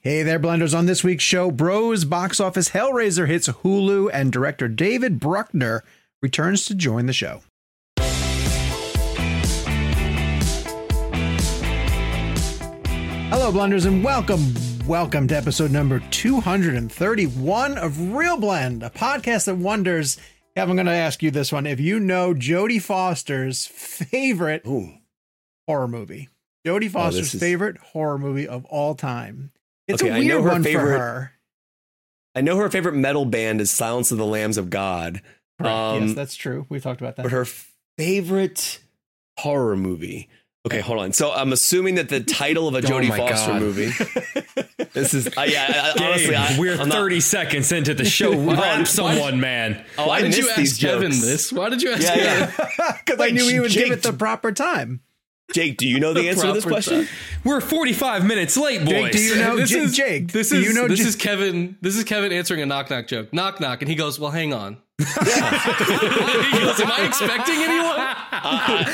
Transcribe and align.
Hey 0.00 0.22
there, 0.22 0.38
Blenders. 0.38 0.76
On 0.78 0.86
this 0.86 1.02
week's 1.02 1.24
show, 1.24 1.50
Bros 1.50 2.04
box 2.04 2.38
office 2.38 2.70
Hellraiser 2.70 3.26
hits 3.26 3.48
Hulu, 3.48 4.08
and 4.12 4.30
director 4.32 4.68
David 4.68 5.18
Bruckner 5.18 5.82
returns 6.22 6.66
to 6.66 6.74
join 6.76 7.06
the 7.06 7.12
show. 7.12 7.42
Hello, 13.30 13.52
Blenders, 13.52 13.86
and 13.86 14.02
welcome. 14.02 14.54
Welcome 14.86 15.28
to 15.28 15.36
episode 15.36 15.70
number 15.70 16.00
231 16.10 17.78
of 17.78 17.92
ReelBlend, 17.92 18.84
a 18.84 18.90
podcast 18.90 19.46
that 19.46 19.56
wonders. 19.56 20.16
I'm 20.56 20.74
going 20.74 20.86
to 20.86 20.92
ask 20.92 21.22
you 21.22 21.30
this 21.30 21.52
one. 21.52 21.66
If 21.66 21.78
you 21.78 22.00
know 22.00 22.34
Jodie 22.34 22.82
Foster's 22.82 23.66
favorite 23.66 24.62
Ooh. 24.66 24.94
horror 25.66 25.88
movie, 25.88 26.28
Jodie 26.66 26.86
oh, 26.86 26.90
Foster's 26.90 27.34
is- 27.34 27.40
favorite 27.40 27.76
horror 27.78 28.18
movie 28.18 28.48
of 28.48 28.64
all 28.66 28.94
time. 28.94 29.52
It's 29.88 30.02
Okay, 30.02 30.12
a 30.12 30.14
I 30.16 30.20
know 30.22 30.36
weird 30.36 30.44
her 30.44 30.50
one 30.50 30.62
for 30.62 30.68
favorite- 30.68 30.98
her. 30.98 31.32
I 32.34 32.40
know 32.42 32.56
her 32.58 32.70
favorite 32.70 32.94
metal 32.94 33.24
band 33.24 33.60
is 33.60 33.70
Silence 33.70 34.12
of 34.12 34.18
the 34.18 34.26
Lambs 34.26 34.58
of 34.58 34.70
God. 34.70 35.22
Correct. 35.58 35.74
Um, 35.74 36.06
yes, 36.08 36.14
that's 36.14 36.36
true. 36.36 36.66
We 36.68 36.78
talked 36.78 37.00
about 37.00 37.16
that. 37.16 37.22
But 37.24 37.32
her 37.32 37.46
favorite 37.96 38.78
horror 39.38 39.76
movie. 39.76 40.28
Okay, 40.66 40.80
hold 40.80 40.98
on. 41.00 41.12
So 41.12 41.32
I'm 41.32 41.52
assuming 41.52 41.94
that 41.96 42.08
the 42.10 42.20
title 42.20 42.68
of 42.68 42.74
a 42.74 42.78
Oh 42.78 42.80
Jodie 42.82 43.08
my 43.08 43.16
Foster 43.16 43.52
God. 43.52 43.60
movie. 43.62 43.90
This 44.94 45.12
is 45.14 45.26
uh, 45.36 45.42
yeah. 45.42 45.92
I, 45.98 46.04
honestly, 46.04 46.34
I, 46.34 46.58
we're 46.58 46.72
I'm 46.80 46.88
not- 46.88 46.96
30 46.98 47.20
seconds 47.20 47.72
into 47.72 47.94
the 47.94 48.04
show. 48.04 48.32
Run 48.36 48.86
someone, 48.86 49.38
man. 49.38 49.84
oh, 49.98 50.08
Why 50.08 50.16
I 50.18 50.22
did 50.22 50.36
you 50.36 50.48
ask 50.48 50.56
these 50.56 50.78
Kevin 50.78 51.10
this? 51.10 51.52
Why 51.52 51.68
did 51.68 51.82
you 51.82 51.92
ask 51.92 52.02
Yeah, 52.02 52.14
Kevin? 52.14 52.54
yeah. 52.78 52.96
Because 53.04 53.20
I 53.20 53.30
knew 53.30 53.46
he 53.48 53.60
would 53.60 53.70
give 53.70 53.92
it 53.92 54.02
the 54.02 54.12
proper 54.12 54.50
time. 54.50 55.00
Jake, 55.52 55.78
do 55.78 55.88
you 55.88 55.98
know 55.98 56.12
the, 56.12 56.28
answer 56.28 56.46
to 56.48 56.52
this 56.52 56.64
question? 56.64 57.06
time. 57.06 57.08
We're 57.42 57.60
45 57.60 58.26
minutes 58.26 58.56
late, 58.56 58.80
boys. 58.80 58.90
Jake, 58.90 59.12
do 59.12 59.18
you 59.22 59.36
know 59.36 59.56
This 59.56 59.70
J- 59.70 59.78
is 59.78 59.96
Jake? 59.96 60.32
This 60.32 60.50
do 60.50 60.58
is 60.58 60.66
you 60.66 60.74
know 60.74 60.86
this 60.86 61.00
J- 61.00 61.06
is 61.06 61.16
Kevin. 61.16 61.76
This 61.80 61.96
is 61.96 62.04
Kevin 62.04 62.32
answering 62.32 62.60
a 62.60 62.66
knock 62.66 62.90
knock 62.90 63.06
joke. 63.06 63.32
Knock 63.32 63.58
knock, 63.60 63.80
and 63.80 63.88
he 63.88 63.94
goes, 63.94 64.20
"Well, 64.20 64.30
hang 64.30 64.52
on." 64.52 64.76
he 64.98 65.04
goes, 65.04 66.80
"Am 66.80 66.90
I 66.92 67.04
expecting 67.06 67.56
anyone?" 67.56 67.96
Uh, 68.30 68.84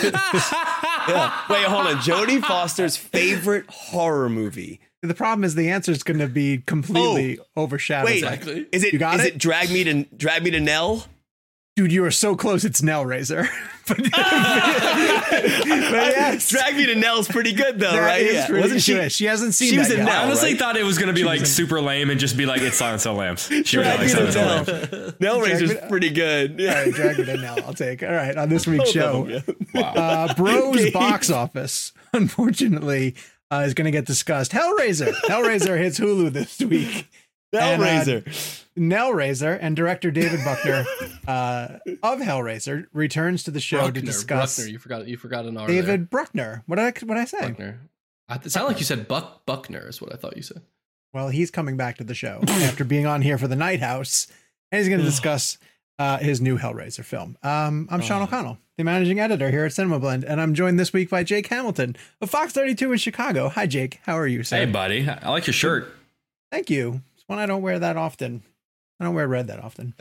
yeah. 1.09 1.43
Wait, 1.51 1.65
hold 1.65 1.87
on. 1.87 1.97
Jodie 1.97 2.41
Foster's 2.41 2.97
favorite 2.97 3.65
horror 3.69 4.29
movie. 4.29 4.81
the 5.03 5.15
problem 5.15 5.45
is 5.45 5.55
the 5.55 5.71
answer 5.71 5.91
is 5.91 6.03
going 6.03 6.21
to 6.21 6.29
be 6.29 6.59
completely 6.59 7.39
oh. 7.57 7.65
overshadowed. 7.65 8.07
Wait, 8.07 8.19
Exactly. 8.23 8.67
is 8.71 8.85
it? 8.85 8.93
You 8.93 8.99
got 8.99 9.17
is 9.21 9.27
it? 9.27 9.35
it 9.35 9.39
drag 9.39 9.71
me 9.71 9.85
to 9.85 10.05
drag 10.17 10.45
me 10.45 10.51
to 10.53 10.61
Nell? 10.61 11.07
dude, 11.77 11.93
you 11.93 12.05
are 12.05 12.11
so 12.11 12.37
close. 12.37 12.65
It's 12.65 12.81
Nellraiser. 12.81 13.49
but, 13.87 13.99
but 13.99 14.13
yes, 15.41 16.49
Drag 16.55 16.77
me 16.77 16.87
to 16.87 16.95
Nell's 16.95 17.29
pretty 17.29 17.53
good 17.53 17.79
though, 17.79 17.93
that 17.93 17.99
right? 17.99 18.25
Yeah. 18.33 18.51
Wasn't 18.61 18.81
she? 18.83 18.95
good. 18.95 19.13
She 19.13 19.25
hasn't 19.27 19.55
seen 19.55 19.71
she 19.71 19.79
was 19.79 19.89
that 19.89 19.95
in 19.95 20.01
yet. 20.01 20.07
Nell, 20.07 20.23
I 20.23 20.25
honestly 20.27 20.51
right? 20.51 20.59
thought 20.59 20.77
it 20.77 20.85
was 20.85 20.99
going 20.99 21.09
to 21.09 21.15
be 21.15 21.25
like 21.25 21.47
super 21.47 21.81
lame 21.81 22.11
and 22.11 22.19
just 22.21 22.37
be 22.37 22.47
like, 22.47 22.61
it's 22.63 22.77
Silence 22.77 23.07
of 23.07 23.15
the 23.15 23.21
Lambs. 23.21 23.43
She 23.47 23.57
was 23.59 23.87
Drag 23.87 23.87
like 23.87 24.01
me 24.01 24.07
to 24.15 24.33
Silence 24.33 24.69
of 24.69 24.91
the 24.91 25.17
Nell. 25.21 25.39
Lambs. 25.39 25.63
Me- 25.75 25.77
pretty 25.89 26.11
good. 26.11 26.53
All 26.53 26.61
Yeah. 26.67 26.83
right, 26.83 26.93
drag 26.95 27.19
me 27.19 27.25
to 27.27 27.37
Nell. 27.37 27.59
I'll 27.67 27.75
take. 27.75 28.03
All 28.03 28.13
right, 28.13 28.37
on 28.37 28.49
this 28.49 28.67
week's 28.67 28.91
show, 28.91 29.25
Both 29.25 29.49
of 29.75 29.97
uh, 29.97 30.35
Bros 30.35 30.91
box 30.91 31.31
office, 31.31 31.93
unfortunately, 32.13 33.15
uh, 33.51 33.65
is 33.67 33.75
going 33.75 33.85
to 33.87 33.91
get 33.91 34.07
discussed. 34.07 34.53
Hellraiser. 34.53 35.13
Hellraiser 35.25 35.79
hits 35.79 35.99
Hulu 36.01 36.33
this 36.33 36.59
week. 36.61 37.09
Yeah. 37.55 37.69
And, 37.71 37.83
uh, 37.83 37.87
Hellraiser. 37.87 38.65
Nellraiser 38.77 39.59
and 39.61 39.77
director 39.77 40.11
David 40.11 40.41
Buckner 40.45 40.85
uh, 41.29 41.79
of 42.03 42.19
Hellraiser 42.19 42.87
returns 42.93 43.45
to 43.45 43.51
the 43.51 43.61
show 43.61 43.91
to 43.91 44.01
discuss 44.01 44.57
Bruckner. 44.57 44.73
You 44.73 44.79
forgot. 44.79 45.07
You 45.07 45.17
forgot 45.17 45.45
an 45.45 45.57
R. 45.57 45.67
David 45.69 46.11
Bruckner. 46.11 46.65
What 46.67 46.77
did 46.77 46.83
I 46.83 47.07
what 47.07 47.15
did 47.15 47.21
I 47.21 47.25
say? 47.25 47.39
there. 47.39 47.49
Bruckner. 47.49 47.81
I, 48.29 48.37
it 48.37 48.51
sounded 48.51 48.69
like 48.69 48.79
you 48.79 48.85
said 48.85 49.07
Buck 49.07 49.47
Buckner. 49.47 49.87
Is 49.89 50.01
what 50.01 50.13
I 50.13 50.17
thought 50.17 50.37
you 50.37 50.43
said. 50.43 50.63
Well, 51.13 51.29
he's 51.29 51.53
coming 51.53 51.77
back 51.77 51.99
to 51.99 52.05
the 52.05 52.15
show 52.15 52.41
after 52.49 52.85
being 52.85 53.07
on 53.07 53.23
here 53.23 53.39
for 53.39 53.47
the 53.47 53.57
Night 53.57 53.79
House, 53.81 54.27
and 54.73 54.81
he's 54.81 54.89
going 54.89 54.99
to 54.99 55.07
discuss 55.07 55.59
uh, 56.01 56.19
his 56.19 56.41
new 56.41 56.59
Hellraiser 56.59 57.05
film. 57.05 57.39
Um, 57.45 57.87
I'm 57.91 58.01
Sean. 58.01 58.23
O'Connell, 58.23 58.59
the 58.77 58.83
managing 58.83 59.21
editor 59.21 59.53
here 59.53 59.65
at 59.65 59.73
Cinema 59.73 60.01
Blend, 60.01 60.25
and 60.25 60.41
I'm 60.41 60.55
joined 60.55 60.81
this 60.81 60.93
week 60.93 61.09
by 61.09 61.23
Jake 61.23 61.47
Hamilton 61.47 61.95
of 62.21 62.31
Fox 62.31 62.53
32 62.53 62.91
in 62.91 62.99
Chicago. 62.99 63.49
Hi, 63.49 63.69
Jake. 63.69 64.01
How 64.03 64.19
are 64.19 64.27
you, 64.27 64.43
sir? 64.43 64.57
Hey, 64.57 64.67
buddy. 64.67 65.09
I 65.09 65.31
like 65.31 65.47
your 65.47 65.55
shirt. 65.55 65.95
Thank 66.51 66.69
you. 66.69 67.03
It's 67.25 67.29
one 67.31 67.39
I 67.39 67.47
don't 67.47 67.63
wear 67.63 67.79
that 67.79 67.97
often. 67.97 68.43
I 69.01 69.05
don't 69.05 69.15
wear 69.15 69.27
red 69.27 69.47
that 69.47 69.59
often. 69.63 69.95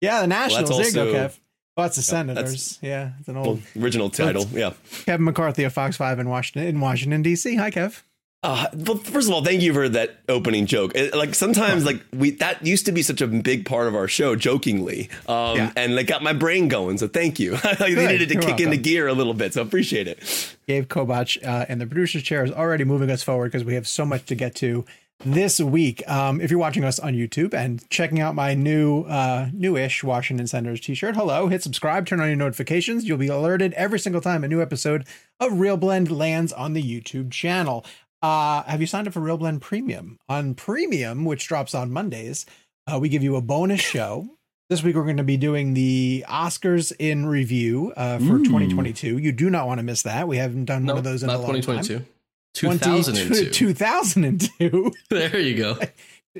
Yeah, 0.00 0.22
the 0.22 0.26
Nationals. 0.28 0.70
there 0.70 0.86
you 0.86 0.92
go, 0.92 1.12
Kev. 1.12 1.38
Oh, 1.76 1.84
it's 1.84 1.96
the 1.96 2.00
Yeah, 2.00 2.04
Senators. 2.04 2.78
Yeah, 2.80 3.10
it's 3.20 3.28
an 3.28 3.36
old 3.36 3.46
Well, 3.74 3.84
original 3.84 4.08
title. 4.10 4.46
Yeah. 4.52 4.72
Kevin 5.04 5.24
McCarthy 5.24 5.64
of 5.64 5.72
Fox 5.74 5.96
5 5.98 6.18
in 6.18 6.28
Washington, 6.28 6.66
in 6.68 6.80
Washington 6.80 7.20
D.C. 7.22 7.54
Hi, 7.56 7.70
Kev. 7.70 8.02
Uh, 8.42 8.66
well, 8.72 8.96
first 8.96 9.28
of 9.28 9.34
all, 9.34 9.44
thank 9.44 9.60
you 9.60 9.74
for 9.74 9.86
that 9.90 10.20
opening 10.26 10.64
joke. 10.64 10.92
It- 10.94 11.14
like 11.14 11.34
sometimes, 11.34 11.84
like 11.84 12.00
we 12.14 12.30
that 12.32 12.64
used 12.66 12.86
to 12.86 12.92
be 12.92 13.02
such 13.02 13.20
a 13.20 13.26
big 13.26 13.66
part 13.66 13.86
of 13.86 13.94
our 13.94 14.08
show, 14.08 14.34
jokingly, 14.34 15.10
um, 15.28 15.56
Yeah. 15.58 15.72
and 15.76 15.92
it 15.98 16.04
got 16.04 16.22
my 16.22 16.32
brain 16.32 16.68
going. 16.68 16.96
So 16.96 17.06
thank 17.06 17.38
you. 17.38 17.58
I 17.62 17.88
needed 17.90 18.22
it 18.22 18.26
to 18.28 18.32
You're 18.34 18.42
kick 18.42 18.50
into 18.52 18.64
welcome. 18.68 18.82
gear 18.82 19.08
a 19.08 19.12
little 19.12 19.34
bit, 19.34 19.52
so 19.52 19.60
appreciate 19.60 20.08
it. 20.08 20.56
Gabe 20.66 20.86
Kobach 20.86 21.36
uh, 21.46 21.66
and 21.68 21.78
the 21.82 21.86
producer's 21.86 22.22
chair 22.22 22.42
is 22.42 22.50
already 22.50 22.84
moving 22.84 23.10
us 23.10 23.22
forward 23.22 23.52
because 23.52 23.64
we 23.64 23.74
have 23.74 23.86
so 23.86 24.06
much 24.06 24.24
to 24.26 24.34
get 24.34 24.54
to 24.56 24.86
this 25.24 25.60
week. 25.60 26.02
Um, 26.08 26.40
if 26.40 26.50
you're 26.50 26.60
watching 26.60 26.84
us 26.84 26.98
on 26.98 27.14
YouTube 27.14 27.54
and 27.54 27.88
checking 27.90 28.20
out 28.20 28.34
my 28.34 28.54
new, 28.54 29.02
uh, 29.02 29.48
newish 29.52 30.02
Washington 30.02 30.46
Senators 30.46 30.80
t-shirt, 30.80 31.14
hello, 31.16 31.48
hit 31.48 31.62
subscribe, 31.62 32.06
turn 32.06 32.20
on 32.20 32.28
your 32.28 32.36
notifications. 32.36 33.04
You'll 33.06 33.18
be 33.18 33.28
alerted 33.28 33.72
every 33.74 33.98
single 33.98 34.20
time 34.20 34.44
a 34.44 34.48
new 34.48 34.62
episode 34.62 35.06
of 35.38 35.52
ReelBlend 35.52 36.10
lands 36.10 36.52
on 36.52 36.72
the 36.72 36.82
YouTube 36.82 37.30
channel. 37.30 37.84
Uh, 38.22 38.62
have 38.64 38.80
you 38.80 38.86
signed 38.86 39.06
up 39.08 39.14
for 39.14 39.20
ReelBlend 39.20 39.60
Premium? 39.60 40.18
On 40.28 40.54
Premium, 40.54 41.24
which 41.24 41.46
drops 41.48 41.74
on 41.74 41.90
Mondays, 41.90 42.44
uh, 42.92 42.98
we 42.98 43.08
give 43.08 43.22
you 43.22 43.36
a 43.36 43.40
bonus 43.42 43.80
show. 43.80 44.26
This 44.68 44.82
week 44.84 44.94
we're 44.94 45.04
going 45.04 45.16
to 45.16 45.24
be 45.24 45.36
doing 45.36 45.74
the 45.74 46.24
Oscars 46.28 46.92
in 46.98 47.26
review 47.26 47.92
uh, 47.96 48.18
for 48.18 48.38
2022. 48.38 49.18
You 49.18 49.32
do 49.32 49.50
not 49.50 49.66
want 49.66 49.78
to 49.78 49.82
miss 49.82 50.02
that. 50.02 50.28
We 50.28 50.36
haven't 50.36 50.66
done 50.66 50.84
No, 50.84 50.92
one 50.94 50.98
of 50.98 51.04
those 51.04 51.22
in 51.24 51.28
a 51.28 51.32
long 51.38 51.60
2022. 51.60 51.98
time. 51.98 52.06
2002. 52.54 53.50
2002. 53.50 54.92
There 55.10 55.38
you 55.38 55.56
go. 55.56 55.78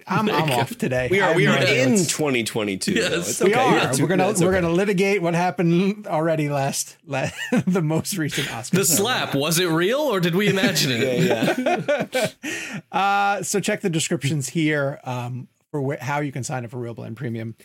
I'm, 0.06 0.26
There 0.26 0.36
you 0.36 0.40
I'm 0.42 0.48
go. 0.48 0.54
off 0.54 0.78
today. 0.78 1.08
We 1.10 1.20
are 1.20 1.34
we 1.34 1.48
are 1.48 1.58
in 1.58 1.96
2022. 1.96 2.92
Yes. 2.92 3.28
It's 3.28 3.40
we 3.42 3.54
are. 3.54 3.76
Yeah, 3.76 3.92
we're 4.00 4.06
gonna 4.06 4.26
we're 4.26 4.32
okay. 4.32 4.60
gonna 4.60 4.70
litigate 4.70 5.20
what 5.20 5.34
happened 5.34 6.06
already 6.06 6.48
last, 6.48 6.96
last 7.06 7.34
the 7.66 7.82
most 7.82 8.16
recent 8.16 8.46
Oscars. 8.48 8.70
The 8.70 8.84
slap 8.84 9.34
was 9.34 9.58
it 9.58 9.66
real 9.66 9.98
or 9.98 10.20
did 10.20 10.36
we 10.36 10.48
imagine 10.48 10.92
it? 10.92 11.00
Yeah, 11.20 12.06
yeah. 12.12 12.78
uh, 12.92 13.42
so 13.42 13.58
check 13.58 13.80
the 13.80 13.90
descriptions 13.90 14.48
here 14.50 15.00
um, 15.04 15.48
for 15.72 15.94
wh- 15.96 16.00
how 16.00 16.20
you 16.20 16.30
can 16.30 16.44
sign 16.44 16.64
up 16.64 16.70
for 16.70 16.78
ReelBlend 16.78 17.16
Premium 17.16 17.56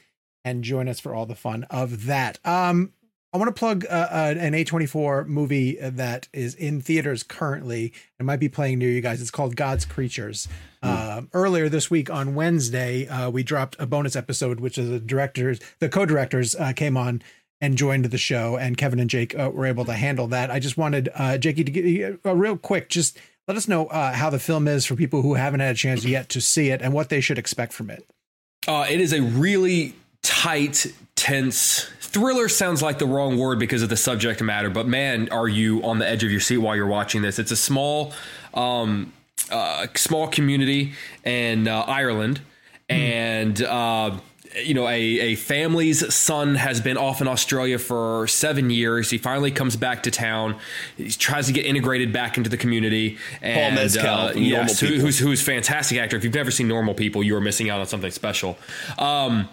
and 0.43 0.63
join 0.63 0.87
us 0.89 0.99
for 0.99 1.13
all 1.13 1.27
the 1.27 1.35
fun 1.35 1.65
of 1.69 2.05
that. 2.05 2.39
Um, 2.43 2.91
I 3.35 3.37
want 3.37 3.53
to 3.53 3.59
plug 3.59 3.85
uh, 3.85 3.89
uh, 3.89 4.35
an 4.37 4.53
A24 4.53 5.27
movie 5.27 5.75
that 5.81 6.29
is 6.31 6.55
in 6.55 6.79
theaters 6.79 7.21
currently. 7.21 7.91
and 8.17 8.25
might 8.25 8.39
be 8.39 8.47
playing 8.47 8.79
near 8.79 8.89
you 8.89 9.01
guys. 9.01 9.21
It's 9.21 9.29
called 9.29 9.57
God's 9.57 9.83
Creatures. 9.83 10.47
Uh, 10.81 11.23
earlier 11.33 11.67
this 11.67 11.91
week 11.91 12.09
on 12.09 12.33
Wednesday, 12.33 13.09
uh, 13.09 13.29
we 13.29 13.43
dropped 13.43 13.75
a 13.77 13.85
bonus 13.85 14.15
episode, 14.15 14.61
which 14.61 14.77
is 14.77 14.89
the 14.89 15.01
directors, 15.01 15.59
the 15.79 15.89
co-directors 15.89 16.55
uh, 16.55 16.71
came 16.71 16.95
on 16.95 17.21
and 17.59 17.77
joined 17.77 18.05
the 18.05 18.17
show, 18.17 18.55
and 18.55 18.77
Kevin 18.77 19.01
and 19.01 19.09
Jake 19.09 19.37
uh, 19.37 19.51
were 19.53 19.65
able 19.65 19.83
to 19.83 19.93
handle 19.95 20.27
that. 20.27 20.49
I 20.49 20.59
just 20.59 20.77
wanted 20.77 21.09
uh, 21.13 21.37
Jakey 21.37 21.65
to 21.65 21.71
get 21.73 21.83
you 21.83 22.17
a 22.23 22.33
real 22.33 22.55
quick, 22.55 22.87
just 22.87 23.17
let 23.49 23.57
us 23.57 23.67
know 23.67 23.87
uh, 23.87 24.13
how 24.13 24.29
the 24.29 24.39
film 24.39 24.65
is 24.65 24.85
for 24.85 24.95
people 24.95 25.21
who 25.23 25.33
haven't 25.33 25.59
had 25.59 25.75
a 25.75 25.77
chance 25.77 26.05
yet 26.05 26.29
to 26.29 26.39
see 26.39 26.69
it 26.69 26.81
and 26.81 26.93
what 26.93 27.09
they 27.09 27.19
should 27.19 27.37
expect 27.37 27.73
from 27.73 27.89
it. 27.89 28.07
Uh, 28.65 28.85
it 28.89 29.01
is 29.01 29.11
a 29.11 29.21
really 29.21 29.93
tight, 30.23 30.93
tense 31.15 31.89
thriller. 31.99 32.47
Sounds 32.47 32.81
like 32.81 32.99
the 32.99 33.05
wrong 33.05 33.37
word 33.37 33.59
because 33.59 33.81
of 33.81 33.89
the 33.89 33.97
subject 33.97 34.41
matter, 34.41 34.69
but 34.69 34.87
man, 34.87 35.29
are 35.29 35.47
you 35.47 35.83
on 35.83 35.99
the 35.99 36.07
edge 36.07 36.23
of 36.23 36.31
your 36.31 36.39
seat 36.39 36.57
while 36.57 36.75
you're 36.75 36.87
watching 36.87 37.21
this? 37.21 37.39
It's 37.39 37.51
a 37.51 37.57
small, 37.57 38.13
um, 38.53 39.13
uh, 39.51 39.87
small 39.95 40.27
community 40.27 40.93
in 41.23 41.67
uh, 41.67 41.81
Ireland, 41.81 42.41
and. 42.89 43.61
Uh, 43.61 44.17
you 44.63 44.73
know, 44.73 44.87
a, 44.87 44.93
a 44.93 45.35
family's 45.35 46.13
son 46.13 46.55
has 46.55 46.79
been 46.79 46.97
off 46.97 47.21
in 47.21 47.27
Australia 47.27 47.77
for 47.77 48.27
seven 48.27 48.69
years. 48.69 49.09
He 49.09 49.17
finally 49.17 49.51
comes 49.51 49.75
back 49.75 50.03
to 50.03 50.11
town. 50.11 50.57
He 50.95 51.09
tries 51.09 51.47
to 51.47 51.53
get 51.53 51.65
integrated 51.65 52.13
back 52.13 52.37
into 52.37 52.49
the 52.49 52.57
community. 52.57 53.17
And, 53.41 53.75
Mescal 53.75 54.07
uh, 54.07 54.31
yes, 54.33 54.79
who, 54.79 54.87
who's 54.87 55.19
who's 55.19 55.41
fantastic 55.41 55.97
actor. 55.97 56.15
If 56.15 56.23
you've 56.23 56.33
never 56.33 56.51
seen 56.51 56.67
Normal 56.67 56.93
People, 56.93 57.23
you 57.23 57.35
are 57.35 57.41
missing 57.41 57.69
out 57.69 57.79
on 57.79 57.87
something 57.87 58.11
special. 58.11 58.57
Um, 58.97 59.49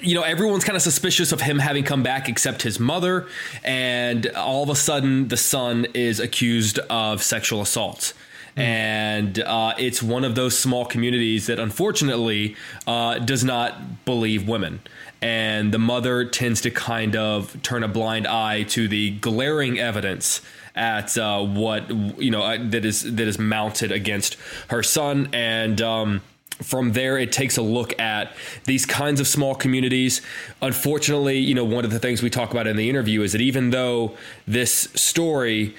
you 0.00 0.14
know, 0.14 0.22
everyone's 0.22 0.64
kind 0.64 0.76
of 0.76 0.82
suspicious 0.82 1.32
of 1.32 1.40
him 1.40 1.58
having 1.58 1.84
come 1.84 2.02
back 2.02 2.28
except 2.28 2.62
his 2.62 2.80
mother. 2.80 3.26
And 3.64 4.26
all 4.28 4.62
of 4.62 4.70
a 4.70 4.76
sudden, 4.76 5.28
the 5.28 5.36
son 5.36 5.86
is 5.94 6.20
accused 6.20 6.78
of 6.90 7.22
sexual 7.22 7.60
assault. 7.60 8.12
And 8.56 9.38
uh, 9.38 9.74
it's 9.78 10.02
one 10.02 10.24
of 10.24 10.34
those 10.34 10.58
small 10.58 10.86
communities 10.86 11.46
that 11.46 11.60
unfortunately 11.60 12.56
uh, 12.86 13.18
does 13.18 13.44
not 13.44 14.04
believe 14.06 14.48
women. 14.48 14.80
And 15.20 15.72
the 15.72 15.78
mother 15.78 16.24
tends 16.24 16.62
to 16.62 16.70
kind 16.70 17.16
of 17.16 17.62
turn 17.62 17.82
a 17.82 17.88
blind 17.88 18.26
eye 18.26 18.62
to 18.64 18.88
the 18.88 19.10
glaring 19.18 19.78
evidence 19.78 20.40
at 20.74 21.16
uh, 21.16 21.42
what 21.42 21.88
you 22.18 22.30
know 22.30 22.42
uh, 22.42 22.58
that 22.60 22.84
is 22.84 23.14
that 23.14 23.26
is 23.26 23.38
mounted 23.38 23.90
against 23.90 24.36
her 24.68 24.82
son 24.82 25.26
and 25.32 25.80
um, 25.80 26.20
from 26.62 26.92
there 26.92 27.18
it 27.18 27.32
takes 27.32 27.56
a 27.56 27.62
look 27.62 27.98
at 28.00 28.34
these 28.64 28.86
kinds 28.86 29.20
of 29.20 29.28
small 29.28 29.54
communities 29.54 30.22
unfortunately 30.62 31.38
you 31.38 31.54
know 31.54 31.64
one 31.64 31.84
of 31.84 31.90
the 31.90 31.98
things 31.98 32.22
we 32.22 32.30
talk 32.30 32.50
about 32.50 32.66
in 32.66 32.76
the 32.76 32.88
interview 32.88 33.22
is 33.22 33.32
that 33.32 33.40
even 33.40 33.70
though 33.70 34.16
this 34.46 34.88
story 34.94 35.74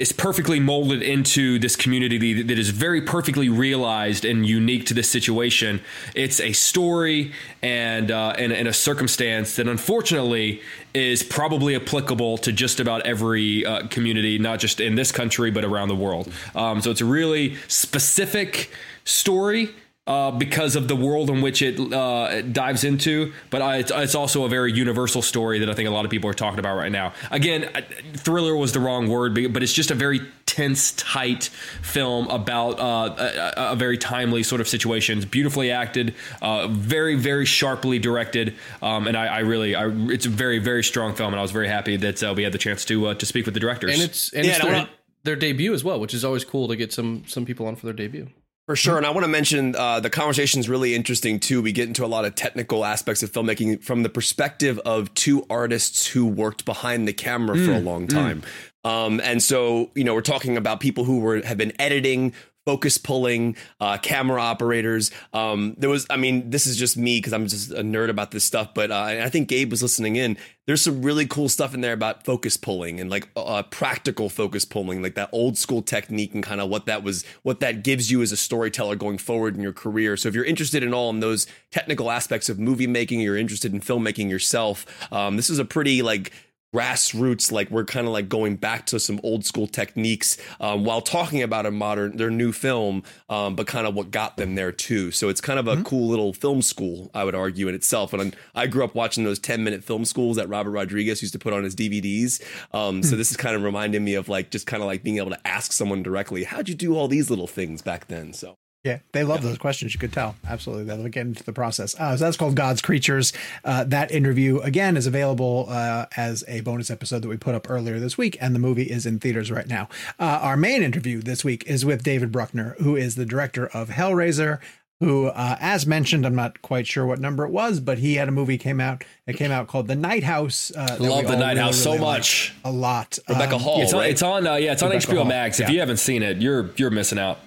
is 0.00 0.12
perfectly 0.12 0.58
molded 0.58 1.02
into 1.02 1.58
this 1.58 1.76
community 1.76 2.42
that 2.42 2.58
is 2.58 2.70
very 2.70 3.02
perfectly 3.02 3.50
realized 3.50 4.24
and 4.24 4.46
unique 4.46 4.86
to 4.86 4.94
this 4.94 5.10
situation. 5.10 5.78
It's 6.14 6.40
a 6.40 6.52
story 6.52 7.32
and 7.60 8.10
uh, 8.10 8.34
and, 8.38 8.50
and 8.50 8.66
a 8.66 8.72
circumstance 8.72 9.56
that 9.56 9.68
unfortunately 9.68 10.62
is 10.94 11.22
probably 11.22 11.76
applicable 11.76 12.38
to 12.38 12.50
just 12.50 12.80
about 12.80 13.04
every 13.04 13.66
uh, 13.66 13.88
community, 13.88 14.38
not 14.38 14.58
just 14.58 14.80
in 14.80 14.94
this 14.94 15.12
country 15.12 15.50
but 15.50 15.66
around 15.66 15.88
the 15.88 15.96
world. 15.96 16.32
Um, 16.54 16.80
so 16.80 16.90
it's 16.90 17.02
a 17.02 17.04
really 17.04 17.56
specific 17.68 18.70
story 19.04 19.68
uh, 20.10 20.30
because 20.32 20.74
of 20.74 20.88
the 20.88 20.96
world 20.96 21.30
in 21.30 21.40
which 21.40 21.62
it 21.62 21.78
uh, 21.92 22.42
dives 22.42 22.82
into. 22.84 23.32
But 23.50 23.62
I, 23.62 23.76
it's, 23.78 23.92
it's 23.94 24.14
also 24.14 24.44
a 24.44 24.48
very 24.48 24.72
universal 24.72 25.22
story 25.22 25.60
that 25.60 25.70
I 25.70 25.74
think 25.74 25.88
a 25.88 25.92
lot 25.92 26.04
of 26.04 26.10
people 26.10 26.28
are 26.28 26.34
talking 26.34 26.58
about 26.58 26.76
right 26.76 26.90
now. 26.92 27.12
Again, 27.30 27.70
thriller 28.14 28.56
was 28.56 28.72
the 28.72 28.80
wrong 28.80 29.08
word, 29.08 29.34
but 29.34 29.52
but 29.52 29.62
it's 29.62 29.72
just 29.72 29.90
a 29.90 29.94
very 29.94 30.20
tense, 30.46 30.90
tight 30.92 31.44
film 31.82 32.26
about 32.28 32.80
uh, 32.80 33.14
a, 33.56 33.72
a 33.72 33.76
very 33.76 33.96
timely 33.96 34.42
sort 34.42 34.60
of 34.60 34.68
situations. 34.68 35.24
Beautifully 35.24 35.70
acted, 35.70 36.14
uh, 36.42 36.66
very 36.68 37.14
very 37.14 37.46
sharply 37.46 37.98
directed, 38.00 38.54
um, 38.82 39.06
and 39.06 39.16
I, 39.16 39.26
I 39.26 39.38
really, 39.40 39.74
I, 39.76 39.86
it's 40.10 40.26
a 40.26 40.30
very 40.44 40.58
very 40.58 40.82
strong 40.82 41.14
film, 41.14 41.32
and 41.32 41.38
I 41.38 41.42
was 41.42 41.52
very 41.52 41.68
happy 41.68 41.96
that 41.98 42.22
uh, 42.22 42.34
we 42.36 42.42
had 42.42 42.52
the 42.52 42.58
chance 42.58 42.84
to 42.86 43.06
uh, 43.08 43.14
to 43.14 43.26
speak 43.26 43.44
with 43.46 43.54
the 43.54 43.60
directors. 43.60 43.92
and 43.94 44.02
it's 44.02 44.32
and 44.32 44.44
Yeah, 44.44 44.52
it's 44.56 44.64
their, 44.64 44.72
wanna- 44.72 44.90
their 45.22 45.36
debut 45.36 45.72
as 45.72 45.84
well, 45.84 46.00
which 46.00 46.14
is 46.14 46.24
always 46.24 46.44
cool 46.44 46.66
to 46.68 46.74
get 46.76 46.92
some 46.92 47.22
some 47.28 47.44
people 47.44 47.66
on 47.66 47.76
for 47.76 47.86
their 47.86 47.94
debut. 47.94 48.28
For 48.70 48.76
sure. 48.76 48.96
And 48.96 49.04
I 49.04 49.10
want 49.10 49.24
to 49.24 49.28
mention 49.28 49.74
uh, 49.74 49.98
the 49.98 50.10
conversation 50.10 50.60
is 50.60 50.68
really 50.68 50.94
interesting 50.94 51.40
too. 51.40 51.60
We 51.60 51.72
get 51.72 51.88
into 51.88 52.04
a 52.04 52.06
lot 52.06 52.24
of 52.24 52.36
technical 52.36 52.84
aspects 52.84 53.20
of 53.20 53.32
filmmaking 53.32 53.82
from 53.82 54.04
the 54.04 54.08
perspective 54.08 54.78
of 54.84 55.12
two 55.14 55.44
artists 55.50 56.06
who 56.06 56.24
worked 56.24 56.64
behind 56.64 57.08
the 57.08 57.12
camera 57.12 57.56
for 57.56 57.72
a 57.72 57.80
long 57.80 58.06
time. 58.06 58.44
Um, 58.84 59.20
and 59.24 59.42
so, 59.42 59.90
you 59.96 60.04
know, 60.04 60.14
we're 60.14 60.20
talking 60.20 60.56
about 60.56 60.78
people 60.78 61.02
who 61.02 61.18
were 61.18 61.42
have 61.42 61.58
been 61.58 61.72
editing, 61.80 62.32
focus 62.70 62.98
pulling, 62.98 63.56
uh, 63.80 63.98
camera 63.98 64.40
operators. 64.40 65.10
Um, 65.32 65.74
there 65.76 65.90
was, 65.90 66.06
I 66.08 66.16
mean, 66.16 66.50
this 66.50 66.68
is 66.68 66.76
just 66.76 66.96
me 66.96 67.18
because 67.18 67.32
I'm 67.32 67.48
just 67.48 67.72
a 67.72 67.82
nerd 67.82 68.10
about 68.10 68.30
this 68.30 68.44
stuff, 68.44 68.74
but 68.74 68.92
uh, 68.92 69.22
I 69.24 69.28
think 69.28 69.48
Gabe 69.48 69.72
was 69.72 69.82
listening 69.82 70.14
in. 70.14 70.36
There's 70.66 70.82
some 70.82 71.02
really 71.02 71.26
cool 71.26 71.48
stuff 71.48 71.74
in 71.74 71.80
there 71.80 71.92
about 71.94 72.24
focus 72.24 72.56
pulling 72.56 73.00
and 73.00 73.10
like 73.10 73.28
uh, 73.34 73.64
practical 73.64 74.28
focus 74.28 74.64
pulling, 74.64 75.02
like 75.02 75.16
that 75.16 75.28
old 75.32 75.58
school 75.58 75.82
technique 75.82 76.32
and 76.32 76.44
kind 76.44 76.60
of 76.60 76.68
what 76.68 76.86
that 76.86 77.02
was, 77.02 77.24
what 77.42 77.58
that 77.58 77.82
gives 77.82 78.08
you 78.08 78.22
as 78.22 78.30
a 78.30 78.36
storyteller 78.36 78.94
going 78.94 79.18
forward 79.18 79.56
in 79.56 79.62
your 79.62 79.72
career. 79.72 80.16
So 80.16 80.28
if 80.28 80.36
you're 80.36 80.44
interested 80.44 80.84
in 80.84 80.94
all 80.94 81.10
in 81.10 81.18
those 81.18 81.48
technical 81.72 82.08
aspects 82.08 82.48
of 82.48 82.60
movie 82.60 82.86
making, 82.86 83.18
you're 83.18 83.36
interested 83.36 83.72
in 83.74 83.80
filmmaking 83.80 84.30
yourself. 84.30 84.86
Um, 85.10 85.34
this 85.34 85.50
is 85.50 85.58
a 85.58 85.64
pretty 85.64 86.02
like 86.02 86.30
grassroots 86.74 87.50
like 87.50 87.70
we're 87.70 87.84
kind 87.84 88.06
of 88.06 88.12
like 88.12 88.28
going 88.28 88.56
back 88.56 88.86
to 88.86 89.00
some 89.00 89.20
old 89.22 89.44
school 89.44 89.66
techniques 89.66 90.36
um, 90.60 90.84
while 90.84 91.00
talking 91.00 91.42
about 91.42 91.66
a 91.66 91.70
modern 91.70 92.16
their 92.16 92.30
new 92.30 92.52
film 92.52 93.02
um, 93.28 93.54
but 93.56 93.66
kind 93.66 93.86
of 93.86 93.94
what 93.94 94.10
got 94.10 94.36
them 94.36 94.54
there 94.54 94.72
too. 94.72 95.10
So 95.10 95.28
it's 95.28 95.40
kind 95.40 95.58
of 95.58 95.66
a 95.66 95.82
cool 95.82 96.08
little 96.08 96.32
film 96.32 96.62
school 96.62 97.10
i 97.14 97.24
would 97.24 97.34
argue 97.34 97.68
in 97.68 97.74
itself. 97.74 98.12
And 98.12 98.36
i 98.54 98.66
grew 98.66 98.84
up 98.84 98.94
watching 98.94 99.24
those 99.24 99.38
10 99.38 99.64
minute 99.64 99.84
film 99.84 100.04
schools 100.04 100.36
that 100.36 100.48
robert 100.48 100.70
rodriguez 100.70 101.22
used 101.22 101.32
to 101.32 101.38
put 101.38 101.52
on 101.52 101.64
his 101.64 101.74
dvds 101.74 102.42
um, 102.72 103.02
so 103.02 103.16
this 103.16 103.30
is 103.30 103.36
kind 103.36 103.56
of 103.56 103.62
reminding 103.62 104.04
me 104.04 104.14
of 104.14 104.28
like 104.28 104.50
just 104.50 104.66
kind 104.66 104.82
of 104.82 104.86
like 104.86 105.02
being 105.02 105.18
able 105.18 105.30
to 105.30 105.46
ask 105.46 105.72
someone 105.72 106.02
directly 106.02 106.44
how'd 106.44 106.68
you 106.68 106.74
do 106.74 106.96
all 106.96 107.08
these 107.08 107.30
little 107.30 107.46
things 107.46 107.82
back 107.82 108.06
then? 108.08 108.32
So 108.32 108.56
Yeah, 108.82 109.00
they 109.12 109.24
love 109.24 109.42
those 109.42 109.58
questions. 109.58 109.92
You 109.92 110.00
could 110.00 110.12
tell. 110.12 110.36
Absolutely. 110.48 110.84
They'll 110.84 111.06
get 111.08 111.26
into 111.26 111.44
the 111.44 111.52
process. 111.52 111.94
Uh, 112.00 112.16
so 112.16 112.24
that's 112.24 112.38
called 112.38 112.54
God's 112.54 112.80
Creatures. 112.80 113.34
Uh, 113.62 113.84
that 113.84 114.10
interview, 114.10 114.58
again, 114.60 114.96
is 114.96 115.06
available 115.06 115.66
uh, 115.68 116.06
as 116.16 116.44
a 116.48 116.60
bonus 116.62 116.90
episode 116.90 117.20
that 117.20 117.28
we 117.28 117.36
put 117.36 117.54
up 117.54 117.68
earlier 117.68 118.00
this 118.00 118.16
week, 118.16 118.38
and 118.40 118.54
the 118.54 118.58
movie 118.58 118.84
is 118.84 119.04
in 119.04 119.18
theaters 119.18 119.50
right 119.50 119.66
now. 119.66 119.86
Uh, 120.18 120.38
our 120.40 120.56
main 120.56 120.82
interview 120.82 121.20
this 121.20 121.44
week 121.44 121.62
is 121.66 121.84
with 121.84 122.02
David 122.02 122.32
Bruckner, 122.32 122.74
who 122.80 122.96
is 122.96 123.16
the 123.16 123.26
director 123.26 123.66
of 123.66 123.90
Hellraiser. 123.90 124.60
Who, 125.00 125.28
uh, 125.28 125.56
as 125.60 125.86
mentioned, 125.86 126.26
I'm 126.26 126.34
not 126.34 126.60
quite 126.60 126.86
sure 126.86 127.06
what 127.06 127.20
number 127.20 127.44
it 127.46 127.50
was, 127.50 127.80
but 127.80 127.98
he 127.98 128.16
had 128.16 128.28
a 128.28 128.32
movie 128.32 128.58
came 128.58 128.80
out. 128.80 129.02
It 129.26 129.36
came 129.36 129.50
out 129.50 129.66
called 129.66 129.88
The 129.88 129.94
Night 129.96 130.24
House. 130.24 130.70
Uh, 130.76 130.96
Love 131.00 131.24
The 131.26 131.32
all 131.32 131.38
Night 131.38 131.56
House 131.56 131.78
so 131.78 131.96
much. 131.96 132.54
A 132.64 132.70
lot. 132.70 133.18
rebecca 133.26 133.54
Um, 133.54 133.60
hall 133.62 133.80
it's 133.80 133.94
on, 133.94 134.00
right? 134.00 134.10
it's 134.10 134.22
on, 134.22 134.46
uh, 134.46 134.56
yeah, 134.56 134.72
it's 134.72 134.82
on 134.82 134.90
HBO 134.90 135.16
Hall, 135.16 135.24
Max. 135.24 135.58
If 135.58 135.68
yeah. 135.68 135.72
you 135.72 135.80
haven't 135.80 135.98
seen 135.98 136.22
it, 136.22 136.42
you're 136.42 136.70
you're 136.76 136.90
missing 136.90 137.18
out. 137.18 137.38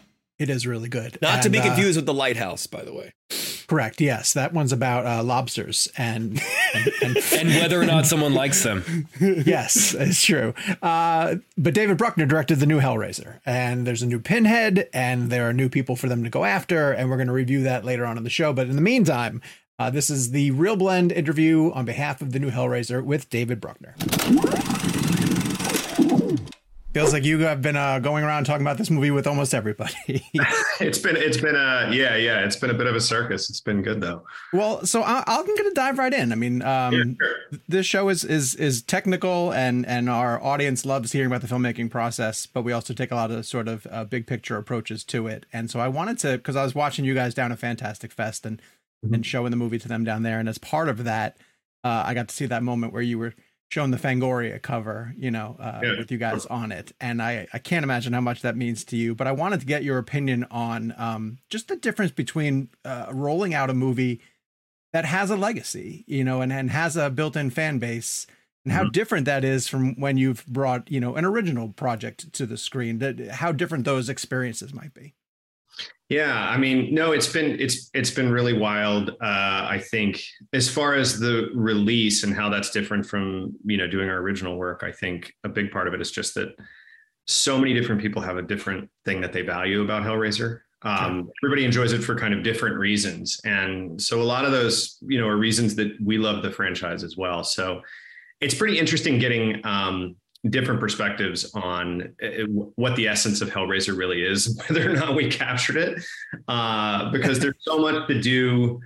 It 0.43 0.49
is 0.49 0.67
really 0.67 0.89
good. 0.89 1.17
not 1.21 1.41
to 1.41 1.47
And, 1.47 1.53
be 1.53 1.59
uh, 1.59 1.63
confused 1.63 1.95
with 1.95 2.05
the 2.05 2.13
lighthouse 2.13 2.67
by 2.67 2.83
the 2.83 2.93
way 2.93 3.13
correct. 3.67 4.01
Yes, 4.01 4.33
that 4.33 4.53
one's 4.53 4.71
about 4.71 5.05
uh, 5.05 5.23
lobsters 5.23 5.87
and, 5.97 6.39
and, 6.75 6.91
and 7.01 7.17
And 7.33 7.49
whether 7.49 7.81
or 7.81 7.85
not 7.85 8.05
someone 8.05 8.33
likes 8.33 8.61
them. 8.61 9.07
yes, 9.19 9.93
it's 9.93 10.23
true. 10.23 10.53
Uh, 10.81 11.37
but 11.57 11.73
David 11.73 11.97
Bruckner 11.97 12.25
directed 12.25 12.59
the 12.59 12.65
new 12.65 12.79
Hellraiser, 12.79 13.39
and 13.45 13.87
there's 13.87 14.03
a 14.03 14.05
new 14.05 14.19
Pinhead, 14.19 14.89
and 14.93 15.29
there 15.31 15.49
are 15.49 15.53
new 15.53 15.69
people 15.69 15.95
for 15.95 16.07
them 16.07 16.23
to 16.23 16.29
go 16.29 16.45
after, 16.45 16.91
and 16.91 17.09
we're 17.09 17.17
going 17.17 17.27
to 17.27 17.33
review 17.33 17.63
that 17.63 17.83
later 17.83 18.05
on 18.05 18.17
in 18.17 18.23
the 18.23 18.29
show. 18.29 18.53
But 18.53 18.67
in 18.69 18.75
the 18.75 18.81
meantime, 18.81 19.41
uh, 19.79 19.89
this 19.89 20.09
is 20.09 20.31
the 20.31 20.51
ReelBlend 20.51 21.11
interview 21.11 21.71
on 21.71 21.85
behalf 21.85 22.21
of 22.21 22.31
the 22.31 22.39
new 22.39 22.51
Hellraiser 22.51 23.03
with 23.03 23.29
David 23.29 23.59
Bruckner. 23.59 23.95
Feels 26.93 27.11
like 27.11 27.23
you 27.23 27.39
have 27.39 27.61
been 27.63 27.75
uh, 27.75 27.97
going 27.97 28.23
around 28.23 28.43
talking 28.43 28.61
about 28.61 28.77
this 28.77 28.91
movie 28.91 29.09
with 29.09 29.25
almost 29.25 29.55
everybody. 29.55 30.23
it's 30.79 30.99
been 30.99 31.15
it's 31.15 31.37
been 31.37 31.55
a 31.55 31.89
yeah 31.91 32.15
yeah 32.15 32.45
it's 32.45 32.55
been 32.55 32.69
a 32.69 32.73
bit 32.73 32.85
of 32.85 32.95
a 32.95 33.01
circus 33.01 33.49
it's 33.49 33.61
been 33.61 33.81
good 33.81 33.99
though 33.99 34.23
Well, 34.51 34.85
so 34.85 35.01
I, 35.01 35.23
I'm 35.25 35.43
going 35.45 35.57
to 35.57 35.71
dive 35.73 35.97
right 35.97 36.13
in. 36.13 36.31
I 36.31 36.35
mean, 36.35 36.61
um, 36.61 36.93
Yeah, 36.93 37.03
sure. 37.19 37.59
this 37.67 37.85
show 37.87 38.09
is 38.09 38.23
is 38.23 38.53
is 38.55 38.83
technical, 38.83 39.51
and 39.51 39.87
and 39.87 40.07
our 40.07 40.41
audience 40.43 40.85
loves 40.85 41.11
hearing 41.13 41.27
about 41.27 41.41
the 41.41 41.47
filmmaking 41.47 41.89
process, 41.89 42.45
but 42.45 42.61
we 42.61 42.71
also 42.71 42.93
take 42.93 43.11
a 43.11 43.15
lot 43.15 43.31
of 43.31 43.43
sort 43.47 43.67
of 43.67 43.87
uh, 43.89 44.03
big 44.03 44.27
picture 44.27 44.57
approaches 44.57 45.03
to 45.05 45.25
it. 45.25 45.47
And 45.51 45.71
so 45.71 45.79
I 45.79 45.87
wanted 45.87 46.19
to, 46.19 46.37
because 46.37 46.55
I 46.55 46.63
was 46.63 46.75
watching 46.75 47.05
you 47.05 47.15
guys 47.15 47.33
down 47.33 47.51
at 47.51 47.57
Fantastic 47.57 48.11
Fest 48.11 48.45
and 48.45 48.61
and 49.11 49.25
showing 49.25 49.49
the 49.49 49.57
movie 49.57 49.79
to 49.79 49.87
them 49.87 50.03
down 50.03 50.21
there, 50.21 50.39
and 50.39 50.47
as 50.47 50.59
part 50.59 50.87
of 50.89 51.03
that, 51.05 51.37
uh, 51.83 52.03
I 52.05 52.13
got 52.13 52.27
to 52.29 52.35
see 52.35 52.45
that 52.45 52.61
moment 52.61 52.93
where 52.93 53.01
you 53.01 53.17
were 53.17 53.33
shown 53.73 53.89
the 53.89 53.97
Fangoria 53.97 54.61
cover, 54.61 55.13
you 55.17 55.31
know, 55.31 55.57
uh, 55.59 55.79
Yeah. 55.83 55.97
with 55.97 56.11
you 56.11 56.19
guys 56.19 56.45
on 56.45 56.71
it, 56.71 56.91
and 57.01 57.21
I 57.21 57.47
I 57.51 57.57
can't 57.57 57.83
imagine 57.83 58.13
how 58.13 58.21
much 58.21 58.41
that 58.43 58.55
means 58.55 58.83
to 58.85 58.95
you. 58.95 59.15
But 59.15 59.25
I 59.25 59.31
wanted 59.31 59.59
to 59.61 59.65
get 59.65 59.83
your 59.83 59.97
opinion 59.97 60.45
on 60.51 60.93
um, 60.97 61.39
just 61.49 61.67
the 61.69 61.75
difference 61.75 62.11
between 62.11 62.69
uh, 62.85 63.07
rolling 63.11 63.53
out 63.55 63.71
a 63.71 63.73
movie 63.73 64.21
that 64.93 65.05
has 65.05 65.31
a 65.31 65.35
legacy, 65.35 66.03
you 66.07 66.23
know, 66.23 66.41
and 66.41 66.53
and 66.53 66.69
has 66.69 66.95
a 66.95 67.09
built-in 67.09 67.49
fan 67.49 67.79
base. 67.79 68.27
And 68.65 68.71
how 68.71 68.85
different 68.85 69.25
that 69.25 69.43
is 69.43 69.67
from 69.67 69.99
when 69.99 70.15
you've 70.17 70.45
brought, 70.47 70.89
you 70.89 71.01
know, 71.01 71.15
an 71.15 71.25
original 71.25 71.69
project 71.73 72.31
to 72.31 72.45
the 72.45 72.57
screen. 72.57 72.99
That 72.99 73.19
how 73.41 73.51
different 73.51 73.83
those 73.85 74.07
experiences 74.07 74.73
might 74.73 74.93
be. 74.93 75.15
Yeah, 76.09 76.47
I 76.47 76.57
mean, 76.57 76.93
no, 76.93 77.11
it's 77.11 77.31
been 77.31 77.59
it's 77.59 77.89
it's 77.93 78.11
been 78.11 78.31
really 78.31 78.53
wild. 78.53 79.09
Uh, 79.09 79.65
I 79.69 79.81
think 79.89 80.21
as 80.51 80.69
far 80.69 80.93
as 80.93 81.19
the 81.19 81.49
release 81.55 82.23
and 82.23 82.35
how 82.35 82.49
that's 82.49 82.69
different 82.69 83.05
from 83.05 83.55
you 83.65 83.77
know 83.77 83.87
doing 83.87 84.09
our 84.09 84.17
original 84.17 84.57
work, 84.57 84.83
I 84.83 84.91
think 84.91 85.33
a 85.43 85.49
big 85.49 85.71
part 85.71 85.87
of 85.87 85.93
it 85.93 86.01
is 86.01 86.11
just 86.11 86.35
that 86.35 86.49
so 87.25 87.57
many 87.57 87.73
different 87.73 88.01
people 88.01 88.21
have 88.21 88.37
a 88.37 88.41
different 88.41 88.91
thing 89.05 89.21
that 89.21 89.33
they 89.33 89.41
value 89.41 89.81
about 89.81 90.03
Hellraiser. 90.03 90.59
Um, 90.83 91.31
everybody 91.41 91.63
enjoys 91.63 91.93
it 91.93 92.03
for 92.03 92.15
kind 92.15 92.33
of 92.33 92.43
different 92.43 92.77
reasons, 92.77 93.39
and 93.45 93.99
so 93.99 94.21
a 94.21 94.23
lot 94.23 94.45
of 94.45 94.51
those 94.51 94.97
you 95.01 95.19
know 95.19 95.27
are 95.27 95.37
reasons 95.37 95.73
that 95.75 95.93
we 96.03 96.17
love 96.17 96.43
the 96.43 96.51
franchise 96.51 97.03
as 97.03 97.17
well. 97.17 97.43
So 97.43 97.81
it's 98.41 98.53
pretty 98.53 98.77
interesting 98.77 99.17
getting 99.17 99.65
um, 99.65 100.17
different 100.49 100.79
perspectives 100.79 101.51
on 101.53 102.13
uh, 102.21 102.43
what 102.75 102.95
the 102.95 103.07
essence 103.07 103.41
of 103.41 103.49
Hellraiser 103.49 103.97
really 103.97 104.23
is, 104.23 104.61
whether 104.67 104.89
or 104.89 104.93
not 104.93 105.15
we 105.15 105.29
captured 105.29 105.77
it, 105.77 106.03
uh, 106.47 107.09
because 107.11 107.39
there's 107.39 107.55
so 107.59 107.79
much 107.79 108.07
to 108.07 108.21
do, 108.21 108.79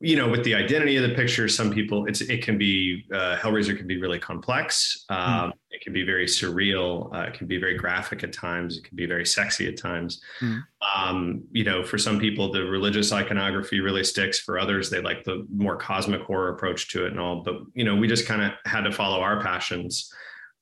you 0.00 0.16
know, 0.16 0.28
with 0.28 0.42
the 0.44 0.54
identity 0.54 0.96
of 0.96 1.08
the 1.08 1.14
picture. 1.14 1.48
Some 1.48 1.70
people, 1.70 2.06
it's 2.06 2.20
it 2.20 2.42
can 2.42 2.58
be 2.58 3.04
uh, 3.12 3.36
Hellraiser 3.36 3.76
can 3.76 3.86
be 3.86 4.00
really 4.00 4.18
complex. 4.18 5.04
Um, 5.08 5.52
It 5.70 5.80
can 5.80 5.92
be 5.92 6.04
very 6.04 6.26
surreal. 6.26 7.12
Uh, 7.14 7.22
it 7.22 7.34
can 7.34 7.46
be 7.46 7.58
very 7.58 7.76
graphic 7.76 8.22
at 8.22 8.32
times. 8.32 8.78
It 8.78 8.84
can 8.84 8.96
be 8.96 9.06
very 9.06 9.26
sexy 9.26 9.68
at 9.68 9.76
times. 9.76 10.20
Mm. 10.40 10.62
Um, 10.96 11.42
you 11.50 11.64
know, 11.64 11.82
for 11.84 11.98
some 11.98 12.20
people, 12.20 12.52
the 12.52 12.62
religious 12.62 13.12
iconography 13.12 13.80
really 13.80 14.04
sticks. 14.04 14.38
For 14.38 14.58
others, 14.58 14.88
they 14.90 15.00
like 15.00 15.24
the 15.24 15.46
more 15.52 15.76
cosmic 15.76 16.22
horror 16.22 16.50
approach 16.50 16.92
to 16.92 17.06
it 17.06 17.12
and 17.12 17.20
all. 17.20 17.42
But 17.42 17.56
you 17.74 17.84
know, 17.84 17.96
we 17.96 18.08
just 18.08 18.26
kind 18.26 18.42
of 18.42 18.52
had 18.66 18.82
to 18.82 18.92
follow 18.92 19.20
our 19.20 19.40
passions 19.40 20.12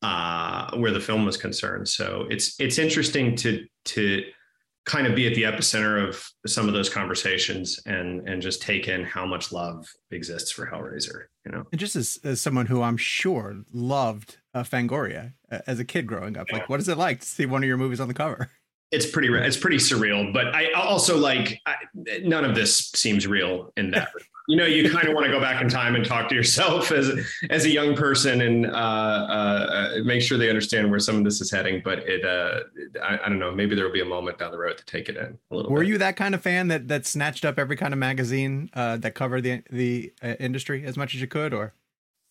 uh, 0.02 0.76
where 0.76 0.90
the 0.90 1.00
film 1.00 1.24
was 1.24 1.36
concerned. 1.36 1.88
So 1.88 2.26
it's 2.30 2.58
it's 2.60 2.78
interesting 2.78 3.36
to 3.36 3.64
to 3.86 4.24
kind 4.84 5.06
of 5.06 5.14
be 5.14 5.28
at 5.28 5.34
the 5.34 5.44
epicenter 5.44 6.08
of 6.08 6.28
some 6.46 6.66
of 6.66 6.74
those 6.74 6.88
conversations 6.88 7.80
and 7.86 8.28
and 8.28 8.42
just 8.42 8.62
take 8.62 8.88
in 8.88 9.04
how 9.04 9.24
much 9.24 9.52
love 9.52 9.88
exists 10.10 10.50
for 10.50 10.66
Hellraiser. 10.66 11.26
You 11.46 11.52
know, 11.52 11.64
And 11.72 11.78
just 11.78 11.96
as, 11.96 12.18
as 12.24 12.40
someone 12.40 12.66
who 12.66 12.82
I'm 12.82 12.96
sure 12.96 13.56
loved 13.72 14.38
uh, 14.54 14.62
Fangoria 14.62 15.34
uh, 15.50 15.60
as 15.66 15.78
a 15.78 15.84
kid 15.84 16.06
growing 16.06 16.36
up, 16.36 16.46
like 16.52 16.68
what 16.68 16.80
is 16.80 16.88
it 16.88 16.98
like 16.98 17.20
to 17.20 17.26
see 17.26 17.46
one 17.46 17.62
of 17.62 17.68
your 17.68 17.76
movies 17.76 18.00
on 18.00 18.08
the 18.08 18.14
cover? 18.14 18.50
it's 18.92 19.06
pretty 19.06 19.28
it's 19.32 19.56
pretty 19.56 19.78
surreal. 19.78 20.32
But 20.32 20.54
I 20.54 20.70
also 20.72 21.16
like 21.16 21.60
I, 21.66 21.76
none 22.22 22.44
of 22.44 22.54
this 22.54 22.90
seems 22.94 23.26
real 23.26 23.72
in 23.76 23.90
that. 23.92 24.10
You 24.48 24.56
know, 24.56 24.64
you 24.66 24.90
kind 24.90 25.06
of 25.06 25.14
want 25.14 25.24
to 25.24 25.30
go 25.30 25.40
back 25.40 25.62
in 25.62 25.68
time 25.68 25.94
and 25.94 26.04
talk 26.04 26.28
to 26.28 26.34
yourself 26.34 26.90
as 26.92 27.12
as 27.48 27.64
a 27.64 27.70
young 27.70 27.94
person 27.94 28.40
and 28.40 28.66
uh, 28.66 28.70
uh, 28.70 29.90
make 30.04 30.20
sure 30.20 30.36
they 30.36 30.48
understand 30.48 30.90
where 30.90 30.98
some 30.98 31.16
of 31.16 31.22
this 31.22 31.40
is 31.40 31.48
heading. 31.48 31.80
But 31.84 32.00
it, 32.00 32.24
uh, 32.24 32.64
I, 33.00 33.20
I 33.24 33.28
don't 33.28 33.38
know, 33.38 33.52
maybe 33.52 33.76
there 33.76 33.84
will 33.84 33.92
be 33.92 34.00
a 34.00 34.04
moment 34.04 34.38
down 34.38 34.50
the 34.50 34.58
road 34.58 34.78
to 34.78 34.84
take 34.84 35.08
it 35.08 35.16
in 35.16 35.38
a 35.52 35.54
little. 35.54 35.70
Were 35.70 35.82
bit. 35.82 35.90
you 35.90 35.98
that 35.98 36.16
kind 36.16 36.34
of 36.34 36.42
fan 36.42 36.66
that 36.68 36.88
that 36.88 37.06
snatched 37.06 37.44
up 37.44 37.56
every 37.56 37.76
kind 37.76 37.94
of 37.94 37.98
magazine 37.98 38.68
uh, 38.74 38.96
that 38.96 39.14
covered 39.14 39.44
the 39.44 39.62
the 39.70 40.12
uh, 40.24 40.34
industry 40.40 40.84
as 40.84 40.96
much 40.96 41.14
as 41.14 41.20
you 41.20 41.28
could, 41.28 41.54
or 41.54 41.72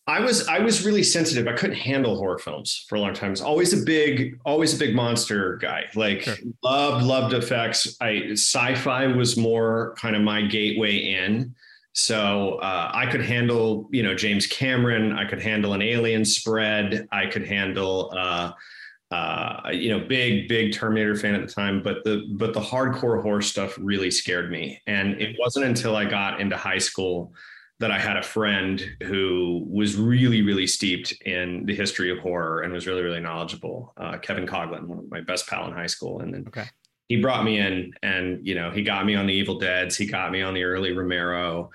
I 0.06 0.20
was 0.20 0.48
I 0.48 0.58
was 0.58 0.84
really 0.84 1.04
sensitive. 1.04 1.46
I 1.46 1.52
couldn't 1.52 1.76
handle 1.76 2.16
horror 2.16 2.38
films 2.38 2.84
for 2.88 2.96
a 2.96 3.00
long 3.00 3.14
time. 3.14 3.28
I 3.28 3.30
was 3.30 3.40
always 3.40 3.72
a 3.72 3.84
big 3.84 4.38
always 4.44 4.74
a 4.74 4.78
big 4.78 4.96
monster 4.96 5.56
guy. 5.58 5.84
Like 5.94 6.22
Sure. 6.22 6.34
loved 6.64 7.04
loved 7.04 7.34
effects. 7.34 7.96
I 8.00 8.30
sci-fi 8.32 9.06
was 9.06 9.36
more 9.36 9.94
kind 9.96 10.16
of 10.16 10.22
my 10.22 10.42
gateway 10.42 10.96
in. 10.96 11.54
So 11.92 12.54
uh, 12.56 12.90
I 12.92 13.06
could 13.06 13.24
handle 13.24 13.88
you 13.92 14.02
know 14.02 14.14
James 14.14 14.46
Cameron. 14.46 15.12
I 15.12 15.24
could 15.24 15.40
handle 15.40 15.72
an 15.72 15.82
Alien 15.82 16.24
spread. 16.24 17.06
I 17.12 17.26
could 17.26 17.46
handle. 17.46 18.12
Uh, 18.16 18.52
uh, 19.12 19.68
you 19.70 19.90
know, 19.90 20.00
big, 20.00 20.48
big 20.48 20.72
Terminator 20.72 21.14
fan 21.14 21.34
at 21.34 21.46
the 21.46 21.52
time, 21.52 21.82
but 21.82 22.02
the 22.02 22.26
but 22.30 22.54
the 22.54 22.60
hardcore 22.60 23.22
horror 23.22 23.42
stuff 23.42 23.76
really 23.78 24.10
scared 24.10 24.50
me. 24.50 24.80
And 24.86 25.20
it 25.20 25.36
wasn't 25.38 25.66
until 25.66 25.94
I 25.96 26.06
got 26.06 26.40
into 26.40 26.56
high 26.56 26.78
school 26.78 27.34
that 27.82 27.90
I 27.90 27.98
had 27.98 28.16
a 28.16 28.22
friend 28.22 28.80
who 29.02 29.66
was 29.68 29.96
really, 29.96 30.40
really 30.40 30.68
steeped 30.68 31.10
in 31.26 31.66
the 31.66 31.74
history 31.74 32.12
of 32.12 32.18
horror 32.20 32.60
and 32.62 32.72
was 32.72 32.86
really, 32.86 33.02
really 33.02 33.18
knowledgeable. 33.18 33.92
Uh, 33.96 34.18
Kevin 34.18 34.46
Coglin, 34.46 34.84
one 34.86 34.98
of 35.00 35.10
my 35.10 35.20
best 35.20 35.48
pal 35.48 35.66
in 35.66 35.72
high 35.72 35.88
school, 35.88 36.20
and 36.20 36.32
then 36.32 36.44
Okay. 36.46 36.64
he 37.08 37.20
brought 37.20 37.42
me 37.44 37.58
in, 37.58 37.92
and 38.04 38.46
you 38.46 38.54
know, 38.54 38.70
he 38.70 38.84
got 38.84 39.04
me 39.04 39.16
on 39.16 39.26
the 39.26 39.34
Evil 39.34 39.58
Dead's, 39.58 39.96
he 39.96 40.06
got 40.06 40.30
me 40.30 40.42
on 40.42 40.54
the 40.54 40.62
early 40.62 40.92
Romero, 40.92 41.70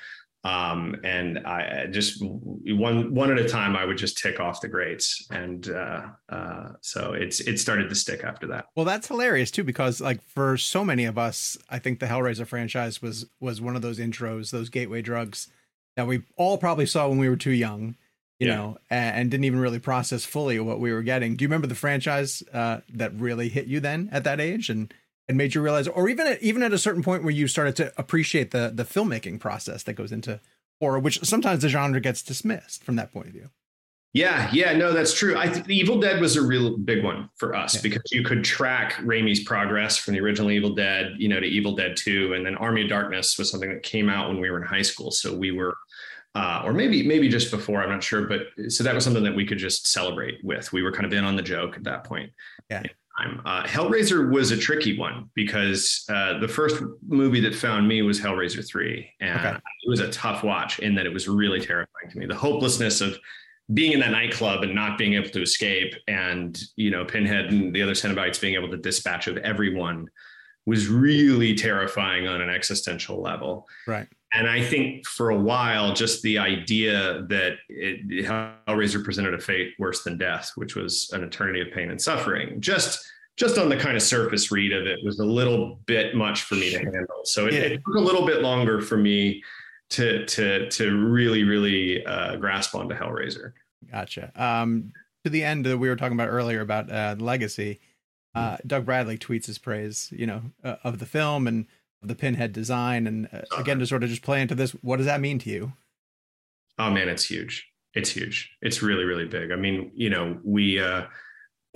um, 0.46 0.96
and 1.04 1.40
I 1.40 1.88
just 1.88 2.24
one 2.24 3.14
one 3.14 3.30
at 3.30 3.38
a 3.38 3.50
time. 3.50 3.76
I 3.76 3.84
would 3.84 3.98
just 3.98 4.18
tick 4.18 4.40
off 4.40 4.62
the 4.62 4.70
greats, 4.70 5.28
and 5.30 5.70
uh, 5.70 6.04
uh, 6.30 6.70
so 6.80 7.12
it's 7.12 7.42
it 7.42 7.58
started 7.60 7.90
to 7.90 7.96
stick 7.96 8.24
after 8.24 8.48
that. 8.48 8.68
well, 8.78 8.86
that's 8.86 9.10
hilarious 9.10 9.52
too 9.52 9.66
because 9.66 10.00
like 10.00 10.22
for 10.24 10.56
so 10.56 10.86
many 10.86 11.04
of 11.04 11.18
us, 11.18 11.58
I 11.70 11.80
think 11.80 12.00
the 12.00 12.06
Hellraiser 12.06 12.48
franchise 12.48 13.02
was 13.02 13.26
was 13.42 13.60
one 13.60 13.76
of 13.76 13.82
those 13.82 14.00
intros, 14.00 14.52
those 14.52 14.70
gateway 14.70 15.02
drugs 15.02 15.50
that 15.98 16.08
we 16.08 16.22
all 16.38 16.58
probably 16.58 16.86
saw 16.86 17.10
when 17.10 17.18
we 17.18 17.28
were 17.28 17.36
too 17.36 17.52
young. 17.52 17.96
You 18.40 18.48
Yeah. 18.50 18.56
know, 18.56 18.78
and, 18.92 19.16
and 19.16 19.32
didn't 19.32 19.46
even 19.46 19.60
really 19.60 19.80
process 19.80 20.24
fully 20.24 20.60
what 20.60 20.80
we 20.80 20.94
were 20.94 21.02
getting. 21.02 21.36
Do 21.36 21.44
you 21.44 21.48
remember 21.50 21.66
the 21.66 21.74
franchise 21.74 22.44
uh, 22.54 22.82
that 22.94 23.12
really 23.20 23.50
hit 23.50 23.66
you 23.66 23.80
then 23.80 24.10
at 24.12 24.24
that 24.26 24.40
age, 24.40 24.70
and 24.70 24.94
and 25.28 25.38
made 25.40 25.56
you 25.56 25.62
realize, 25.62 25.88
or 25.88 26.08
even 26.08 26.28
at, 26.28 26.42
even 26.44 26.62
at 26.64 26.72
a 26.72 26.78
certain 26.78 27.02
point 27.04 27.24
where 27.24 27.34
you 27.34 27.48
started 27.48 27.76
to 27.78 27.92
appreciate 27.98 28.52
the 28.52 28.72
the 28.74 28.84
filmmaking 28.86 29.40
process 29.40 29.82
that 29.84 29.94
goes 29.94 30.12
into 30.12 30.40
horror, 30.80 31.00
which 31.00 31.20
sometimes 31.24 31.64
the 31.64 31.70
genre 31.70 32.00
gets 32.00 32.22
dismissed 32.22 32.84
from 32.84 32.96
that 32.98 33.12
point 33.12 33.26
of 33.26 33.34
view. 33.34 33.50
Yeah, 34.14 34.50
yeah, 34.54 34.74
no, 34.78 34.94
that's 34.94 35.14
true. 35.14 35.36
I 35.36 35.50
think 35.50 35.68
Evil 35.70 36.00
Dead 36.00 36.22
was 36.22 36.36
a 36.38 36.42
real 36.42 36.78
big 36.78 37.04
one 37.04 37.30
for 37.38 37.56
us 37.56 37.74
Yeah. 37.76 37.82
because 37.82 38.04
you 38.12 38.24
could 38.24 38.44
track 38.44 38.94
Raimi's 39.04 39.44
progress 39.44 39.98
from 39.98 40.14
the 40.14 40.20
original 40.22 40.50
Evil 40.52 40.74
Dead, 40.76 41.14
you 41.18 41.28
know, 41.28 41.40
to 41.40 41.46
Evil 41.46 41.76
Dead 41.76 41.98
2 41.98 42.34
and 42.34 42.46
then 42.46 42.56
Army 42.56 42.84
of 42.84 42.90
Darkness 42.90 43.38
was 43.38 43.50
something 43.52 43.70
that 43.70 43.84
came 43.84 44.10
out 44.10 44.30
when 44.30 44.40
we 44.40 44.50
were 44.50 44.58
in 44.62 44.64
high 44.68 44.82
school. 44.84 45.12
So 45.12 45.36
we 45.36 45.52
were 45.52 45.76
uh, 46.38 46.62
or 46.66 46.72
maybe 46.74 47.02
maybe 47.14 47.28
just 47.30 47.50
before, 47.52 47.82
I'm 47.84 47.90
not 47.90 48.04
sure, 48.04 48.24
but 48.28 48.42
so 48.72 48.84
that 48.84 48.94
was 48.94 49.04
something 49.04 49.24
that 49.24 49.36
we 49.36 49.46
could 49.46 49.58
just 49.58 49.88
celebrate 49.88 50.36
with. 50.44 50.72
We 50.72 50.84
were 50.84 50.92
kind 50.92 51.06
of 51.06 51.14
in 51.14 51.24
on 51.24 51.36
the 51.36 51.42
joke 51.42 51.76
at 51.78 51.84
that 51.86 52.04
point. 52.04 52.30
Yeah. 52.70 52.84
Uh, 53.46 53.64
Hellraiser 53.64 54.32
was 54.32 54.52
a 54.52 54.58
tricky 54.58 54.96
one 54.96 55.32
because 55.34 56.06
uh, 56.10 56.38
the 56.38 56.48
first 56.48 56.84
movie 57.08 57.40
that 57.40 57.56
found 57.56 57.88
me 57.88 58.04
was 58.04 58.20
Hellraiser 58.22 58.64
3. 58.64 59.10
And 59.22 59.40
Okay. 59.40 59.56
it 59.58 59.90
was 59.90 60.00
a 60.02 60.12
tough 60.12 60.44
watch 60.44 60.78
in 60.78 60.94
that 60.96 61.08
it 61.08 61.14
was 61.14 61.28
really 61.28 61.60
terrifying 61.60 62.12
to 62.12 62.18
me. 62.20 62.28
The 62.28 62.36
hopelessness 62.36 63.02
of 63.02 63.18
being 63.74 63.94
in 63.94 64.00
that 64.02 64.12
nightclub 64.12 64.62
and 64.62 64.76
not 64.76 65.00
being 65.00 65.16
able 65.16 65.30
to 65.30 65.42
escape 65.42 65.96
and 66.08 66.62
you 66.76 66.92
know 66.92 67.04
pinhead 67.04 67.46
and 67.52 67.74
the 67.74 67.82
other 67.82 67.94
cenobites 67.94 68.40
being 68.40 68.54
able 68.54 68.70
to 68.70 68.78
dispatch 68.78 69.26
of 69.28 69.36
everyone 69.38 70.08
was 70.68 70.88
really 70.88 71.56
terrifying 71.56 72.28
on 72.28 72.40
an 72.42 72.50
existential 72.50 73.22
level 73.22 73.68
Right. 73.88 74.08
And 74.34 74.48
i 74.48 74.62
think 74.64 75.06
for 75.08 75.30
a 75.30 75.38
while 75.38 75.94
just 75.94 76.22
the 76.22 76.38
idea 76.38 77.26
that 77.30 77.54
it, 77.70 78.26
hellraiser 78.26 79.04
presented 79.04 79.34
a 79.34 79.40
fate 79.40 79.74
worse 79.80 80.04
than 80.04 80.18
death 80.18 80.52
which 80.56 80.76
was 80.76 81.10
an 81.14 81.24
eternity 81.24 81.62
of 81.62 81.72
pain 81.72 81.90
and 81.92 82.02
suffering 82.02 82.60
just 82.60 83.06
just 83.38 83.60
on 83.60 83.70
the 83.70 83.78
kind 83.78 83.96
of 83.96 84.02
surface 84.02 84.52
read 84.52 84.74
of 84.74 84.88
it 84.88 84.98
was 85.04 85.20
a 85.20 85.26
little 85.26 85.80
bit 85.86 86.16
much 86.16 86.42
for 86.42 86.56
me 86.56 86.72
to 86.72 86.80
handle. 86.80 87.22
So 87.24 87.46
it, 87.46 87.54
Yeah. 87.54 87.60
it 87.60 87.82
took 87.86 87.96
a 87.96 88.00
little 88.00 88.26
bit 88.26 88.42
longer 88.42 88.82
for 88.82 88.98
me 88.98 89.44
to 89.92 90.26
to 90.26 90.68
to 90.72 90.98
really 91.06 91.44
really 91.44 92.04
uh, 92.04 92.38
grasp 92.38 92.74
onto 92.74 92.96
hellraiser. 92.96 93.52
Gotcha. 93.92 94.32
Um, 94.36 94.92
to 95.24 95.30
the 95.30 95.44
end 95.44 95.68
that 95.68 95.78
we 95.78 95.88
were 95.88 95.96
talking 95.96 96.18
about 96.18 96.30
earlier 96.30 96.62
about 96.62 96.92
uh, 96.92 97.16
legacy, 97.20 97.80
uh, 98.34 98.58
Doug 98.66 98.86
Bradley 98.86 99.20
tweets 99.20 99.46
his 99.46 99.60
praise, 99.60 100.12
you 100.12 100.26
know, 100.26 100.42
uh, 100.64 100.78
of 100.84 100.98
the 100.98 101.06
film 101.06 101.46
and 101.46 101.68
the 102.02 102.16
pinhead 102.16 102.54
design, 102.54 103.08
and 103.08 103.30
uh, 103.32 103.42
again 103.58 103.80
to 103.80 103.88
sort 103.88 104.04
of 104.04 104.10
just 104.10 104.22
play 104.22 104.42
into 104.42 104.56
this. 104.56 104.72
What 104.72 104.98
does 104.98 105.06
that 105.06 105.22
mean 105.22 105.40
to 105.40 105.50
you? 105.50 105.74
Oh 106.78 106.92
man, 106.92 107.10
it's 107.10 107.26
huge. 107.26 107.68
It's 107.94 108.10
huge. 108.10 108.52
It's 108.62 108.82
really, 108.82 109.04
really 109.04 109.26
big. 109.26 109.52
I 109.52 109.56
mean, 109.56 109.92
you 109.96 110.10
know, 110.10 110.40
we 110.44 110.80
uh 110.80 111.06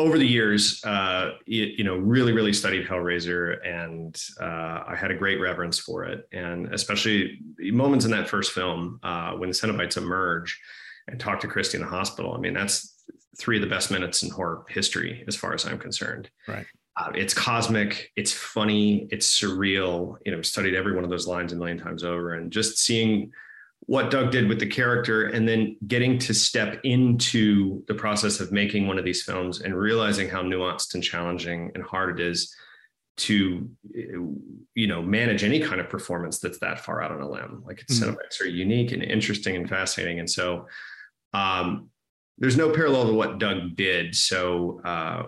over 0.01 0.17
the 0.17 0.27
years, 0.27 0.83
uh, 0.83 1.31
you, 1.45 1.65
you 1.77 1.83
know, 1.83 1.95
really, 1.95 2.31
really 2.31 2.53
studied 2.53 2.87
Hellraiser, 2.87 3.57
and 3.65 4.19
uh, 4.41 4.83
I 4.87 4.95
had 4.99 5.11
a 5.11 5.15
great 5.15 5.39
reverence 5.39 5.77
for 5.77 6.05
it. 6.05 6.27
And 6.31 6.73
especially 6.73 7.39
moments 7.59 8.05
in 8.05 8.11
that 8.11 8.27
first 8.27 8.51
film 8.51 8.99
uh, 9.03 9.33
when 9.33 9.49
the 9.49 9.55
Cenobites 9.55 9.97
emerge 9.97 10.59
and 11.07 11.19
talk 11.19 11.39
to 11.41 11.47
Kirsty 11.47 11.77
in 11.77 11.83
the 11.83 11.89
hospital. 11.89 12.33
I 12.33 12.39
mean, 12.39 12.53
that's 12.53 12.95
three 13.37 13.57
of 13.57 13.61
the 13.61 13.67
best 13.67 13.91
minutes 13.91 14.23
in 14.23 14.31
horror 14.31 14.65
history, 14.69 15.23
as 15.27 15.35
far 15.35 15.53
as 15.53 15.65
I'm 15.65 15.77
concerned. 15.77 16.29
Right. 16.47 16.65
Uh, 17.01 17.11
it's 17.15 17.33
cosmic. 17.33 18.11
It's 18.15 18.31
funny. 18.31 19.07
It's 19.09 19.39
surreal. 19.39 20.17
You 20.25 20.35
know, 20.35 20.41
studied 20.41 20.75
every 20.75 20.93
one 20.93 21.03
of 21.03 21.09
those 21.09 21.27
lines 21.27 21.51
a 21.51 21.55
million 21.55 21.79
times 21.79 22.03
over, 22.03 22.35
and 22.35 22.51
just 22.51 22.77
seeing 22.77 23.31
what 23.87 24.11
Doug 24.11 24.31
did 24.31 24.47
with 24.47 24.59
the 24.59 24.67
character 24.67 25.27
and 25.27 25.47
then 25.47 25.75
getting 25.87 26.19
to 26.19 26.33
step 26.33 26.79
into 26.83 27.83
the 27.87 27.95
process 27.95 28.39
of 28.39 28.51
making 28.51 28.85
one 28.87 28.99
of 28.99 29.05
these 29.05 29.23
films 29.23 29.61
and 29.61 29.75
realizing 29.75 30.29
how 30.29 30.43
nuanced 30.43 30.93
and 30.93 31.03
challenging 31.03 31.71
and 31.73 31.83
hard 31.83 32.19
it 32.19 32.25
is 32.25 32.55
to 33.17 33.69
you 33.93 34.87
know 34.87 35.01
manage 35.01 35.43
any 35.43 35.59
kind 35.59 35.81
of 35.81 35.89
performance 35.89 36.39
that's 36.39 36.59
that 36.59 36.79
far 36.79 37.01
out 37.01 37.11
on 37.11 37.21
a 37.21 37.29
limb 37.29 37.63
like 37.65 37.81
its 37.81 37.99
mm-hmm. 37.99 38.11
cinematics 38.11 38.41
are 38.41 38.47
unique 38.47 38.91
and 38.91 39.03
interesting 39.03 39.55
and 39.55 39.67
fascinating 39.67 40.19
and 40.19 40.29
so 40.29 40.67
um, 41.33 41.89
there's 42.41 42.57
no 42.57 42.69
parallel 42.69 43.07
to 43.07 43.13
what 43.13 43.39
doug 43.39 43.75
did 43.75 44.13
so 44.13 44.81
uh, 44.83 45.23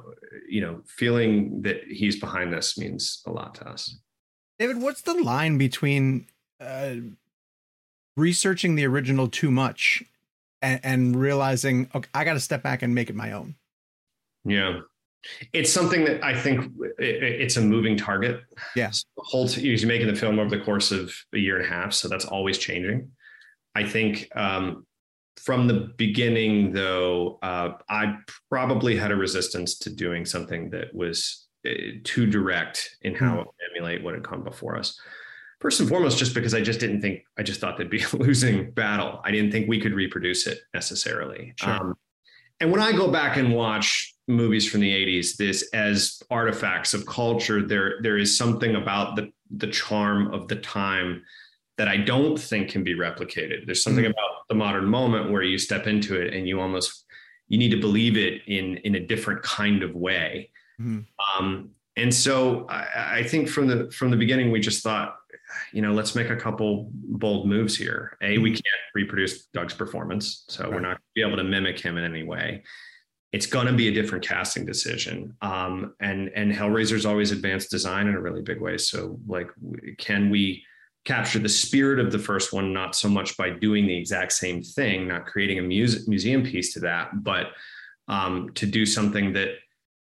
you 0.50 0.60
know 0.60 0.82
feeling 0.86 1.62
that 1.62 1.82
he's 1.88 2.20
behind 2.20 2.52
this 2.52 2.78
means 2.78 3.22
a 3.26 3.32
lot 3.32 3.56
to 3.56 3.66
us 3.66 3.98
david 4.60 4.82
what's 4.82 5.04
the 5.04 5.14
line 5.14 5.58
between 5.58 6.28
uh, 6.60 6.96
researching 8.16 8.76
the 8.76 8.86
original 8.86 9.28
too 9.28 9.52
much 9.52 10.04
and, 10.62 10.80
and 10.84 11.16
realizing 11.16 11.90
okay, 11.94 12.10
I 12.14 12.24
got 12.24 12.34
to 12.34 12.40
step 12.40 12.64
back 12.64 12.82
and 12.82 12.96
make 12.96 13.10
it 13.10 13.16
my 13.16 13.34
own. 13.34 13.56
Yeah. 14.46 14.80
It's 15.54 15.72
something 15.72 16.04
that 16.04 16.24
I 16.24 16.38
think 16.38 16.70
it's 16.98 17.56
a 17.56 17.62
moving 17.62 17.96
target. 17.96 18.42
Yes. 18.76 19.06
Yeah. 19.18 19.24
whole 19.26 19.48
t- 19.48 19.62
you're 19.62 19.88
making 19.88 20.08
the 20.08 20.16
film 20.16 20.38
over 20.38 20.50
the 20.50 20.64
course 20.64 20.92
of 20.92 21.14
a 21.34 21.38
year 21.38 21.58
and 21.58 21.66
a 21.66 21.70
half, 21.70 21.94
so 21.94 22.10
that's 22.10 22.26
always 22.26 22.58
changing. 22.58 23.10
I 23.74 23.86
think 23.86 24.30
um, 24.36 24.86
from 25.38 25.68
the 25.68 25.92
beginning, 25.98 26.72
though, 26.72 27.40
uh, 27.42 27.72
I 27.90 28.18
probably 28.50 28.96
had 28.96 29.12
a 29.12 29.16
resistance 29.16 29.78
to 29.80 29.90
doing 29.90 30.26
something 30.26 30.70
that 30.72 30.94
was 30.94 31.48
uh, 31.66 31.72
too 32.04 32.26
direct 32.26 32.98
in 33.02 33.16
how 33.16 33.36
mm. 33.36 33.42
it 33.42 33.48
emulate 33.72 34.04
what 34.04 34.14
had 34.14 34.24
come 34.24 34.44
before 34.44 34.78
us 34.78 35.00
first 35.64 35.80
and 35.80 35.88
foremost 35.88 36.18
just 36.18 36.36
because 36.36 36.54
i 36.54 36.60
just 36.60 36.82
didn't 36.82 37.00
think 37.02 37.22
i 37.38 37.42
just 37.42 37.62
thought 37.62 37.78
they'd 37.78 37.90
be 37.90 38.04
a 38.04 38.16
losing 38.18 38.70
battle 38.72 39.22
i 39.24 39.32
didn't 39.32 39.50
think 39.50 39.68
we 39.68 39.80
could 39.80 39.94
reproduce 39.94 40.46
it 40.46 40.60
necessarily 40.74 41.54
sure. 41.56 41.72
um, 41.72 41.96
and 42.60 42.70
when 42.70 42.82
i 42.82 42.92
go 42.92 43.10
back 43.10 43.38
and 43.38 43.54
watch 43.54 44.14
movies 44.28 44.70
from 44.70 44.82
the 44.82 44.92
80s 44.92 45.38
this 45.38 45.70
as 45.74 46.22
artifacts 46.30 46.94
of 46.94 47.06
culture 47.06 47.66
there 47.66 48.02
there 48.02 48.18
is 48.18 48.38
something 48.38 48.76
about 48.76 49.16
the 49.16 49.32
the 49.56 49.68
charm 49.68 50.34
of 50.34 50.50
the 50.50 50.58
time 50.58 51.24
that 51.78 51.88
i 51.88 51.98
don't 51.98 52.40
think 52.40 52.70
can 52.70 52.84
be 52.84 52.96
replicated 52.96 53.66
there's 53.66 53.84
something 53.84 54.04
mm-hmm. 54.04 54.12
about 54.12 54.48
the 54.50 54.56
modern 54.56 54.86
moment 54.86 55.32
where 55.32 55.44
you 55.44 55.58
step 55.58 55.88
into 55.88 56.20
it 56.20 56.34
and 56.34 56.48
you 56.48 56.60
almost 56.60 57.06
you 57.48 57.58
need 57.58 57.72
to 57.72 57.80
believe 57.80 58.18
it 58.18 58.42
in 58.48 58.78
in 58.78 58.96
a 58.96 59.00
different 59.00 59.42
kind 59.44 59.84
of 59.84 59.96
way 59.96 60.50
mm-hmm. 60.80 61.02
um, 61.38 61.70
and 61.96 62.12
so 62.14 62.66
I, 62.70 63.18
I 63.20 63.24
think 63.24 63.48
from 63.50 63.68
the 63.68 63.92
from 63.92 64.10
the 64.10 64.18
beginning 64.18 64.52
we 64.52 64.60
just 64.60 64.84
thought 64.84 65.18
you 65.72 65.82
know, 65.82 65.94
let's 65.94 66.16
make 66.16 66.30
a 66.30 66.36
couple 66.36 66.90
bold 66.94 67.48
moves 67.48 67.76
here. 67.76 68.18
A, 68.22 68.38
we 68.38 68.50
mm-hmm. 68.50 68.54
can't 68.54 68.84
reproduce 68.96 69.46
Doug's 69.48 69.74
performance, 69.74 70.46
so 70.48 70.64
right. 70.64 70.74
we're 70.74 70.80
not 70.80 70.88
going 70.88 70.98
to 70.98 71.02
be 71.16 71.22
able 71.22 71.38
to 71.38 71.44
mimic 71.44 71.80
him 71.80 71.98
in 71.98 72.04
any 72.04 72.24
way. 72.24 72.64
It's 73.32 73.46
going 73.46 73.68
to 73.68 73.74
be 73.74 73.88
a 73.88 73.92
different 73.92 74.24
casting 74.24 74.66
decision. 74.66 75.36
Um, 75.42 75.96
and 76.00 76.30
and 76.36 76.52
Hellraiser's 76.52 77.06
always 77.06 77.32
advanced 77.32 77.72
design 77.72 78.08
in 78.08 78.16
a 78.16 78.22
really 78.22 78.42
big 78.42 78.62
way. 78.62 78.78
So, 78.78 79.20
like, 79.28 79.50
can 79.98 80.30
we 80.30 80.64
capture 81.06 81.40
the 81.40 81.50
spirit 81.50 82.00
of 82.00 82.12
the 82.12 82.20
first 82.20 82.54
one, 82.54 82.74
not 82.74 82.96
so 82.96 83.10
much 83.10 83.36
by 83.36 83.50
doing 83.50 83.86
the 83.86 83.98
exact 83.98 84.32
same 84.34 84.62
thing, 84.62 85.08
not 85.08 85.26
creating 85.26 85.60
a 85.60 85.62
muse- 85.62 86.08
museum 86.08 86.44
piece 86.44 86.74
to 86.74 86.80
that, 86.80 87.24
but 87.24 87.48
um, 88.08 88.50
to 88.56 88.66
do 88.66 88.86
something 88.86 89.34
that 89.34 89.56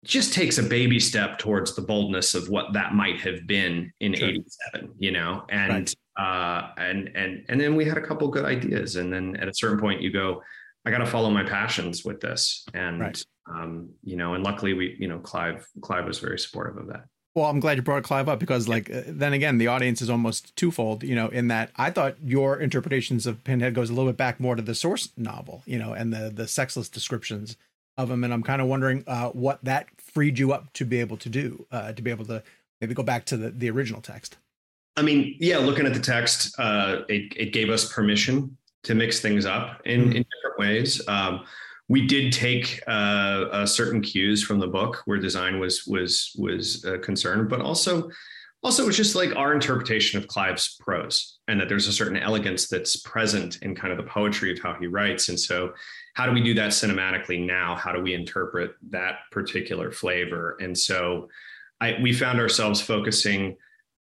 just 0.05 0.33
takes 0.33 0.59
a 0.59 0.63
baby 0.63 0.99
step 0.99 1.39
towards 1.39 1.75
the 1.77 1.83
boldness 1.83 2.35
of 2.35 2.49
what 2.49 2.73
that 2.73 2.95
might 2.95 3.21
have 3.21 3.47
been 3.47 3.93
in 4.01 4.15
sure. 4.15 4.29
87 4.29 4.95
you 4.99 5.13
know 5.13 5.45
and 5.49 5.73
right. 5.73 5.95
uh 6.17 6.71
and 6.77 7.11
and 7.15 7.45
and 7.49 7.61
then 7.61 7.77
we 7.77 7.85
had 7.85 7.97
a 7.97 8.01
couple 8.01 8.27
good 8.29 8.45
ideas 8.45 8.97
and 8.97 9.13
then 9.13 9.37
at 9.37 9.49
a 9.49 9.55
certain 9.55 9.79
point 9.79 10.03
you 10.03 10.11
go 10.11 10.43
i 10.85 10.91
got 10.91 10.99
to 10.99 11.07
follow 11.07 11.31
my 11.31 11.45
passions 11.45 12.05
with 12.05 12.21
this 12.21 12.65
and 12.75 13.01
right. 13.01 13.25
um 13.49 13.91
you 14.03 14.17
know 14.17 14.35
and 14.35 14.43
luckily 14.43 14.75
we 14.75 14.97
you 14.99 15.07
know 15.07 15.21
clive 15.21 15.67
clive 15.81 16.05
was 16.05 16.19
very 16.19 16.39
supportive 16.39 16.77
of 16.79 16.89
that 16.89 17.05
well, 17.35 17.47
I'm 17.47 17.61
glad 17.61 17.77
you 17.77 17.83
brought 17.83 18.03
Clive 18.03 18.29
up 18.29 18.39
because, 18.39 18.69
like, 18.69 18.91
uh, 18.91 19.03
then 19.07 19.33
again, 19.33 19.59
the 19.59 19.67
audience 19.67 20.03
is 20.03 20.11
almost 20.11 20.55
twofold. 20.57 21.03
You 21.03 21.15
know, 21.15 21.29
in 21.29 21.49
that 21.49 21.71
I 21.77 21.91
thought 21.91 22.17
your 22.23 22.59
interpretations 22.59 23.27
of 23.27 23.43
Pinhead 23.45 23.75
goes 23.75 23.91
a 23.91 23.95
little 23.95 24.11
bit 24.11 24.19
back 24.19 24.39
more 24.39 24.55
to 24.55 24.63
the 24.63 24.75
source 24.75 25.11
novel. 25.17 25.63
You 25.67 25.79
know, 25.79 25.93
and 25.93 26.13
the 26.13 26.31
the 26.31 26.47
sexless 26.47 26.89
descriptions 26.89 27.57
of 27.97 28.11
him, 28.11 28.25
and 28.25 28.33
I'm 28.33 28.43
kind 28.43 28.61
of 28.61 28.69
wondering 28.69 29.05
uh, 29.07 29.29
what 29.31 29.63
that 29.65 29.89
freed 29.99 30.39
you 30.39 30.53
up 30.53 30.73
to 30.75 30.85
be 30.85 31.01
able 31.01 31.17
to 31.19 31.29
do, 31.29 31.67
uh, 31.73 31.93
to 31.93 32.03
be 32.03 32.11
able 32.11 32.25
to 32.27 32.43
maybe 32.81 32.95
go 32.95 33.03
back 33.03 33.25
to 33.27 33.37
the, 33.37 33.51
the 33.51 33.71
original 33.71 34.01
text. 34.01 34.37
I 34.97 35.03
mean, 35.03 35.37
yeah, 35.39 35.59
looking 35.59 35.87
at 35.87 35.95
the 35.95 36.01
text, 36.01 36.55
uh, 36.59 37.03
it, 37.09 37.33
it 37.37 37.53
gave 37.53 37.71
us 37.71 37.91
permission 37.91 38.57
to 38.83 38.95
mix 38.95 39.21
things 39.21 39.47
up 39.47 39.81
in, 39.87 40.01
mm-hmm. 40.01 40.17
in 40.17 40.25
different 40.35 40.59
ways. 40.59 41.07
Um, 41.09 41.45
we 41.93 42.07
did 42.07 42.33
take 42.33 42.81
uh, 42.87 43.67
certain 43.67 44.01
cues 44.01 44.43
from 44.43 44.59
the 44.59 44.67
book 44.67 45.03
where 45.05 45.19
design 45.19 45.61
was 45.61 45.87
was 45.87 46.35
was 46.39 46.83
uh, 46.87 46.97
concerned, 47.03 47.51
but 47.51 47.61
also 47.61 48.11
also 48.63 48.89
it's 48.89 48.97
just 48.97 49.15
like 49.15 49.37
our 49.37 49.53
interpretation 49.53 50.19
of 50.19 50.27
Clive's 50.27 50.79
prose, 50.81 51.39
and 51.49 51.61
that 51.61 51.69
there's 51.69 51.89
a 51.89 51.93
certain 51.93 52.17
elegance 52.17 52.67
that's 52.67 52.97
present 53.03 53.59
in 53.61 53.75
kind 53.75 53.93
of 53.93 53.99
the 53.99 54.11
poetry 54.11 54.51
of 54.51 54.59
how 54.59 54.73
he 54.81 54.87
writes, 54.87 55.29
and 55.29 55.39
so 55.39 55.75
how 56.15 56.25
do 56.25 56.33
we 56.33 56.43
do 56.43 56.55
that 56.55 56.71
cinematically 56.71 57.45
now? 57.45 57.77
How 57.77 57.93
do 57.93 58.01
we 58.01 58.15
interpret 58.15 58.71
that 58.89 59.17
particular 59.31 59.93
flavor? 59.93 60.57
And 60.63 60.77
so 60.77 61.29
I, 61.79 61.99
we 62.01 62.15
found 62.15 62.41
ourselves 62.41 62.81
focusing 62.81 63.55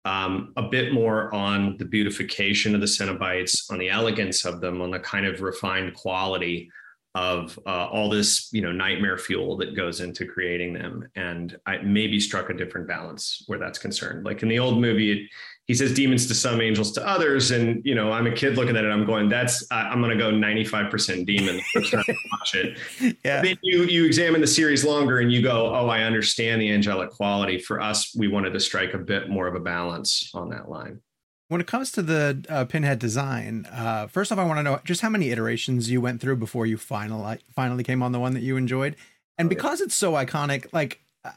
um, 0.05 0.53
a 0.57 0.63
bit 0.63 0.91
more 0.91 1.31
on 1.35 1.77
the 1.77 1.85
beautification 1.85 2.73
of 2.73 2.81
the 2.81 2.87
Cenobites, 2.87 3.71
on 3.71 3.77
the 3.77 3.89
elegance 3.89 4.43
of 4.43 4.59
them, 4.59 4.81
on 4.81 4.89
the 4.89 4.99
kind 4.99 5.27
of 5.27 5.41
refined 5.41 5.93
quality 5.93 6.71
of 7.15 7.57
uh, 7.65 7.87
all 7.87 8.09
this, 8.09 8.49
you 8.51 8.61
know, 8.61 8.73
nightmare 8.73 9.17
fuel 9.17 9.55
that 9.55 9.73
goes 9.73 10.01
into 10.01 10.25
creating 10.25 10.73
them. 10.73 11.07
And 11.15 11.57
I 11.65 11.77
maybe 11.77 12.19
struck 12.19 12.49
a 12.49 12.53
different 12.53 12.89
balance 12.89 13.41
where 13.47 13.57
that's 13.57 13.79
concerned. 13.79 14.25
Like 14.25 14.43
in 14.43 14.49
the 14.49 14.59
old 14.59 14.81
movie, 14.81 15.11
it, 15.13 15.29
he 15.65 15.73
says 15.73 15.93
demons 15.93 16.27
to 16.27 16.35
some, 16.35 16.61
angels 16.61 16.91
to 16.91 17.07
others. 17.07 17.51
And, 17.51 17.81
you 17.85 17.95
know, 17.95 18.11
I'm 18.11 18.27
a 18.27 18.33
kid 18.33 18.57
looking 18.57 18.75
at 18.75 18.83
it, 18.83 18.89
I'm 18.89 19.05
going, 19.05 19.29
that's, 19.29 19.65
I'm 19.71 20.01
going 20.01 20.15
to 20.15 20.21
go 20.21 20.29
95% 20.29 21.25
demon 21.25 21.55
the 21.55 21.63
first 21.73 21.91
time 21.91 22.03
I 22.07 22.15
watch 22.33 22.53
it. 22.53 22.77
Yeah. 23.23 23.41
Then 23.41 23.57
you, 23.63 23.83
you 23.83 24.05
examine 24.05 24.41
the 24.41 24.47
series 24.47 24.83
longer 24.83 25.19
and 25.19 25.31
you 25.31 25.41
go, 25.41 25.73
oh, 25.73 25.87
I 25.87 26.03
understand 26.03 26.61
the 26.61 26.69
angelic 26.69 27.11
quality. 27.11 27.57
For 27.59 27.79
us, 27.79 28.13
we 28.13 28.27
wanted 28.27 28.51
to 28.51 28.59
strike 28.59 28.93
a 28.93 28.99
bit 28.99 29.29
more 29.29 29.47
of 29.47 29.55
a 29.55 29.59
balance 29.61 30.29
on 30.33 30.49
that 30.49 30.69
line. 30.69 30.99
When 31.47 31.61
it 31.61 31.67
comes 31.67 31.91
to 31.91 32.01
the 32.01 32.43
uh, 32.49 32.65
pinhead 32.65 32.97
design, 32.97 33.67
uh, 33.71 34.07
first 34.07 34.31
off, 34.31 34.39
I 34.39 34.43
want 34.45 34.57
to 34.59 34.63
know 34.63 34.79
just 34.83 35.01
how 35.01 35.09
many 35.09 35.29
iterations 35.29 35.91
you 35.91 36.01
went 36.01 36.19
through 36.19 36.37
before 36.37 36.65
you 36.65 36.77
finally 36.77 37.37
finally 37.53 37.83
came 37.83 38.01
on 38.01 38.11
the 38.11 38.19
one 38.19 38.33
that 38.33 38.41
you 38.41 38.57
enjoyed, 38.57 38.95
and 39.37 39.45
oh, 39.45 39.49
because 39.49 39.79
it's 39.79 39.95
so 39.95 40.13
iconic, 40.13 40.67
like, 40.73 41.01
uh, 41.23 41.31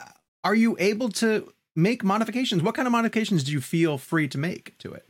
are 0.45 0.55
you 0.55 0.77
able 0.79 1.11
to 1.11 1.53
make 1.79 2.03
modifications. 2.03 2.63
What 2.63 2.75
kind 2.75 2.87
of 2.87 2.93
modifications 2.93 3.45
do 3.45 3.53
you 3.53 3.61
feel 3.61 3.97
free 3.97 4.29
to 4.29 4.37
make 4.37 4.77
to 4.79 4.93
it? 4.93 5.07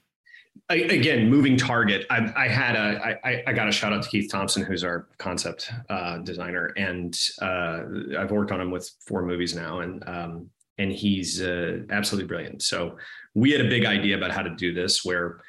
I, 0.68 0.74
again, 0.74 1.30
moving 1.30 1.56
target. 1.56 2.04
I, 2.11 2.30
I 2.37 2.48
had 2.48 2.76
a. 2.76 3.18
I, 3.24 3.42
I 3.46 3.52
got 3.52 3.68
a 3.68 3.72
shout 3.72 3.92
out 3.92 4.02
to 4.02 4.08
Keith 4.08 4.30
Thompson, 4.30 4.64
who's 4.64 4.84
our 4.84 5.08
concept 5.16 5.72
uh, 5.88 6.18
designer, 6.18 6.74
and 6.76 7.18
uh, 7.40 7.80
I've 8.18 8.30
worked 8.30 8.52
on 8.52 8.61
him 8.61 8.70
with 8.70 8.90
four 9.06 9.24
movies 9.24 9.54
now, 9.54 9.80
and 9.80 10.06
um, 10.06 10.50
and 10.76 10.92
he's 10.92 11.40
uh, 11.40 11.78
absolutely 11.90 12.28
brilliant. 12.28 12.62
So 12.62 12.98
we 13.38 13.51
had 13.53 13.61
a 13.61 13.68
big 13.68 13.85
idea 13.85 14.16
about 14.16 14.33
how 14.33 14.42
to 14.42 14.51
do 14.51 14.74
this, 14.74 15.05
where 15.05 15.40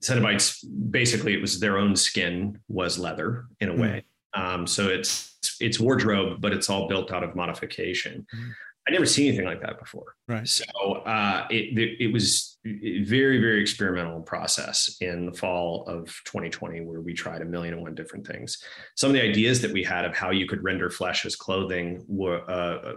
Cenobites 0.00 0.64
basically 0.90 1.34
it 1.34 1.40
was 1.40 1.60
their 1.60 1.78
own 1.78 1.96
skin 1.96 2.58
was 2.68 2.98
leather 2.98 3.46
in 3.60 3.70
a 3.70 3.72
hmm. 3.72 3.80
way. 3.80 4.04
Um, 4.34 4.66
so 4.66 4.88
it's 4.88 5.32
it's 5.60 5.78
wardrobe, 5.78 6.40
but 6.40 6.52
it's 6.52 6.70
all 6.70 6.88
built 6.88 7.12
out 7.12 7.22
of 7.22 7.34
modification. 7.34 8.26
Mm. 8.34 8.50
I 8.86 8.90
never 8.90 9.06
seen 9.06 9.28
anything 9.28 9.46
like 9.46 9.60
that 9.60 9.78
before. 9.78 10.16
Right. 10.26 10.48
So 10.48 10.64
uh, 11.06 11.46
it, 11.50 11.96
it 12.00 12.12
was 12.12 12.58
very 12.64 13.40
very 13.40 13.60
experimental 13.60 14.20
process 14.22 14.96
in 15.00 15.26
the 15.26 15.32
fall 15.32 15.84
of 15.86 16.06
2020 16.24 16.80
where 16.80 17.00
we 17.00 17.12
tried 17.12 17.42
a 17.42 17.44
million 17.44 17.74
and 17.74 17.82
one 17.82 17.94
different 17.94 18.26
things. 18.26 18.62
Some 18.96 19.10
of 19.10 19.14
the 19.14 19.22
ideas 19.22 19.60
that 19.62 19.72
we 19.72 19.84
had 19.84 20.04
of 20.04 20.14
how 20.14 20.30
you 20.30 20.46
could 20.46 20.64
render 20.64 20.90
flesh 20.90 21.24
as 21.26 21.36
clothing 21.36 22.04
were 22.08 22.48
uh, 22.50 22.94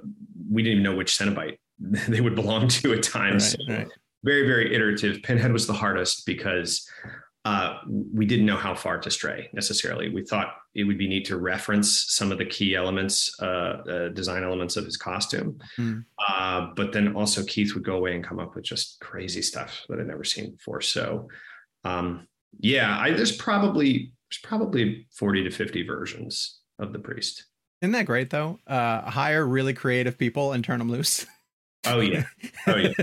we 0.50 0.64
didn't 0.64 0.80
even 0.80 0.84
know 0.84 0.96
which 0.96 1.18
Cenobite 1.18 1.58
they 1.80 2.22
would 2.22 2.36
belong 2.36 2.68
to 2.68 2.94
at 2.94 3.04
times. 3.04 3.56
Right, 3.60 3.68
so 3.68 3.74
right. 3.74 3.88
Very 4.26 4.48
very 4.48 4.74
iterative. 4.74 5.22
Pinhead 5.24 5.54
was 5.54 5.68
the 5.68 5.74
hardest 5.74 6.26
because 6.26 6.90
uh, 7.46 7.78
we 8.12 8.26
didn't 8.26 8.48
know 8.48 8.58
how 8.58 8.74
far 8.74 9.00
to 9.00 9.12
stray 9.12 9.50
necessarily. 9.54 10.10
We 10.10 10.26
thought 10.26 10.56
it 10.74 10.84
would 10.84 10.98
be 10.98 11.08
neat 11.08 11.26
to 11.26 11.38
reference 11.38 12.12
some 12.12 12.32
of 12.32 12.40
the 12.40 12.46
key 12.46 12.76
elements, 12.76 13.40
uh, 13.40 13.46
uh, 13.46 14.10
design 14.10 14.44
elements 14.44 14.78
of 14.78 14.84
his 14.84 14.98
costume. 14.98 15.60
Mm. 15.78 16.04
but 16.76 16.92
then 16.92 17.16
also 17.16 17.44
Keith 17.44 17.76
would 17.76 17.86
go 17.86 17.98
away 17.98 18.16
and 18.16 18.24
come 18.24 18.40
up 18.40 18.56
with 18.56 18.66
just 18.66 19.00
crazy 19.00 19.44
stuff 19.44 19.86
that 19.90 20.00
I'd 20.00 20.08
never 20.08 20.24
seen 20.24 20.52
before. 20.52 20.82
So, 20.82 21.30
um, 21.84 22.28
yeah, 22.60 22.98
I, 23.00 23.12
there's 23.12 23.36
probably 23.36 24.12
there's 24.30 24.42
probably 24.44 25.08
40 25.12 25.44
to 25.44 25.52
50 25.52 25.86
versions 25.86 26.60
of 26.80 26.94
the 26.94 27.00
priest. 27.00 27.46
Isn't 27.82 27.92
that 27.92 28.08
great 28.08 28.32
though? 28.32 28.60
Uh, 28.66 29.02
hire 29.02 29.46
really 29.46 29.74
creative 29.74 30.18
people 30.18 30.54
and 30.54 30.64
turn 30.64 30.80
them 30.80 30.90
loose. 30.90 31.26
Oh 31.88 32.00
yeah, 32.00 32.24
oh 32.68 32.76
yeah. 32.76 32.94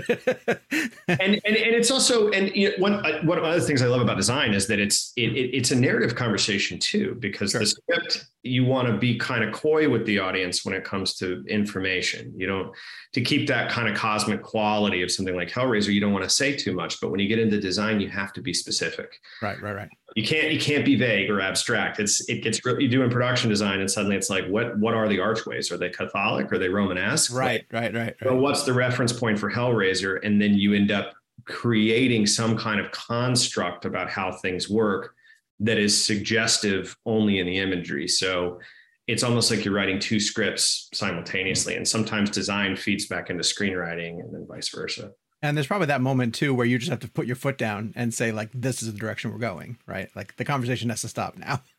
and, 1.09 1.41
and 1.45 1.57
and 1.57 1.75
it's 1.75 1.91
also 1.91 2.31
and 2.31 2.55
you 2.55 2.71
know, 2.71 2.75
one 2.79 2.95
uh, 3.07 3.21
one 3.23 3.39
of 3.39 3.45
the 3.45 3.51
other 3.51 3.61
things 3.61 3.83
I 3.83 3.87
love 3.87 4.01
about 4.01 4.17
design 4.17 4.55
is 4.55 4.67
that 4.69 4.79
it's 4.79 5.13
it, 5.17 5.33
it 5.33 5.57
it's 5.57 5.71
a 5.71 5.77
narrative 5.77 6.15
conversation 6.15 6.79
too 6.79 7.17
because 7.21 7.53
Sure. 7.53 7.61
the 7.61 7.67
script 7.67 8.27
you 8.45 8.65
want 8.65 8.89
to 8.89 8.97
be 8.97 9.17
kind 9.17 9.45
of 9.45 9.53
coy 9.53 9.89
with 9.89 10.05
the 10.05 10.19
audience 10.19 10.65
when 10.65 10.75
it 10.75 10.83
comes 10.83 11.15
to 11.15 11.45
information. 11.49 12.33
You 12.37 12.47
don't 12.49 12.73
to 13.13 13.21
keep 13.21 13.47
that 13.49 13.71
kind 13.71 13.89
of 13.89 13.97
cosmic 13.97 14.43
quality 14.43 15.03
of 15.03 15.13
something 15.13 15.37
like 15.37 15.49
Hellraiser. 15.49 15.93
You 15.93 16.01
don't 16.01 16.13
want 16.13 16.25
to 16.25 16.31
say 16.31 16.57
too 16.57 16.73
much, 16.73 17.01
but 17.01 17.11
when 17.11 17.21
you 17.21 17.29
get 17.29 17.39
into 17.39 17.61
design, 17.61 18.01
you 18.01 18.09
have 18.09 18.33
to 18.33 18.43
be 18.43 18.53
specific. 18.53 19.21
right, 19.43 19.61
right, 19.63 19.75
right. 19.75 19.89
You 20.17 20.27
can't 20.27 20.53
you 20.53 20.61
can't 20.61 20.85
be 20.85 20.97
vague 20.97 21.31
or 21.31 21.41
abstract. 21.41 22.01
It's 22.01 22.29
it 22.29 22.43
gets 22.43 22.61
you 22.65 22.89
do 22.89 23.03
in 23.03 23.11
production 23.11 23.49
design, 23.49 23.81
and 23.81 23.91
suddenly 23.91 24.17
it's 24.17 24.29
like 24.29 24.47
what 24.47 24.77
what 24.79 24.95
are 24.95 25.09
the 25.09 25.21
archways? 25.21 25.71
Are 25.71 25.79
they 25.79 25.89
Catholic? 25.89 26.53
Are 26.53 26.59
they 26.59 26.69
Romanesque? 26.69 27.33
Right, 27.33 27.65
right, 27.73 27.95
right, 27.95 28.15
right. 28.23 28.35
what's 28.35 28.65
the 28.65 28.73
reference 28.73 29.13
point 29.13 29.39
for 29.39 29.51
Hellraiser? 29.51 30.19
And 30.25 30.43
then 30.43 30.55
you 30.55 30.75
end 30.75 30.91
up 30.91 31.15
creating 31.47 32.27
some 32.27 32.57
kind 32.57 32.81
of 32.81 32.91
construct 32.91 33.85
about 33.85 34.11
how 34.11 34.33
things 34.33 34.69
work 34.69 35.15
that 35.63 35.79
is 35.79 36.05
suggestive 36.05 36.97
only 37.07 37.39
in 37.39 37.47
the 37.47 37.59
imagery. 37.59 38.09
So 38.09 38.61
it's 39.07 39.23
almost 39.23 39.51
like 39.51 39.65
you're 39.65 39.75
writing 39.75 39.99
two 39.99 40.21
scripts 40.21 40.89
simultaneously. 40.95 41.77
And 41.77 41.87
sometimes 41.87 42.31
design 42.31 42.77
feeds 42.77 43.07
back 43.07 43.31
into 43.31 43.43
screenwriting 43.43 44.21
and 44.21 44.33
then 44.33 44.47
vice 44.49 44.69
versa. 44.69 45.11
And 45.43 45.57
there's 45.57 45.67
probably 45.67 45.89
that 45.89 46.01
moment 46.01 46.35
too 46.35 46.55
where 46.55 46.67
you 46.67 46.79
just 46.79 46.91
have 46.91 47.01
to 47.01 47.11
put 47.11 47.27
your 47.27 47.35
foot 47.37 47.59
down 47.59 47.93
and 47.97 48.15
say 48.15 48.31
like, 48.31 48.51
"This 48.55 48.81
is 48.81 48.93
the 48.93 48.99
direction 48.99 49.33
we're 49.33 49.39
going." 49.39 49.77
Right? 49.87 50.09
Like 50.15 50.37
the 50.37 50.45
conversation 50.45 50.89
has 50.91 51.01
to 51.01 51.09
stop 51.09 51.37
now. 51.37 51.63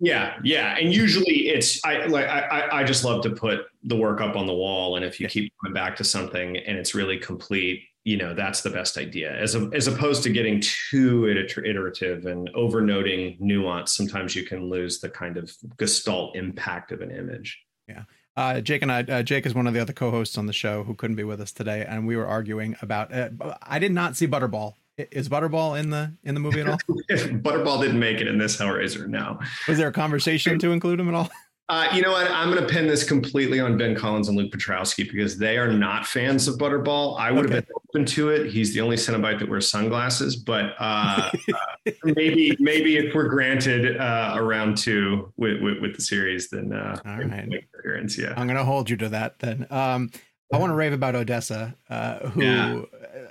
Yeah, 0.00 0.34
yeah, 0.42 0.76
and 0.76 0.92
usually 0.92 1.48
it's 1.50 1.82
I 1.84 2.06
like 2.06 2.26
I 2.26 2.68
I- 2.80 2.84
just 2.84 3.04
love 3.04 3.22
to 3.22 3.30
put 3.30 3.60
the 3.84 3.94
work 3.94 4.20
up 4.20 4.34
on 4.34 4.44
the 4.48 4.52
wall, 4.52 4.96
and 4.96 5.04
if 5.04 5.20
you 5.20 5.28
keep 5.28 5.52
coming 5.62 5.72
back 5.72 5.94
to 5.96 6.04
something 6.04 6.56
and 6.56 6.76
it's 6.76 6.96
really 6.96 7.16
complete, 7.16 7.84
you 8.04 8.16
know 8.16 8.34
that's 8.34 8.60
the 8.60 8.70
best 8.70 8.96
idea. 8.98 9.36
As 9.36 9.54
a, 9.54 9.70
as 9.72 9.86
opposed 9.86 10.22
to 10.24 10.30
getting 10.30 10.62
too 10.90 11.28
iter- 11.28 11.64
iterative 11.64 12.26
and 12.26 12.50
overnoting 12.54 13.36
nuance, 13.40 13.96
sometimes 13.96 14.36
you 14.36 14.44
can 14.44 14.68
lose 14.68 15.00
the 15.00 15.08
kind 15.08 15.36
of 15.36 15.50
gestalt 15.78 16.36
impact 16.36 16.92
of 16.92 17.00
an 17.00 17.10
image. 17.10 17.60
Yeah 17.88 18.04
uh, 18.36 18.60
Jake 18.60 18.82
and 18.82 18.90
I, 18.90 19.00
uh, 19.02 19.22
Jake 19.22 19.46
is 19.46 19.54
one 19.54 19.66
of 19.66 19.74
the 19.74 19.80
other 19.80 19.92
co-hosts 19.92 20.36
on 20.38 20.46
the 20.46 20.52
show 20.52 20.82
who 20.82 20.94
couldn't 20.94 21.16
be 21.16 21.24
with 21.24 21.40
us 21.40 21.52
today, 21.52 21.84
and 21.88 22.06
we 22.06 22.16
were 22.16 22.26
arguing 22.26 22.76
about. 22.82 23.12
Uh, 23.12 23.30
I 23.62 23.78
did 23.78 23.92
not 23.92 24.16
see 24.16 24.26
Butterball. 24.26 24.74
Is 24.96 25.28
Butterball 25.28 25.78
in 25.78 25.90
the 25.90 26.12
in 26.24 26.34
the 26.34 26.40
movie 26.40 26.60
at 26.60 26.68
all? 26.68 26.78
If 27.08 27.28
Butterball 27.30 27.80
didn't 27.80 27.98
make 27.98 28.20
it 28.20 28.28
in 28.28 28.38
this 28.38 28.56
Hellraiser, 28.56 29.08
no. 29.08 29.40
Was 29.68 29.78
there 29.78 29.88
a 29.88 29.92
conversation 29.92 30.58
to 30.60 30.72
include 30.72 31.00
him 31.00 31.08
at 31.08 31.14
all? 31.14 31.30
Uh, 31.70 31.88
you 31.94 32.02
know 32.02 32.12
what? 32.12 32.30
I'm 32.30 32.50
going 32.50 32.60
to 32.60 32.68
pin 32.70 32.86
this 32.86 33.04
completely 33.04 33.58
on 33.58 33.78
Ben 33.78 33.94
Collins 33.94 34.28
and 34.28 34.36
Luke 34.36 34.52
Piotrowski 34.52 35.10
because 35.10 35.38
they 35.38 35.56
are 35.56 35.72
not 35.72 36.06
fans 36.06 36.46
of 36.46 36.56
Butterball. 36.56 37.18
I 37.18 37.30
would 37.32 37.48
have 37.48 37.64
been 37.64 37.74
open 37.88 38.04
to 38.06 38.28
it. 38.28 38.50
He's 38.50 38.74
the 38.74 38.82
only 38.82 38.96
Cenobite 38.96 39.38
that 39.38 39.48
wears 39.48 39.70
sunglasses, 39.70 40.36
but 40.36 40.74
uh, 40.78 41.30
uh, 41.54 41.58
maybe 42.04 42.54
maybe 42.60 42.98
if 42.98 43.14
we're 43.14 43.28
granted 43.28 43.96
uh, 43.96 44.34
a 44.36 44.42
round 44.42 44.76
two 44.76 45.32
with, 45.38 45.62
with, 45.62 45.78
with 45.80 45.96
the 45.96 46.02
series, 46.02 46.50
then 46.50 46.72
uh, 46.74 47.00
All 47.06 47.16
right. 47.16 47.48
make 47.48 47.66
appearance. 47.78 48.18
Yeah. 48.18 48.34
I'm 48.36 48.46
going 48.46 48.58
to 48.58 48.64
hold 48.64 48.90
you 48.90 48.98
to 48.98 49.08
that 49.10 49.38
then. 49.38 49.66
Um, 49.70 50.10
I 50.52 50.58
want 50.58 50.70
to 50.70 50.74
rave 50.74 50.92
about 50.92 51.14
Odessa, 51.16 51.74
uh, 51.88 52.28
who, 52.28 52.42
Yeah. 52.42 52.82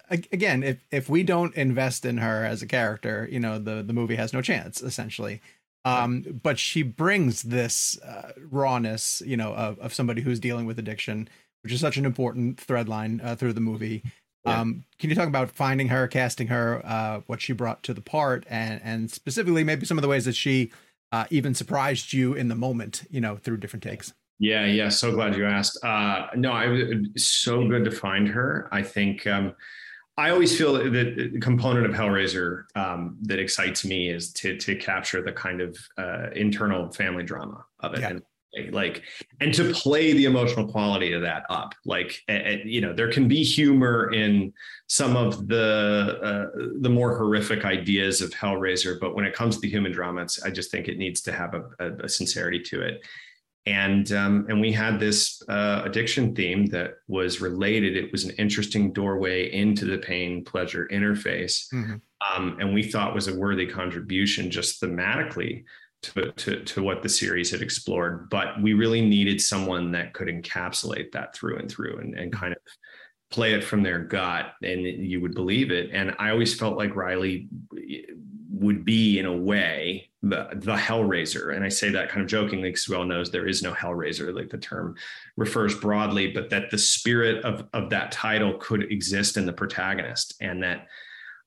uh, 0.10 0.18
again, 0.32 0.64
if 0.64 0.80
if 0.92 1.08
we 1.08 1.22
don't 1.22 1.54
invest 1.56 2.04
in 2.04 2.18
her 2.18 2.44
as 2.44 2.64
a 2.64 2.66
character, 2.68 3.30
you 3.32 3.40
know, 3.40 3.60
the 3.60 3.84
the 3.84 3.94
movie 3.94 4.16
has 4.16 4.34
no 4.34 4.42
chance, 4.42 4.82
essentially. 4.82 5.40
Um, 5.86 6.40
but 6.42 6.58
she 6.58 6.82
brings 6.82 7.44
this 7.44 8.00
uh, 8.02 8.32
rawness, 8.50 9.22
you 9.26 9.36
know, 9.36 9.54
of, 9.54 9.78
of 9.80 9.94
somebody 9.94 10.22
who's 10.22 10.40
dealing 10.40 10.66
with 10.66 10.80
addiction, 10.80 11.28
which 11.62 11.74
is 11.74 11.82
such 11.82 11.98
an 11.98 12.06
important 12.06 12.60
thread 12.60 12.88
line 12.88 13.22
uh, 13.24 13.36
through 13.36 13.54
the 13.54 13.62
movie. 13.62 14.04
Yeah. 14.46 14.62
Um, 14.62 14.86
can 15.00 15.10
you 15.10 15.16
talk 15.16 15.28
about 15.28 15.52
finding 15.52 15.88
her, 15.90 16.08
casting 16.08 16.48
her, 16.48 16.82
uh, 16.86 17.22
what 17.28 17.42
she 17.42 17.54
brought 17.54 17.84
to 17.84 17.94
the 17.94 18.02
part, 18.02 18.46
and 18.50 18.82
and 18.84 19.10
specifically 19.12 19.64
maybe 19.64 19.86
some 19.86 19.98
of 19.98 20.02
the 20.02 20.08
ways 20.08 20.26
that 20.26 20.36
she 20.36 20.72
uh, 21.12 21.26
even 21.30 21.54
surprised 21.54 22.12
you 22.12 22.34
in 22.34 22.48
the 22.48 22.56
moment, 22.56 23.04
you 23.10 23.22
know, 23.22 23.38
through 23.38 23.58
different 23.58 23.84
takes? 23.84 24.14
Yeah, 24.40 24.66
yeah. 24.66 24.90
So 24.90 25.12
glad 25.12 25.38
you 25.38 25.46
asked. 25.46 25.84
Uh, 25.84 26.28
no, 26.36 26.52
I 26.52 26.68
was 26.68 27.26
so 27.26 27.68
good 27.68 27.86
to 27.86 27.92
find 27.92 28.28
her. 28.28 28.68
I 28.72 28.82
think 28.82 29.26
um, 29.28 29.54
I 30.16 30.30
always 30.30 30.56
feel 30.56 30.74
that 30.74 30.92
the 30.92 31.40
component 31.40 31.88
of 31.88 31.94
Hellraiser 31.94 32.66
um, 32.76 33.18
that 33.24 33.40
excites 33.40 33.84
me 33.84 34.10
is 34.10 34.32
to 34.34 34.58
to 34.58 34.76
capture 34.76 35.22
the 35.24 35.32
kind 35.32 35.62
of 35.62 35.78
uh, 35.98 36.28
internal 36.36 36.92
family 36.92 37.24
drama 37.24 37.66
of 37.80 37.96
it. 37.96 38.02
Yeah. 38.02 38.10
And 38.10 38.22
like 38.72 39.02
and 39.42 39.52
to 39.56 39.74
play 39.74 40.14
the 40.14 40.26
emotional 40.26 40.68
quality 40.68 41.14
of 41.14 41.24
that 41.24 41.44
up 41.50 41.74
like 41.86 42.22
a- 42.30 42.54
a- 42.54 42.62
you 42.64 42.82
know 42.82 42.94
there 42.94 43.12
can 43.12 43.28
be 43.28 43.44
humor 43.44 44.14
in 44.14 44.54
some 44.86 45.16
of 45.16 45.48
the 45.48 46.20
uh, 46.22 46.60
the 46.82 46.90
more 46.90 47.18
horrific 47.18 47.66
ideas 47.66 48.22
of 48.22 48.30
hellraiser 48.30 49.00
but 49.00 49.16
when 49.16 49.26
it 49.26 49.34
comes 49.34 49.56
to 49.56 49.62
the 49.62 49.70
human 49.70 49.92
drama 49.92 50.22
it's, 50.22 50.44
i 50.44 50.52
just 50.52 50.70
think 50.70 50.88
it 50.88 51.00
needs 51.00 51.20
to 51.22 51.32
have 51.32 51.56
a, 51.56 51.64
a, 51.80 51.94
a 52.04 52.08
sincerity 52.10 52.60
to 52.60 52.80
it 52.82 53.02
and 53.66 54.12
um, 54.12 54.46
and 54.50 54.60
we 54.60 54.72
had 54.72 55.00
this 55.00 55.42
uh, 55.48 55.82
addiction 55.86 56.36
theme 56.36 56.66
that 56.68 56.96
was 57.08 57.40
related. 57.40 57.96
It 57.96 58.12
was 58.12 58.26
an 58.26 58.32
interesting 58.38 58.92
doorway 58.92 59.52
into 59.54 59.86
the 59.86 59.98
pain 59.98 60.44
pleasure 60.44 60.88
interface, 60.92 61.72
Mhm. 61.74 62.02
um, 62.36 62.58
and 62.60 62.74
we 62.74 62.84
thought 62.84 63.16
was 63.16 63.28
a 63.30 63.36
worthy 63.36 63.66
contribution 63.66 64.52
just 64.52 64.82
thematically 64.82 65.64
to, 66.02 66.32
to 66.34 66.64
to 66.66 66.84
what 66.84 67.02
the 67.04 67.10
series 67.10 67.52
had 67.52 67.62
explored. 67.62 68.30
But 68.30 68.62
we 68.62 68.74
really 68.74 69.02
needed 69.02 69.40
someone 69.40 69.92
that 69.94 70.14
could 70.14 70.28
encapsulate 70.28 71.12
that 71.14 71.34
through 71.34 71.58
and 71.60 71.70
through, 71.72 72.00
and 72.00 72.18
and 72.20 72.34
kind 72.34 72.54
of 72.54 72.60
play 73.32 73.54
it 73.54 73.64
from 73.64 73.82
their 73.82 74.00
gut, 74.00 74.54
and 74.62 74.82
you 74.82 75.22
would 75.22 75.34
believe 75.34 75.72
it. 75.72 75.90
And 75.94 76.14
I 76.20 76.30
always 76.32 76.54
felt 76.54 76.78
like 76.78 76.96
Riley 76.96 77.48
would 78.54 78.86
be 78.86 79.20
in 79.20 79.26
a 79.26 79.36
way 79.36 80.10
the 80.22 80.48
the 80.54 80.76
hellraiser 80.76 81.56
and 81.56 81.66
i 81.66 81.70
say 81.70 81.90
that 81.90 82.08
kind 82.08 82.22
of 82.22 82.28
jokingly 82.28 82.70
because 82.70 82.88
well 82.88 83.04
knows 83.04 83.32
there 83.32 83.48
is 83.48 83.64
no 83.64 83.74
hellraiser 83.74 84.34
like 84.34 84.50
the 84.50 84.58
term 84.58 84.96
refers 85.36 85.76
broadly 85.76 86.32
but 86.32 86.50
that 86.50 86.70
the 86.70 86.78
spirit 86.78 87.44
of 87.44 87.68
of 87.74 87.90
that 87.90 88.12
title 88.12 88.54
could 88.60 88.92
exist 88.92 89.38
in 89.38 89.46
the 89.46 89.54
protagonist 89.54 90.36
and 90.40 90.62
that 90.62 90.88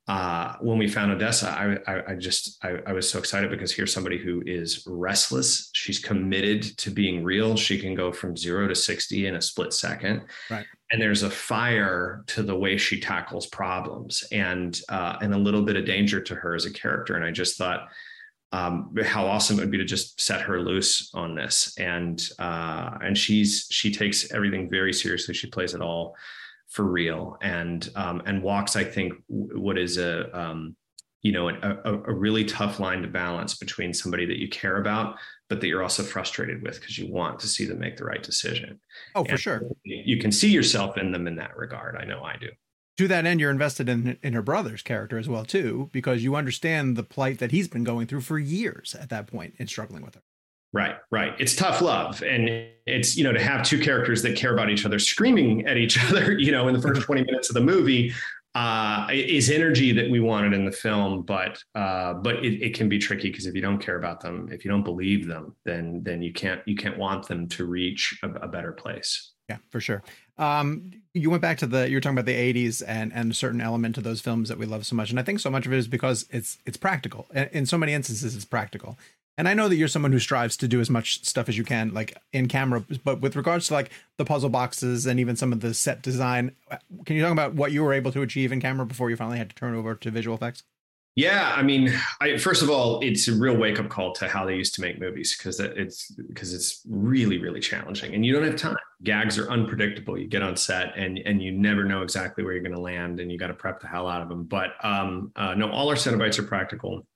uh, 0.09 0.55
when 0.61 0.79
we 0.79 0.87
found 0.87 1.11
Odessa, 1.11 1.49
I, 1.49 1.93
I, 1.93 2.13
I 2.13 2.15
just 2.15 2.65
I, 2.65 2.79
I 2.87 2.93
was 2.93 3.11
so 3.11 3.19
excited 3.19 3.51
because 3.51 3.73
here's 3.73 3.93
somebody 3.93 4.19
who 4.19 4.41
is 4.47 4.85
restless. 4.87 5.69
She's 5.73 5.99
committed 5.99 6.63
to 6.79 6.91
being 6.91 7.25
real. 7.25 7.57
She 7.57 7.77
can 7.77 7.95
go 7.97 8.13
from 8.13 8.37
zero 8.37 8.69
to 8.69 8.75
sixty 8.77 9.27
in 9.27 9.35
a 9.35 9.43
split 9.43 9.73
second. 9.73 10.23
Right. 10.49 10.65
And 10.91 11.03
there's 11.03 11.25
a 11.25 11.31
fire 11.31 12.23
to 12.29 12.43
the 12.43 12.57
way 12.57 12.77
she 12.77 13.01
tackles 13.01 13.47
problems, 13.47 14.25
and 14.31 14.81
uh, 14.89 15.17
and 15.21 15.35
a 15.35 15.39
little 15.39 15.63
bit 15.63 15.77
of 15.77 15.85
danger 15.85 16.21
to 16.21 16.35
her 16.37 16.55
as 16.55 16.65
a 16.65 16.73
character. 16.73 17.17
And 17.17 17.25
I 17.25 17.33
just 17.33 17.59
thought 17.59 17.89
um, 18.53 18.95
how 19.03 19.27
awesome 19.27 19.59
it 19.59 19.63
would 19.63 19.73
be 19.73 19.79
to 19.79 19.85
just 19.85 20.21
set 20.21 20.43
her 20.43 20.61
loose 20.61 21.11
on 21.13 21.35
this. 21.35 21.77
And 21.77 22.23
uh, 22.39 22.99
and 23.03 23.19
she's 23.19 23.67
she 23.71 23.93
takes 23.93 24.33
everything 24.33 24.71
very 24.71 24.93
seriously. 24.93 25.35
She 25.35 25.49
plays 25.49 25.75
it 25.75 25.81
all 25.81 26.15
for 26.69 26.85
real 26.85 27.39
and 27.43 27.91
um, 27.95 28.23
and 28.27 28.43
walks 28.43 28.77
i 28.77 28.85
think 28.85 29.15
what 29.29 29.79
is 29.79 29.99
a 29.99 30.39
um, 30.39 30.77
you 31.23 31.33
know 31.33 31.49
a, 31.49 31.79
a, 31.85 32.13
really 32.13 32.45
tough 32.45 32.81
line 32.81 33.03
to 33.03 33.09
balance 33.09 33.57
between 33.57 33.95
somebody 33.95 34.27
that 34.27 34.39
you 34.39 34.49
care 34.49 34.79
about 34.79 35.17
but 35.49 35.61
that 35.61 35.69
you're 35.69 35.83
also 35.83 36.03
frustrated 36.03 36.63
with 36.63 36.81
because 36.81 36.99
you 36.99 37.13
want 37.13 37.39
to 37.41 37.47
see 37.47 37.65
them 37.65 37.79
make 37.79 37.97
the 37.97 38.05
right 38.05 38.23
decision 38.23 38.81
Oh, 39.15 39.25
for 39.25 39.37
sure. 39.37 39.63
you 39.85 40.19
can 40.19 40.33
see 40.33 40.51
yourself 40.51 40.97
in 40.99 41.13
them 41.13 41.27
in 41.27 41.37
that 41.37 41.57
regard 41.57 41.97
i 41.97 42.05
know 42.05 42.23
i 42.23 42.37
do 42.37 42.49
to 42.99 43.09
that 43.09 43.27
end, 43.27 43.41
you're 43.41 43.51
invested 43.51 43.91
in 43.91 44.17
in 44.23 44.33
her 44.33 44.41
brother's 44.41 44.81
character 44.81 45.19
as 45.19 45.29
well 45.29 45.45
too, 45.45 45.91
because 45.93 46.25
you 46.25 46.35
understand 46.35 46.97
the 46.97 47.03
plight 47.03 47.41
that 47.41 47.51
he's 47.51 47.69
been 47.69 47.85
going 47.85 48.07
through 48.07 48.23
for 48.23 48.39
years 48.39 48.97
at 48.99 49.11
that 49.11 49.27
point 49.27 49.53
in 49.59 49.67
struggling 49.67 50.03
with 50.03 50.15
her. 50.15 50.23
Right, 50.73 50.97
right. 51.11 51.35
It's 51.39 51.55
tough 51.55 51.83
love. 51.83 52.23
And 52.23 52.49
it's, 52.87 53.15
you 53.15 53.23
know, 53.25 53.33
to 53.33 53.39
have 53.43 53.65
two 53.67 53.81
characters 53.81 54.23
that 54.23 54.35
care 54.37 54.55
about 54.55 54.71
each 54.71 54.87
other 54.87 54.99
screaming 54.99 55.67
at 55.67 55.77
each 55.77 56.03
other, 56.09 56.39
you 56.39 56.51
know, 56.51 56.69
in 56.69 56.75
the 56.75 56.81
first 56.81 57.03
20 57.07 57.23
minutes 57.25 57.51
of 57.51 57.55
the 57.55 57.61
movie 57.61 58.15
uh, 58.57 59.07
is 59.13 59.51
energy 59.51 59.93
that 59.93 60.11
we 60.11 60.19
wanted 60.19 60.55
in 60.55 60.65
the 60.65 60.73
film. 60.73 61.23
But 61.23 61.63
uh, 61.75 62.15
but 62.15 62.37
it, 62.37 62.63
it 62.63 62.75
can 62.75 62.89
be 62.89 62.99
tricky 62.99 63.31
because 63.31 63.45
if 63.45 63.55
you 63.55 63.61
don't 63.61 63.79
care 63.79 63.99
about 63.99 64.21
them, 64.21 64.49
if 64.51 64.65
you 64.65 64.71
don't 64.71 64.83
believe 64.83 65.27
them, 65.27 65.55
then 65.65 66.03
then 66.03 66.23
you 66.23 66.33
can't 66.33 66.63
you 66.67 66.75
can't 66.75 66.97
want 66.97 67.29
them 67.29 67.49
to 67.51 67.67
reach 67.67 68.19
a, 68.23 68.31
a 68.31 68.49
better 68.49 68.73
place. 68.73 69.33
Yeah, 69.51 69.59
for 69.71 69.79
sure. 69.79 70.03
Um, 70.39 70.91
you 71.13 71.31
went 71.31 71.43
back 71.43 71.59
to 71.59 71.67
the 71.67 71.89
you 71.89 71.97
were 71.97 72.01
talking 72.01 72.17
about 72.17 72.25
the 72.25 72.55
'80s 72.55 72.83
and 72.87 73.13
and 73.13 73.31
a 73.31 73.35
certain 73.35 73.61
element 73.61 73.95
to 73.97 74.01
those 74.01 74.23
films 74.23 74.49
that 74.49 74.57
we 74.57 74.65
love 74.65 74.87
so 74.87 74.97
much, 74.97 75.11
and 75.11 75.21
I 75.21 75.23
think 75.23 75.41
so 75.41 75.51
much 75.51 75.67
of 75.67 75.73
it 75.75 75.77
is 75.77 75.87
because 75.87 76.27
it's 76.31 76.57
it's 76.65 76.79
practical. 76.79 77.27
In, 77.35 77.49
in 77.53 77.67
so 77.67 77.77
many 77.77 77.93
instances, 77.93 78.35
it's 78.35 78.47
practical. 78.47 78.99
And 79.39 79.49
I 79.49 79.55
know 79.55 79.69
that 79.69 79.77
you're 79.77 79.89
someone 79.89 80.13
who 80.13 80.19
strives 80.19 80.57
to 80.59 80.69
do 80.69 80.81
as 80.81 80.89
much 80.89 81.25
stuff 81.25 81.49
as 81.49 81.59
you 81.59 81.65
can, 81.65 81.93
like 81.93 82.17
in 82.33 82.49
camera. 82.49 82.85
But 83.05 83.21
with 83.21 83.37
regards 83.37 83.69
to 83.69 83.75
like 83.75 83.91
the 84.17 84.25
puzzle 84.25 84.49
boxes 84.49 85.05
and 85.07 85.21
even 85.21 85.37
some 85.37 85.53
of 85.53 85.61
the 85.61 85.75
set 85.75 86.03
design, 86.03 86.53
can 87.05 87.17
you 87.17 87.23
talk 87.23 87.33
about 87.33 87.55
what 87.55 87.73
you 87.73 87.83
were 87.83 87.93
able 87.93 88.13
to 88.13 88.23
achieve 88.23 88.51
in 88.51 88.61
camera 88.61 88.87
before 88.87 89.11
you 89.11 89.17
finally 89.17 89.39
had 89.39 89.51
to 89.51 89.57
turn 89.57 89.75
over 89.75 89.95
to 89.95 90.11
visual 90.11 90.37
effects? 90.37 90.63
Yeah, 91.17 91.55
I 91.57 91.63
mean, 91.63 91.95
I, 92.21 92.37
first 92.37 92.63
of 92.63 92.69
all, 92.69 93.01
it's 93.01 93.27
a 93.27 93.33
real 93.33 93.57
wake 93.57 93.81
up 93.81 93.89
call 93.89 94.13
to 94.17 94.29
how 94.29 94.45
they 94.45 94.55
used 94.55 94.75
to 94.75 94.83
make 94.83 95.01
movies 95.01 95.35
because 95.37 95.59
it's 95.61 96.11
because 96.29 96.53
it's 96.53 96.83
really 96.87 97.39
really 97.39 97.61
challenging, 97.61 98.15
and 98.15 98.25
you 98.25 98.35
don't 98.35 98.45
have 98.45 98.57
time. 98.57 98.77
Gags 99.03 99.39
are 99.39 99.51
unpredictable. 99.51 100.19
You 100.19 100.29
get 100.29 100.43
on 100.43 100.57
set 100.57 100.93
and 100.95 101.17
and 101.25 101.43
you 101.43 101.53
never 101.53 101.85
know 101.85 102.03
exactly 102.03 102.45
where 102.45 102.53
you're 102.53 102.63
going 102.63 102.75
to 102.75 102.81
land, 102.81 103.19
and 103.19 103.33
you 103.33 103.39
got 103.39 103.47
to 103.47 103.55
prep 103.55 103.81
the 103.81 103.87
hell 103.87 104.07
out 104.07 104.21
of 104.21 104.29
them. 104.29 104.45
But 104.45 104.73
um, 104.83 105.33
uh, 105.37 105.55
no, 105.55 105.71
all 105.71 105.89
our 105.89 105.95
Cenobites 105.95 106.39
are 106.39 106.43
practical. 106.43 107.07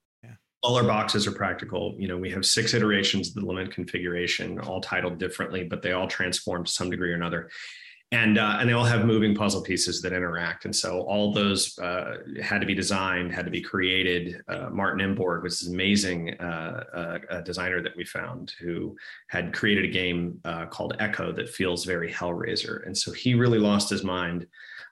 All 0.62 0.76
our 0.76 0.84
boxes 0.84 1.26
are 1.26 1.32
practical. 1.32 1.94
You 1.98 2.08
know, 2.08 2.18
we 2.18 2.30
have 2.30 2.44
six 2.44 2.74
iterations 2.74 3.28
of 3.28 3.34
the 3.34 3.46
lament 3.46 3.72
configuration, 3.72 4.58
all 4.60 4.80
titled 4.80 5.18
differently, 5.18 5.64
but 5.64 5.80
they 5.80 5.92
all 5.92 6.06
transform 6.06 6.64
to 6.64 6.70
some 6.70 6.90
degree 6.90 7.12
or 7.12 7.14
another 7.14 7.48
and 8.12 8.38
uh, 8.38 8.56
and 8.58 8.68
they 8.68 8.72
all 8.72 8.84
have 8.84 9.04
moving 9.04 9.34
puzzle 9.34 9.62
pieces 9.62 10.02
that 10.02 10.12
interact. 10.12 10.64
And 10.64 10.74
so 10.74 11.02
all 11.02 11.32
those 11.32 11.78
uh, 11.78 12.16
had 12.42 12.60
to 12.60 12.66
be 12.66 12.74
designed, 12.74 13.32
had 13.32 13.44
to 13.44 13.52
be 13.52 13.60
created. 13.60 14.42
Uh, 14.48 14.68
Martin 14.70 15.14
Imborg 15.14 15.42
was 15.42 15.68
amazing 15.68 16.34
uh, 16.40 17.18
uh, 17.30 17.40
designer 17.42 17.80
that 17.82 17.96
we 17.96 18.04
found 18.04 18.52
who 18.60 18.96
had 19.28 19.52
created 19.52 19.84
a 19.84 19.88
game 19.88 20.40
uh, 20.44 20.66
called 20.66 20.96
Echo 20.98 21.30
that 21.32 21.48
feels 21.48 21.84
very 21.84 22.10
Hellraiser. 22.10 22.84
And 22.84 22.96
so 22.96 23.12
he 23.12 23.34
really 23.34 23.58
lost 23.58 23.88
his 23.88 24.02
mind 24.02 24.46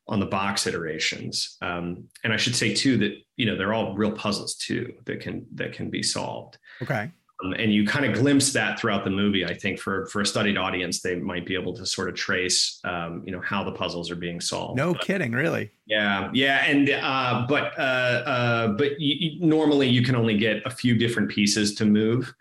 on 0.08 0.20
the 0.20 0.26
box 0.26 0.66
iterations. 0.66 1.56
Um, 1.60 2.04
and 2.24 2.32
I 2.32 2.36
should 2.36 2.56
say 2.56 2.72
too 2.74 2.96
that 2.98 3.14
you 3.36 3.46
know 3.46 3.56
they're 3.56 3.74
all 3.74 3.94
real 3.94 4.12
puzzles 4.12 4.54
too 4.54 4.94
that 5.04 5.20
can 5.20 5.46
that 5.54 5.72
can 5.72 5.90
be 5.90 6.02
solved. 6.02 6.58
Okay. 6.82 7.10
Um, 7.44 7.52
and 7.52 7.72
you 7.72 7.86
kind 7.86 8.04
of 8.04 8.14
glimpse 8.14 8.52
that 8.52 8.80
throughout 8.80 9.04
the 9.04 9.10
movie. 9.10 9.44
I 9.44 9.54
think 9.54 9.78
for 9.78 10.06
for 10.06 10.22
a 10.22 10.26
studied 10.26 10.56
audience, 10.56 11.00
they 11.00 11.14
might 11.16 11.46
be 11.46 11.54
able 11.54 11.72
to 11.74 11.86
sort 11.86 12.08
of 12.08 12.16
trace, 12.16 12.80
um, 12.84 13.22
you 13.24 13.32
know, 13.32 13.40
how 13.40 13.62
the 13.62 13.72
puzzles 13.72 14.10
are 14.10 14.16
being 14.16 14.40
solved. 14.40 14.76
No 14.76 14.92
but, 14.92 15.02
kidding, 15.02 15.32
really. 15.32 15.70
Yeah, 15.86 16.30
yeah, 16.32 16.64
and 16.64 16.90
uh, 16.90 17.46
but 17.48 17.78
uh, 17.78 18.22
uh, 18.26 18.68
but 18.68 19.00
you, 19.00 19.46
normally 19.46 19.88
you 19.88 20.02
can 20.02 20.16
only 20.16 20.36
get 20.36 20.62
a 20.66 20.70
few 20.70 20.96
different 20.96 21.30
pieces 21.30 21.74
to 21.76 21.84
move. 21.84 22.34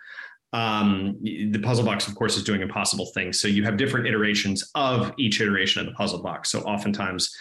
Um, 0.53 1.17
the 1.21 1.59
puzzle 1.59 1.85
box, 1.85 2.07
of 2.07 2.15
course, 2.15 2.37
is 2.37 2.43
doing 2.43 2.61
impossible 2.61 3.07
things. 3.13 3.39
So 3.39 3.47
you 3.47 3.63
have 3.65 3.77
different 3.77 4.07
iterations 4.07 4.71
of 4.73 5.13
each 5.17 5.41
iteration 5.41 5.81
of 5.81 5.87
the 5.87 5.93
puzzle 5.93 6.23
box. 6.23 6.49
So 6.49 6.61
oftentimes 6.61 7.35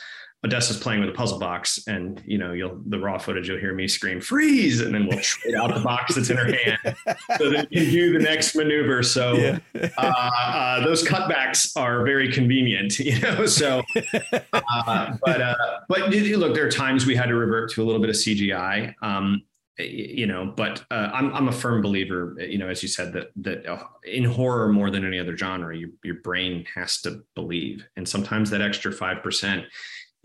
Odessa's 0.44 0.76
playing 0.76 1.00
with 1.00 1.08
a 1.08 1.12
puzzle 1.12 1.38
box, 1.38 1.80
and 1.86 2.22
you 2.26 2.38
know, 2.38 2.52
you'll 2.52 2.80
the 2.86 2.98
raw 2.98 3.18
footage 3.18 3.48
you'll 3.48 3.58
hear 3.58 3.74
me 3.74 3.88
scream 3.88 4.20
"freeze," 4.20 4.80
and 4.80 4.94
then 4.94 5.06
we'll 5.06 5.18
trade 5.22 5.54
out 5.54 5.74
the 5.74 5.80
box 5.80 6.14
that's 6.14 6.30
in 6.30 6.36
her 6.36 6.46
hand, 6.46 6.96
so 7.38 7.50
that 7.50 7.68
you 7.72 7.82
can 7.82 7.90
do 7.90 8.12
the 8.12 8.18
next 8.18 8.54
maneuver. 8.54 9.02
So 9.02 9.32
yeah. 9.74 9.88
uh, 9.98 10.00
uh, 10.00 10.84
those 10.84 11.02
cutbacks 11.02 11.76
are 11.76 12.04
very 12.04 12.30
convenient, 12.30 12.98
you 12.98 13.18
know. 13.20 13.46
So, 13.46 13.82
uh, 14.52 15.16
but 15.24 15.40
uh, 15.40 15.54
but 15.88 16.10
look, 16.10 16.54
there 16.54 16.66
are 16.66 16.70
times 16.70 17.06
we 17.06 17.16
had 17.16 17.26
to 17.26 17.34
revert 17.34 17.72
to 17.72 17.82
a 17.82 17.84
little 17.84 18.00
bit 18.00 18.10
of 18.10 18.16
CGI. 18.16 18.94
Um, 19.02 19.42
you 19.78 20.26
know, 20.26 20.46
but 20.56 20.84
uh, 20.90 21.10
I'm 21.12 21.34
I'm 21.34 21.48
a 21.48 21.52
firm 21.52 21.82
believer, 21.82 22.34
you 22.38 22.56
know, 22.56 22.68
as 22.68 22.82
you 22.82 22.88
said 22.88 23.12
that 23.12 23.30
that 23.36 23.66
uh, 23.66 23.84
in 24.04 24.24
horror 24.24 24.68
more 24.68 24.90
than 24.90 25.04
any 25.04 25.18
other 25.18 25.36
genre, 25.36 25.76
your 25.76 25.90
your 26.02 26.16
brain 26.16 26.64
has 26.74 27.00
to 27.02 27.22
believe, 27.34 27.86
and 27.96 28.08
sometimes 28.08 28.48
that 28.50 28.62
extra 28.62 28.90
five 28.90 29.22
percent 29.22 29.64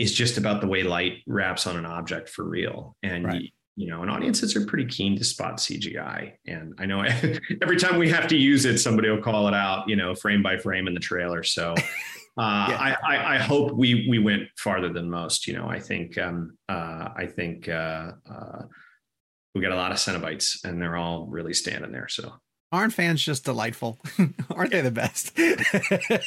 is 0.02 0.14
just 0.14 0.38
about 0.38 0.62
the 0.62 0.68
way 0.68 0.84
light 0.84 1.20
wraps 1.28 1.68
on 1.68 1.78
an 1.78 1.86
object 1.86 2.28
for 2.28 2.44
real. 2.44 2.96
And 3.04 3.26
right. 3.26 3.42
you, 3.42 3.50
you 3.76 3.88
know, 3.88 4.02
and 4.02 4.10
audiences 4.10 4.56
are 4.56 4.66
pretty 4.66 4.86
keen 4.86 5.16
to 5.18 5.24
spot 5.24 5.58
CGI. 5.58 6.34
And 6.48 6.74
I 6.80 6.86
know 6.86 7.02
every 7.62 7.78
time 7.78 7.98
we 7.98 8.10
have 8.10 8.28
to 8.28 8.38
use 8.38 8.66
it, 8.66 8.80
somebody 8.80 9.10
will 9.10 9.22
call 9.22 9.48
it 9.48 9.54
out, 9.54 9.88
you 9.88 9.96
know, 9.96 10.16
frame 10.16 10.42
by 10.42 10.58
frame 10.58 10.88
in 10.88 10.94
the 10.94 11.00
trailer. 11.00 11.44
So 11.44 11.72
uh, 12.38 12.68
yeah. 12.70 12.78
I, 12.80 12.98
I, 13.04 13.36
I, 13.36 13.38
hope 13.38 13.74
we 13.74 14.08
we 14.10 14.18
went 14.18 14.44
farther 14.58 14.92
than 14.92 15.10
most. 15.10 15.48
You 15.48 15.54
know, 15.54 15.68
I 15.68 15.80
think 15.80 16.18
um, 16.18 16.58
uh, 16.68 17.10
I 17.16 17.28
think 17.28 17.70
uh, 17.70 18.12
uh 18.30 18.62
we 19.54 19.62
got 19.62 19.72
a 19.72 19.76
lot 19.76 19.92
of 19.92 19.98
Cenobites, 19.98 20.64
and 20.64 20.82
they're 20.82 20.96
all 20.96 21.28
really 21.28 21.54
standing 21.54 21.92
there. 21.92 22.08
So 22.08 22.34
aren't 22.72 22.94
fans 22.94 23.22
just 23.22 23.44
delightful? 23.44 24.00
Aren't 24.50 24.72
they 24.72 24.82
the 24.82 24.92
best? 24.92 25.38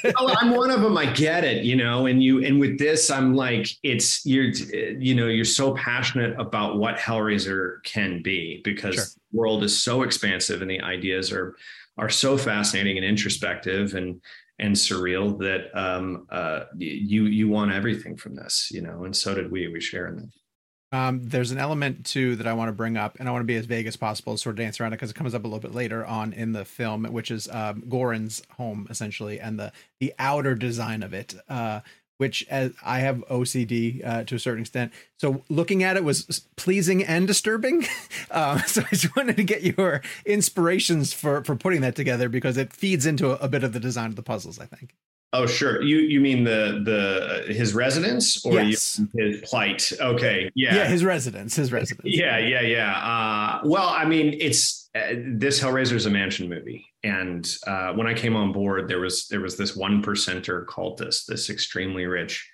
Well, 0.05 0.37
i'm 0.41 0.51
one 0.51 0.71
of 0.71 0.81
them 0.81 0.97
i 0.97 1.07
get 1.07 1.45
it 1.45 1.65
you 1.65 1.77
know 1.77 2.07
and 2.07 2.23
you 2.23 2.45
and 2.45 2.61
with 2.61 2.79
this 2.79 3.11
i'm 3.11 3.35
like 3.35 3.67
it's 3.83 4.25
you're 4.25 4.45
you 4.45 5.15
know 5.15 5.27
you're 5.27 5.45
so 5.45 5.75
passionate 5.75 6.39
about 6.39 6.79
what 6.79 6.97
hellraiser 6.97 7.83
can 7.85 8.23
be 8.23 8.61
because 8.65 8.95
sure. 8.95 9.05
the 9.05 9.39
world 9.39 9.65
is 9.65 9.83
so 9.83 10.03
expansive 10.03 10.63
and 10.63 10.71
the 10.71 10.81
ideas 10.81 11.33
are 11.33 11.57
are 11.99 12.09
so 12.09 12.37
fascinating 12.37 12.97
and 12.97 13.05
introspective 13.05 13.95
and 13.95 14.21
and 14.59 14.75
surreal 14.75 15.39
that 15.39 15.77
um 15.79 16.27
uh 16.31 16.65
you 16.77 17.25
you 17.25 17.49
want 17.49 17.73
everything 17.73 18.17
from 18.17 18.35
this 18.35 18.69
you 18.73 18.81
know 18.81 19.05
and 19.05 19.17
so 19.17 19.35
did 19.35 19.51
we 19.51 19.69
we 19.69 19.81
share 19.81 20.07
in 20.09 20.17
that 20.17 20.29
um, 20.95 21.21
there's 21.25 21.51
an 21.51 21.59
element 21.59 22.07
too 22.07 22.37
that 22.37 22.47
I 22.47 22.53
want 22.53 22.69
to 22.69 22.73
bring 22.73 22.97
up, 22.97 23.17
and 23.19 23.29
I 23.29 23.33
want 23.33 23.43
to 23.43 23.47
be 23.47 23.57
as 23.57 23.67
vague 23.67 23.87
as 23.87 23.97
possible, 23.97 24.37
sort 24.37 24.55
of 24.55 24.59
dance 24.59 24.81
around 24.81 24.93
it 24.93 24.97
because 24.97 25.11
it 25.11 25.15
comes 25.15 25.35
up 25.35 25.45
a 25.45 25.47
little 25.47 25.61
bit 25.61 25.75
later 25.75 26.05
on 26.05 26.33
in 26.33 26.53
the 26.53 26.65
film, 26.65 27.05
which 27.05 27.31
is 27.31 27.49
um, 27.49 27.83
Goran's 27.89 28.43
home 28.57 28.87
essentially, 28.91 29.41
and 29.41 29.59
the 29.59 29.73
the 30.01 30.15
outer 30.19 30.55
design 30.55 31.03
of 31.03 31.13
it, 31.13 31.35
uh, 31.49 31.81
which 32.19 32.47
as 32.49 32.73
I 32.85 33.01
have 33.01 33.25
OCD 33.31 34.07
uh, 34.07 34.25
to 34.25 34.37
a 34.37 34.39
certain 34.39 34.61
extent, 34.61 34.93
so 35.19 35.43
looking 35.49 35.83
at 35.83 35.97
it 35.97 36.05
was 36.05 36.47
pleasing 36.57 37.03
and 37.03 37.27
disturbing. 37.27 37.87
um, 38.31 38.59
so 38.67 38.83
I 38.83 38.89
just 38.91 39.17
wanted 39.17 39.37
to 39.37 39.45
get 39.45 39.63
your 39.63 40.01
inspirations 40.25 41.13
for 41.13 41.43
for 41.43 41.57
putting 41.57 41.81
that 41.81 41.97
together 41.97 42.29
because 42.29 42.57
it 42.57 42.73
feeds 42.73 43.05
into 43.05 43.33
a, 43.33 43.47
a 43.47 43.49
bit 43.49 43.65
of 43.65 43.73
the 43.73 43.81
design 43.81 44.11
of 44.11 44.17
the 44.17 44.23
puzzles, 44.23 44.61
I 44.61 44.67
think. 44.67 44.95
Oh, 45.35 45.47
sure. 45.47 45.83
You 45.83 45.99
you 45.99 46.21
mean 46.21 46.45
the 46.45 46.81
the 46.85 47.53
his 47.53 47.75
residence 47.75 48.47
or 48.47 48.53
yes. 48.61 49.01
his 49.17 49.41
plight? 49.41 49.91
Okay, 50.01 50.49
yeah, 50.55 50.77
yeah, 50.77 50.85
his 50.87 51.05
residence, 51.05 51.57
his 51.57 51.73
residence. 51.73 52.07
Yeah, 52.07 52.39
yeah, 52.39 52.61
yeah. 52.61 52.93
Uh, 52.97 53.61
well, 53.65 53.89
I 53.89 54.05
mean, 54.05 54.37
it's 54.41 54.89
uh, 54.95 55.15
this 55.27 55.61
Hellraiser 55.61 55.95
is 55.95 56.07
a 56.07 56.11
mansion 56.11 56.49
movie, 56.49 56.87
and 57.03 57.53
uh, 57.67 57.93
when 57.95 58.07
I 58.07 58.15
came 58.15 58.37
on 58.37 58.53
board, 58.53 58.87
there 58.89 59.01
was 59.01 59.27
there 59.27 59.41
was 59.41 59.57
this 59.57 59.75
one 59.75 60.05
percenter 60.05 60.65
cultist, 60.67 61.27
this 61.27 61.51
extremely 61.51 62.07
rich, 62.07 62.49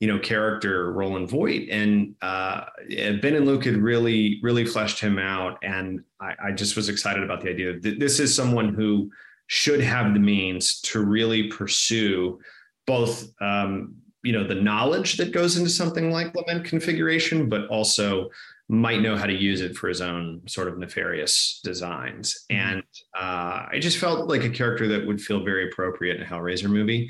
you 0.00 0.08
know, 0.08 0.18
character 0.18 0.92
Roland 0.92 1.28
Voight, 1.28 1.68
and 1.70 2.14
uh, 2.22 2.64
Ben 2.88 3.34
and 3.34 3.44
Luke 3.44 3.66
had 3.66 3.76
really 3.76 4.40
really 4.42 4.64
fleshed 4.64 5.00
him 5.00 5.18
out, 5.18 5.58
and 5.62 6.00
I, 6.18 6.32
I 6.46 6.52
just 6.52 6.76
was 6.76 6.88
excited 6.88 7.22
about 7.22 7.42
the 7.42 7.50
idea 7.50 7.78
that 7.78 8.00
this 8.00 8.20
is 8.20 8.34
someone 8.34 8.72
who 8.72 9.10
should 9.48 9.80
have 9.80 10.12
the 10.12 10.20
means 10.20 10.80
to 10.80 11.04
really 11.04 11.44
pursue 11.48 12.38
both 12.86 13.28
um, 13.40 13.94
you 14.22 14.32
know 14.32 14.46
the 14.46 14.54
knowledge 14.54 15.16
that 15.16 15.32
goes 15.32 15.56
into 15.56 15.70
something 15.70 16.10
like 16.10 16.34
lament 16.34 16.64
configuration 16.64 17.48
but 17.48 17.66
also 17.68 18.28
might 18.68 19.00
know 19.00 19.16
how 19.16 19.26
to 19.26 19.32
use 19.32 19.60
it 19.60 19.76
for 19.76 19.88
his 19.88 20.00
own 20.00 20.42
sort 20.48 20.66
of 20.66 20.78
nefarious 20.78 21.60
designs 21.62 22.44
mm-hmm. 22.50 22.68
and 22.68 22.82
uh, 23.16 23.66
i 23.70 23.78
just 23.78 23.98
felt 23.98 24.28
like 24.28 24.44
a 24.44 24.50
character 24.50 24.88
that 24.88 25.06
would 25.06 25.20
feel 25.20 25.44
very 25.44 25.68
appropriate 25.70 26.16
in 26.16 26.22
a 26.22 26.26
hellraiser 26.26 26.68
movie 26.68 27.08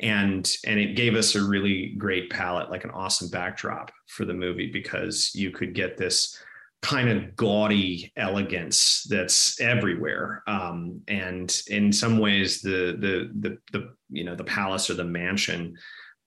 and 0.00 0.56
and 0.66 0.80
it 0.80 0.96
gave 0.96 1.14
us 1.14 1.34
a 1.34 1.42
really 1.42 1.94
great 1.98 2.30
palette 2.30 2.70
like 2.70 2.84
an 2.84 2.90
awesome 2.90 3.28
backdrop 3.28 3.92
for 4.06 4.24
the 4.24 4.34
movie 4.34 4.70
because 4.70 5.30
you 5.34 5.50
could 5.50 5.74
get 5.74 5.96
this 5.96 6.38
kind 6.84 7.08
of 7.08 7.34
gaudy 7.34 8.12
elegance 8.14 9.06
that's 9.08 9.58
everywhere. 9.58 10.42
Um, 10.46 11.00
and 11.08 11.62
in 11.68 11.90
some 11.92 12.18
ways 12.18 12.60
the, 12.60 12.94
the 13.00 13.30
the 13.40 13.58
the 13.72 13.94
you 14.10 14.22
know 14.22 14.36
the 14.36 14.44
palace 14.44 14.90
or 14.90 14.94
the 14.94 15.04
mansion 15.04 15.76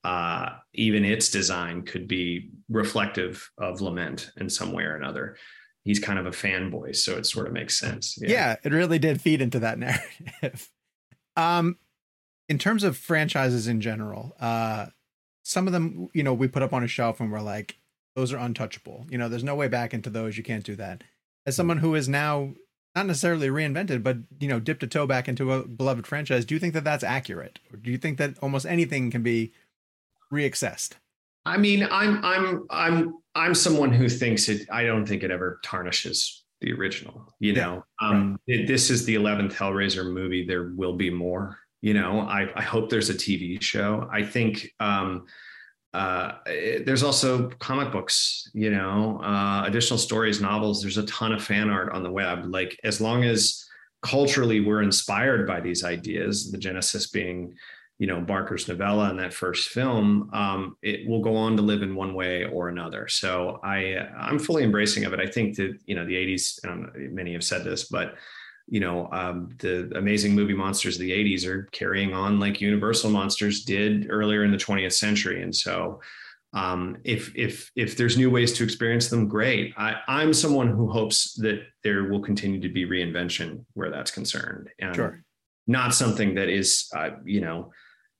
uh, 0.03 0.49
even 0.73 1.05
its 1.05 1.29
design 1.29 1.83
could 1.83 2.07
be 2.07 2.49
reflective 2.69 3.47
of 3.59 3.81
lament 3.81 4.31
in 4.37 4.49
some 4.49 4.71
way 4.71 4.83
or 4.83 4.95
another. 4.95 5.37
He's 5.83 5.99
kind 5.99 6.17
of 6.17 6.25
a 6.25 6.31
fanboy 6.31 6.95
so 6.95 7.17
it 7.17 7.27
sort 7.27 7.45
of 7.45 7.53
makes 7.53 7.79
sense. 7.79 8.17
Yeah, 8.19 8.29
yeah 8.29 8.55
it 8.63 8.71
really 8.71 8.99
did 8.99 9.21
feed 9.21 9.41
into 9.41 9.59
that 9.59 9.77
narrative. 9.79 10.69
Um 11.35 11.77
in 12.49 12.57
terms 12.57 12.83
of 12.83 12.97
franchises 12.97 13.67
in 13.67 13.79
general 13.79 14.35
uh 14.39 14.87
some 15.43 15.67
of 15.67 15.73
them 15.73 16.07
you 16.15 16.23
know 16.23 16.33
we 16.33 16.47
put 16.47 16.63
up 16.63 16.73
on 16.73 16.83
a 16.83 16.87
shelf 16.87 17.19
and 17.19 17.31
we're 17.31 17.41
like 17.41 17.77
those 18.17 18.33
are 18.33 18.37
untouchable. 18.37 19.05
You 19.11 19.19
know, 19.19 19.29
there's 19.29 19.43
no 19.43 19.53
way 19.53 19.67
back 19.67 19.93
into 19.93 20.09
those. 20.09 20.37
You 20.37 20.43
can't 20.43 20.63
do 20.63 20.75
that. 20.75 21.03
As 21.45 21.55
hmm. 21.55 21.57
someone 21.57 21.77
who 21.77 21.93
is 21.93 22.09
now 22.09 22.53
not 22.95 23.05
necessarily 23.05 23.47
reinvented, 23.49 24.01
but 24.01 24.17
you 24.39 24.47
know, 24.47 24.59
dipped 24.59 24.81
a 24.81 24.87
toe 24.87 25.05
back 25.05 25.29
into 25.29 25.53
a 25.53 25.63
beloved 25.63 26.07
franchise, 26.07 26.43
do 26.43 26.55
you 26.55 26.59
think 26.59 26.73
that 26.73 26.83
that's 26.83 27.03
accurate, 27.03 27.59
or 27.71 27.77
do 27.77 27.91
you 27.91 27.97
think 27.97 28.17
that 28.17 28.33
almost 28.41 28.65
anything 28.65 29.11
can 29.11 29.21
be 29.21 29.53
reaccessed? 30.33 30.93
I 31.45 31.57
mean, 31.57 31.87
I'm 31.91 32.25
I'm 32.25 32.65
I'm 32.71 33.13
I'm 33.35 33.53
someone 33.53 33.93
who 33.93 34.09
thinks 34.09 34.49
it. 34.49 34.67
I 34.71 34.83
don't 34.83 35.05
think 35.05 35.21
it 35.21 35.29
ever 35.29 35.59
tarnishes 35.63 36.43
the 36.59 36.73
original. 36.73 37.31
You 37.39 37.53
know, 37.53 37.83
yeah, 38.01 38.09
um, 38.09 38.39
right. 38.49 38.61
it, 38.61 38.67
this 38.67 38.89
is 38.89 39.05
the 39.05 39.13
eleventh 39.13 39.53
Hellraiser 39.53 40.11
movie. 40.11 40.43
There 40.43 40.71
will 40.75 40.93
be 40.95 41.11
more. 41.11 41.59
You 41.81 41.93
know, 41.93 42.21
I 42.21 42.47
I 42.55 42.63
hope 42.63 42.89
there's 42.89 43.11
a 43.11 43.13
TV 43.13 43.61
show. 43.61 44.09
I 44.11 44.23
think. 44.23 44.73
um 44.79 45.27
uh, 45.93 46.33
there's 46.85 47.03
also 47.03 47.49
comic 47.59 47.91
books, 47.91 48.49
you 48.53 48.69
know, 48.69 49.19
uh, 49.23 49.63
additional 49.65 49.97
stories, 49.97 50.41
novels. 50.41 50.81
There's 50.81 50.97
a 50.97 51.05
ton 51.05 51.31
of 51.31 51.43
fan 51.43 51.69
art 51.69 51.91
on 51.93 52.03
the 52.03 52.11
web. 52.11 52.45
Like 52.45 52.77
as 52.83 53.01
long 53.01 53.23
as 53.23 53.65
culturally 54.01 54.59
we're 54.59 54.83
inspired 54.83 55.47
by 55.47 55.59
these 55.59 55.83
ideas, 55.83 56.51
the 56.51 56.57
genesis 56.57 57.07
being 57.09 57.55
you 57.99 58.05
know 58.05 58.21
Barker's 58.21 58.67
novella 58.67 59.09
and 59.09 59.19
that 59.19 59.33
first 59.33 59.69
film, 59.69 60.29
um, 60.33 60.77
it 60.83 61.07
will 61.07 61.21
go 61.21 61.35
on 61.35 61.55
to 61.57 61.63
live 61.63 61.81
in 61.81 61.95
one 61.95 62.13
way 62.13 62.45
or 62.45 62.69
another. 62.69 63.07
So 63.07 63.59
I 63.63 63.97
I'm 64.17 64.37
fully 64.37 64.63
embracing 64.63 65.05
of 65.05 65.13
it. 65.13 65.19
I 65.19 65.25
think 65.25 65.55
that 65.55 65.79
you 65.85 65.95
know 65.95 66.05
the 66.05 66.13
80s, 66.13 66.63
and 66.63 67.15
many 67.15 67.33
have 67.33 67.43
said 67.43 67.63
this, 67.63 67.85
but 67.85 68.15
you 68.67 68.79
know 68.79 69.09
um, 69.11 69.49
the 69.59 69.91
amazing 69.95 70.35
movie 70.35 70.53
monsters 70.53 70.95
of 70.95 71.01
the 71.01 71.11
80s 71.11 71.45
are 71.45 71.63
carrying 71.71 72.13
on 72.13 72.39
like 72.39 72.61
Universal 72.61 73.11
monsters 73.11 73.63
did 73.63 74.07
earlier 74.09 74.43
in 74.43 74.51
the 74.51 74.57
20th 74.57 74.93
century, 74.93 75.41
and 75.41 75.55
so. 75.55 76.01
Um, 76.53 76.97
if 77.03 77.35
if 77.35 77.69
if 77.75 77.97
there's 77.97 78.17
new 78.17 78.29
ways 78.31 78.53
to 78.53 78.63
experience 78.63 79.09
them, 79.09 79.27
great. 79.27 79.73
I, 79.77 79.97
I'm 80.07 80.33
someone 80.33 80.69
who 80.69 80.89
hopes 80.89 81.33
that 81.35 81.61
there 81.83 82.05
will 82.05 82.21
continue 82.21 82.61
to 82.61 82.69
be 82.69 82.85
reinvention 82.85 83.65
where 83.73 83.91
that's 83.91 84.11
concerned, 84.11 84.69
and 84.79 84.95
Sure. 84.95 85.23
not 85.67 85.93
something 85.93 86.35
that 86.35 86.47
is 86.47 86.89
uh, 86.95 87.09
you 87.25 87.41
know 87.41 87.73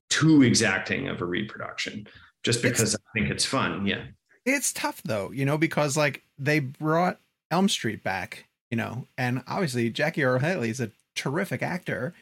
too 0.09 0.43
exacting 0.43 1.07
of 1.07 1.21
a 1.21 1.25
reproduction 1.25 2.05
just 2.43 2.61
because 2.61 2.95
I 2.95 2.99
think 3.13 3.29
it's 3.29 3.45
fun. 3.45 3.85
Yeah. 3.85 4.03
It's 4.45 4.71
tough 4.71 5.01
though, 5.03 5.31
you 5.31 5.45
know, 5.45 5.57
because 5.57 5.97
like 5.97 6.23
they 6.37 6.59
brought 6.59 7.19
Elm 7.51 7.67
Street 7.67 8.03
back, 8.03 8.46
you 8.71 8.77
know, 8.77 9.07
and 9.17 9.43
obviously 9.47 9.89
Jackie 9.89 10.23
Earle 10.23 10.39
Haley 10.39 10.69
is 10.69 10.79
a 10.79 10.91
terrific 11.15 11.61
actor, 11.63 12.13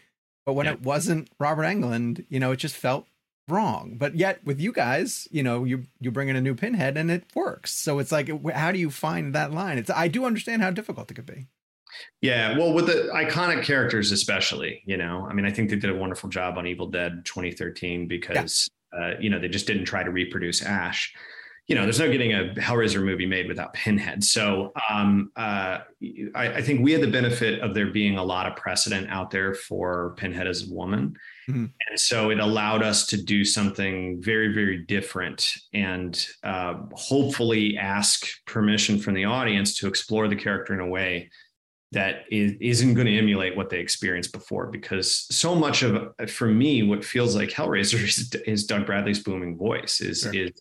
but 0.46 0.54
when 0.54 0.66
Yeah. 0.66 0.74
it 0.74 0.82
wasn't 0.82 1.30
Robert 1.40 1.64
Englund, 1.64 2.26
you 2.30 2.40
know, 2.40 2.52
it 2.52 2.58
just 2.58 2.76
felt 2.76 3.08
wrong. 3.48 3.96
But 3.98 4.16
yet 4.16 4.44
with 4.46 4.60
you 4.60 4.72
guys, 4.72 5.28
you 5.32 5.44
know, 5.44 5.64
you 5.66 5.86
you 6.00 6.12
bring 6.12 6.30
in 6.30 6.36
a 6.36 6.42
new 6.42 6.56
Pinhead 6.56 6.98
and 6.98 7.12
it 7.12 7.26
works. 7.36 7.72
So 7.72 8.00
it's 8.00 8.12
like, 8.12 8.30
how 8.54 8.72
do 8.72 8.80
you 8.80 8.90
find 8.90 9.34
that 9.36 9.52
line? 9.52 9.78
It's 9.78 9.90
I 9.90 10.08
do 10.08 10.26
understand 10.26 10.62
how 10.62 10.72
difficult 10.72 11.12
it 11.12 11.16
could 11.16 11.26
be. 11.26 11.48
Yeah. 12.22 12.58
Well, 12.58 12.74
with 12.74 12.88
the 12.88 13.10
iconic 13.14 13.64
characters, 13.64 14.12
especially, 14.12 14.82
you 14.86 14.98
know, 14.98 15.28
I 15.30 15.34
mean, 15.34 15.46
I 15.46 15.52
think 15.52 15.70
they 15.70 15.78
did 15.78 15.90
a 15.90 15.96
wonderful 15.96 16.30
job 16.30 16.58
on 16.58 16.68
Evil 16.68 16.88
Dead 16.88 17.24
2013 17.26 18.08
because, 18.08 18.68
uh, 18.98 19.12
you 19.20 19.30
know, 19.30 19.40
they 19.40 19.48
just 19.48 19.66
didn't 19.68 19.86
try 19.86 20.04
to 20.04 20.12
reproduce 20.12 20.62
Ash. 20.62 21.14
You 21.68 21.74
know, 21.76 21.82
there's 21.84 22.00
no 22.00 22.12
getting 22.12 22.34
a 22.34 22.54
Hellraiser 22.58 23.04
movie 23.04 23.26
made 23.26 23.48
without 23.48 23.74
Pinhead. 23.74 24.24
So 24.24 24.72
um, 24.88 25.32
uh, 25.36 25.80
I, 26.36 26.48
I 26.58 26.62
think 26.62 26.82
we 26.82 26.92
had 26.92 27.02
the 27.02 27.10
benefit 27.10 27.60
of 27.62 27.74
there 27.74 27.88
being 27.88 28.18
a 28.20 28.24
lot 28.24 28.46
of 28.46 28.56
precedent 28.56 29.10
out 29.10 29.32
there 29.32 29.56
for 29.56 30.14
Pinhead 30.18 30.46
as 30.46 30.70
a 30.70 30.74
woman. 30.74 31.16
Mhm. 31.50 31.72
And 31.90 32.00
so 32.00 32.30
it 32.30 32.40
allowed 32.40 32.84
us 32.84 33.08
to 33.08 33.22
do 33.22 33.44
something 33.44 34.22
very, 34.22 34.54
very 34.54 34.78
different 34.86 35.52
and 35.74 36.24
uh, 36.44 36.76
hopefully 36.94 37.78
ask 37.78 38.28
permission 38.46 39.00
from 39.00 39.16
the 39.16 39.26
audience 39.26 39.76
to 39.80 39.88
explore 39.88 40.28
the 40.28 40.36
character 40.36 40.74
in 40.74 40.80
a 40.82 40.88
way 40.88 41.32
that 41.92 42.26
is, 42.30 42.54
isn't 42.60 42.94
going 42.94 43.08
to 43.08 43.18
emulate 43.18 43.56
what 43.56 43.70
they 43.70 43.80
experienced 43.80 44.34
before 44.34 44.68
because 44.68 45.28
so 45.32 45.56
much 45.56 45.82
of 45.82 46.14
for 46.30 46.48
me 46.48 46.84
what 46.84 47.06
feels 47.06 47.36
like 47.36 47.50
hellraiser 47.50 48.04
is, 48.04 48.34
is 48.46 48.66
doug 48.66 48.86
bradley's 48.86 49.24
booming 49.24 49.56
voice 49.56 50.02
is 50.02 50.22
Sure. 50.22 50.34
is 50.34 50.52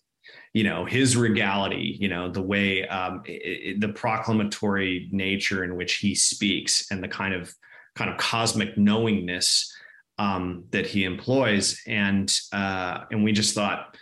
you 0.55 0.63
know 0.63 0.85
his 0.85 1.17
regality 1.17 1.97
you 1.99 2.07
know 2.07 2.31
the 2.31 2.41
way 2.41 2.87
um 2.87 3.21
i 3.27 3.31
i 3.31 3.75
the 3.77 3.89
proclamatory 3.89 5.09
nature 5.11 5.65
in 5.65 5.75
which 5.75 5.95
he 5.95 6.15
speaks 6.15 6.89
and 6.91 7.03
the 7.03 7.09
kind 7.09 7.33
of 7.33 7.53
kind 7.95 8.09
of 8.09 8.17
cosmic 8.17 8.77
knowingness 8.77 9.71
um 10.17 10.63
that 10.71 10.85
he 10.87 11.03
employs. 11.03 11.81
And 11.87 12.27
uh 12.53 13.01
and 13.11 13.23
we 13.23 13.33
just 13.33 13.53
thought 13.53 13.97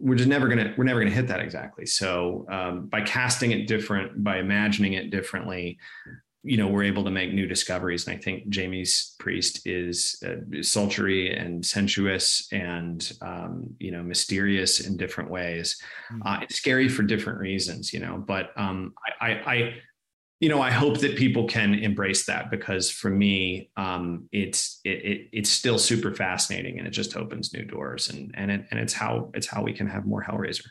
we're 0.00 0.14
just 0.14 0.30
never 0.30 0.48
gonna 0.48 0.72
we're 0.78 0.84
never 0.84 1.00
gonna 1.00 1.14
hit 1.14 1.28
that 1.28 1.40
exactly. 1.40 1.84
So 1.84 2.46
um, 2.48 2.86
by 2.86 3.02
casting 3.02 3.50
it 3.50 3.66
different 3.66 4.24
by 4.24 4.38
imagining 4.38 4.94
it 4.94 5.10
differently 5.10 5.78
you 6.42 6.56
know 6.56 6.68
we're 6.68 6.84
able 6.84 7.04
to 7.04 7.10
make 7.10 7.32
new 7.32 7.46
discoveries 7.46 8.06
and 8.06 8.16
i 8.16 8.20
think 8.20 8.48
jamie's 8.48 9.14
priest 9.18 9.66
is 9.66 10.22
uh, 10.26 10.36
sultry 10.62 11.34
and 11.36 11.64
sensuous 11.64 12.48
and 12.52 13.12
um, 13.22 13.64
you 13.78 13.90
know 13.90 14.02
mysterious 14.02 14.80
in 14.80 14.96
different 14.96 15.30
ways 15.30 15.80
uh, 16.24 16.38
it's 16.42 16.56
scary 16.56 16.88
for 16.88 17.02
different 17.02 17.38
reasons 17.38 17.92
you 17.92 18.00
know 18.00 18.22
but 18.26 18.50
um, 18.56 18.94
I, 19.20 19.26
I, 19.26 19.54
I 19.54 19.74
you 20.40 20.48
know 20.48 20.62
i 20.62 20.70
hope 20.70 20.98
that 20.98 21.16
people 21.16 21.46
can 21.48 21.74
embrace 21.74 22.24
that 22.26 22.50
because 22.50 22.88
for 22.90 23.10
me 23.10 23.70
um, 23.76 24.28
it's 24.30 24.80
it, 24.84 25.04
it, 25.04 25.28
it's 25.32 25.50
still 25.50 25.78
super 25.78 26.14
fascinating 26.14 26.78
and 26.78 26.86
it 26.86 26.92
just 26.92 27.16
opens 27.16 27.52
new 27.52 27.64
doors 27.64 28.08
and 28.08 28.32
and 28.34 28.50
it, 28.50 28.66
and 28.70 28.78
it's 28.78 28.92
how 28.92 29.30
it's 29.34 29.48
how 29.48 29.62
we 29.62 29.72
can 29.72 29.88
have 29.88 30.06
more 30.06 30.22
hellraiser 30.22 30.66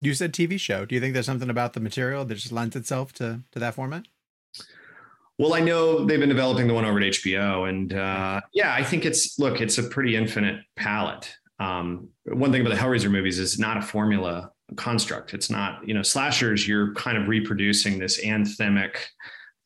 You 0.00 0.14
said 0.14 0.32
TV 0.32 0.58
show. 0.58 0.84
Do 0.84 0.96
you 0.96 1.00
think 1.00 1.14
there's 1.14 1.26
something 1.26 1.48
about 1.48 1.74
the 1.74 1.80
material 1.80 2.24
that 2.24 2.34
just 2.34 2.50
lends 2.50 2.74
itself 2.74 3.12
to 3.14 3.42
to 3.52 3.58
that 3.60 3.74
format? 3.74 4.06
Well, 5.42 5.54
I 5.54 5.60
know 5.60 6.04
they've 6.04 6.20
been 6.20 6.28
developing 6.28 6.68
the 6.68 6.74
one 6.74 6.84
over 6.84 7.00
at 7.00 7.04
HBO, 7.04 7.68
and 7.68 7.92
uh, 7.92 8.42
yeah, 8.54 8.72
I 8.72 8.84
think 8.84 9.04
it's 9.04 9.40
look, 9.40 9.60
it's 9.60 9.76
a 9.76 9.82
pretty 9.82 10.14
infinite 10.14 10.60
palette. 10.76 11.34
Um, 11.58 12.10
one 12.26 12.52
thing 12.52 12.60
about 12.60 12.72
the 12.72 12.80
Hellraiser 12.80 13.10
movies 13.10 13.40
is 13.40 13.58
not 13.58 13.76
a 13.76 13.82
formula 13.82 14.52
construct. 14.76 15.34
It's 15.34 15.50
not, 15.50 15.80
you 15.84 15.94
know, 15.94 16.02
slashers. 16.02 16.68
You're 16.68 16.94
kind 16.94 17.18
of 17.18 17.26
reproducing 17.26 17.98
this 17.98 18.24
anthemic 18.24 18.98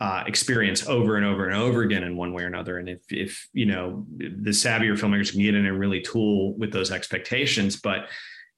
uh, 0.01 0.25
experience 0.27 0.87
over 0.87 1.19
and 1.19 1.27
over 1.27 1.47
and 1.47 1.55
over 1.55 1.83
again 1.83 2.05
in 2.05 2.17
one 2.17 2.33
way 2.33 2.45
or 2.45 2.47
another. 2.47 2.79
And 2.79 2.89
if, 2.89 3.03
if 3.11 3.47
you 3.53 3.67
know, 3.67 4.07
the 4.17 4.53
savvier 4.53 4.99
filmmakers 4.99 5.31
can 5.33 5.43
get 5.43 5.55
in 5.55 5.67
and 5.67 5.79
really 5.79 6.01
tool 6.01 6.57
with 6.57 6.73
those 6.73 6.91
expectations, 6.91 7.77
but 7.77 8.09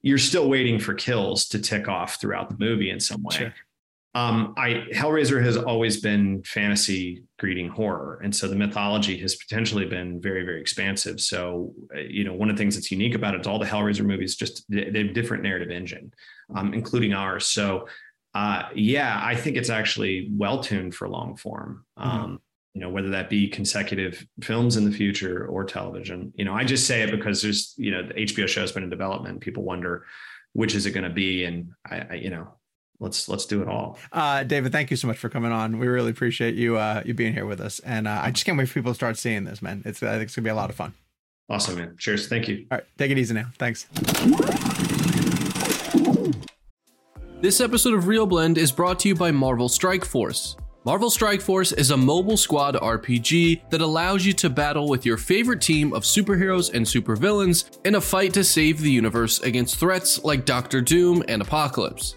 you're 0.03 0.19
still 0.19 0.49
waiting 0.49 0.79
for 0.79 0.95
kills 0.95 1.49
to 1.49 1.59
tick 1.59 1.89
off 1.89 2.21
throughout 2.21 2.49
the 2.49 2.57
movie 2.65 2.91
in 2.91 3.01
some 3.01 3.25
way. 3.25 3.37
Sure. 3.37 3.55
Um, 4.15 4.55
I 4.57 4.87
Hellraiser 4.93 5.43
has 5.45 5.57
always 5.57 6.01
been 6.01 6.43
fantasy 6.43 7.25
greeting 7.39 7.69
horror, 7.69 8.21
and 8.25 8.35
so 8.35 8.49
the 8.49 8.57
mythology 8.57 9.19
has 9.19 9.37
potentially 9.37 9.85
been 9.85 10.21
very, 10.21 10.45
very 10.45 10.61
expansive. 10.61 11.21
So, 11.21 11.75
uh, 11.95 12.01
you 12.01 12.25
know, 12.25 12.33
one 12.33 12.49
of 12.49 12.57
the 12.57 12.61
things 12.61 12.75
that's 12.75 12.91
unique 12.91 13.15
about 13.15 13.35
it 13.35 13.43
is 13.43 13.47
all 13.47 13.59
the 13.59 13.67
Hellraiser 13.67 14.05
movies 14.05 14.35
just 14.35 14.65
they 14.71 15.05
have 15.05 15.15
different 15.15 15.43
narrative 15.43 15.71
engine, 15.71 16.13
um, 16.55 16.73
including 16.73 17.13
ours. 17.13 17.47
So, 17.47 17.87
uh, 18.35 18.65
yeah, 18.75 19.21
I 19.23 19.37
think 19.37 19.57
it's 19.57 19.71
actually 19.71 20.31
well 20.33 20.63
tuned 20.63 20.95
for 20.95 21.09
long 21.09 21.37
form. 21.37 21.85
Um, 21.97 22.41
You 22.75 22.81
know, 22.83 22.91
whether 22.91 23.11
that 23.11 23.29
be 23.29 23.49
consecutive 23.49 24.25
films 24.43 24.77
in 24.77 24.85
the 24.85 24.93
future 24.93 25.47
or 25.47 25.65
television. 25.65 26.33
You 26.37 26.45
know, 26.45 26.55
I 26.55 26.65
just 26.65 26.87
say 26.87 27.03
it 27.03 27.11
because 27.11 27.43
there's 27.43 27.75
you 27.77 27.91
know 27.91 28.03
the 28.07 28.15
HBO 28.15 28.47
show 28.49 28.63
has 28.63 28.73
been 28.73 28.85
in 28.85 28.91
development. 28.91 29.41
People 29.41 29.65
wonder 29.65 30.07
which 30.55 30.75
is 30.75 30.87
it 30.87 30.93
going 30.93 31.05
to 31.05 31.11
be, 31.11 31.45
and 31.45 31.71
I, 31.89 31.97
I 32.11 32.15
you 32.15 32.31
know 32.31 32.58
let's 33.01 33.29
let's 33.29 33.47
do 33.47 33.63
it 33.63 33.69
all. 33.69 33.99
Uh, 34.13 34.43
David, 34.45 34.73
thank 34.73 34.91
you 34.91 34.97
so 34.97 35.07
much 35.07 35.19
for 35.19 35.29
coming 35.29 35.53
on. 35.53 35.79
We 35.79 35.87
really 35.87 36.11
appreciate 36.11 36.55
you 36.55 36.77
uh, 36.77 37.03
you 37.05 37.15
being 37.15 37.33
here 37.33 37.47
with 37.47 37.61
us, 37.61 37.81
and 37.81 38.09
uh, 38.09 38.21
I 38.23 38.31
just 38.31 38.45
can't 38.45 38.59
wait 38.59 38.69
for 38.69 38.75
people 38.75 38.93
to 38.93 38.97
start 38.97 39.17
seeing 39.17 39.45
this, 39.45 39.63
man. 39.63 39.83
It's 39.85 40.03
I 40.03 40.13
think 40.13 40.25
it's 40.25 40.37
gonna 40.37 40.45
be 40.45 40.51
a 40.51 40.55
lot 40.55 40.71
of 40.71 40.77
fun. 40.77 40.95
Awesome, 41.51 41.77
man. 41.77 41.97
Cheers. 41.99 42.29
Thank 42.29 42.49
you. 42.49 42.67
All 42.71 42.79
right, 42.79 42.87
take 42.99 43.11
it 43.11 43.19
easy 43.19 43.35
now. 43.35 43.47
Thanks. 43.59 43.87
This 47.41 47.61
episode 47.61 47.95
of 47.95 48.05
ReelBlend 48.05 48.59
is 48.59 48.73
brought 48.73 48.99
to 49.01 49.09
you 49.09 49.15
by 49.15 49.31
Marvel 49.31 49.69
Strike 49.69 50.05
Force. 50.05 50.57
Marvel 50.85 51.09
Strike 51.09 51.41
Force 51.41 51.71
is 51.71 51.91
a 51.91 51.97
mobile 51.97 52.37
squad 52.37 52.75
RPG 52.75 53.71
that 53.71 53.81
allows 53.81 54.27
you 54.27 54.33
to 54.33 54.51
battle 54.51 54.89
with 54.89 55.07
your 55.07 55.17
favorite 55.17 55.61
team 55.61 55.93
of 55.93 56.03
superheroes 56.03 56.73
and 56.75 56.85
supervillains 56.85 57.79
in 57.85 57.95
a 57.95 58.01
fight 58.01 58.33
to 58.35 58.43
save 58.43 58.81
the 58.81 58.91
universe 58.91 59.39
against 59.41 59.77
threats 59.77 60.25
like 60.25 60.45
Doctor 60.45 60.81
Doom 60.81 61.23
and 61.29 61.43
Apocalypse. 61.43 62.17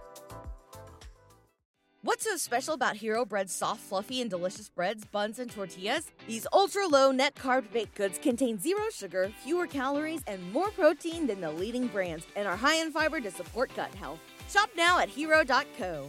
What's 2.03 2.23
so 2.23 2.35
special 2.35 2.73
about 2.73 2.95
Hero 2.95 3.25
Bread's 3.25 3.53
soft, 3.53 3.81
fluffy, 3.81 4.21
and 4.21 4.29
delicious 4.29 4.67
breads, 4.67 5.05
buns, 5.05 5.37
and 5.37 5.51
tortillas? 5.51 6.09
These 6.27 6.47
ultra 6.51 6.87
low 6.87 7.11
net 7.11 7.35
carb 7.35 7.71
baked 7.71 7.93
goods 7.93 8.17
contain 8.17 8.59
zero 8.59 8.81
sugar, 8.91 9.31
fewer 9.43 9.67
calories, 9.67 10.23
and 10.25 10.51
more 10.51 10.71
protein 10.71 11.27
than 11.27 11.41
the 11.41 11.51
leading 11.51 11.85
brands, 11.85 12.25
and 12.35 12.47
are 12.47 12.55
high 12.55 12.77
in 12.77 12.91
fiber 12.91 13.21
to 13.21 13.29
support 13.29 13.69
gut 13.75 13.93
health. 13.93 14.17
Shop 14.49 14.71
now 14.75 14.97
at 14.97 15.09
hero.co. 15.09 16.07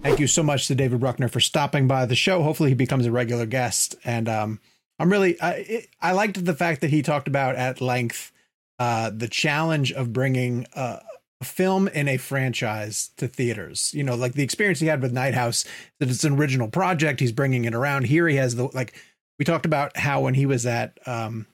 Thank 0.00 0.20
you 0.20 0.28
so 0.28 0.44
much 0.44 0.68
to 0.68 0.76
David 0.76 1.00
Bruckner 1.00 1.26
for 1.26 1.40
stopping 1.40 1.88
by 1.88 2.06
the 2.06 2.14
show. 2.14 2.44
Hopefully, 2.44 2.68
he 2.68 2.76
becomes 2.76 3.04
a 3.04 3.10
regular 3.10 3.46
guest. 3.46 3.96
And 4.04 4.28
um, 4.28 4.60
I'm 5.00 5.10
really 5.10 5.40
I 5.40 5.50
it, 5.54 5.88
I 6.00 6.12
liked 6.12 6.44
the 6.44 6.54
fact 6.54 6.82
that 6.82 6.90
he 6.90 7.02
talked 7.02 7.26
about 7.26 7.56
at 7.56 7.80
length 7.80 8.30
uh, 8.78 9.10
the 9.10 9.26
challenge 9.26 9.90
of 9.90 10.12
bringing 10.12 10.68
uh, 10.74 11.00
a 11.40 11.44
film 11.44 11.88
in 11.88 12.08
a 12.08 12.16
franchise 12.16 13.10
to 13.16 13.28
theaters. 13.28 13.92
You 13.94 14.02
know, 14.02 14.14
like 14.14 14.34
the 14.34 14.42
experience 14.42 14.80
he 14.80 14.86
had 14.86 15.02
with 15.02 15.12
Night 15.12 15.34
House, 15.34 15.64
that 16.00 16.10
it's 16.10 16.24
an 16.24 16.36
original 16.36 16.68
project. 16.68 17.20
He's 17.20 17.32
bringing 17.32 17.64
it 17.64 17.74
around. 17.74 18.06
Here 18.06 18.26
he 18.28 18.36
has 18.36 18.56
the 18.56 18.68
like 18.74 18.94
we 19.38 19.44
talked 19.44 19.66
about 19.66 19.96
how 19.96 20.20
when 20.20 20.34
he 20.34 20.46
was 20.46 20.66
at 20.66 20.98
um, 21.06 21.46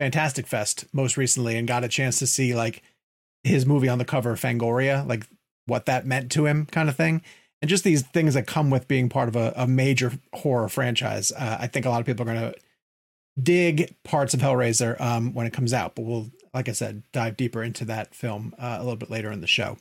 Fantastic 0.00 0.46
Fest 0.46 0.86
most 0.92 1.16
recently 1.16 1.56
and 1.56 1.68
got 1.68 1.84
a 1.84 1.88
chance 1.88 2.18
to 2.18 2.26
see 2.26 2.54
like 2.54 2.82
his 3.44 3.66
movie 3.66 3.88
on 3.88 3.98
the 3.98 4.04
cover 4.04 4.32
of 4.32 4.40
Fangoria, 4.40 5.06
like 5.06 5.26
what 5.66 5.86
that 5.86 6.06
meant 6.06 6.30
to 6.32 6.46
him, 6.46 6.66
kind 6.66 6.88
of 6.88 6.96
thing. 6.96 7.22
And 7.60 7.68
just 7.68 7.84
these 7.84 8.02
things 8.02 8.34
that 8.34 8.46
come 8.46 8.70
with 8.70 8.86
being 8.86 9.08
part 9.08 9.28
of 9.28 9.36
a, 9.36 9.52
a 9.56 9.66
major 9.66 10.12
horror 10.32 10.68
franchise. 10.68 11.32
Uh, 11.32 11.58
I 11.60 11.66
think 11.66 11.86
a 11.86 11.90
lot 11.90 12.00
of 12.00 12.06
people 12.06 12.28
are 12.28 12.32
going 12.32 12.52
to 12.52 12.58
dig 13.40 13.94
parts 14.04 14.34
of 14.34 14.40
Hellraiser 14.40 15.00
um, 15.00 15.34
when 15.34 15.46
it 15.46 15.52
comes 15.52 15.72
out, 15.72 15.94
but 15.94 16.02
we'll, 16.02 16.30
like 16.58 16.68
I 16.68 16.72
said, 16.72 17.04
dive 17.12 17.36
deeper 17.36 17.62
into 17.62 17.84
that 17.84 18.16
film 18.16 18.52
uh, 18.58 18.78
a 18.78 18.82
little 18.82 18.96
bit 18.96 19.10
later 19.10 19.30
in 19.30 19.40
the 19.40 19.46
show. 19.46 19.78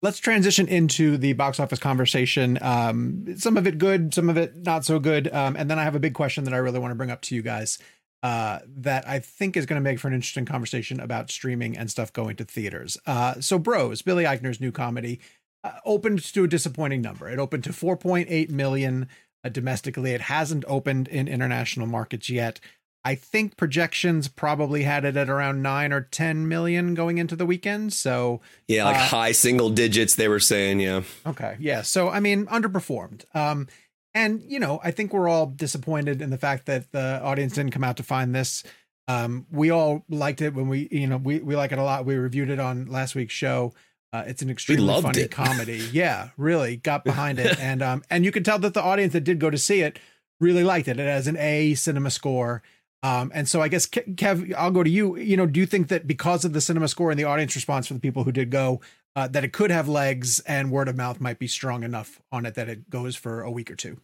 Let's 0.00 0.20
transition 0.20 0.68
into 0.68 1.16
the 1.16 1.32
box 1.32 1.58
office 1.58 1.80
conversation. 1.80 2.56
Um, 2.62 3.36
some 3.36 3.56
of 3.56 3.66
it 3.66 3.78
good, 3.78 4.14
some 4.14 4.30
of 4.30 4.36
it 4.36 4.54
not 4.54 4.84
so 4.84 5.00
good. 5.00 5.26
Um, 5.34 5.56
and 5.56 5.68
then 5.68 5.80
I 5.80 5.82
have 5.82 5.96
a 5.96 5.98
big 5.98 6.14
question 6.14 6.44
that 6.44 6.54
I 6.54 6.58
really 6.58 6.78
want 6.78 6.92
to 6.92 6.94
bring 6.94 7.10
up 7.10 7.20
to 7.22 7.34
you 7.34 7.42
guys 7.42 7.78
uh, 8.22 8.60
that 8.76 9.08
I 9.08 9.18
think 9.18 9.56
is 9.56 9.66
going 9.66 9.82
to 9.82 9.82
make 9.82 9.98
for 9.98 10.06
an 10.06 10.14
interesting 10.14 10.44
conversation 10.44 11.00
about 11.00 11.32
streaming 11.32 11.76
and 11.76 11.90
stuff 11.90 12.12
going 12.12 12.36
to 12.36 12.44
theaters. 12.44 12.96
Uh, 13.06 13.40
so, 13.40 13.58
Bros, 13.58 14.00
Billy 14.00 14.22
Eichner's 14.22 14.60
new 14.60 14.70
comedy 14.70 15.18
uh, 15.64 15.72
opened 15.84 16.22
to 16.22 16.44
a 16.44 16.48
disappointing 16.48 17.02
number. 17.02 17.28
It 17.28 17.40
opened 17.40 17.64
to 17.64 17.70
4.8 17.70 18.50
million 18.50 19.08
uh, 19.42 19.48
domestically. 19.48 20.12
It 20.12 20.20
hasn't 20.20 20.64
opened 20.68 21.08
in 21.08 21.26
international 21.26 21.88
markets 21.88 22.30
yet. 22.30 22.60
I 23.04 23.14
think 23.14 23.56
projections 23.56 24.28
probably 24.28 24.82
had 24.82 25.04
it 25.04 25.16
at 25.16 25.30
around 25.30 25.62
nine 25.62 25.92
or 25.92 26.02
10 26.02 26.48
million 26.48 26.94
going 26.94 27.18
into 27.18 27.34
the 27.34 27.46
weekend. 27.46 27.92
So, 27.92 28.40
yeah, 28.68 28.84
like 28.84 28.96
uh, 28.96 29.06
high 29.06 29.32
single 29.32 29.70
digits, 29.70 30.14
they 30.14 30.28
were 30.28 30.40
saying. 30.40 30.80
Yeah. 30.80 31.02
Okay. 31.26 31.56
Yeah. 31.58 31.82
So, 31.82 32.10
I 32.10 32.20
mean, 32.20 32.46
underperformed. 32.46 33.24
Um, 33.34 33.68
and, 34.12 34.42
you 34.42 34.58
know, 34.58 34.80
I 34.84 34.90
think 34.90 35.12
we're 35.12 35.28
all 35.28 35.46
disappointed 35.46 36.20
in 36.20 36.30
the 36.30 36.38
fact 36.38 36.66
that 36.66 36.92
the 36.92 37.22
audience 37.22 37.54
didn't 37.54 37.72
come 37.72 37.84
out 37.84 37.96
to 37.98 38.02
find 38.02 38.34
this. 38.34 38.64
Um, 39.08 39.46
we 39.50 39.70
all 39.70 40.04
liked 40.08 40.42
it 40.42 40.54
when 40.54 40.68
we, 40.68 40.88
you 40.90 41.06
know, 41.06 41.16
we, 41.16 41.38
we 41.38 41.56
like 41.56 41.72
it 41.72 41.78
a 41.78 41.82
lot. 41.82 42.04
We 42.04 42.16
reviewed 42.16 42.50
it 42.50 42.60
on 42.60 42.86
last 42.86 43.14
week's 43.14 43.34
show. 43.34 43.72
Uh, 44.12 44.24
it's 44.26 44.42
an 44.42 44.50
extremely 44.50 45.00
funny 45.00 45.22
it. 45.22 45.30
comedy. 45.30 45.88
Yeah, 45.92 46.30
really 46.36 46.76
got 46.76 47.04
behind 47.04 47.38
it, 47.38 47.58
and 47.60 47.80
um, 47.80 48.02
and 48.10 48.24
you 48.24 48.32
can 48.32 48.42
tell 48.42 48.58
that 48.58 48.74
the 48.74 48.82
audience 48.82 49.12
that 49.12 49.22
did 49.22 49.38
go 49.38 49.50
to 49.50 49.58
see 49.58 49.82
it 49.82 50.00
really 50.40 50.64
liked 50.64 50.88
it. 50.88 50.98
It 50.98 51.06
has 51.06 51.28
an 51.28 51.36
A 51.36 51.74
cinema 51.74 52.10
score, 52.10 52.62
um, 53.02 53.30
and 53.34 53.48
so 53.48 53.62
I 53.62 53.68
guess 53.68 53.86
Kev, 53.86 54.54
I'll 54.54 54.70
go 54.70 54.82
to 54.82 54.90
you. 54.90 55.16
You 55.16 55.36
know, 55.36 55.46
do 55.46 55.60
you 55.60 55.66
think 55.66 55.88
that 55.88 56.06
because 56.06 56.44
of 56.44 56.52
the 56.52 56.60
cinema 56.60 56.88
score 56.88 57.10
and 57.10 57.18
the 57.18 57.24
audience 57.24 57.54
response 57.54 57.86
for 57.86 57.94
the 57.94 58.00
people 58.00 58.24
who 58.24 58.32
did 58.32 58.50
go, 58.50 58.80
uh, 59.16 59.26
that 59.28 59.42
it 59.42 59.52
could 59.52 59.70
have 59.70 59.88
legs 59.88 60.40
and 60.40 60.70
word 60.70 60.88
of 60.88 60.96
mouth 60.96 61.20
might 61.20 61.38
be 61.38 61.46
strong 61.46 61.82
enough 61.82 62.20
on 62.30 62.44
it 62.44 62.54
that 62.54 62.68
it 62.68 62.90
goes 62.90 63.16
for 63.16 63.42
a 63.42 63.50
week 63.50 63.70
or 63.70 63.76
two? 63.76 63.96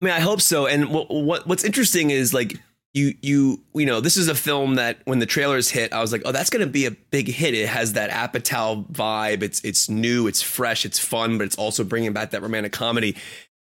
I 0.00 0.04
mean, 0.04 0.14
I 0.14 0.20
hope 0.20 0.40
so. 0.40 0.66
And 0.66 0.90
what, 0.90 1.10
what 1.10 1.46
what's 1.46 1.64
interesting 1.64 2.10
is 2.10 2.32
like 2.32 2.58
you 2.94 3.14
you 3.20 3.62
you 3.74 3.86
know 3.86 4.00
this 4.00 4.16
is 4.16 4.28
a 4.28 4.34
film 4.34 4.76
that 4.76 4.98
when 5.04 5.18
the 5.18 5.26
trailers 5.26 5.70
hit, 5.70 5.92
I 5.92 6.00
was 6.00 6.12
like, 6.12 6.22
oh, 6.24 6.32
that's 6.32 6.50
going 6.50 6.64
to 6.64 6.70
be 6.70 6.86
a 6.86 6.90
big 6.90 7.28
hit. 7.28 7.54
It 7.54 7.68
has 7.68 7.94
that 7.94 8.10
Apatow 8.10 8.86
vibe. 8.92 9.42
It's 9.42 9.60
it's 9.64 9.88
new, 9.88 10.26
it's 10.26 10.42
fresh, 10.42 10.84
it's 10.84 10.98
fun, 10.98 11.38
but 11.38 11.44
it's 11.44 11.56
also 11.56 11.84
bringing 11.84 12.12
back 12.12 12.30
that 12.30 12.42
romantic 12.42 12.72
comedy. 12.72 13.16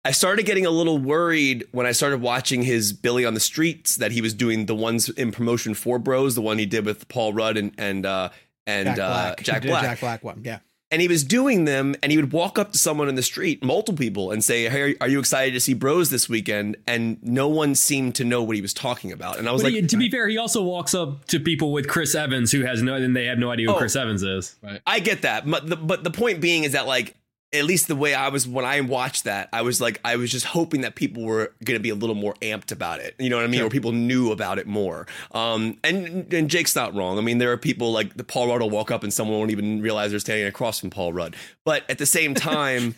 I 0.06 0.12
started 0.12 0.46
getting 0.46 0.66
a 0.66 0.70
little 0.72 0.98
worried 0.98 1.66
when 1.72 1.86
I 1.86 1.92
started 1.92 2.22
watching 2.22 2.64
his 2.64 2.94
Billy 2.94 3.26
on 3.26 3.34
the 3.34 3.40
Streets 3.40 3.96
that 3.98 4.12
he 4.12 4.22
was 4.22 4.34
doing 4.34 4.66
the 4.66 4.76
ones 4.76 5.10
in 5.10 5.32
promotion 5.32 5.74
for 5.74 6.00
Bros, 6.00 6.36
the 6.36 6.42
one 6.42 6.58
he 6.58 6.66
did 6.66 6.86
with 6.86 7.08
Paul 7.10 7.34
Rudd 7.34 7.58
and 7.58 7.74
and 7.78 8.06
uh, 8.06 8.30
and 8.66 8.86
Jack 8.88 9.00
uh, 9.00 9.08
Black, 9.10 9.44
Jack 9.44 9.62
Black 9.64 9.84
Jack 9.84 10.00
Black 10.00 10.24
one, 10.24 10.42
yeah. 10.46 10.60
and 10.90 11.02
he 11.02 11.08
was 11.10 11.24
doing 11.26 11.66
them 11.66 11.96
and 12.02 12.12
he 12.14 12.18
would 12.18 12.32
walk 12.32 12.58
up 12.58 12.72
to 12.72 12.78
someone 12.78 13.10
in 13.10 13.16
the 13.16 13.22
street 13.24 13.62
multiple 13.64 13.98
people 13.98 14.32
and 14.32 14.44
say 14.44 14.70
hey 14.70 14.96
are 15.02 15.08
you 15.10 15.20
excited 15.20 15.54
to 15.54 15.60
see 15.60 15.74
bros 15.74 16.10
this 16.12 16.30
weekend 16.30 16.78
and 16.88 17.18
no 17.24 17.48
one 17.48 17.74
seemed 17.76 18.14
to 18.16 18.24
know 18.24 18.42
what 18.44 18.56
he 18.56 18.62
was 18.62 18.74
talking 18.74 19.12
about 19.12 19.38
and 19.40 19.50
i 19.50 19.52
was 19.52 19.62
But 19.64 19.74
like 19.74 19.82
he- 19.82 19.88
to 19.88 19.98
be 19.98 20.10
fair, 20.10 20.28
he 20.28 20.38
also 20.38 20.62
walks 20.64 20.94
up 20.94 21.26
to 21.28 21.40
people 21.40 21.72
with 21.74 21.88
Chris 21.88 22.14
Evans 22.16 22.52
who 22.52 22.62
has 22.64 22.82
no, 22.84 22.94
and 22.96 23.16
they 23.16 23.26
have 23.26 23.38
no 23.40 23.50
idea 23.52 23.68
who 23.68 23.74
Oh. 23.74 23.78
Chris 23.78 23.96
Evans 23.96 24.24
is. 24.24 24.56
i 24.88 25.00
get 25.00 25.24
that 25.24 25.50
but 25.50 25.68
the, 25.68 25.76
but 25.76 26.04
the 26.04 26.12
point 26.12 26.40
being 26.42 26.64
is 26.64 26.72
that 26.74 26.86
like 26.88 27.16
at 27.52 27.66
least 27.66 27.88
the 27.88 27.96
way 27.96 28.14
i 28.14 28.28
was 28.30 28.48
when 28.48 28.66
i 28.66 28.80
watched 28.82 29.24
that 29.24 29.50
i 29.54 29.62
was 29.62 29.82
like 29.82 30.00
i 30.06 30.16
was 30.16 30.32
just 30.32 30.46
hoping 30.46 30.82
that 30.82 30.96
people 30.96 31.24
were 31.24 31.54
going 31.64 31.78
to 31.78 31.82
be 31.82 31.90
a 31.90 31.96
little 31.96 32.16
more 32.16 32.36
amped 32.42 32.72
about 32.72 33.00
it. 33.00 33.16
You 33.18 33.30
know 33.30 33.38
what 33.38 33.46
i 33.46 33.48
mean? 33.48 33.62
Or 33.62 33.70
people 33.70 33.92
knew 33.92 34.32
about 34.32 34.60
it 34.60 34.68
more. 34.68 35.08
Um 35.32 35.78
and 35.84 36.32
and 36.34 36.50
jake's 36.50 36.76
not 36.76 36.94
wrong. 36.94 37.18
I 37.18 37.22
mean 37.22 37.38
there 37.38 37.52
are 37.52 37.58
people 37.58 37.92
like 37.92 38.16
the 38.16 38.24
paul 38.24 38.48
rudd 38.48 38.62
will 38.62 38.70
walk 38.70 38.92
up 38.92 39.04
and 39.04 39.14
someone 39.14 39.40
won't 39.40 39.52
even 39.52 39.82
realize 39.82 40.12
they're 40.12 40.20
standing 40.20 40.46
across 40.46 40.80
from 40.80 40.90
paul 40.90 41.14
rudd. 41.14 41.36
But 41.66 41.90
at 41.90 41.98
the 41.98 42.06
same 42.06 42.34
time 42.36 42.96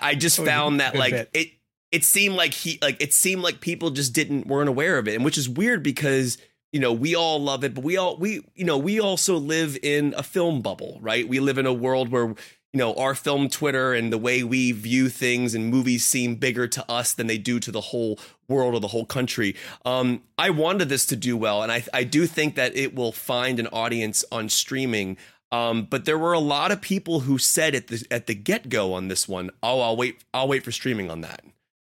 I 0.00 0.14
just 0.14 0.38
a 0.38 0.44
found 0.44 0.80
that 0.80 0.94
like 0.94 1.12
bit. 1.12 1.30
it 1.32 1.48
it 1.94 2.04
seemed 2.04 2.34
like 2.34 2.52
he 2.54 2.78
like 2.82 3.00
it 3.00 3.12
seemed 3.12 3.42
like 3.42 3.60
people 3.60 3.90
just 3.90 4.12
didn't 4.12 4.48
weren't 4.48 4.68
aware 4.68 4.98
of 4.98 5.06
it, 5.06 5.14
and 5.14 5.24
which 5.24 5.38
is 5.38 5.48
weird 5.48 5.84
because 5.84 6.38
you 6.72 6.80
know 6.80 6.92
we 6.92 7.14
all 7.14 7.40
love 7.40 7.62
it, 7.62 7.72
but 7.72 7.84
we 7.84 7.96
all 7.96 8.16
we 8.16 8.40
you 8.56 8.64
know 8.64 8.76
we 8.76 8.98
also 8.98 9.36
live 9.36 9.78
in 9.80 10.12
a 10.16 10.24
film 10.24 10.60
bubble, 10.60 10.98
right? 11.00 11.28
We 11.28 11.38
live 11.38 11.56
in 11.56 11.66
a 11.66 11.72
world 11.72 12.08
where 12.08 12.34
you 12.74 12.78
know 12.78 12.92
our 12.94 13.14
film 13.14 13.48
Twitter 13.48 13.94
and 13.94 14.12
the 14.12 14.18
way 14.18 14.42
we 14.42 14.72
view 14.72 15.08
things 15.08 15.54
and 15.54 15.68
movies 15.70 16.04
seem 16.04 16.34
bigger 16.34 16.66
to 16.66 16.84
us 16.90 17.14
than 17.14 17.28
they 17.28 17.38
do 17.38 17.60
to 17.60 17.70
the 17.70 17.80
whole 17.80 18.18
world 18.48 18.74
or 18.74 18.80
the 18.80 18.88
whole 18.88 19.06
country. 19.06 19.54
Um, 19.84 20.22
I 20.36 20.50
wanted 20.50 20.88
this 20.88 21.06
to 21.06 21.16
do 21.16 21.36
well, 21.36 21.62
and 21.62 21.70
I 21.70 21.84
I 21.94 22.02
do 22.02 22.26
think 22.26 22.56
that 22.56 22.76
it 22.76 22.94
will 22.96 23.12
find 23.12 23.60
an 23.60 23.68
audience 23.68 24.24
on 24.32 24.48
streaming. 24.48 25.16
Um, 25.52 25.84
but 25.88 26.04
there 26.04 26.18
were 26.18 26.32
a 26.32 26.40
lot 26.40 26.72
of 26.72 26.80
people 26.80 27.20
who 27.20 27.38
said 27.38 27.76
at 27.76 27.86
the 27.86 28.04
at 28.10 28.26
the 28.26 28.34
get 28.34 28.68
go 28.68 28.92
on 28.92 29.06
this 29.06 29.28
one, 29.28 29.50
"Oh, 29.62 29.80
I'll 29.80 29.96
wait. 29.96 30.24
I'll 30.34 30.48
wait 30.48 30.64
for 30.64 30.72
streaming 30.72 31.12
on 31.12 31.20
that." 31.20 31.42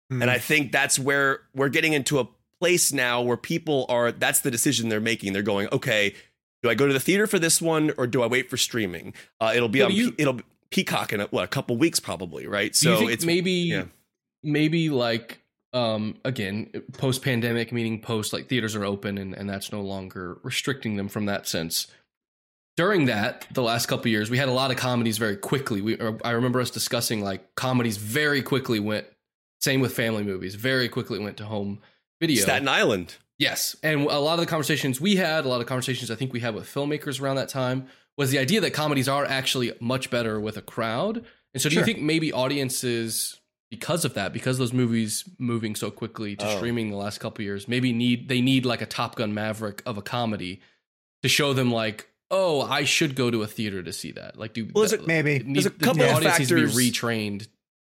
Hmm. 0.09 0.23
And 0.23 0.31
I 0.31 0.39
think 0.39 0.71
that's 0.71 0.97
where 0.97 1.41
we're 1.53 1.69
getting 1.69 1.93
into 1.93 2.17
a 2.17 2.27
place 2.59 2.91
now 2.91 3.21
where 3.21 3.37
people 3.37 3.85
are. 3.89 4.11
That's 4.11 4.41
the 4.41 4.49
decision 4.49 4.89
they're 4.89 4.99
making. 4.99 5.33
They're 5.33 5.43
going, 5.43 5.67
"Okay, 5.71 6.15
do 6.63 6.69
I 6.71 6.73
go 6.73 6.87
to 6.87 6.93
the 6.93 6.99
theater 6.99 7.27
for 7.27 7.37
this 7.37 7.61
one 7.61 7.91
or 7.95 8.07
do 8.07 8.23
I 8.23 8.25
wait 8.25 8.49
for 8.49 8.57
streaming?" 8.57 9.13
Uh, 9.39 9.53
it'll 9.55 9.69
be 9.69 9.83
on. 9.83 9.91
you- 9.91 10.15
it'll 10.17 10.33
be 10.33 10.43
Peacock 10.71 11.13
in 11.13 11.21
a, 11.21 11.25
what 11.27 11.43
a 11.43 11.47
couple 11.47 11.77
weeks 11.77 11.99
probably, 11.99 12.47
right? 12.47 12.75
So 12.75 13.07
it's 13.07 13.25
maybe 13.25 13.51
yeah. 13.51 13.85
maybe 14.43 14.89
like 14.89 15.41
um 15.71 16.17
again 16.25 16.67
post 16.93 17.21
pandemic 17.21 17.71
meaning 17.71 18.01
post 18.01 18.33
like 18.33 18.47
theaters 18.47 18.75
are 18.75 18.83
open 18.83 19.19
and, 19.19 19.35
and 19.35 19.47
that's 19.47 19.71
no 19.71 19.81
longer 19.81 20.39
restricting 20.41 20.95
them 20.95 21.07
from 21.07 21.27
that 21.27 21.47
sense 21.47 21.85
during 22.75 23.05
that 23.05 23.45
the 23.51 23.61
last 23.61 23.85
couple 23.85 24.09
years 24.09 24.31
we 24.31 24.37
had 24.39 24.49
a 24.49 24.51
lot 24.51 24.71
of 24.71 24.77
comedies 24.77 25.19
very 25.19 25.37
quickly 25.37 25.79
we 25.79 25.95
or 25.97 26.17
i 26.25 26.31
remember 26.31 26.59
us 26.59 26.71
discussing 26.71 27.23
like 27.23 27.53
comedies 27.53 27.97
very 27.97 28.41
quickly 28.41 28.79
went 28.79 29.05
same 29.61 29.79
with 29.79 29.93
family 29.93 30.23
movies 30.23 30.55
very 30.55 30.89
quickly 30.89 31.19
went 31.19 31.37
to 31.37 31.45
home 31.45 31.79
video 32.19 32.41
Staten 32.41 32.67
Island. 32.67 33.15
Yes. 33.37 33.75
And 33.83 34.01
a 34.01 34.19
lot 34.19 34.33
of 34.33 34.39
the 34.41 34.45
conversations 34.45 34.99
we 34.99 35.15
had, 35.15 35.45
a 35.45 35.47
lot 35.47 35.61
of 35.61 35.67
conversations 35.67 36.11
I 36.11 36.15
think 36.15 36.33
we 36.33 36.41
had 36.41 36.53
with 36.53 36.65
filmmakers 36.65 37.21
around 37.21 37.37
that 37.37 37.49
time 37.49 37.87
was 38.19 38.29
the 38.29 38.37
idea 38.37 38.61
that 38.61 38.71
comedies 38.71 39.07
are 39.07 39.25
actually 39.25 39.71
much 39.79 40.11
better 40.11 40.39
with 40.39 40.57
a 40.57 40.61
crowd. 40.61 41.25
And 41.53 41.61
so 41.61 41.69
do 41.69 41.73
Sure. 41.73 41.81
you 41.81 41.85
think 41.85 42.01
maybe 42.01 42.31
audiences 42.31 43.39
because 43.71 44.03
of 44.05 44.13
that, 44.15 44.33
because 44.33 44.57
those 44.57 44.73
movies 44.73 45.23
moving 45.39 45.75
so 45.75 45.89
quickly 45.91 46.35
to 46.35 46.45
Oh. 46.45 46.57
streaming 46.57 46.89
the 46.89 46.95
last 46.97 47.19
couple 47.19 47.43
years, 47.43 47.67
maybe 47.67 47.93
need 47.93 48.27
they 48.27 48.41
need 48.41 48.65
like 48.65 48.81
a 48.81 48.85
Top 48.85 49.15
Gun 49.15 49.33
Maverick 49.33 49.81
of 49.85 49.97
a 49.97 50.01
comedy 50.01 50.59
to 51.23 51.29
show 51.29 51.53
them 51.53 51.71
like, 51.71 52.07
oh, 52.31 52.61
I 52.61 52.83
should 52.83 53.15
go 53.15 53.31
to 53.31 53.41
a 53.41 53.47
theater 53.47 53.81
to 53.81 53.93
see 53.93 54.11
that. 54.11 54.37
Like 54.37 54.53
do 54.53 54.69
Well, 54.73 54.85
there's 54.87 55.01
a- 55.01 55.07
maybe. 55.07 55.35
it 55.35 55.45
need- 55.47 55.55
there's 55.55 55.65
a 55.65 55.69
the 55.69 55.85
couple 55.85 56.03
of 56.03 56.09
audience 56.15 56.39
needs 56.39 56.49
factors- 56.49 56.71
to 56.73 56.77
be 56.77 56.91
retrained 56.91 57.47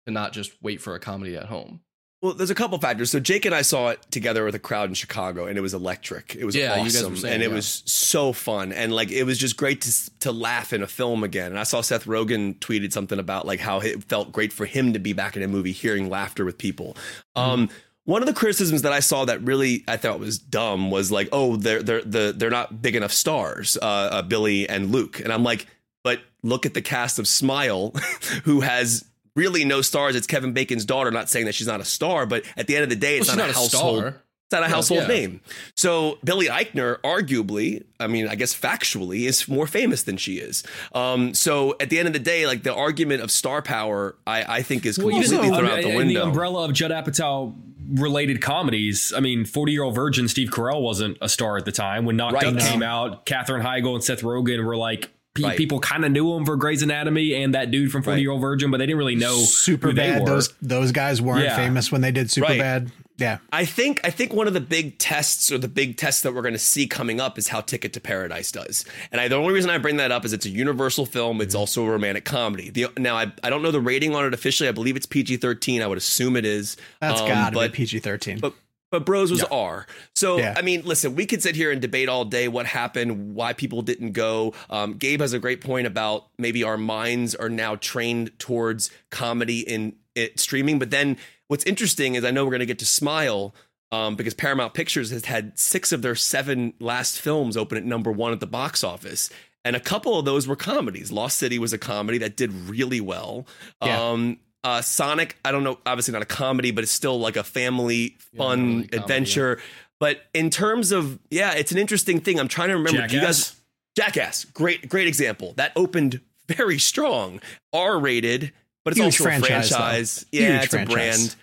to 0.06 0.12
not 0.12 0.32
just 0.32 0.52
wait 0.62 0.80
for 0.80 0.94
a 0.94 1.00
comedy 1.00 1.36
at 1.36 1.46
home. 1.46 1.80
Well, 2.20 2.34
there's 2.34 2.50
a 2.50 2.54
couple 2.54 2.76
factors. 2.78 3.12
So 3.12 3.20
Jake 3.20 3.44
and 3.44 3.54
I 3.54 3.62
saw 3.62 3.90
it 3.90 4.02
together 4.10 4.44
with 4.44 4.56
a 4.56 4.58
crowd 4.58 4.88
in 4.88 4.94
Chicago, 4.94 5.46
and 5.46 5.56
it 5.56 5.60
was 5.60 5.72
electric. 5.72 6.34
It 6.34 6.44
was 6.44 6.56
Yeah, 6.56 6.74
awesome, 6.74 7.16
saying, 7.16 7.34
and 7.34 7.42
it 7.44 7.50
yeah. 7.50 7.54
was 7.54 7.84
so 7.86 8.32
fun, 8.32 8.72
and 8.72 8.92
like 8.92 9.12
it 9.12 9.22
was 9.22 9.38
just 9.38 9.56
great 9.56 9.82
to 9.82 10.10
to 10.20 10.32
laugh 10.32 10.72
in 10.72 10.82
a 10.82 10.88
film 10.88 11.22
again. 11.22 11.52
And 11.52 11.60
I 11.60 11.62
saw 11.62 11.80
Seth 11.80 12.06
Rogen 12.06 12.58
tweeted 12.58 12.92
something 12.92 13.20
about 13.20 13.46
like 13.46 13.60
how 13.60 13.78
it 13.78 14.02
felt 14.04 14.32
great 14.32 14.52
for 14.52 14.66
him 14.66 14.92
to 14.94 14.98
be 14.98 15.12
back 15.12 15.36
in 15.36 15.44
a 15.44 15.48
movie, 15.48 15.70
hearing 15.70 16.10
laughter 16.10 16.44
with 16.44 16.58
people. 16.58 16.96
Um, 17.36 17.70
one 18.04 18.20
of 18.20 18.26
the 18.26 18.34
criticisms 18.34 18.82
that 18.82 18.92
I 18.92 19.00
saw 19.00 19.24
that 19.26 19.40
really 19.42 19.84
I 19.86 19.96
thought 19.96 20.18
was 20.18 20.38
dumb 20.38 20.90
was 20.90 21.12
like, 21.12 21.28
oh, 21.30 21.54
they're 21.54 21.82
they're 21.84 22.02
the 22.02 22.34
they're 22.36 22.50
not 22.50 22.82
big 22.82 22.96
enough 22.96 23.12
stars, 23.12 23.78
uh, 23.80 23.84
uh, 23.84 24.22
Billy 24.22 24.68
and 24.68 24.90
Luke, 24.90 25.20
and 25.20 25.32
I'm 25.32 25.44
like, 25.44 25.66
but 26.02 26.20
look 26.42 26.66
at 26.66 26.74
the 26.74 26.82
cast 26.82 27.20
of 27.20 27.28
Smile, 27.28 27.90
who 28.44 28.62
has. 28.62 29.04
Really, 29.38 29.64
no 29.64 29.82
stars. 29.82 30.16
It's 30.16 30.26
Kevin 30.26 30.52
Bacon's 30.52 30.84
daughter. 30.84 31.10
Not 31.10 31.28
saying 31.30 31.46
that 31.46 31.54
she's 31.54 31.66
not 31.68 31.80
a 31.80 31.84
star, 31.84 32.26
but 32.26 32.44
at 32.56 32.66
the 32.66 32.74
end 32.74 32.82
of 32.84 32.90
the 32.90 32.96
day, 32.96 33.18
it's 33.18 33.28
Well, 33.28 33.36
not, 33.36 33.46
not 33.46 33.50
a 33.50 33.58
household. 33.58 33.98
star. 34.00 34.08
It's 34.08 34.52
not 34.52 34.62
a 34.62 34.68
household 34.68 35.02
yeah. 35.02 35.06
name. 35.08 35.40
So 35.76 36.18
Billy 36.24 36.46
Eichner, 36.46 36.96
arguably, 37.02 37.84
I 38.00 38.06
mean, 38.06 38.26
I 38.28 38.34
guess 38.34 38.54
factually, 38.58 39.26
is 39.28 39.46
more 39.46 39.66
famous 39.66 40.04
than 40.04 40.16
she 40.16 40.38
is. 40.38 40.64
Um, 40.94 41.34
so 41.34 41.76
at 41.80 41.90
the 41.90 41.98
end 41.98 42.08
of 42.08 42.14
the 42.14 42.18
day, 42.18 42.46
like 42.46 42.62
the 42.62 42.74
argument 42.74 43.22
of 43.22 43.30
star 43.30 43.60
power, 43.60 44.16
I, 44.26 44.56
I 44.58 44.62
think 44.62 44.86
is 44.86 44.98
Well, 44.98 45.10
you 45.10 45.20
completely 45.20 45.50
know, 45.50 45.58
thrown 45.58 45.70
I 45.70 45.76
out 45.78 45.82
the 45.82 45.98
in 46.00 46.08
the 46.08 46.16
umbrella 46.22 46.64
of 46.64 46.72
Judd 46.72 46.90
Apatow 46.90 47.54
related 47.92 48.40
comedies. 48.40 49.12
I 49.16 49.20
mean, 49.20 49.44
40 49.44 49.72
Year 49.72 49.82
Old 49.82 49.94
Virgin, 49.94 50.28
Steve 50.28 50.48
Carell 50.48 50.80
wasn't 50.82 51.18
a 51.20 51.28
star 51.28 51.58
at 51.58 51.64
the 51.66 51.72
time. 51.72 52.06
When 52.06 52.16
Knocked 52.16 52.34
Right. 52.34 52.46
Up 52.46 52.54
No. 52.54 52.60
came 52.66 52.82
out, 52.82 53.26
Katherine 53.26 53.62
Heigl 53.62 53.94
and 53.94 54.02
Seth 54.02 54.22
Rogen 54.22 54.64
were 54.64 54.76
like, 54.76 55.10
pe- 55.38 55.48
Right. 55.48 55.56
people 55.56 55.80
kind 55.80 56.04
of 56.04 56.12
knew 56.12 56.32
him 56.34 56.44
for 56.44 56.56
Grey's 56.56 56.82
Anatomy 56.82 57.34
and 57.34 57.54
that 57.54 57.70
dude 57.70 57.90
from 57.90 58.02
40 58.02 58.20
Year 58.20 58.30
Old 58.30 58.40
Virgin, 58.40 58.70
but 58.70 58.78
they 58.78 58.86
didn't 58.86 58.98
really 58.98 59.16
know 59.16 59.36
super 59.38 59.88
who 59.88 59.92
they 59.94 60.08
bad. 60.10 60.20
were. 60.22 60.26
Those 60.28 60.52
those 60.60 60.92
guys 60.92 61.20
weren't 61.22 61.44
Yeah. 61.44 61.56
famous 61.56 61.90
when 61.90 62.00
they 62.00 62.10
did 62.12 62.30
super 62.30 62.48
Right. 62.48 62.58
bad. 62.60 62.90
Yeah. 63.18 63.38
I 63.52 63.64
think 63.64 64.00
I 64.04 64.10
think 64.10 64.32
one 64.32 64.46
of 64.46 64.54
the 64.54 64.60
big 64.60 64.96
tests 64.98 65.50
or 65.50 65.58
the 65.58 65.66
big 65.66 65.96
tests 65.96 66.22
that 66.22 66.32
we're 66.34 66.42
going 66.42 66.54
to 66.54 66.58
see 66.58 66.86
coming 66.86 67.20
up 67.20 67.36
is 67.36 67.48
how 67.48 67.60
Ticket 67.60 67.92
to 67.94 68.00
Paradise 68.00 68.52
does. 68.52 68.84
And 69.10 69.20
I, 69.20 69.26
the 69.26 69.34
only 69.34 69.52
reason 69.52 69.70
I 69.70 69.78
bring 69.78 69.96
that 69.96 70.12
up 70.12 70.24
is 70.24 70.32
it's 70.32 70.46
a 70.46 70.50
Universal 70.50 71.06
film. 71.06 71.40
It's 71.40 71.54
also 71.56 71.84
a 71.84 71.90
romantic 71.90 72.24
comedy. 72.24 72.70
The, 72.70 72.86
now 72.96 73.16
I, 73.16 73.32
I 73.42 73.50
don't 73.50 73.62
know 73.62 73.72
the 73.72 73.80
rating 73.80 74.14
on 74.14 74.24
it 74.24 74.34
officially. 74.34 74.68
I 74.68 74.72
believe 74.72 74.94
it's 74.94 75.06
PG 75.06 75.38
thirteen. 75.38 75.82
I 75.82 75.88
would 75.88 75.98
assume 75.98 76.36
it 76.36 76.44
is. 76.44 76.76
That's 77.00 77.20
Um, 77.20 77.26
gotta 77.26 77.54
but, 77.54 77.72
be 77.72 77.76
PG 77.78 77.98
thirteen. 77.98 78.38
But 78.38 78.52
but 78.90 79.04
Bros 79.04 79.30
was 79.30 79.42
R. 79.44 79.86
So 80.14 80.38
Yeah. 80.38 80.54
I 80.56 80.62
mean, 80.62 80.82
listen, 80.84 81.14
we 81.14 81.26
could 81.26 81.42
sit 81.42 81.56
here 81.56 81.70
and 81.70 81.80
debate 81.80 82.08
all 82.08 82.24
day 82.24 82.48
what 82.48 82.66
happened, 82.66 83.34
why 83.34 83.52
people 83.52 83.82
didn't 83.82 84.12
go. 84.12 84.54
Um, 84.70 84.94
Gabe 84.94 85.20
has 85.20 85.32
a 85.32 85.38
great 85.38 85.60
point 85.60 85.86
about 85.86 86.26
maybe 86.38 86.64
our 86.64 86.78
minds 86.78 87.34
are 87.34 87.48
now 87.48 87.76
trained 87.76 88.38
towards 88.38 88.90
comedy 89.10 89.60
in 89.60 89.94
it 90.14 90.40
streaming. 90.40 90.78
But 90.78 90.90
then 90.90 91.16
what's 91.48 91.64
interesting 91.64 92.14
is 92.14 92.24
I 92.24 92.30
know 92.30 92.44
we're 92.44 92.50
going 92.50 92.60
to 92.60 92.66
get 92.66 92.78
to 92.80 92.86
Smile. 92.86 93.54
Um, 93.90 94.16
because 94.16 94.34
Paramount 94.34 94.74
Pictures 94.74 95.10
has 95.12 95.24
had 95.24 95.58
six 95.58 95.92
of 95.92 96.02
their 96.02 96.14
seven 96.14 96.74
last 96.78 97.18
films 97.18 97.56
open 97.56 97.78
at 97.78 97.86
number 97.86 98.12
one 98.12 98.34
at 98.34 98.40
the 98.40 98.46
box 98.46 98.84
office. 98.84 99.30
And 99.64 99.74
a 99.74 99.80
couple 99.80 100.18
of 100.18 100.26
those 100.26 100.46
were 100.46 100.56
comedies. 100.56 101.10
Lost 101.10 101.38
City 101.38 101.58
was 101.58 101.72
a 101.72 101.78
comedy 101.78 102.18
that 102.18 102.36
did 102.36 102.52
really 102.52 103.00
well. 103.00 103.46
Yeah. 103.82 104.10
Um, 104.10 104.40
uh, 104.68 104.82
Sonic, 104.82 105.36
I 105.44 105.50
don't 105.52 105.64
know, 105.64 105.78
obviously 105.86 106.12
not 106.12 106.22
a 106.22 106.26
comedy, 106.26 106.70
but 106.70 106.84
it's 106.84 106.92
still 106.92 107.18
like 107.18 107.36
a 107.36 107.44
family 107.44 108.16
fun 108.36 108.82
comedy, 108.82 108.96
adventure. 108.96 109.60
But 110.00 110.22
in 110.34 110.50
terms 110.50 110.92
of, 110.92 111.18
yeah, 111.30 111.54
it's 111.54 111.72
an 111.72 111.78
interesting 111.78 112.20
thing. 112.20 112.38
I'm 112.38 112.48
trying 112.48 112.68
to 112.68 112.74
remember. 112.76 113.06
Do 113.06 113.16
you 113.16 113.22
guys, 113.22 113.54
Jackass, 113.96 114.44
great, 114.44 114.88
great 114.88 115.08
example. 115.08 115.54
That 115.56 115.72
opened 115.74 116.20
very 116.46 116.78
strong, 116.78 117.40
R 117.72 117.98
rated, 117.98 118.52
but 118.84 118.92
it's 118.92 118.98
Huge 119.00 119.06
also 119.20 119.24
franchise, 119.24 119.70
a 119.70 119.74
franchise. 119.76 120.26
though. 120.30 120.38
Yeah, 120.38 120.48
Huge 120.52 120.62
it's 120.64 120.66
franchise. 120.74 120.92
a 120.92 120.96
brand. 120.96 121.36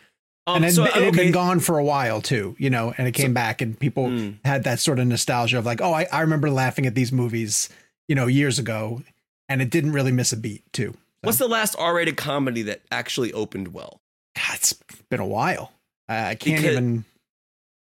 Um, 0.47 0.55
and 0.57 0.65
it, 0.65 0.73
so, 0.73 0.83
it 0.85 0.91
had 0.93 1.13
been 1.15 1.31
gone 1.31 1.59
for 1.59 1.79
a 1.79 1.83
while 1.83 2.21
too, 2.21 2.55
you 2.59 2.69
know, 2.69 2.93
and 2.97 3.07
it 3.07 3.13
came 3.13 3.33
back 3.33 3.61
and 3.61 3.77
people 3.79 4.07
Mm. 4.07 4.35
had 4.45 4.63
that 4.65 4.79
sort 4.79 4.99
of 4.99 5.07
nostalgia 5.07 5.57
of 5.57 5.65
like, 5.65 5.81
oh, 5.81 5.91
I, 5.91 6.05
I 6.11 6.21
remember 6.21 6.51
laughing 6.51 6.85
at 6.85 6.93
these 6.93 7.11
movies, 7.11 7.67
you 8.07 8.13
know, 8.13 8.27
years 8.27 8.59
ago, 8.59 9.01
and 9.49 9.59
it 9.61 9.71
didn't 9.71 9.91
really 9.93 10.11
miss 10.11 10.31
a 10.33 10.37
beat 10.37 10.61
too. 10.71 10.93
What's 11.25 11.37
the 11.37 11.47
last 11.47 11.75
R-rated 11.77 12.17
comedy 12.17 12.63
that 12.63 12.81
actually 12.91 13.33
opened 13.33 13.69
well? 13.73 13.99
God, 14.35 14.55
it's 14.55 14.73
been 15.09 15.19
a 15.19 15.25
while. 15.27 15.71
Uh, 16.09 16.13
I 16.13 16.35
can't 16.35 16.57
Because- 16.57 16.71
even. 16.77 17.05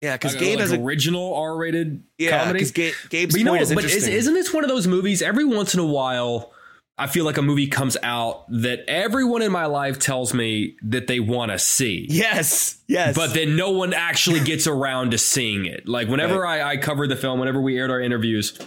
Yeah, 0.00 0.16
because 0.16 0.32
Like, 0.34 0.40
Gabe 0.42 0.58
like 0.58 0.68
has 0.68 0.72
original 0.72 1.32
R-rated 1.36 2.02
yeah, 2.18 2.40
comedy. 2.40 2.58
because 2.58 2.70
Gabe, 2.72 2.94
Gabe's 3.08 3.34
But 3.34 3.38
you 3.38 3.44
know, 3.44 3.54
is 3.54 3.72
but 3.72 3.84
is, 3.84 3.92
interesting. 3.92 4.14
isn't 4.14 4.34
this 4.34 4.52
one 4.52 4.64
of 4.64 4.68
those 4.68 4.88
movies? 4.88 5.22
Every 5.22 5.44
once 5.44 5.74
in 5.74 5.80
a 5.80 5.86
while, 5.86 6.52
I 6.98 7.06
feel 7.06 7.24
like 7.24 7.36
a 7.36 7.42
movie 7.42 7.68
comes 7.68 7.96
out 8.02 8.44
that 8.50 8.80
everyone 8.88 9.42
in 9.42 9.52
my 9.52 9.66
life 9.66 10.00
tells 10.00 10.34
me 10.34 10.76
that 10.82 11.06
they 11.06 11.20
want 11.20 11.52
to 11.52 11.58
see. 11.60 12.08
yes, 12.10 12.78
yes, 12.88 13.14
But 13.14 13.32
then 13.32 13.54
no 13.54 13.70
one 13.70 13.94
actually 13.94 14.40
gets 14.44 14.66
around 14.66 15.12
to 15.12 15.18
seeing 15.18 15.66
it. 15.66 15.86
Like 15.86 16.08
whenever 16.08 16.44
I, 16.44 16.62
I 16.72 16.76
covered 16.78 17.08
the 17.08 17.16
film, 17.16 17.38
whenever 17.38 17.60
we 17.60 17.78
aired 17.78 17.92
our 17.92 18.00
interviews, 18.00 18.58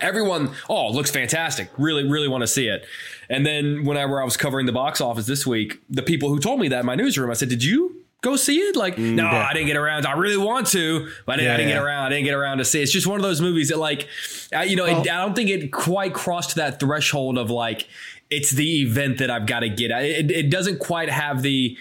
everyone, 0.00 0.52
oh, 0.68 0.88
it 0.88 0.94
looks 0.94 1.10
fantastic. 1.10 1.68
Really, 1.76 2.08
really 2.08 2.28
want 2.28 2.40
to 2.42 2.46
see 2.48 2.68
it. 2.68 2.86
And 3.28 3.44
then 3.46 3.84
whenever 3.84 4.20
I 4.20 4.24
was 4.24 4.36
covering 4.36 4.66
the 4.66 4.72
box 4.72 5.00
office 5.00 5.26
this 5.26 5.46
week, 5.46 5.80
the 5.88 6.02
people 6.02 6.28
who 6.28 6.38
told 6.38 6.60
me 6.60 6.68
that 6.68 6.80
in 6.80 6.86
my 6.86 6.94
newsroom, 6.94 7.30
I 7.30 7.34
said, 7.34 7.48
"Did 7.48 7.62
you 7.64 8.02
go 8.20 8.36
see 8.36 8.58
it?" 8.58 8.76
Like, 8.76 8.96
no, 8.98 9.26
I 9.26 9.52
didn't 9.52 9.66
get 9.68 9.76
around. 9.76 10.06
I 10.06 10.12
really 10.12 10.36
want 10.36 10.66
to, 10.68 11.08
but 11.26 11.34
I 11.34 11.36
didn't, 11.36 11.46
Yeah, 11.46 11.54
I 11.54 11.56
didn't 11.56 11.68
yeah. 11.70 11.74
get 11.76 11.84
around. 11.84 12.06
I 12.06 12.08
didn't 12.10 12.24
get 12.24 12.34
around 12.34 12.58
to 12.58 12.64
see. 12.64 12.80
it. 12.80 12.84
It's 12.84 12.92
just 12.92 13.06
one 13.06 13.18
of 13.18 13.22
those 13.22 13.40
movies 13.40 13.68
that, 13.68 13.78
like, 13.78 14.08
uh, 14.54 14.60
you 14.60 14.76
know, 14.76 14.86
it, 14.86 14.96
I 15.10 15.24
don't 15.24 15.34
think 15.34 15.50
it 15.50 15.72
quite 15.72 16.14
crossed 16.14 16.54
that 16.56 16.80
threshold 16.80 17.38
of 17.38 17.50
like. 17.50 17.86
It's 18.30 18.50
the 18.50 18.80
event 18.82 19.18
that 19.18 19.30
I've 19.30 19.46
got 19.46 19.60
to 19.60 19.68
get. 19.68 19.90
It, 19.90 20.30
it 20.30 20.50
doesn't 20.50 20.78
quite 20.80 21.10
have 21.10 21.42
the. 21.42 21.76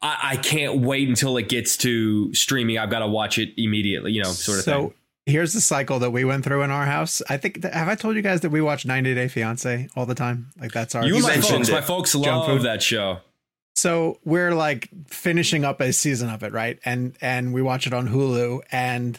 I, 0.00 0.18
I 0.32 0.36
can't 0.36 0.80
wait 0.80 1.08
until 1.08 1.36
it 1.36 1.48
gets 1.48 1.76
to 1.78 2.32
streaming. 2.34 2.78
I've 2.78 2.90
got 2.90 3.00
to 3.00 3.06
watch 3.06 3.38
it 3.38 3.50
immediately. 3.56 4.12
You 4.12 4.22
know, 4.22 4.30
sort 4.30 4.58
of 4.58 4.64
so 4.64 4.72
thing. 4.80 4.94
Here's 5.26 5.52
the 5.52 5.60
cycle 5.60 5.98
that 6.00 6.10
we 6.10 6.24
went 6.24 6.44
through 6.44 6.62
in 6.62 6.70
our 6.70 6.84
house. 6.84 7.22
I 7.28 7.36
think 7.36 7.62
that, 7.62 7.74
have 7.74 7.88
I 7.88 7.94
told 7.94 8.16
you 8.16 8.22
guys 8.22 8.40
that 8.40 8.50
we 8.50 8.60
watch 8.60 8.84
90 8.86 9.14
Day 9.14 9.28
Fiance 9.28 9.88
all 9.96 10.06
the 10.06 10.14
time? 10.14 10.50
Like 10.60 10.72
that's 10.72 10.94
our. 10.94 11.04
You 11.04 11.14
and 11.16 11.22
my 11.24 11.28
mentioned 11.30 11.56
folks, 11.58 11.68
it. 11.68 11.72
my 11.72 11.80
folks 11.80 12.12
Junk 12.12 12.26
love 12.26 12.46
food. 12.46 12.62
that 12.62 12.82
show. 12.82 13.18
So 13.74 14.18
we're 14.24 14.54
like 14.54 14.88
finishing 15.06 15.64
up 15.64 15.80
a 15.80 15.92
season 15.92 16.28
of 16.28 16.42
it, 16.42 16.52
right? 16.52 16.78
And 16.84 17.16
and 17.20 17.54
we 17.54 17.62
watch 17.62 17.86
it 17.86 17.94
on 17.94 18.08
Hulu. 18.08 18.60
And 18.70 19.18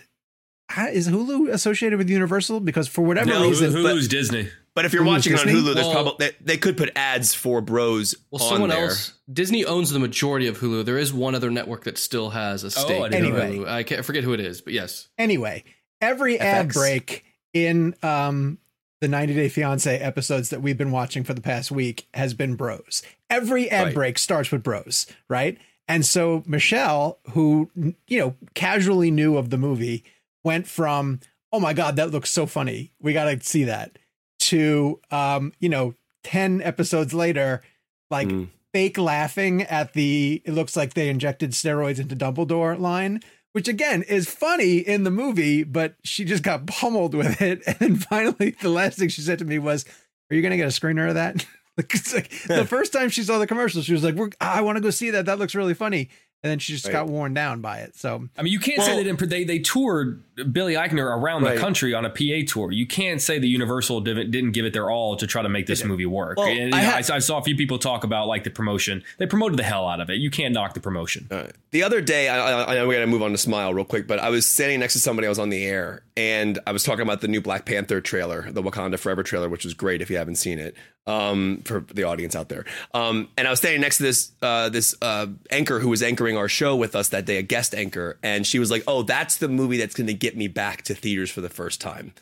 is 0.91 1.07
Hulu 1.07 1.51
associated 1.51 1.97
with 1.97 2.09
Universal? 2.09 2.59
Because 2.61 2.87
for 2.87 3.01
whatever 3.01 3.29
No, 3.29 3.47
reason, 3.49 3.71
Hulu's 3.71 4.07
Disney. 4.07 4.49
But 4.75 4.85
if 4.85 4.93
you're 4.93 5.03
Hulu's 5.03 5.27
watching 5.27 5.33
on 5.33 5.45
Hulu, 5.45 5.73
there's 5.75 5.85
Well- 5.87 5.93
probably 6.03 6.27
they, 6.27 6.35
they 6.41 6.57
could 6.57 6.77
put 6.77 6.91
ads 6.95 7.33
for 7.33 7.61
Bros 7.61 8.15
Well, 8.31 8.43
on 8.43 8.49
someone 8.49 8.69
there. 8.69 8.85
else. 8.85 9.13
Disney 9.31 9.65
owns 9.65 9.91
the 9.91 9.99
majority 9.99 10.47
of 10.47 10.59
Hulu. 10.59 10.85
There 10.85 10.97
is 10.97 11.13
one 11.13 11.35
other 11.35 11.51
network 11.51 11.83
that 11.85 11.97
still 11.97 12.31
has 12.31 12.63
a 12.63 12.67
oh, 12.67 12.69
stake. 12.69 13.01
I 13.01 13.17
in 13.17 13.23
know 13.23 13.39
Hulu. 13.39 13.67
I 13.67 13.83
can't 13.83 13.99
I 13.99 14.01
forget 14.03 14.23
who 14.23 14.33
it 14.33 14.39
is, 14.39 14.61
but 14.61 14.73
yes. 14.73 15.09
anyway, 15.17 15.63
every 16.03 16.39
ad 16.39 16.71
break 16.73 17.23
in 17.53 17.95
um 18.03 18.57
the 19.01 19.07
90 19.09 19.33
Day 19.33 19.49
Fiance 19.49 19.97
episodes 19.99 20.49
that 20.49 20.61
we've 20.61 20.77
been 20.77 20.91
watching 20.91 21.23
for 21.25 21.33
the 21.33 21.41
past 21.41 21.71
week 21.71 22.07
has 22.13 22.33
been 22.33 22.55
bros. 22.55 23.03
Every 23.29 23.69
ad 23.69 23.87
Right. 23.87 23.93
break 23.93 24.17
starts 24.17 24.49
with 24.49 24.63
bros, 24.63 25.07
right? 25.27 25.57
And 25.89 26.05
so 26.05 26.41
Michelle, 26.45 27.19
who 27.31 27.69
you 28.07 28.19
know 28.19 28.35
casually 28.53 29.11
knew 29.11 29.35
of 29.37 29.49
the 29.49 29.57
movie, 29.57 30.03
went 30.43 30.67
from 30.67 31.19
"Oh 31.51 31.59
my 31.59 31.73
god, 31.73 31.95
that 31.97 32.11
looks 32.11 32.29
so 32.31 32.45
funny, 32.45 32.91
we 33.01 33.11
got 33.13 33.25
to 33.25 33.39
see 33.45 33.65
that," 33.65 33.99
to 34.39 34.99
um, 35.11 35.51
you 35.59 35.67
know, 35.69 35.95
ten 36.23 36.61
episodes 36.61 37.13
later, 37.13 37.61
like 38.09 38.29
Mm. 38.29 38.47
fake 38.71 38.97
laughing 38.97 39.63
at 39.63 39.91
the 39.93 40.41
"It 40.45 40.53
looks 40.53 40.77
like 40.77 40.93
they 40.93 41.09
injected 41.09 41.51
steroids 41.51 41.99
into 41.99 42.15
Dumbledore" 42.15 42.79
line 42.79 43.19
which 43.53 43.67
again 43.67 44.03
is 44.03 44.29
funny 44.29 44.77
in 44.77 45.03
the 45.03 45.11
movie, 45.11 45.63
but 45.63 45.95
she 46.03 46.25
just 46.25 46.43
got 46.43 46.67
pummeled 46.67 47.15
with 47.15 47.41
it. 47.41 47.61
And 47.67 47.77
then 47.79 47.95
finally, 47.95 48.55
the 48.61 48.69
last 48.69 48.99
thing 48.99 49.09
she 49.09 49.21
said 49.21 49.39
to 49.39 49.45
me 49.45 49.57
was, 49.57 49.85
"Are 50.29 50.35
you 50.35 50.41
going 50.41 50.51
to 50.51 50.57
get 50.57 50.67
a 50.67 50.79
screener 50.79 51.07
of 51.07 51.15
that?" 51.15 51.45
like, 51.77 52.13
like 52.13 52.29
the 52.47 52.65
first 52.67 52.91
time 52.91 53.09
she 53.09 53.23
saw 53.23 53.39
the 53.39 53.47
commercial, 53.47 53.81
she 53.81 53.93
was 53.93 54.03
like, 54.03 54.15
We're, 54.15 54.29
"I 54.41 54.61
want 54.61 54.75
to 54.75 54.81
go 54.81 54.89
see 54.89 55.11
that. 55.11 55.25
That 55.25 55.39
looks 55.39 55.55
really 55.55 55.73
funny." 55.73 56.09
And 56.43 56.51
then 56.51 56.59
she 56.59 56.73
just 56.73 56.85
Right. 56.85 56.91
got 56.91 57.07
worn 57.07 57.33
down 57.33 57.61
by 57.61 57.79
it. 57.79 57.95
So 57.95 58.27
I 58.37 58.41
mean, 58.43 58.51
you 58.51 58.59
can't 58.59 58.81
say 58.83 58.97
they 58.97 59.03
didn't. 59.03 59.29
They 59.29 59.45
they 59.45 59.59
toured 59.59 60.21
Billy 60.51 60.73
Eichner 60.73 61.05
around 61.05 61.43
Right. 61.43 61.55
the 61.55 61.61
country 61.61 61.93
on 61.93 62.03
a 62.03 62.09
PA 62.09 62.43
tour. 62.45 62.71
You 62.71 62.85
can't 62.85 63.21
say 63.21 63.39
the 63.39 63.47
Universal 63.47 64.01
didn't, 64.01 64.31
didn't 64.31 64.51
give 64.51 64.65
it 64.65 64.73
their 64.73 64.89
all 64.89 65.15
to 65.15 65.25
try 65.25 65.41
to 65.41 65.47
make 65.47 65.67
this 65.67 65.85
movie 65.85 66.05
work. 66.05 66.37
Well, 66.37 66.47
and, 66.47 66.57
you 66.57 66.65
I 66.77 66.81
know, 66.81 66.89
ha- 66.89 67.01
I, 67.13 67.15
I 67.15 67.19
saw 67.19 67.37
a 67.37 67.43
few 67.43 67.55
people 67.55 67.79
talk 67.79 68.03
about 68.03 68.27
like 68.27 68.43
the 68.43 68.49
promotion. 68.49 69.03
They 69.19 69.25
promoted 69.25 69.57
the 69.57 69.63
hell 69.63 69.87
out 69.87 70.01
of 70.01 70.09
it. 70.09 70.15
You 70.15 70.29
can't 70.29 70.53
knock 70.53 70.73
the 70.73 70.81
promotion. 70.81 71.27
All 71.31 71.37
right. 71.37 71.51
The 71.71 71.83
other 71.83 72.01
day, 72.01 72.27
I, 72.27 72.37
I, 72.63 72.71
I 72.71 72.75
know 72.75 72.87
we 72.89 72.95
got 72.95 73.01
to 73.01 73.07
move 73.07 73.21
on 73.23 73.31
to 73.31 73.37
Smile 73.37 73.73
real 73.73 73.85
quick, 73.85 74.05
but 74.05 74.19
I 74.19 74.29
was 74.29 74.45
standing 74.45 74.81
next 74.81 74.93
to 74.93 74.99
somebody. 74.99 75.27
I 75.27 75.29
was 75.29 75.39
on 75.39 75.49
the 75.49 75.63
air, 75.65 76.01
and 76.17 76.59
I 76.67 76.71
was 76.73 76.83
talking 76.83 77.01
about 77.03 77.21
the 77.21 77.27
new 77.29 77.39
Black 77.41 77.65
Panther 77.65 78.01
trailer, 78.01 78.51
the 78.51 78.61
Wakanda 78.61 78.99
Forever 78.99 79.23
trailer, 79.23 79.47
which 79.49 79.63
was 79.63 79.73
great 79.73 80.01
if 80.01 80.09
you 80.09 80.17
haven't 80.17 80.35
seen 80.35 80.59
it. 80.59 80.75
Um, 81.05 81.61
for 81.65 81.81
the 81.93 82.03
audience 82.03 82.33
out 82.33 82.47
there, 82.47 82.63
um, 82.93 83.27
and 83.37 83.45
I 83.45 83.49
was 83.49 83.59
standing 83.59 83.81
next 83.81 83.97
to 83.97 84.03
this 84.03 84.31
uh, 84.41 84.69
this 84.69 84.95
uh, 85.01 85.27
anchor 85.51 85.79
who 85.79 85.89
was 85.89 86.01
anchoring 86.01 86.37
our 86.37 86.47
show 86.47 86.77
with 86.77 86.95
us 86.95 87.09
that 87.09 87.25
day, 87.25 87.35
a 87.37 87.41
guest 87.41 87.75
anchor, 87.75 88.17
and 88.23 88.47
she 88.47 88.57
was 88.57 88.71
like, 88.71 88.83
"Oh, 88.87 89.03
that's 89.03 89.35
the 89.35 89.49
movie 89.49 89.77
that's 89.77 89.95
going 89.95 90.07
to 90.07 90.13
get 90.13 90.37
me 90.37 90.47
back 90.47 90.83
to 90.83 90.95
theaters 90.95 91.29
for 91.29 91.41
the 91.41 91.49
first 91.49 91.81
time." 91.81 92.13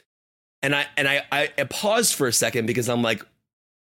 And 0.63 0.73
I 0.73 0.87
and 0.97 1.07
I, 1.07 1.23
I 1.31 1.49
I 1.59 1.63
paused 1.65 2.15
for 2.15 2.25
a 2.27 2.33
second 2.33 2.65
because 2.65 2.89
I'm 2.89 3.03
like, 3.03 3.23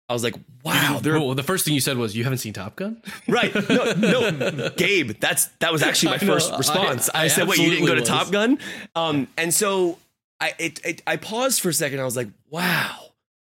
I 0.08 0.14
was 0.14 0.24
like, 0.24 0.34
"Wow, 0.64 1.00
Well, 1.04 1.34
the 1.36 1.44
first 1.44 1.64
thing 1.64 1.74
you 1.74 1.80
said 1.80 1.96
was, 1.96 2.16
"You 2.16 2.24
haven't 2.24 2.38
seen 2.38 2.52
Top 2.52 2.74
Gun." 2.74 3.00
Right. 3.28 3.54
No, 3.70 4.30
no, 4.30 4.70
Gabe, 4.70 5.12
that's 5.20 5.44
that 5.60 5.70
was 5.70 5.82
actually 5.84 6.18
my 6.18 6.26
know. 6.26 6.32
first 6.34 6.52
response. 6.58 7.08
I, 7.14 7.20
I- 7.20 7.24
I 7.24 7.28
said, 7.28 7.46
"Wait, 7.46 7.58
you 7.60 7.70
didn't 7.70 7.86
go 7.86 7.94
to 7.94 8.00
absolutely 8.00 8.24
Top 8.24 8.32
Gun?" 8.32 8.58
Um, 8.96 9.28
and 9.36 9.54
so 9.54 9.98
I 10.40 10.54
it, 10.58 10.80
it 10.84 11.02
I 11.06 11.18
paused 11.18 11.60
for 11.60 11.68
a 11.68 11.72
second. 11.72 12.00
I 12.00 12.04
was 12.04 12.16
like, 12.16 12.28
"Wow." 12.50 13.04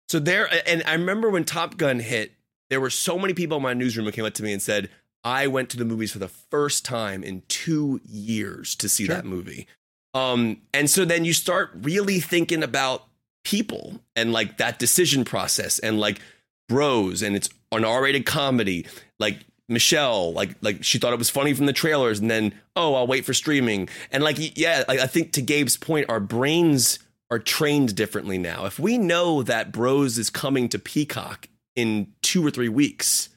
So 0.09 0.19
there, 0.19 0.49
and 0.67 0.83
I 0.85 0.93
remember 0.93 1.29
when 1.29 1.43
Top 1.43 1.77
Gun 1.77 1.99
hit, 1.99 2.33
there 2.69 2.81
were 2.81 2.89
so 2.89 3.17
many 3.17 3.33
people 3.33 3.57
in 3.57 3.63
my 3.63 3.73
newsroom 3.73 4.05
who 4.05 4.11
came 4.11 4.25
up 4.25 4.33
to 4.35 4.43
me 4.43 4.53
and 4.53 4.61
said, 4.61 4.89
"I 5.23 5.47
went 5.47 5.69
to 5.71 5.77
the 5.77 5.85
movies 5.85 6.11
for 6.11 6.19
the 6.19 6.27
first 6.27 6.85
time 6.85 7.23
in 7.23 7.43
two 7.47 8.01
years 8.03 8.75
to 8.75 8.89
see 8.89 9.07
that 9.07 9.25
movie." 9.25 9.67
Um, 10.13 10.61
and 10.73 10.89
so 10.89 11.03
then 11.03 11.25
you 11.25 11.33
start 11.33 11.71
really 11.75 12.19
thinking 12.19 12.63
about 12.63 13.05
people 13.43 13.99
and 14.15 14.31
like 14.31 14.57
that 14.57 14.79
decision 14.79 15.23
process 15.25 15.77
and 15.79 15.99
like 15.99 16.19
bros 16.67 17.21
and 17.21 17.35
it's 17.35 17.49
an 17.71 17.85
R-rated 17.85 18.25
comedy 18.25 18.87
like 19.19 19.45
Michelle 19.69 20.33
like 20.33 20.55
like 20.61 20.83
she 20.83 20.97
thought 20.97 21.13
it 21.13 21.19
was 21.19 21.29
funny 21.29 21.53
from 21.53 21.67
the 21.67 21.73
trailers 21.73 22.19
and 22.19 22.29
then 22.29 22.55
oh 22.75 22.95
I'll 22.95 23.07
wait 23.07 23.23
for 23.23 23.33
streaming 23.33 23.87
and 24.11 24.23
like 24.23 24.57
yeah 24.57 24.83
like, 24.87 24.99
I 24.99 25.05
think 25.05 25.31
to 25.33 25.41
Gabe's 25.41 25.77
point 25.77 26.09
our 26.09 26.19
brains 26.19 26.99
are 27.31 27.39
trained 27.39 27.95
differently 27.95 28.37
now 28.37 28.65
if 28.65 28.77
we 28.79 28.97
know 28.97 29.41
that 29.43 29.71
bros 29.71 30.17
is 30.17 30.29
coming 30.29 30.69
to 30.69 30.77
Peacock 30.79 31.47
in 31.75 32.07
2 32.21 32.45
or 32.45 32.51
3 32.51 32.69
weeks 32.69 33.29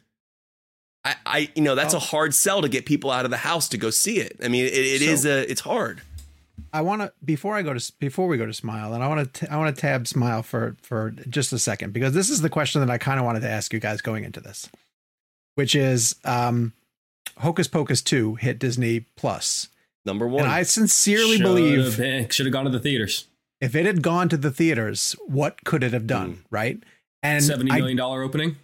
I, 1.04 1.14
I 1.24 1.48
you 1.54 1.62
know 1.62 1.74
that's 1.74 1.94
a 1.94 1.98
hard 1.98 2.34
sell 2.34 2.60
to 2.62 2.68
get 2.68 2.84
people 2.84 3.10
out 3.10 3.24
of 3.24 3.30
the 3.30 3.36
house 3.38 3.68
to 3.70 3.78
go 3.78 3.88
see 3.90 4.18
it. 4.18 4.36
I 4.42 4.48
mean, 4.48 4.64
it, 4.66 4.72
it 4.72 5.00
is 5.02 5.22
So- 5.22 5.30
a 5.30 5.42
it's 5.42 5.60
hard. 5.60 6.02
I 6.72 6.80
want 6.82 7.00
to 7.02 7.12
before 7.24 7.54
I 7.56 7.62
go 7.62 7.72
to 7.72 7.92
before 8.00 8.26
we 8.26 8.36
go 8.36 8.44
to 8.44 8.52
Smile, 8.52 8.92
and 8.92 9.02
I 9.02 9.06
want 9.08 9.32
to 9.34 9.50
I 9.52 9.56
want 9.56 9.74
to 9.74 9.80
tab 9.80 10.08
Smile 10.08 10.42
for 10.42 10.76
for 10.82 11.12
just 11.30 11.52
a 11.52 11.58
second 11.58 11.92
because 11.92 12.14
this 12.14 12.28
is 12.28 12.40
the 12.42 12.50
question 12.50 12.80
that 12.80 12.90
I 12.90 12.98
kind 12.98 13.20
of 13.20 13.24
wanted 13.24 13.40
to 13.40 13.48
ask 13.48 13.72
you 13.72 13.78
guys 13.78 14.02
going 14.02 14.24
into 14.24 14.40
this, 14.40 14.68
which 15.54 15.76
is 15.76 16.16
um, 16.24 16.72
Hocus 17.38 17.68
Pocus 17.68 18.02
two 18.02 18.34
hit 18.34 18.58
Disney 18.58 19.06
Plus, 19.16 19.68
Number 20.04 20.26
one. 20.26 20.42
and 20.44 20.52
I 20.52 20.64
sincerely 20.64 21.38
believe 21.38 21.94
should 22.34 22.44
have 22.44 22.52
gone 22.52 22.64
to 22.64 22.70
the 22.72 22.80
theaters. 22.80 23.28
If 23.60 23.74
it 23.74 23.86
had 23.86 24.02
gone 24.02 24.28
to 24.28 24.36
the 24.36 24.50
theaters, 24.50 25.14
what 25.26 25.64
could 25.64 25.82
it 25.82 25.92
have 25.92 26.06
done, 26.06 26.44
right? 26.50 26.78
And 27.22 27.42
Seventy 27.42 27.72
I- 27.72 27.78
million 27.78 27.96
dollar 27.96 28.22
opening. 28.22 28.56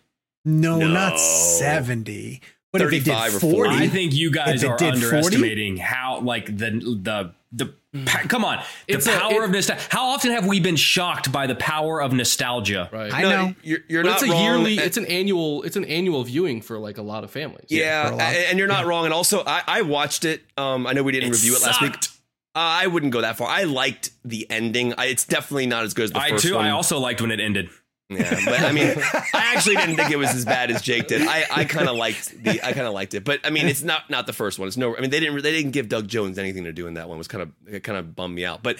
no, 0.44 0.78
No. 0.78 0.88
not 0.88 1.18
seventy, 1.18 2.40
but 2.72 2.80
if 2.82 2.88
it 2.92 3.02
35 3.04 3.30
did 3.32 3.36
or 3.36 3.40
40, 3.40 3.54
40. 3.70 3.84
I 3.84 3.88
think 3.88 4.14
you 4.14 4.30
guys 4.30 4.62
are 4.64 4.76
did 4.76 4.94
40? 4.98 5.06
underestimating 5.06 5.76
how 5.78 6.20
like 6.20 6.46
the 6.46 6.70
the 7.02 7.32
the 7.52 7.72
pa- 8.04 8.22
come 8.28 8.44
on 8.44 8.58
the 8.88 8.94
It's 8.94 9.06
a- 9.06 9.10
power 9.18 9.42
it- 9.42 9.44
of 9.44 9.50
nostalgia. 9.50 9.82
How 9.90 10.06
often 10.06 10.32
have 10.32 10.44
we 10.46 10.58
been 10.60 10.74
shocked 10.76 11.30
by 11.30 11.46
the 11.46 11.54
power 11.54 12.02
of 12.02 12.12
nostalgia? 12.12 12.88
Right. 12.92 13.12
I 13.14 13.22
No, 13.22 13.28
know. 13.30 13.54
you're, 13.62 13.78
you're 13.88 14.02
not 14.02 14.14
it's 14.22 14.28
a 14.28 14.32
wrong. 14.32 14.42
yearly, 14.42 14.74
it's 14.78 14.96
an 14.96 15.06
annual, 15.06 15.62
it's 15.62 15.76
an 15.76 15.84
annual 15.84 16.24
viewing 16.24 16.62
for 16.62 16.78
like 16.80 16.98
a 16.98 17.02
lot 17.02 17.22
of 17.22 17.30
families. 17.30 17.66
yeah, 17.68 18.08
for 18.08 18.14
a 18.14 18.16
lot. 18.16 18.22
and 18.22 18.36
and 18.50 18.58
you're 18.58 18.66
not 18.68 18.86
wrong. 18.86 19.04
And 19.04 19.14
also, 19.14 19.44
I, 19.46 19.62
I 19.68 19.82
watched 19.82 20.24
it. 20.24 20.42
Um, 20.56 20.86
I 20.86 20.92
know 20.92 21.02
we 21.04 21.12
didn't 21.12 21.30
It 21.30 21.32
review 21.32 21.54
it 21.56 21.62
last 21.62 21.80
week. 21.80 21.92
sucked. 21.94 22.10
Uh, 22.54 22.58
I 22.60 22.86
wouldn't 22.86 23.12
go 23.12 23.20
that 23.22 23.36
far. 23.36 23.48
I 23.48 23.64
liked 23.64 24.10
the 24.24 24.46
ending. 24.50 24.94
I, 24.96 25.06
it's 25.06 25.24
definitely 25.24 25.66
not 25.66 25.82
as 25.84 25.92
good 25.94 26.04
as 26.04 26.12
the 26.12 26.20
I 26.20 26.30
first 26.30 26.44
too. 26.44 26.54
one. 26.54 26.64
I 26.64 26.70
also 26.70 26.98
liked 27.00 27.20
when 27.20 27.30
it 27.32 27.40
ended. 27.40 27.68
Yeah, 28.10 28.38
but 28.44 28.60
I 28.60 28.70
mean, 28.70 28.88
I 29.32 29.54
actually 29.56 29.76
didn't 29.76 29.96
think 29.96 30.10
it 30.10 30.18
was 30.18 30.30
as 30.30 30.44
bad 30.44 30.70
as 30.70 30.82
Jake 30.82 31.08
did. 31.08 31.22
I, 31.26 31.46
I 31.50 31.64
kind 31.64 31.88
of 31.88 31.96
liked 31.96 32.30
the, 32.44 32.60
I 32.64 32.72
kind 32.72 32.86
of 32.86 32.92
liked 32.92 33.14
it, 33.14 33.24
but 33.24 33.40
I 33.44 33.50
mean, 33.50 33.66
it's 33.66 33.82
not 33.82 34.08
not 34.10 34.26
the 34.26 34.32
first 34.34 34.58
one. 34.58 34.68
It's 34.68 34.76
no, 34.76 34.94
I 34.96 35.00
mean, 35.00 35.08
they 35.10 35.20
didn't 35.20 35.42
they 35.42 35.52
didn't 35.52 35.70
give 35.72 35.88
Doug 35.88 36.06
Jones 36.06 36.38
anything 36.38 36.64
to 36.64 36.72
do 36.72 36.86
in 36.86 36.94
that 36.94 37.08
one. 37.08 37.16
It 37.16 37.18
was 37.18 37.28
kind 37.28 37.42
of 37.42 37.50
it 37.66 37.80
kind 37.82 37.98
of 37.98 38.14
bummed 38.14 38.34
me 38.34 38.44
out. 38.44 38.62
But 38.62 38.76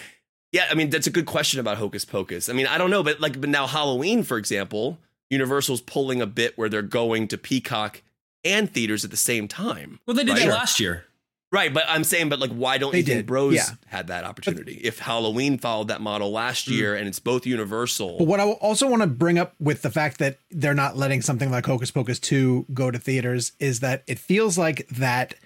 yeah, 0.52 0.66
I 0.70 0.74
mean, 0.74 0.90
that's 0.90 1.06
a 1.06 1.10
good 1.10 1.26
question 1.26 1.58
about 1.58 1.78
Hocus 1.78 2.04
Pocus. 2.04 2.48
I 2.50 2.52
mean, 2.52 2.66
I 2.66 2.76
don't 2.78 2.90
know, 2.90 3.02
but 3.02 3.18
like, 3.20 3.40
but 3.40 3.48
now 3.50 3.66
Halloween, 3.66 4.22
for 4.24 4.36
example, 4.36 4.98
Universal's 5.30 5.80
pulling 5.80 6.20
a 6.20 6.26
bit 6.26 6.56
where 6.58 6.68
they're 6.68 6.82
going 6.82 7.26
to 7.28 7.38
Peacock 7.38 8.02
and 8.44 8.70
theaters 8.72 9.04
at 9.06 9.10
the 9.10 9.16
same 9.16 9.48
time. 9.48 9.98
Well, 10.06 10.14
they 10.14 10.22
did 10.24 10.32
Right. 10.32 10.46
that 10.46 10.50
last 10.54 10.78
year. 10.78 11.06
Right, 11.54 11.72
but 11.72 11.84
I'm 11.86 12.02
saying, 12.02 12.30
but 12.30 12.40
like, 12.40 12.50
why 12.50 12.78
don't 12.78 12.90
They 12.90 12.98
you 12.98 13.04
think 13.04 13.26
Bros 13.26 13.54
yeah. 13.54 13.68
had 13.86 14.08
that 14.08 14.24
opportunity? 14.24 14.80
If 14.82 14.98
Halloween 14.98 15.56
followed 15.56 15.86
that 15.86 16.00
model 16.00 16.32
last 16.32 16.66
year 16.66 16.96
and 16.96 17.06
it's 17.06 17.20
both 17.20 17.46
Universal, 17.46 18.18
But 18.18 18.26
what 18.26 18.40
I 18.40 18.50
also 18.50 18.88
want 18.88 19.02
to 19.02 19.06
bring 19.06 19.38
up 19.38 19.54
with 19.60 19.82
the 19.82 19.90
fact 19.90 20.18
that 20.18 20.40
they're 20.50 20.74
not 20.74 20.96
letting 20.96 21.22
something 21.22 21.52
like 21.52 21.64
Hocus 21.64 21.92
Pocus 21.92 22.18
2 22.18 22.66
go 22.74 22.90
to 22.90 22.98
theaters 22.98 23.52
is 23.60 23.78
that 23.80 24.02
it 24.08 24.18
feels 24.18 24.58
like 24.58 24.88
that 24.88 25.36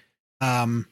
um 0.41 0.87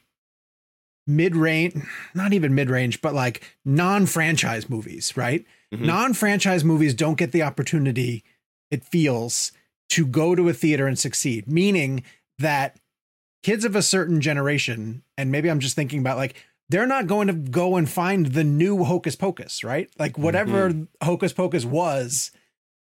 mid-range, 1.08 1.74
not 2.14 2.34
even 2.34 2.54
mid-range, 2.54 3.02
but 3.02 3.16
like 3.16 3.42
non-franchise 3.66 4.70
movies, 4.70 5.16
right? 5.18 5.46
Mhm. 5.74 5.80
Non-franchise 5.82 6.64
movies 6.64 6.94
don't 6.94 7.18
get 7.18 7.32
the 7.32 7.42
opportunity 7.42 8.24
it 8.70 8.84
feels 8.84 9.52
to 9.90 10.06
go 10.06 10.36
to 10.36 10.48
a 10.48 10.54
theater 10.54 10.86
and 10.86 11.00
succeed, 11.00 11.48
meaning 11.48 12.04
that 12.38 12.78
kids 13.44 13.66
of 13.66 13.76
a 13.76 13.82
certain 13.82 14.22
generation 14.22 15.04
and 15.18 15.32
maybe 15.32 15.50
I'm 15.50 15.60
just 15.60 15.76
thinking 15.76 16.00
about 16.00 16.18
like 16.18 16.36
they're 16.70 16.88
not 16.88 17.08
going 17.08 17.28
to 17.28 17.34
go 17.34 17.78
and 17.78 17.90
find 17.90 18.28
the 18.28 18.44
new 18.44 18.84
Hocus 18.84 19.16
Pocus, 19.16 19.64
right? 19.64 19.90
Like 19.98 20.18
whatever 20.18 20.74
Hocus 21.02 21.32
Pocus 21.32 21.64
was, 21.64 22.32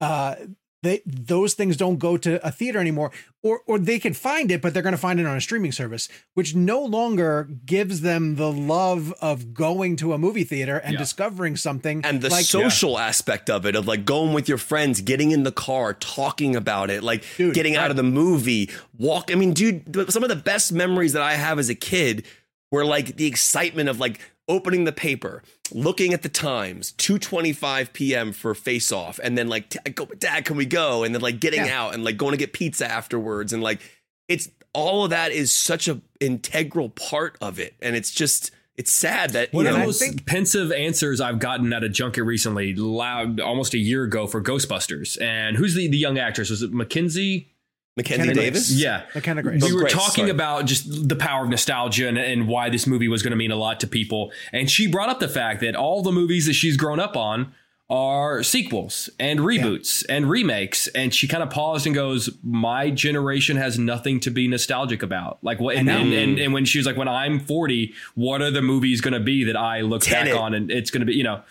uh, 0.01 0.37
they 0.83 1.01
those 1.07 1.55
things 1.55 1.76
don't 1.76 1.99
go 1.99 2.16
to 2.16 2.45
a 2.47 2.51
theater 2.51 2.78
anymore, 2.78 3.12
or 3.43 3.61
or 3.66 3.78
they 3.78 3.99
can 3.99 4.14
find 4.14 4.51
it, 4.51 4.61
but 4.61 4.74
they're 4.74 4.83
going 4.83 4.95
to 4.95 4.99
find 4.99 5.20
it 5.20 5.26
on 5.26 5.37
a 5.37 5.41
streaming 5.41 5.72
service, 5.72 6.09
which 6.35 6.55
no 6.55 6.80
longer 6.83 7.49
gives 7.64 8.01
them 8.01 8.35
the 8.37 8.51
love 8.53 9.12
of 9.20 9.55
going 9.55 9.97
to 9.97 10.12
a 10.12 10.18
movie 10.18 10.45
theater 10.45 10.76
and 10.78 10.95
Yeah. 10.95 10.99
discovering 10.99 11.57
something 11.57 12.05
and 12.05 12.20
the 12.20 12.28
like 12.30 12.45
social 12.45 12.99
aspect 12.99 13.49
of 13.49 13.64
it 13.66 13.76
of 13.76 13.87
like 13.87 14.05
going 14.05 14.33
with 14.33 14.49
your 14.49 14.59
friends 14.59 15.01
getting 15.01 15.30
in 15.30 15.45
the 15.45 15.53
car 15.53 15.95
talking 15.95 16.57
about 16.57 16.91
it 16.91 17.03
like 17.03 17.24
Dude, 17.37 17.55
getting 17.55 17.76
out 17.76 17.91
of 17.91 17.97
the 17.97 18.03
movie 18.03 18.70
walk 18.99 19.30
i 19.30 19.35
mean 19.35 19.53
dude 19.53 20.11
some 20.11 20.22
of 20.22 20.28
the 20.28 20.37
best 20.37 20.72
memories 20.72 21.12
that 21.12 21.22
i 21.22 21.35
have 21.35 21.59
as 21.59 21.68
a 21.68 21.74
kid 21.74 22.24
were 22.70 22.85
like 22.85 23.16
the 23.16 23.26
excitement 23.26 23.89
of 23.89 24.01
like 24.01 24.20
opening 24.49 24.84
the 24.84 24.93
paper 24.93 25.43
looking 25.72 26.12
at 26.12 26.22
the 26.22 26.28
times 26.28 26.93
2.25 26.99 27.93
p.m 27.93 28.32
for 28.32 28.55
face 28.55 28.90
off 28.90 29.20
and 29.22 29.38
then 29.38 29.49
like 29.49 29.70
go 29.95 30.09
oh, 30.11 30.14
dad 30.18 30.45
can 30.45 30.57
we 30.57 30.66
go 30.66 31.05
and 31.05 31.14
then 31.14 31.22
like 31.22 31.38
getting 31.40 31.64
Yeah. 31.64 31.80
out 31.80 31.95
and 31.95 32.03
like 32.05 32.16
going 32.16 32.32
to 32.32 32.36
get 32.36 32.53
pizza 32.53 32.90
afterwards 32.90 33.53
and 33.53 33.62
like 33.62 33.80
it's 34.28 34.49
all 34.74 35.05
of 35.05 35.11
that 35.11 35.30
is 35.32 35.53
such 35.53 35.86
a 35.88 36.01
integral 36.20 36.88
part 36.88 37.36
of 37.40 37.59
it 37.59 37.74
and 37.80 37.95
it's 37.95 38.11
just 38.11 38.51
it's 38.76 38.90
sad 38.90 39.30
that 39.30 39.53
One 39.53 39.66
you 39.66 39.70
of 39.70 39.76
know 39.76 39.80
the 39.82 39.86
most 39.86 40.26
pensive 40.26 40.72
answers 40.72 41.20
I've 41.20 41.38
gotten 41.38 41.72
at 41.74 41.84
a 41.84 41.90
junket 41.90 42.24
recently, 42.24 42.74
loud 42.74 43.38
almost 43.38 43.74
a 43.74 43.78
year 43.78 44.03
ago 44.05 44.26
for 44.26 44.43
Ghostbusters. 44.43 45.20
And 45.20 45.59
who's 45.59 45.74
the, 45.74 45.88
the 45.88 45.99
young 45.99 46.16
actress? 46.18 46.49
Was 46.49 46.62
it 46.62 46.72
Mackenzie? 46.72 47.52
Mackenzie 47.97 48.28
McKenna 48.28 48.40
davis 48.40 48.68
Grace. 48.68 48.80
Yeah. 48.80 49.05
McKenna 49.14 49.43
Grace. 49.43 49.62
We 49.62 49.72
were 49.72 49.80
Grace, 49.80 49.93
talking 49.93 50.24
sorry. 50.24 50.30
about 50.30 50.66
just 50.66 51.09
the 51.09 51.16
power 51.16 51.45
of 51.45 51.51
nostalgia 51.51 52.09
and, 52.09 52.18
and 52.18 52.49
why 52.49 52.70
this 52.70 52.86
movie 52.86 53.09
was 53.09 53.22
going 53.22 53.32
to 53.32 53.36
mean 53.36 53.51
a 53.51 53.57
lot 53.57 53.80
to 53.80 53.86
people. 53.86 54.32
And 54.53 54.70
she 54.70 54.86
brought 54.86 55.09
up 55.09 55.20
the 55.20 55.28
fact 55.28 55.61
that 55.61 55.74
all 55.74 56.03
the 56.03 56.12
movies 56.12 56.47
that 56.47 56.55
she's 56.55 56.76
grown 56.76 57.01
up 57.01 57.16
on 57.16 57.53
are 57.90 58.43
sequels 58.43 59.11
and 59.20 59.40
reboots 59.40 60.03
and 60.09 60.30
remakes. 60.30 60.86
And 60.88 61.14
she 61.14 61.28
kind 61.28 61.43
of 61.43 61.51
paused 61.51 61.84
and 61.84 61.95
goes, 61.95 62.30
My 62.43 62.90
generation 62.90 63.59
has 63.59 63.78
nothing 63.78 64.18
to 64.20 64.30
be 64.30 64.49
nostalgic 64.49 65.03
about. 65.03 65.38
Like, 65.43 65.61
what? 65.61 65.76
And, 65.76 65.90
and, 65.90 66.12
and, 66.14 66.38
and 66.38 66.55
when 66.55 66.64
she 66.64 66.78
was 66.78 66.86
like, 66.86 66.97
When 66.97 67.09
I'm 67.09 67.38
40, 67.38 67.93
what 68.14 68.40
are 68.40 68.51
the 68.51 68.62
movies 68.62 69.03
going 69.03 69.12
to 69.12 69.20
be 69.20 69.45
that 69.45 69.57
I 69.57 69.82
look 69.82 70.03
Tenet. 70.03 70.32
back 70.32 70.40
on? 70.40 70.55
And 70.55 70.70
it's 70.70 70.90
going 70.90 71.01
to 71.01 71.07
be, 71.07 71.14
you 71.14 71.24
know, 71.24 71.43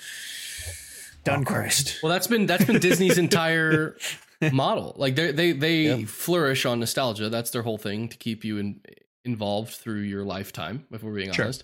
Duncrest. 1.24 2.02
Well, 2.02 2.12
that's 2.12 2.26
been 2.26 2.48
that's 2.48 2.66
been 2.66 2.80
Disney's 2.80 3.20
entire 3.20 3.96
model. 4.54 4.94
Like 4.98 5.16
they 5.16 5.32
they 5.32 5.52
they 5.52 6.04
flourish 6.06 6.66
on 6.66 6.80
nostalgia. 6.80 7.30
That's 7.30 7.52
their 7.52 7.62
whole 7.64 7.78
thing 7.78 8.10
to 8.10 8.18
keep 8.18 8.44
you 8.44 8.58
in, 8.58 8.82
involved 9.26 9.74
through 9.74 10.02
your 10.02 10.24
lifetime. 10.24 10.86
If 10.92 11.04
we're 11.04 11.14
being 11.14 11.32
Sure. 11.32 11.46
honest, 11.46 11.64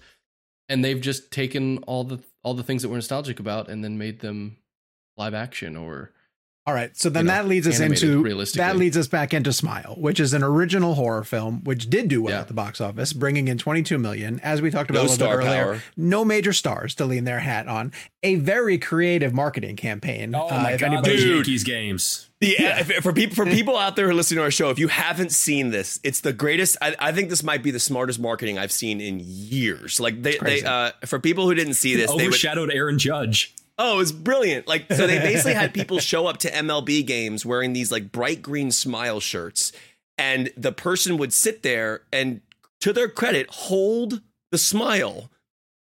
and 0.70 0.84
they've 0.84 1.02
just 1.02 1.32
taken 1.32 1.80
all 1.80 2.04
the 2.04 2.20
all 2.44 2.54
the 2.54 2.64
things 2.64 2.82
that 2.84 2.90
we're 2.90 2.96
nostalgic 2.96 3.40
about 3.40 3.70
and 3.70 3.84
then 3.84 3.98
made 3.98 4.20
them 4.20 4.58
live 5.18 5.34
action 5.34 5.76
or 5.76 6.12
All 6.68 6.74
right, 6.74 6.96
so 6.98 7.10
then 7.10 7.24
you 7.24 7.28
know, 7.30 7.34
that 7.36 7.48
leads 7.48 7.66
us 7.66 7.80
into 7.80 8.24
that 8.56 8.76
leads 8.76 8.98
us 8.98 9.08
back 9.08 9.34
into 9.34 9.54
Smile, 9.54 9.96
which 9.98 10.20
is 10.20 10.34
an 10.34 10.44
original 10.44 10.96
horror 10.96 11.24
film 11.24 11.64
which 11.64 11.90
did 11.90 12.10
do 12.10 12.22
well 12.22 12.34
Yeah. 12.34 12.42
at 12.42 12.50
the 12.50 12.54
box 12.54 12.82
office, 12.82 13.14
bringing 13.14 13.48
in 13.48 13.58
22 13.58 13.98
million. 13.98 14.42
As 14.42 14.62
we 14.62 14.70
talked 14.70 14.90
about 14.90 15.00
No 15.00 15.04
a 15.04 15.08
little 15.10 15.16
star 15.16 15.38
bit 15.38 15.48
earlier, 15.48 15.64
power. 15.64 15.82
no 15.96 16.26
major 16.26 16.52
stars 16.52 16.94
to 16.96 17.06
lean 17.06 17.24
their 17.24 17.40
hat 17.40 17.70
on. 17.70 17.94
A 18.22 18.36
very 18.36 18.78
creative 18.78 19.34
marketing 19.34 19.78
campaign. 19.78 20.36
oh 20.36 20.50
uh, 20.50 20.60
my 20.62 20.72
if 20.74 20.82
God, 20.82 20.88
anybody- 20.92 21.16
Dude. 21.16 21.36
Yankees 21.36 21.64
games. 21.64 22.28
Yeah, 22.42 22.82
if- 22.82 23.02
for 23.02 23.14
people 23.14 23.36
for 23.36 23.46
people 23.50 23.78
out 23.78 23.96
there 23.96 24.04
who 24.04 24.12
are 24.12 24.14
listening 24.14 24.40
to 24.40 24.44
our 24.44 24.52
show, 24.52 24.70
if 24.70 24.78
you 24.78 24.90
haven't 24.90 25.32
seen 25.32 25.70
this, 25.70 26.02
it's 26.04 26.20
the 26.20 26.34
greatest. 26.34 26.76
I, 26.82 26.98
I 27.00 27.12
think 27.14 27.30
this 27.30 27.44
might 27.44 27.64
be 27.64 27.72
the 27.72 27.80
smartest 27.80 28.20
marketing 28.20 28.58
I've 28.60 28.74
seen 28.74 29.00
in 29.00 29.22
years. 29.24 30.02
Like 30.02 30.22
they, 30.22 30.38
they 30.42 30.64
uh, 30.64 30.92
for 31.06 31.18
people 31.20 31.46
who 31.48 31.56
didn't 31.56 31.76
see 31.76 31.96
this, 31.96 32.14
they 32.14 32.28
Overshadowed 32.28 32.72
Aaron 32.74 33.00
Judge. 33.00 33.56
Oh, 33.78 34.00
it's 34.00 34.12
brilliant. 34.12 34.68
Like 34.68 34.92
so, 34.92 35.08
they 35.08 35.20
basically 35.20 35.54
had 35.54 35.74
people 35.74 36.00
show 36.00 36.28
up 36.28 36.38
to 36.40 36.52
MLB 36.52 37.06
games 37.06 37.46
wearing 37.46 37.74
these 37.74 37.92
like 37.92 38.12
bright 38.12 38.42
green 38.42 38.72
smile 38.72 39.20
shirts, 39.20 39.72
and 40.18 40.52
the 40.58 40.72
person 40.72 41.18
would 41.18 41.34
sit 41.34 41.64
there 41.64 42.02
and, 42.12 42.42
to 42.82 42.94
their 42.94 43.10
credit, 43.10 43.48
hold 43.50 44.22
the 44.52 44.58
smile 44.58 45.30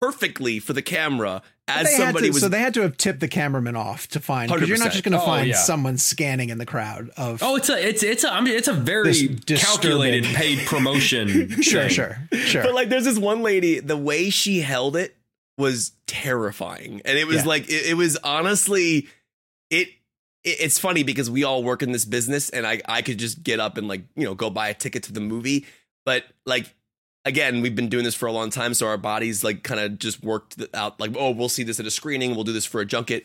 perfectly 0.00 0.58
for 0.58 0.72
the 0.72 0.82
camera 0.82 1.42
as 1.68 1.86
They 1.86 1.96
somebody 1.96 2.26
to, 2.26 2.32
was 2.32 2.42
so 2.42 2.48
they 2.48 2.58
had 2.58 2.74
to 2.74 2.82
have 2.82 2.96
tipped 2.96 3.20
the 3.20 3.28
cameraman 3.28 3.76
off 3.76 4.08
to 4.08 4.20
find 4.20 4.50
because 4.52 4.68
you're 4.68 4.76
not 4.78 4.90
just 4.90 5.04
going 5.04 5.12
to 5.16 5.22
Oh, 5.22 5.24
find 5.24 5.46
yeah. 5.48 5.54
someone 5.54 5.96
scanning 5.96 6.50
in 6.50 6.58
the 6.58 6.66
crowd 6.66 7.10
of 7.16 7.40
Oh, 7.40 7.54
it's 7.54 7.68
a 7.68 7.88
it's 7.88 8.02
it's 8.02 8.24
a 8.24 8.32
I 8.32 8.40
mean 8.40 8.56
it's 8.56 8.66
a 8.66 8.72
very 8.72 9.28
calculated 9.46 10.24
paid 10.24 10.66
promotion. 10.66 11.48
sure, 11.62 11.88
sure, 11.88 12.18
sure. 12.32 12.64
But 12.64 12.74
like, 12.74 12.88
there's 12.88 13.04
this 13.04 13.16
one 13.18 13.42
lady. 13.42 13.78
The 13.78 13.96
way 13.96 14.28
she 14.30 14.60
held 14.60 14.96
it 14.96 15.14
was 15.62 15.92
terrifying, 16.06 17.00
and 17.04 17.16
it 17.18 17.26
was 17.26 17.36
Yeah. 17.38 17.44
like 17.44 17.68
it, 17.68 17.86
it 17.90 17.94
was 17.96 18.16
honestly 18.24 19.08
it, 19.70 19.88
it. 20.44 20.56
It's 20.60 20.78
funny 20.78 21.02
because 21.04 21.30
we 21.30 21.44
all 21.44 21.62
work 21.62 21.82
in 21.82 21.92
this 21.92 22.04
business, 22.04 22.50
and 22.50 22.66
I 22.66 22.82
I 22.86 23.02
could 23.02 23.18
just 23.18 23.42
get 23.42 23.60
up 23.60 23.78
and 23.78 23.88
like 23.88 24.02
you 24.16 24.24
know 24.24 24.34
go 24.34 24.50
buy 24.50 24.68
a 24.68 24.74
ticket 24.74 25.04
to 25.04 25.12
the 25.12 25.20
movie, 25.20 25.66
but 26.04 26.24
like 26.44 26.74
again, 27.24 27.60
we've 27.62 27.76
been 27.76 27.88
doing 27.88 28.02
this 28.04 28.16
for 28.16 28.26
a 28.26 28.32
long 28.32 28.50
time, 28.50 28.74
so 28.74 28.86
our 28.88 28.98
bodies 28.98 29.44
like 29.44 29.62
kind 29.62 29.80
of 29.80 29.98
just 29.98 30.22
worked 30.24 30.60
out. 30.74 30.98
Like, 31.00 31.12
oh, 31.16 31.30
we'll 31.30 31.48
see 31.48 31.62
this 31.62 31.78
at 31.80 31.86
a 31.86 31.90
screening. 31.90 32.34
We'll 32.34 32.44
do 32.44 32.52
this 32.52 32.66
for 32.66 32.80
a 32.80 32.84
junket. 32.84 33.24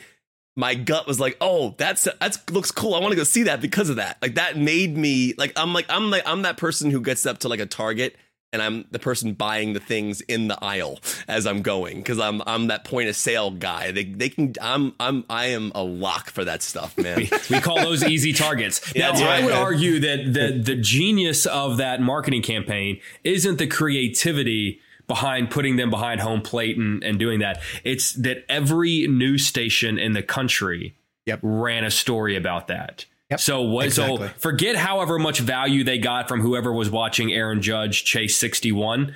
My 0.55 0.73
gut 0.75 1.05
was 1.07 1.19
like, 1.19 1.37
oh, 1.41 1.75
that's 1.77 2.07
that's 2.21 2.39
looks 2.49 2.71
cool. 2.71 2.93
I 2.95 2.99
want 2.99 3.11
to 3.11 3.15
go 3.17 3.23
see 3.23 3.43
that 3.43 3.61
because 3.61 3.89
of 3.89 3.95
that. 3.97 4.17
Like 4.21 4.35
that 4.35 4.57
made 4.57 4.95
me 4.97 5.33
like 5.37 5.53
I'm 5.55 5.73
like 5.73 5.85
I'm 5.89 6.09
like 6.11 6.23
I'm 6.25 6.43
that 6.43 6.57
person 6.57 6.91
who 6.91 7.01
gets 7.01 7.25
up 7.25 7.39
to 7.39 7.47
like 7.47 7.59
a 7.59 7.65
Target 7.65 8.15
and 8.53 8.61
I'm 8.61 8.85
the 8.91 8.99
person 8.99 9.33
buying 9.33 9.73
the 9.73 9.79
things 9.79 10.21
in 10.21 10.47
the 10.47 10.57
aisle 10.63 10.99
as 11.27 11.45
I'm 11.45 11.61
going 11.61 11.97
because 11.97 12.19
I'm 12.19 12.41
I'm 12.47 12.67
that 12.67 12.85
point 12.85 13.09
of 13.09 13.15
sale 13.15 13.51
guy. 13.51 13.91
They 13.91 14.05
they 14.05 14.29
can 14.29 14.53
I'm 14.61 14.93
I'm 14.99 15.25
I 15.29 15.47
am 15.47 15.71
a 15.75 15.83
lock 15.83 16.29
for 16.29 16.45
that 16.45 16.61
stuff, 16.63 16.97
man. 16.97 17.27
we 17.49 17.59
call 17.59 17.81
those 17.81 18.03
easy 18.03 18.33
targets. 18.33 18.81
Yeah, 18.95 19.07
now, 19.07 19.11
that's 19.11 19.21
I 19.23 19.25
right. 19.27 19.43
would 19.43 19.53
argue 19.53 19.99
that 19.99 20.33
the 20.33 20.59
the 20.63 20.75
genius 20.75 21.45
of 21.45 21.77
that 21.77 22.01
marketing 22.01 22.41
campaign 22.41 22.99
isn't 23.23 23.57
the 23.57 23.67
creativity 23.67 24.79
behind 25.07 25.49
putting 25.51 25.75
them 25.77 25.89
behind 25.89 26.19
home 26.21 26.41
plate 26.41 26.77
and, 26.77 27.03
and 27.03 27.17
doing 27.19 27.39
that. 27.39 27.61
It's 27.83 28.13
that 28.13 28.43
every 28.49 29.07
news 29.07 29.45
station 29.45 29.97
in 29.99 30.13
the 30.13 30.23
country 30.23 30.95
Yep. 31.25 31.39
ran 31.43 31.83
a 31.83 31.91
story 31.91 32.35
about 32.37 32.67
that. 32.67 33.05
Yep, 33.29 33.39
So 33.39 33.61
what? 33.61 33.85
exactly. 33.85 34.27
So 34.27 34.33
forget 34.37 34.75
however 34.77 35.19
much 35.19 35.39
value 35.39 35.83
they 35.83 35.97
got 35.97 36.27
from 36.27 36.41
whoever 36.41 36.71
was 36.71 36.89
watching 36.89 37.33
Aaron 37.33 37.61
Judge 37.61 38.05
chase 38.05 38.37
sixty 38.37 38.71
one. 38.71 39.15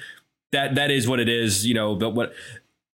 That 0.52 0.76
that 0.76 0.92
is 0.92 1.08
what 1.08 1.20
it 1.20 1.30
is, 1.30 1.66
you 1.66 1.74
know. 1.74 1.96
But 1.96 2.10
what 2.10 2.34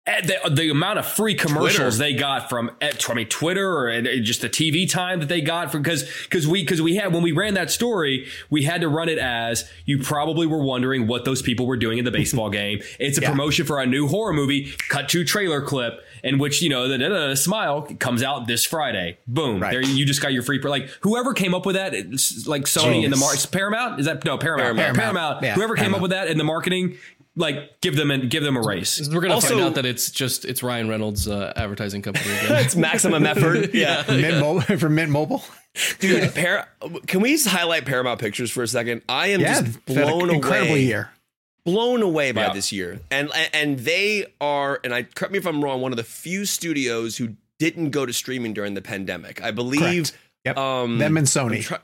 eh, 0.07 0.23
the, 0.23 0.49
the 0.49 0.71
amount 0.71 0.99
of 0.99 1.07
free 1.07 1.35
commercials 1.35 1.99
they 1.99 2.15
got 2.15 2.49
from 2.49 2.71
eh, 2.81 2.93
I 3.07 3.13
mean 3.15 3.29
Twitter 3.29 3.71
or 3.77 3.91
eh, 3.91 4.21
just 4.23 4.41
the 4.41 4.49
TV 4.49 4.91
time 4.91 5.21
that 5.21 5.29
they 5.29 5.43
got 5.43 5.71
from 5.71 5.83
because 5.83 6.11
because 6.23 6.49
we 6.49 6.63
because 6.63 6.81
we 6.81 6.97
had 6.97 7.13
when 7.13 7.23
we 7.23 7.33
ran 7.33 7.53
that 7.55 7.71
story 7.71 8.27
we 8.49 8.63
had 8.63 8.81
to 8.81 8.89
run 8.89 9.11
it 9.11 9.19
as 9.19 9.69
you 9.85 9.99
probably 9.99 10.47
were 10.47 10.63
wondering 10.63 11.07
what 11.07 11.27
those 11.27 11.43
people 11.43 11.67
were 11.67 11.77
doing 11.77 11.99
in 11.99 12.07
the 12.07 12.11
baseball 12.11 12.49
game. 12.63 12.81
It's 12.99 13.19
a 13.19 13.23
promotion 13.23 13.67
for 13.67 13.81
a 13.83 13.87
new 13.87 14.09
horror 14.09 14.33
movie. 14.33 14.73
Cut 14.89 15.11
to 15.11 15.25
trailer 15.25 15.61
clip 15.61 16.03
in 16.23 16.39
which 16.39 16.63
you 16.63 16.69
know 16.69 16.89
the, 16.89 16.99
the, 16.99 17.09
the 17.29 17.37
smile 17.37 17.83
comes 17.99 18.23
out 18.23 18.47
this 18.47 18.65
Friday. 18.65 19.19
Boom! 19.27 19.61
Right. 19.61 19.73
There 19.73 19.83
you 19.83 20.05
just 20.05 20.23
got 20.23 20.33
your 20.33 20.43
free 20.43 20.61
like 20.61 20.89
whoever 21.01 21.33
came 21.35 21.55
up 21.55 21.67
with 21.67 21.77
that. 21.77 21.95
It's 21.95 22.47
like 22.47 22.63
Sony 22.63 23.05
and 23.05 23.13
the 23.13 23.17
mar- 23.17 23.35
Paramount 23.51 24.01
is 24.01 24.07
that 24.07 24.25
no 24.25 24.39
Paramount 24.39 24.77
Paramount. 24.77 24.97
Paramount. 24.99 25.43
Yeah, 25.43 25.55
whoever 25.55 25.75
came 25.75 25.83
Paramount. 25.93 25.97
up 25.97 26.03
with 26.03 26.11
that 26.13 26.29
in 26.29 26.39
the 26.39 26.45
marketing. 26.45 26.97
Like 27.35 27.81
give 27.81 27.97
them 27.97 28.11
and 28.11 28.29
give 28.31 28.43
them 28.43 28.59
a 28.59 28.61
race. 28.61 29.09
We're 29.09 29.23
gonna 29.23 29.41
find 29.41 29.59
out 29.61 29.77
that 29.77 29.87
it's 29.87 30.11
just 30.11 30.45
it's 30.45 30.63
Ryan 30.63 30.91
Reynolds' 30.91 31.27
uh, 31.27 31.55
advertising 31.57 32.03
company 32.03 32.31
again. 32.31 32.57
it's 32.65 32.77
maximum 32.77 33.25
effort. 33.25 33.71
yeah. 33.75 34.05
Mint 34.07 34.39
Mobile 34.39 34.77
for 34.77 34.91
Mint 34.91 35.11
Mobile. 35.11 35.43
Dude, 35.99 36.35
Par- 36.35 36.69
can 37.07 37.23
we 37.23 37.31
just 37.33 37.47
highlight 37.49 37.87
Paramount 37.87 38.21
Pictures 38.21 38.51
for 38.51 38.63
a 38.63 38.69
second? 38.69 39.01
I 39.09 39.29
am 39.29 39.41
Yeah, 39.41 39.63
just 39.63 39.79
it's 39.87 39.95
had 39.97 40.07
blown 40.09 40.29
incredible 40.29 40.73
away. 40.73 40.83
year. 40.83 41.11
Blown 41.65 42.03
away 42.03 42.33
by 42.33 42.43
Yeah. 42.47 42.53
this 42.55 42.73
year, 42.73 43.01
and 43.11 43.31
and 43.53 43.79
they 43.81 44.27
are, 44.41 44.81
and 44.85 44.95
I 44.95 45.05
correct 45.05 45.33
me 45.33 45.39
if 45.39 45.47
I'm 45.47 45.63
wrong, 45.63 45.81
one 45.81 45.93
of 45.93 45.97
the 45.97 46.05
few 46.05 46.45
studios 46.45 47.17
who 47.17 47.37
didn't 47.59 47.91
go 47.91 48.05
to 48.07 48.13
streaming 48.13 48.53
during 48.55 48.75
the 48.75 48.83
pandemic. 48.83 49.43
I 49.43 49.51
believe. 49.53 50.13
Yep. 50.45 50.57
Um, 50.57 50.99
Them 50.99 51.17
and 51.17 51.27
Sony. 51.27 51.63
try- 51.63 51.79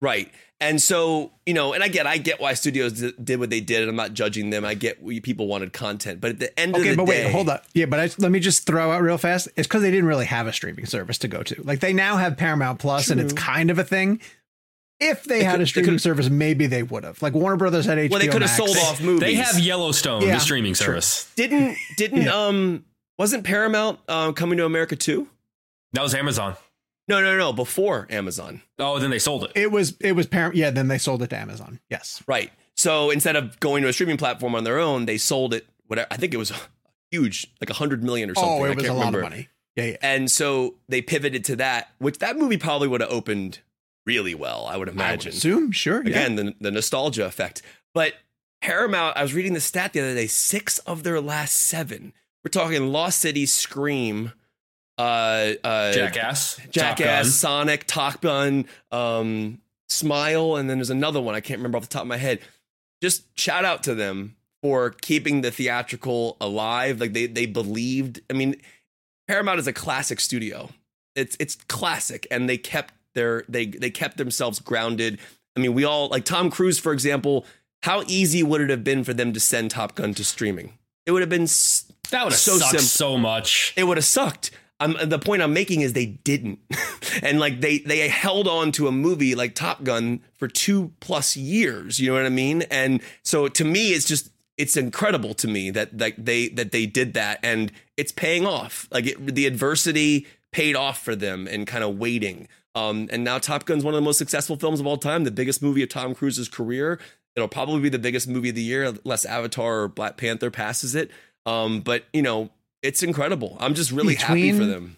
right. 0.00 0.32
And 0.60 0.80
so, 0.80 1.32
you 1.44 1.54
know, 1.54 1.72
and 1.72 1.82
I 1.82 1.88
get, 1.88 2.06
I 2.06 2.18
get 2.18 2.40
why 2.40 2.54
studios 2.54 2.92
did 3.22 3.40
what 3.40 3.50
they 3.50 3.60
did, 3.60 3.80
and 3.80 3.90
I'm 3.90 3.96
not 3.96 4.14
judging 4.14 4.50
them. 4.50 4.64
I 4.64 4.74
get 4.74 5.02
we 5.02 5.18
people 5.18 5.48
wanted 5.48 5.72
content, 5.72 6.20
but 6.20 6.30
at 6.30 6.38
the 6.38 6.58
end 6.58 6.76
of 6.76 6.82
the 6.82 6.90
day, 6.90 6.94
but 6.94 7.06
day, 7.06 7.24
wait, 7.24 7.32
hold 7.32 7.48
up. 7.48 7.64
Yeah, 7.74 7.86
but 7.86 7.98
I, 7.98 8.08
let 8.18 8.30
me 8.30 8.38
just 8.38 8.64
throw 8.64 8.92
out 8.92 9.02
real 9.02 9.18
fast. 9.18 9.48
It's 9.56 9.66
because 9.66 9.82
they 9.82 9.90
didn't 9.90 10.06
really 10.06 10.26
have 10.26 10.46
a 10.46 10.52
streaming 10.52 10.86
service 10.86 11.18
to 11.18 11.28
go 11.28 11.42
to. 11.42 11.60
Like 11.64 11.80
they 11.80 11.92
now 11.92 12.16
have 12.16 12.36
Paramount 12.36 12.78
Plus, 12.78 13.10
and 13.10 13.20
it's 13.20 13.32
kind 13.32 13.70
of 13.72 13.78
a 13.80 13.84
thing. 13.84 14.20
If 15.10 15.24
they, 15.24 15.42
had 15.44 15.52
could- 15.52 15.60
a 15.62 15.66
streaming 15.66 15.98
service, 15.98 16.28
maybe 16.30 16.66
they 16.66 16.82
would 16.82 17.04
have. 17.04 17.20
Like 17.22 17.34
Warner 17.34 17.56
Brothers 17.56 17.86
had 17.86 17.98
HBO 17.98 18.10
Well, 18.10 18.20
they 18.20 18.28
could 18.28 18.42
have 18.42 18.50
sold 18.50 18.76
off 18.76 19.00
movies. 19.00 19.20
They 19.20 19.34
have 19.34 19.58
Yellowstone, 19.58 20.22
Yeah, 20.22 20.34
the 20.34 20.40
streaming 20.40 20.74
sure. 20.74 20.86
service. 20.86 21.30
Didn't 21.36 21.76
didn't 21.96 22.22
Yeah. 22.22 22.34
um 22.46 22.84
wasn't 23.18 23.44
Paramount 23.44 23.98
um 24.08 24.34
coming 24.34 24.58
to 24.58 24.64
America 24.64 24.96
too? 24.96 25.28
That 25.92 26.02
was 26.02 26.14
Amazon. 26.14 26.56
No, 27.08 27.20
no, 27.20 27.36
no. 27.36 27.52
Before 27.52 28.06
Amazon, 28.10 28.62
Oh, 28.78 28.98
then 28.98 29.10
they 29.10 29.18
sold 29.18 29.44
it. 29.44 29.52
It 29.54 29.70
was 29.72 29.96
it 30.00 30.12
was 30.12 30.26
Paramount. 30.26 30.56
Yeah, 30.56 30.70
then 30.70 30.88
they 30.88 30.98
sold 30.98 31.22
it 31.22 31.30
to 31.30 31.36
Amazon. 31.36 31.80
Yes. 31.90 32.22
right? 32.26 32.50
So 32.76 33.10
instead 33.10 33.36
of 33.36 33.58
going 33.60 33.82
to 33.82 33.88
a 33.88 33.92
streaming 33.92 34.16
platform 34.16 34.54
on 34.54 34.64
their 34.64 34.78
own, 34.78 35.04
they 35.06 35.18
sold 35.18 35.52
it. 35.52 35.66
Whatever. 35.88 36.06
I 36.10 36.16
think 36.16 36.32
it 36.32 36.38
was 36.38 36.52
huge, 37.10 37.46
like 37.60 37.68
a 37.70 37.74
hundred 37.74 38.02
million 38.02 38.30
or 38.30 38.34
something. 38.34 38.50
Oh, 38.50 38.64
I 38.64 38.70
it 38.70 38.76
was 38.76 38.84
a 38.84 38.88
can't 38.88 38.98
lot 38.98 39.06
remember. 39.06 39.18
of 39.26 39.30
money. 39.30 39.48
Yeah, 39.76 39.84
yeah. 39.84 39.96
And 40.00 40.30
so 40.30 40.76
they 40.88 41.02
pivoted 41.02 41.44
to 41.46 41.56
that, 41.56 41.90
which 41.98 42.18
that 42.20 42.36
movie 42.38 42.56
probably 42.56 42.88
would 42.88 43.00
have 43.02 43.10
opened 43.10 43.60
really 44.06 44.34
well. 44.34 44.66
I 44.66 44.76
would 44.76 44.88
I 44.88 44.92
would 44.92 44.96
imagine. 45.00 45.30
assume, 45.30 45.72
sure. 45.72 46.02
yeah. 46.02 46.10
Again, 46.10 46.36
the, 46.36 46.54
the 46.60 46.70
nostalgia 46.70 47.26
effect. 47.26 47.62
But 47.94 48.14
Paramount, 48.60 49.16
I 49.16 49.22
was 49.22 49.34
reading 49.34 49.54
the 49.54 49.60
stat 49.60 49.92
the 49.92 50.00
other 50.00 50.14
day, 50.14 50.26
six 50.26 50.78
of 50.80 51.02
their 51.02 51.20
last 51.20 51.54
seven. 51.54 52.12
We're 52.44 52.50
talking 52.50 52.88
Lost 52.88 53.20
City, 53.20 53.46
Scream, 53.46 54.32
uh, 54.98 55.52
uh, 55.62 55.92
Jackass, 55.92 56.60
Jackass, 56.70 57.26
Top 57.26 57.32
Sonic, 57.32 57.84
Top 57.86 58.20
Gun, 58.20 58.66
um, 58.90 59.60
Smile, 59.88 60.56
and 60.56 60.68
then 60.68 60.78
there's 60.78 60.90
another 60.90 61.20
one 61.20 61.34
I 61.34 61.40
can't 61.40 61.58
remember 61.58 61.76
off 61.76 61.84
the 61.84 61.88
top 61.88 62.02
of 62.02 62.08
my 62.08 62.16
head. 62.16 62.40
Just 63.02 63.24
shout 63.38 63.64
out 63.64 63.82
to 63.84 63.94
them 63.94 64.36
for 64.62 64.90
keeping 64.90 65.40
the 65.40 65.50
theatrical 65.50 66.36
alive. 66.40 67.00
Like 67.00 67.12
they 67.12 67.26
they 67.26 67.46
believed. 67.46 68.20
I 68.30 68.32
mean, 68.32 68.56
Paramount 69.28 69.58
is 69.58 69.66
a 69.66 69.72
classic 69.72 70.20
studio. 70.20 70.70
It's 71.14 71.36
it's 71.38 71.56
classic, 71.56 72.26
and 72.30 72.48
they 72.48 72.58
kept 72.58 72.94
their 73.14 73.44
they 73.48 73.66
they 73.66 73.90
kept 73.90 74.16
themselves 74.16 74.60
grounded. 74.60 75.18
I 75.56 75.60
mean, 75.60 75.74
we 75.74 75.84
all 75.84 76.08
like 76.08 76.24
Tom 76.24 76.50
Cruise, 76.50 76.78
for 76.78 76.92
example. 76.92 77.46
How 77.82 78.04
easy 78.06 78.42
would 78.42 78.60
it 78.60 78.70
have 78.70 78.84
been 78.84 79.02
for 79.02 79.12
them 79.12 79.32
to 79.32 79.40
send 79.40 79.72
Top 79.72 79.96
Gun 79.96 80.14
to 80.14 80.24
streaming? 80.24 80.78
It 81.04 81.12
would 81.12 81.22
have 81.22 81.28
been. 81.28 81.46
That 82.10 82.24
would 82.24 82.32
have 82.32 82.40
so 82.40 82.58
sucked 82.58 82.70
simple. 82.70 82.86
so 82.86 83.18
much. 83.18 83.72
it 83.76 83.84
would 83.84 83.96
have 83.96 84.04
sucked. 84.04 84.50
I'm, 84.82 85.08
the 85.08 85.18
point 85.18 85.42
I'm 85.42 85.52
making 85.52 85.82
is 85.82 85.92
they 85.92 86.06
didn't, 86.06 86.58
and 87.22 87.38
like 87.38 87.60
they 87.60 87.78
they 87.78 88.08
held 88.08 88.48
on 88.48 88.72
to 88.72 88.88
a 88.88 88.92
movie 88.92 89.34
like 89.34 89.54
Top 89.54 89.84
Gun 89.84 90.20
for 90.34 90.48
two 90.48 90.92
plus 91.00 91.36
years. 91.36 92.00
You 92.00 92.08
know 92.08 92.14
what 92.14 92.26
I 92.26 92.30
mean? 92.30 92.62
And 92.62 93.00
so 93.22 93.46
to 93.48 93.64
me, 93.64 93.90
it's 93.90 94.06
just 94.06 94.30
it's 94.58 94.76
incredible 94.76 95.34
to 95.34 95.48
me 95.48 95.70
that 95.70 95.98
like 95.98 96.16
they 96.18 96.48
that 96.48 96.72
they 96.72 96.86
did 96.86 97.14
that, 97.14 97.38
and 97.42 97.70
it's 97.96 98.12
paying 98.12 98.44
off. 98.44 98.88
Like 98.90 99.06
it, 99.06 99.34
the 99.34 99.46
adversity 99.46 100.26
paid 100.50 100.74
off 100.74 101.02
for 101.02 101.14
them, 101.14 101.46
and 101.46 101.66
kind 101.66 101.84
of 101.84 101.98
waiting. 101.98 102.48
Um, 102.74 103.08
and 103.12 103.22
now 103.24 103.38
Top 103.38 103.64
Gun's 103.66 103.84
one 103.84 103.92
of 103.94 103.98
the 103.98 104.04
most 104.04 104.18
successful 104.18 104.56
films 104.56 104.80
of 104.80 104.86
all 104.86 104.96
time, 104.96 105.24
the 105.24 105.30
biggest 105.30 105.62
movie 105.62 105.82
of 105.82 105.88
Tom 105.90 106.14
Cruise's 106.14 106.48
career. 106.48 106.98
It'll 107.36 107.48
probably 107.48 107.80
be 107.80 107.88
the 107.88 107.98
biggest 107.98 108.28
movie 108.28 108.50
of 108.50 108.54
the 108.54 108.62
year, 108.62 108.84
unless 108.84 109.24
Avatar 109.24 109.82
or 109.82 109.88
Black 109.88 110.16
Panther 110.16 110.50
passes 110.50 110.94
it. 110.94 111.10
Um, 111.46 111.80
but 111.80 112.04
you 112.12 112.22
know, 112.22 112.50
it's 112.82 113.02
incredible. 113.02 113.56
I'm 113.60 113.74
just 113.74 113.90
really 113.92 114.14
happy 114.14 114.52
for 114.52 114.64
them. 114.64 114.96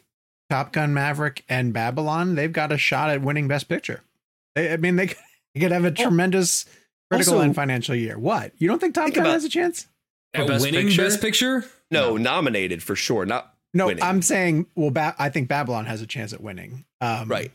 Top 0.50 0.72
Gun 0.72 0.92
Maverick 0.94 1.42
and 1.48 1.72
Babylon, 1.72 2.34
they've 2.34 2.52
got 2.52 2.70
a 2.70 2.78
shot 2.78 3.10
at 3.10 3.22
winning 3.22 3.48
Best 3.48 3.68
Picture. 3.68 4.02
They, 4.54 4.72
I 4.72 4.76
mean, 4.76 4.96
they 4.96 5.08
could, 5.08 5.16
they 5.54 5.60
could 5.60 5.72
have 5.72 5.84
a 5.84 5.90
tremendous 5.90 6.66
critical 7.10 7.34
also- 7.34 7.44
and 7.44 7.54
financial 7.54 7.94
year. 7.94 8.18
What? 8.18 8.52
You 8.58 8.68
don't 8.68 8.78
think 8.78 8.94
Top 8.94 9.04
Think 9.04 9.16
Gun 9.16 9.24
about- 9.26 9.32
has 9.34 9.44
a 9.44 9.48
chance? 9.48 9.88
For 10.34 10.42
At 10.42 10.48
Best 10.48 10.64
winning 10.64 10.86
Picture? 10.88 11.02
Best 11.02 11.20
Picture? 11.20 11.64
No, 11.90 12.16
nominated 12.16 12.82
for 12.82 12.94
sure. 12.96 13.24
Not 13.24 13.54
No, 13.72 13.86
winning. 13.86 14.02
I'm 14.02 14.20
saying, 14.22 14.66
well, 14.74 14.90
ba- 14.90 15.14
I 15.18 15.28
think 15.30 15.48
Babylon 15.48 15.86
has 15.86 16.02
a 16.02 16.06
chance 16.06 16.32
at 16.32 16.40
winning. 16.40 16.84
Um, 17.00 17.28
right. 17.28 17.52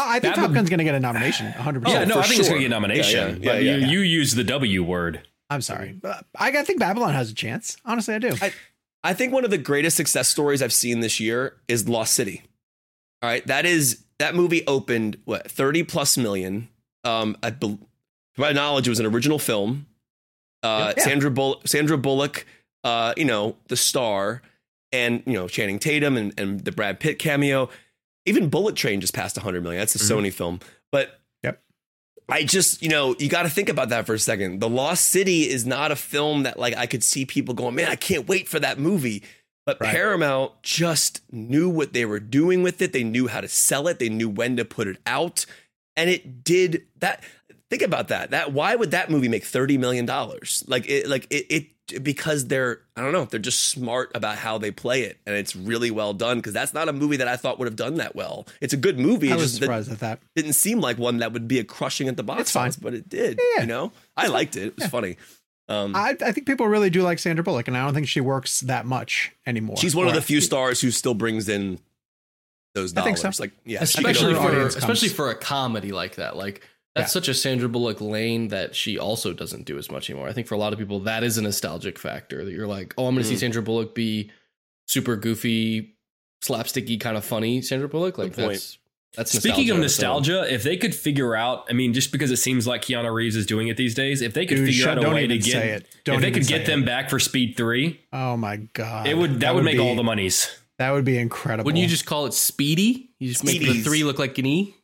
I 0.00 0.20
think 0.20 0.34
Bab- 0.34 0.44
Top 0.46 0.52
Gun's 0.54 0.68
going 0.68 0.78
to 0.78 0.84
get 0.84 0.94
a 0.94 1.00
nomination, 1.00 1.52
100%. 1.52 1.88
yeah, 1.88 2.04
no, 2.04 2.18
I 2.18 2.22
think 2.22 2.40
it's 2.40 2.48
going 2.48 2.60
to 2.60 2.66
get 2.66 2.66
a 2.66 2.68
nomination. 2.70 3.28
Yeah, 3.42 3.52
yeah, 3.52 3.52
but 3.52 3.62
yeah, 3.64 3.74
you, 3.76 3.80
yeah. 3.80 3.86
you 3.88 4.00
use 4.00 4.34
the 4.34 4.44
W 4.44 4.82
word. 4.82 5.26
I'm 5.50 5.60
sorry. 5.60 6.00
I 6.04 6.22
I 6.38 6.62
think 6.62 6.78
Babylon 6.80 7.12
has 7.12 7.30
a 7.30 7.34
chance. 7.34 7.76
Honestly, 7.84 8.14
I 8.14 8.18
do. 8.18 8.34
I- 8.40 8.52
I 9.04 9.14
think 9.14 9.32
one 9.32 9.44
of 9.44 9.50
the 9.50 9.58
greatest 9.58 9.96
success 9.96 10.28
stories 10.28 10.62
I've 10.62 10.72
seen 10.72 11.00
this 11.00 11.18
year 11.18 11.56
is 11.66 11.88
Lost 11.88 12.14
City. 12.14 12.42
All 13.20 13.28
right, 13.28 13.44
that 13.48 13.66
is 13.66 14.04
that 14.20 14.36
movie 14.36 14.64
opened 14.68 15.18
what 15.24 15.50
thirty 15.50 15.82
plus 15.82 16.16
million. 16.16 16.68
Um, 17.02 17.36
I, 17.42 17.50
bel- 17.50 17.78
to 18.36 18.40
my 18.40 18.52
knowledge, 18.52 18.86
it 18.86 18.90
was 18.90 19.00
an 19.00 19.06
original 19.06 19.40
film. 19.40 19.86
Uh, 20.62 20.94
Yeah. 20.96 21.02
Sandra 21.02 21.32
Bullock, 21.32 21.66
Sandra 21.66 21.98
Bullock, 21.98 22.46
uh, 22.84 23.12
you 23.16 23.24
know 23.24 23.56
the 23.66 23.76
star, 23.76 24.40
and 24.92 25.22
you 25.26 25.32
know 25.32 25.48
Channing 25.48 25.80
Tatum 25.80 26.16
and, 26.16 26.32
and 26.38 26.60
the 26.64 26.70
Brad 26.70 27.00
Pitt 27.00 27.18
cameo. 27.18 27.70
Even 28.26 28.48
Bullet 28.48 28.76
Train 28.76 29.00
just 29.00 29.14
passed 29.14 29.36
hundred 29.36 29.62
million. 29.62 29.80
That's 29.80 29.94
a 29.94 29.98
mm-hmm. 29.98 30.26
Sony 30.26 30.32
film, 30.32 30.60
but 30.90 31.18
Yep. 31.42 31.62
I 32.28 32.44
just, 32.44 32.82
you 32.82 32.88
know, 32.88 33.16
you 33.18 33.28
got 33.28 33.42
to 33.42 33.50
think 33.50 33.68
about 33.68 33.88
that 33.88 34.06
for 34.06 34.14
a 34.14 34.18
second. 34.18 34.60
The 34.60 34.68
Lost 34.68 35.06
City 35.06 35.48
is 35.48 35.66
not 35.66 35.90
a 35.90 35.96
film 35.96 36.44
that 36.44 36.58
like 36.58 36.76
I 36.76 36.86
could 36.86 37.02
see 37.02 37.24
people 37.24 37.54
going, 37.54 37.74
man, 37.74 37.88
I 37.88 37.96
can't 37.96 38.28
wait 38.28 38.48
for 38.48 38.60
that 38.60 38.78
movie. 38.78 39.22
But 39.64 39.80
Right. 39.80 39.90
Paramount 39.90 40.52
just 40.62 41.20
knew 41.30 41.68
what 41.68 41.92
they 41.92 42.04
were 42.04 42.20
doing 42.20 42.62
with 42.62 42.82
it. 42.82 42.92
They 42.92 43.04
knew 43.04 43.28
how 43.28 43.40
to 43.40 43.48
sell 43.48 43.86
it. 43.86 43.98
They 43.98 44.08
knew 44.08 44.28
when 44.28 44.56
to 44.56 44.64
put 44.64 44.88
it 44.88 44.98
out, 45.06 45.46
and 45.96 46.10
it 46.10 46.42
did 46.42 46.86
that. 46.98 47.22
Think 47.70 47.82
about 47.82 48.08
that. 48.08 48.32
That 48.32 48.52
why 48.52 48.74
would 48.74 48.90
that 48.90 49.08
movie 49.08 49.28
make 49.28 49.44
thirty 49.44 49.78
million 49.78 50.04
dollars? 50.04 50.64
Like 50.66 50.88
it, 50.88 51.08
like 51.08 51.26
it, 51.30 51.46
it, 51.48 51.66
because 52.02 52.46
they're 52.46 52.80
I 52.96 53.02
don't 53.02 53.12
know. 53.12 53.24
They're 53.24 53.40
just 53.40 53.64
smart 53.70 54.10
about 54.14 54.36
how 54.38 54.58
they 54.58 54.70
play 54.70 55.02
it, 55.02 55.18
and 55.26 55.34
it's 55.36 55.54
really 55.56 55.90
well 55.90 56.14
done. 56.14 56.38
Because 56.38 56.52
that's 56.52 56.72
not 56.74 56.88
a 56.88 56.92
movie 56.92 57.16
that 57.18 57.28
I 57.28 57.36
thought 57.36 57.58
would 57.58 57.66
have 57.66 57.76
done 57.76 57.94
that 57.96 58.14
well. 58.16 58.46
It's 58.60 58.72
a 58.72 58.76
good 58.76 58.98
movie. 58.98 59.30
I 59.32 59.36
was 59.36 59.44
just 59.52 59.58
surprised 59.60 59.90
at 59.92 60.00
that. 60.00 60.20
didn't 60.36 60.54
seem 60.54 60.80
like 60.80 60.98
one 60.98 61.18
that 61.18 61.32
would 61.32 61.48
be 61.48 61.58
a 61.58 61.64
crushing 61.64 62.08
at 62.08 62.16
the 62.16 62.22
box 62.22 62.42
It's 62.42 62.50
fine. 62.52 62.68
office, 62.68 62.76
but 62.76 62.94
it 62.94 63.08
did. 63.08 63.40
Yeah. 63.56 63.62
You 63.62 63.66
know, 63.66 63.92
I 64.16 64.28
liked 64.28 64.56
it. 64.56 64.68
It 64.68 64.76
was 64.76 64.86
funny. 64.86 65.16
Um, 65.68 65.94
I, 65.96 66.16
I 66.24 66.32
think 66.32 66.46
people 66.46 66.66
really 66.66 66.90
do 66.90 67.02
like 67.02 67.18
Sandra 67.18 67.42
Bullock, 67.42 67.68
and 67.68 67.76
I 67.76 67.84
don't 67.84 67.94
think 67.94 68.08
she 68.08 68.20
works 68.20 68.60
that 68.62 68.84
much 68.84 69.32
anymore. 69.46 69.76
she's 69.76 69.94
one 69.94 70.08
of 70.08 70.14
the 70.14 70.20
few 70.22 70.40
stars 70.40 70.80
who 70.80 70.90
still 70.90 71.14
brings 71.14 71.48
in 71.48 71.78
those 72.74 72.92
I 72.92 73.00
dollars. 73.02 73.22
think 73.22 73.34
so. 73.34 73.42
Like, 73.42 73.52
yeah, 73.64 73.82
Especially 73.82 74.10
especially 74.12 74.34
for 74.34 74.66
especially 74.66 75.08
comes- 75.08 75.12
for 75.16 75.30
a 75.30 75.34
comedy 75.34 75.92
like 75.92 76.16
that. 76.16 76.36
Like 76.36 76.66
That's 76.94 77.08
Yeah. 77.10 77.12
such 77.20 77.28
a 77.28 77.34
Sandra 77.34 77.68
Bullock 77.68 78.00
lane 78.00 78.48
that 78.48 78.74
she 78.74 78.98
also 78.98 79.32
doesn't 79.32 79.64
do 79.64 79.78
as 79.78 79.90
much 79.90 80.10
anymore. 80.10 80.28
I 80.28 80.32
think 80.34 80.46
for 80.46 80.54
a 80.54 80.58
lot 80.58 80.72
of 80.74 80.78
people, 80.78 81.00
that 81.00 81.24
is 81.24 81.38
a 81.38 81.42
nostalgic 81.42 81.98
factor 81.98 82.44
that 82.44 82.52
you're 82.52 82.66
like, 82.66 82.92
oh, 82.98 83.06
I'm 83.06 83.14
going 83.14 83.22
to 83.22 83.28
see 83.28 83.36
Mm. 83.36 83.40
Sandra 83.40 83.62
Bullock 83.62 83.94
be 83.94 84.30
super 84.86 85.16
goofy, 85.16 85.94
slapsticky, 86.42 87.00
kind 87.00 87.16
of 87.16 87.24
funny 87.24 87.62
Sandra 87.62 87.88
Bullock. 87.88 88.18
Like 88.18 88.34
Good 88.36 88.50
that's 88.50 88.78
that's 89.14 89.30
Speaking 89.38 89.68
of 89.70 89.76
on 89.76 89.84
its 89.84 89.98
own. 90.02 90.08
nostalgia, 90.22 90.52
if 90.54 90.62
they 90.62 90.76
could 90.78 90.94
figure 90.94 91.36
out, 91.36 91.66
I 91.68 91.74
mean, 91.74 91.92
just 91.92 92.12
because 92.12 92.30
it 92.30 92.36
seems 92.38 92.66
like 92.66 92.80
Keanu 92.82 93.12
Reeves 93.12 93.36
is 93.36 93.44
doing 93.44 93.68
it 93.68 93.76
these 93.76 93.94
days, 93.94 94.22
if 94.22 94.32
they 94.32 94.46
could 94.46 94.56
Dude, 94.56 94.68
figure 94.68 94.84
shut- 94.84 94.92
out 94.92 94.98
a 94.98 95.00
don't 95.02 95.14
way 95.14 95.26
to 95.26 95.36
get, 95.36 95.52
say 95.52 95.68
it. 95.70 95.86
Don't 96.04 96.16
if 96.16 96.22
they 96.22 96.30
could 96.30 96.46
say 96.46 96.56
get 96.58 96.66
them 96.66 96.82
it. 96.82 96.86
back 96.86 97.10
for 97.10 97.18
Speed 97.18 97.54
Three, 97.56 98.00
Oh 98.12 98.36
my 98.38 98.56
god. 98.72 99.06
it 99.06 99.16
would 99.18 99.40
that, 99.40 99.54
would 99.54 99.64
make 99.64 99.74
be, 99.76 99.80
all 99.80 99.94
the 99.96 100.02
monies. 100.02 100.50
That 100.78 100.92
would 100.92 101.04
be 101.04 101.18
incredible. 101.18 101.66
Wouldn't 101.66 101.82
you 101.82 101.88
just 101.88 102.06
call 102.06 102.24
it 102.26 102.32
Speedy? 102.32 103.10
You 103.18 103.28
just 103.28 103.44
make 103.44 103.60
the 103.60 103.82
three 103.82 104.02
look 104.02 104.18
like 104.18 104.36
an 104.38 104.46
E? 104.46 104.74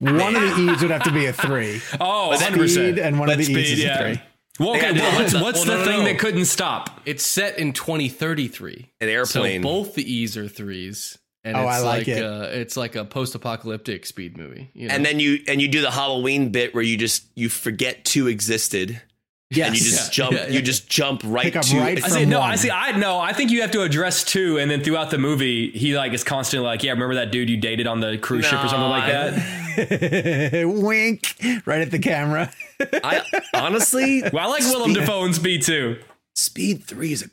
One 0.00 0.34
of 0.34 0.42
the 0.42 0.72
E's 0.72 0.82
would 0.82 0.90
have 0.90 1.04
to 1.04 1.12
be 1.12 1.26
a 1.26 1.32
three. 1.32 1.80
Oh, 2.00 2.28
100 2.28 2.52
Speed 2.52 2.58
percent. 2.58 2.98
and 2.98 3.18
one 3.20 3.30
of 3.30 3.36
the 3.36 3.42
E's 3.42 3.48
speed, 3.48 3.66
is 3.66 3.80
a 3.80 3.82
yeah. 3.82 3.98
three. 3.98 4.22
Well, 4.58 4.76
okay, 4.76 4.92
well, 4.92 5.20
what's, 5.20 5.32
well, 5.32 5.44
no, 5.44 5.52
the 5.52 5.76
no, 5.78 5.84
thing 5.84 5.98
no. 6.00 6.04
that 6.04 6.18
couldn't 6.18 6.44
stop? 6.44 7.00
It's 7.06 7.24
set 7.24 7.58
in 7.58 7.72
2033. 7.72 8.90
An 9.00 9.08
airplane. 9.08 9.62
So 9.62 9.68
both 9.68 9.94
the 9.94 10.12
E's 10.12 10.36
are 10.36 10.48
threes. 10.48 11.16
And 11.44 11.56
Oh, 11.56 11.62
it's 11.62 11.76
I 11.76 11.78
like 11.78 12.08
it. 12.08 12.22
Uh, 12.22 12.48
it's 12.50 12.76
like 12.76 12.96
a 12.96 13.04
post-apocalyptic 13.04 14.04
speed 14.04 14.36
movie. 14.36 14.70
You 14.74 14.88
know? 14.88 14.94
and 14.94 15.04
then 15.04 15.18
you 15.20 15.38
and 15.48 15.62
you 15.62 15.68
do 15.68 15.80
the 15.80 15.90
Halloween 15.90 16.50
bit 16.50 16.74
where 16.74 16.82
you 16.82 16.98
just 16.98 17.24
you 17.34 17.48
forget 17.48 18.04
two 18.04 18.26
existed 18.28 19.00
Yes. 19.52 19.66
and 19.66 19.76
you 19.76 19.82
just 19.82 20.06
Yeah, 20.06 20.10
jump 20.24 20.32
yeah, 20.36 20.46
yeah. 20.46 20.52
you 20.52 20.62
just 20.62 20.88
jump 20.88 21.22
right 21.24 21.42
Pick 21.44 21.56
up 21.56 21.64
to 21.64 21.78
right 21.78 21.98
I 21.98 22.00
from 22.02 22.10
see. 22.10 22.24
No, 22.24 22.38
one. 22.38 22.50
I 22.50 22.54
see. 22.56 22.70
I 22.70 22.96
no. 22.96 23.18
I 23.18 23.32
think 23.32 23.50
you 23.50 23.62
have 23.62 23.72
to 23.72 23.82
address 23.82 24.22
two, 24.22 24.58
and 24.58 24.70
then 24.70 24.82
throughout 24.84 25.10
the 25.10 25.18
movie, 25.18 25.70
he 25.72 25.96
like 25.96 26.12
is 26.12 26.22
constantly 26.22 26.64
like, 26.66 26.84
"Yeah, 26.84 26.92
remember 26.92 27.16
that 27.16 27.32
dude 27.32 27.50
you 27.50 27.56
dated 27.56 27.88
on 27.88 27.98
the 27.98 28.16
cruise 28.18 28.44
ship 28.46 28.62
or 28.64 28.68
something 28.68 28.88
like 28.88 29.10
that." 29.10 30.64
Wink 30.66 31.34
right 31.66 31.80
at 31.80 31.90
the 31.90 31.98
camera. 31.98 32.52
I 32.80 33.22
honestly 33.54 34.22
Well, 34.32 34.38
I 34.46 34.46
like 34.46 34.62
Willem 34.62 34.92
Dafoe 34.92 35.24
in 35.24 35.34
Speed 35.34 35.62
too. 35.62 35.98
Speed 36.36 36.84
3 36.84 37.12
is 37.12 37.22
a 37.24 37.28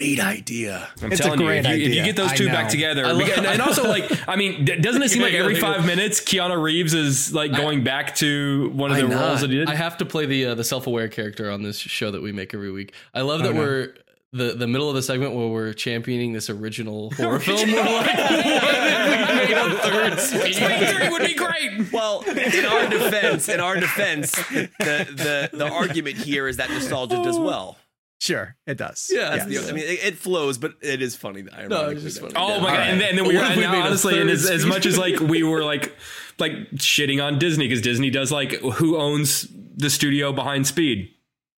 great 0.00 0.20
idea. 0.20 0.88
I'm 1.02 1.12
It's 1.12 1.20
a 1.20 1.24
telling 1.24 1.40
you, 1.40 1.46
great 1.46 1.66
if 1.66 1.78
you, 1.78 1.86
if 1.86 1.94
you 1.94 2.04
get 2.04 2.16
those 2.16 2.32
two 2.32 2.48
back 2.48 2.68
together, 2.70 3.04
I 3.04 3.10
and, 3.10 3.46
and 3.46 3.62
also 3.62 3.86
like, 3.86 4.10
I 4.28 4.36
mean, 4.36 4.64
doesn't 4.64 5.02
it 5.02 5.08
seem 5.10 5.22
like 5.22 5.34
every 5.34 5.56
five 5.56 5.84
minutes 5.84 6.20
Keanu 6.20 6.60
Reeves 6.60 6.94
is 6.94 7.34
like 7.34 7.52
going 7.52 7.84
back 7.84 8.14
to 8.16 8.70
one 8.70 8.90
of 8.90 8.96
the 8.96 9.06
roles 9.06 9.42
that 9.42 9.50
he 9.50 9.56
did? 9.56 9.68
I 9.68 9.74
have 9.74 9.98
to 9.98 10.06
play 10.06 10.26
the 10.26 10.46
uh, 10.46 10.54
the 10.54 10.64
self 10.64 10.86
aware 10.86 11.08
character 11.08 11.50
on 11.50 11.62
this 11.62 11.78
show 11.78 12.10
that 12.10 12.22
we 12.22 12.32
make 12.32 12.54
every 12.54 12.70
week. 12.70 12.94
I 13.14 13.20
love 13.22 13.42
that 13.42 13.54
no. 13.54 13.60
we're 13.60 13.94
the 14.32 14.54
the 14.54 14.66
middle 14.66 14.88
of 14.88 14.94
the 14.94 15.02
segment 15.02 15.34
where 15.34 15.48
we're 15.48 15.72
championing 15.72 16.32
this 16.32 16.48
original 16.48 17.10
horror 17.16 17.40
film. 17.40 17.70
We're 17.70 17.82
like, 17.82 18.06
what 18.06 18.74
if 18.74 19.48
we 19.48 19.54
made 19.54 19.56
a 19.56 19.78
third 19.78 20.20
Speed 20.20 20.54
speed? 20.54 20.88
three 20.88 21.08
would 21.08 21.26
be 21.26 21.34
great. 21.34 21.92
Well, 21.92 22.22
in 22.22 22.64
our 22.64 22.88
defense, 22.88 23.48
in 23.48 23.60
our 23.60 23.78
defense, 23.78 24.32
the 24.32 24.70
the 24.78 25.50
the 25.52 25.68
argument 25.68 26.16
here 26.18 26.46
is 26.48 26.56
that 26.58 26.70
nostalgia 26.70 27.22
does 27.22 27.38
well. 27.38 27.76
Sure, 28.20 28.54
it 28.66 28.76
does. 28.76 29.10
Yeah, 29.12 29.34
Yes. 29.34 29.48
that's 29.48 29.70
I 29.70 29.72
mean, 29.72 29.84
it, 29.84 30.04
it 30.04 30.14
flows, 30.18 30.58
but 30.58 30.74
it 30.82 31.00
is 31.00 31.16
funny. 31.16 31.40
That 31.42 31.68
No, 31.68 31.88
it's 31.88 32.02
just 32.02 32.20
funny. 32.20 32.34
Oh 32.36 32.56
Yeah. 32.56 32.60
my 32.60 32.70
god! 32.70 32.76
All 32.76 32.82
And 32.82 33.00
then, 33.00 33.08
and 33.10 33.18
then 33.18 33.26
we 33.26 33.36
were 33.36 33.42
if 33.44 33.56
we 33.56 33.64
and 33.64 33.74
honestly, 33.76 34.20
and 34.20 34.28
as, 34.28 34.48
as 34.48 34.66
much 34.66 34.84
as 34.86 34.98
like 34.98 35.18
we 35.20 35.42
were 35.42 35.64
like 35.64 35.96
like 36.38 36.52
shitting 36.72 37.24
on 37.24 37.38
Disney 37.38 37.66
because 37.66 37.80
Disney 37.82 38.10
does 38.10 38.30
like 38.30 38.52
who 38.60 38.98
owns 38.98 39.46
the 39.76 39.88
studio 39.90 40.32
behind 40.32 40.66
Speed? 40.66 41.08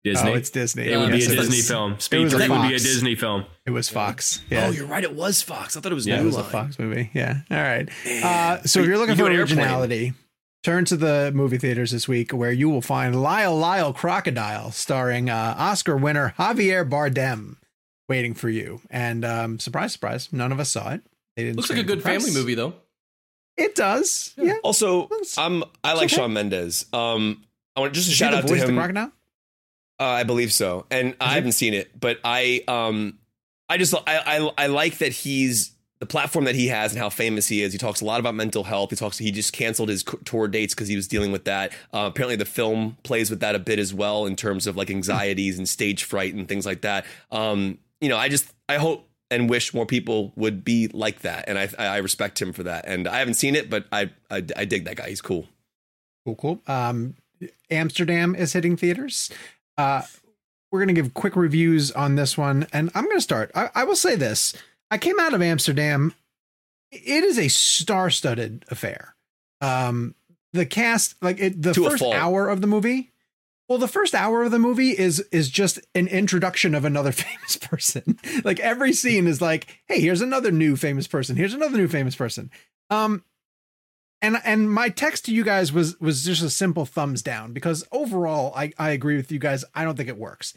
Disney. 0.04 0.30
Oh, 0.30 0.34
it's 0.34 0.50
Disney. 0.50 0.88
It 0.88 0.96
would 0.96 1.12
be 1.12 1.18
Yes, 1.18 1.28
a 1.30 1.36
Disney 1.36 1.58
is. 1.58 1.68
film. 1.68 1.98
Speed 2.00 2.24
was 2.24 2.34
a 2.34 2.38
Three 2.38 2.48
would 2.48 2.62
be 2.68 2.74
a 2.74 2.78
Disney 2.78 3.14
film. 3.14 3.44
It 3.66 3.70
was 3.70 3.88
Fox. 3.88 4.40
Yeah. 4.50 4.66
Oh, 4.66 4.70
you're 4.72 4.86
right. 4.86 5.04
It 5.04 5.14
was 5.14 5.42
Fox. 5.42 5.76
I 5.76 5.80
thought 5.80 5.92
it 5.92 5.94
was 5.94 6.06
Yeah, 6.08 6.16
It 6.16 6.20
New 6.20 6.26
was 6.26 6.36
a 6.36 6.42
Fox 6.42 6.76
movie. 6.78 7.10
Yeah. 7.14 7.42
All 7.50 7.56
right. 7.56 7.88
Uh, 8.22 8.62
so 8.64 8.80
if 8.80 8.86
you're 8.86 8.98
looking 8.98 9.16
You 9.16 9.24
for 9.24 9.30
an 9.30 9.36
airplane. 9.36 9.58
originality, 9.60 10.12
turn 10.62 10.84
to 10.86 10.96
the 10.96 11.32
movie 11.34 11.58
theaters 11.58 11.90
this 11.90 12.06
week 12.06 12.32
where 12.32 12.52
you 12.52 12.68
will 12.68 12.82
find 12.82 13.20
Lyle 13.20 13.56
Lyle 13.56 13.92
Crocodile 13.92 14.70
starring 14.70 15.28
uh, 15.28 15.54
Oscar 15.58 15.96
winner 15.96 16.34
Javier 16.38 16.88
Bardem 16.88 17.56
waiting 18.08 18.34
for 18.34 18.48
you. 18.48 18.80
And 18.90 19.24
um, 19.24 19.58
surprise, 19.58 19.92
surprise, 19.92 20.28
none 20.32 20.52
of 20.52 20.60
us 20.60 20.70
saw 20.70 20.92
it. 20.92 21.02
They 21.36 21.44
didn't 21.44 21.56
Looks 21.56 21.70
like 21.70 21.78
a 21.78 21.82
good 21.82 21.98
for 21.98 22.04
press. 22.08 22.24
family 22.24 22.38
movie 22.38 22.54
though. 22.54 22.74
It 23.56 23.74
does. 23.74 24.32
Yeah. 24.36 24.56
Also, 24.62 25.04
It's- 25.06 25.36
I'm 25.36 25.62
I 25.84 25.92
like 25.94 26.06
okay. 26.06 26.16
Shawn 26.16 26.32
Mendes. 26.32 26.86
Um, 26.92 27.44
I 27.76 27.80
want 27.80 27.92
just 27.94 28.08
a 28.08 28.10
Is 28.12 28.16
shout 28.16 28.32
the 28.32 28.38
out 28.38 28.42
to 28.42 28.48
voice 28.48 28.62
of 28.62 28.68
him. 28.68 28.74
the 28.76 28.80
crocodile? 28.80 29.12
Uh, 30.00 30.04
I 30.04 30.22
believe 30.24 30.52
so, 30.52 30.86
and 30.90 31.14
I 31.20 31.34
haven't 31.34 31.52
seen 31.52 31.74
it, 31.74 31.98
but 31.98 32.18
I 32.24 32.64
um 32.66 33.18
I 33.68 33.76
just 33.78 33.94
I, 33.94 34.00
I 34.06 34.50
I 34.58 34.66
like 34.66 34.98
that 34.98 35.12
he's 35.12 35.71
the 36.02 36.06
platform 36.06 36.46
that 36.46 36.56
he 36.56 36.66
has 36.66 36.90
and 36.90 37.00
how 37.00 37.08
famous 37.08 37.46
he 37.46 37.62
is. 37.62 37.70
He 37.70 37.78
talks 37.78 38.00
a 38.00 38.04
lot 38.04 38.18
about 38.18 38.34
mental 38.34 38.64
health. 38.64 38.90
He 38.90 38.96
talks 38.96 39.18
he 39.18 39.30
just 39.30 39.52
canceled 39.52 39.88
his 39.88 40.02
tour 40.24 40.48
dates 40.48 40.74
because 40.74 40.88
he 40.88 40.96
was 40.96 41.06
dealing 41.06 41.30
with 41.30 41.44
that. 41.44 41.70
Uh, 41.94 42.10
apparently, 42.10 42.34
the 42.34 42.44
film 42.44 42.96
plays 43.04 43.30
with 43.30 43.38
that 43.38 43.54
a 43.54 43.60
bit 43.60 43.78
as 43.78 43.94
well 43.94 44.26
in 44.26 44.34
terms 44.34 44.66
of 44.66 44.76
like 44.76 44.90
anxieties 44.90 45.58
and 45.58 45.68
stage 45.68 46.02
fright 46.02 46.34
and 46.34 46.48
things 46.48 46.66
like 46.66 46.80
that. 46.80 47.06
Um, 47.30 47.78
you 48.00 48.08
know, 48.08 48.16
I 48.16 48.28
just 48.28 48.52
I 48.68 48.78
hope 48.78 49.08
and 49.30 49.48
wish 49.48 49.72
more 49.72 49.86
people 49.86 50.32
would 50.34 50.64
be 50.64 50.88
like 50.88 51.20
that, 51.20 51.44
and 51.46 51.56
I 51.56 51.68
I 51.78 51.98
respect 51.98 52.42
him 52.42 52.52
for 52.52 52.64
that. 52.64 52.84
And 52.88 53.06
I 53.06 53.20
haven't 53.20 53.34
seen 53.34 53.54
it, 53.54 53.70
but 53.70 53.86
I 53.92 54.10
I, 54.28 54.44
I 54.56 54.64
dig 54.64 54.84
that 54.86 54.96
guy. 54.96 55.08
He's 55.08 55.22
cool. 55.22 55.46
Cool, 56.24 56.34
cool. 56.34 56.62
Um, 56.66 57.14
Amsterdam 57.70 58.34
is 58.34 58.54
hitting 58.54 58.76
theaters. 58.76 59.30
Uh, 59.78 60.02
we're 60.72 60.84
to 60.84 60.94
give 60.94 61.14
quick 61.14 61.36
reviews 61.36 61.92
on 61.92 62.16
this 62.16 62.36
one, 62.36 62.66
and 62.72 62.90
I'm 62.92 63.08
to 63.08 63.20
start. 63.20 63.52
I, 63.54 63.70
I 63.72 63.84
will 63.84 63.94
say 63.94 64.16
this: 64.16 64.52
I 64.92 64.98
came 64.98 65.18
out 65.18 65.32
of 65.32 65.40
Amsterdam. 65.40 66.14
It 66.90 67.24
is 67.24 67.38
a 67.38 67.48
star-studded 67.48 68.66
affair. 68.68 69.14
Um, 69.62 70.14
the 70.52 70.66
cast, 70.66 71.14
like 71.22 71.40
it, 71.40 71.62
the 71.62 71.72
To 71.72 71.88
first 71.88 72.02
hour 72.04 72.50
of 72.50 72.60
the 72.60 72.66
movie. 72.66 73.10
Well, 73.70 73.78
the 73.78 73.88
first 73.88 74.14
hour 74.14 74.42
of 74.42 74.50
the 74.50 74.58
movie 74.58 74.90
is 74.90 75.20
is 75.32 75.48
just 75.48 75.80
an 75.94 76.08
introduction 76.08 76.74
of 76.74 76.84
another 76.84 77.10
famous 77.24 77.56
person. 77.56 78.18
like 78.44 78.60
every 78.60 78.92
scene 78.92 79.26
is 79.26 79.40
like, 79.40 79.80
hey, 79.86 79.98
here's 79.98 80.20
another 80.20 80.50
new 80.50 80.76
famous 80.76 81.06
person. 81.06 81.36
Here's 81.36 81.54
another 81.54 81.78
new 81.78 81.88
famous 81.88 82.14
person. 82.14 82.50
Um, 82.90 83.24
and 84.20 84.36
and 84.44 84.70
my 84.70 84.90
text 84.90 85.24
to 85.24 85.34
you 85.34 85.42
guys 85.42 85.72
was 85.72 85.98
was 86.00 86.22
just 86.22 86.42
a 86.42 86.50
simple 86.50 86.84
thumbs 86.84 87.22
down 87.22 87.54
because 87.54 87.82
overall 87.92 88.52
I 88.54 88.72
I 88.76 88.90
agree 88.90 89.16
with 89.16 89.32
you 89.32 89.38
guys. 89.38 89.64
I 89.74 89.84
don't 89.84 89.96
think 89.96 90.10
it 90.10 90.18
works. 90.18 90.52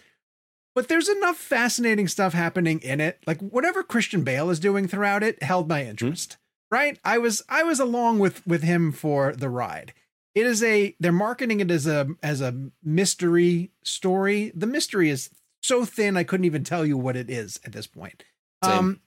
But 0.76 0.90
there's 0.90 1.08
enough 1.08 1.38
fascinating 1.38 2.10
stuff 2.10 2.34
happening 2.34 2.80
in 2.82 3.00
it. 3.00 3.20
Like 3.26 3.40
whatever 3.40 3.82
Christian 3.82 4.24
Bale 4.24 4.50
is 4.50 4.60
doing 4.60 4.88
throughout 4.88 5.24
it 5.24 5.42
held 5.42 5.70
my 5.70 5.86
interest. 5.86 6.38
Right? 6.70 7.00
I 7.04 7.18
was 7.18 7.42
I 7.48 7.64
was 7.64 7.80
along 7.80 8.20
with 8.20 8.46
with 8.46 8.62
him 8.62 8.92
for 8.92 9.34
the 9.34 9.50
ride. 9.50 9.94
It 10.34 10.46
is 10.46 10.62
a 10.62 10.96
they're 11.00 11.14
marketing 11.14 11.62
it 11.62 11.72
as 11.72 11.88
a 11.88 12.10
as 12.22 12.42
a 12.42 12.70
mystery 12.84 13.72
story. 13.84 14.52
The 14.54 14.68
mystery 14.68 15.10
is 15.10 15.30
so 15.64 15.86
thin 15.86 16.18
I 16.18 16.24
couldn't 16.24 16.46
even 16.46 16.66
tell 16.66 16.86
you 16.86 16.98
what 16.98 17.16
it 17.16 17.30
is 17.30 17.60
at 17.66 17.72
this 17.72 17.88
point. 17.88 18.26
Same. 18.64 18.74
Um 18.74 19.02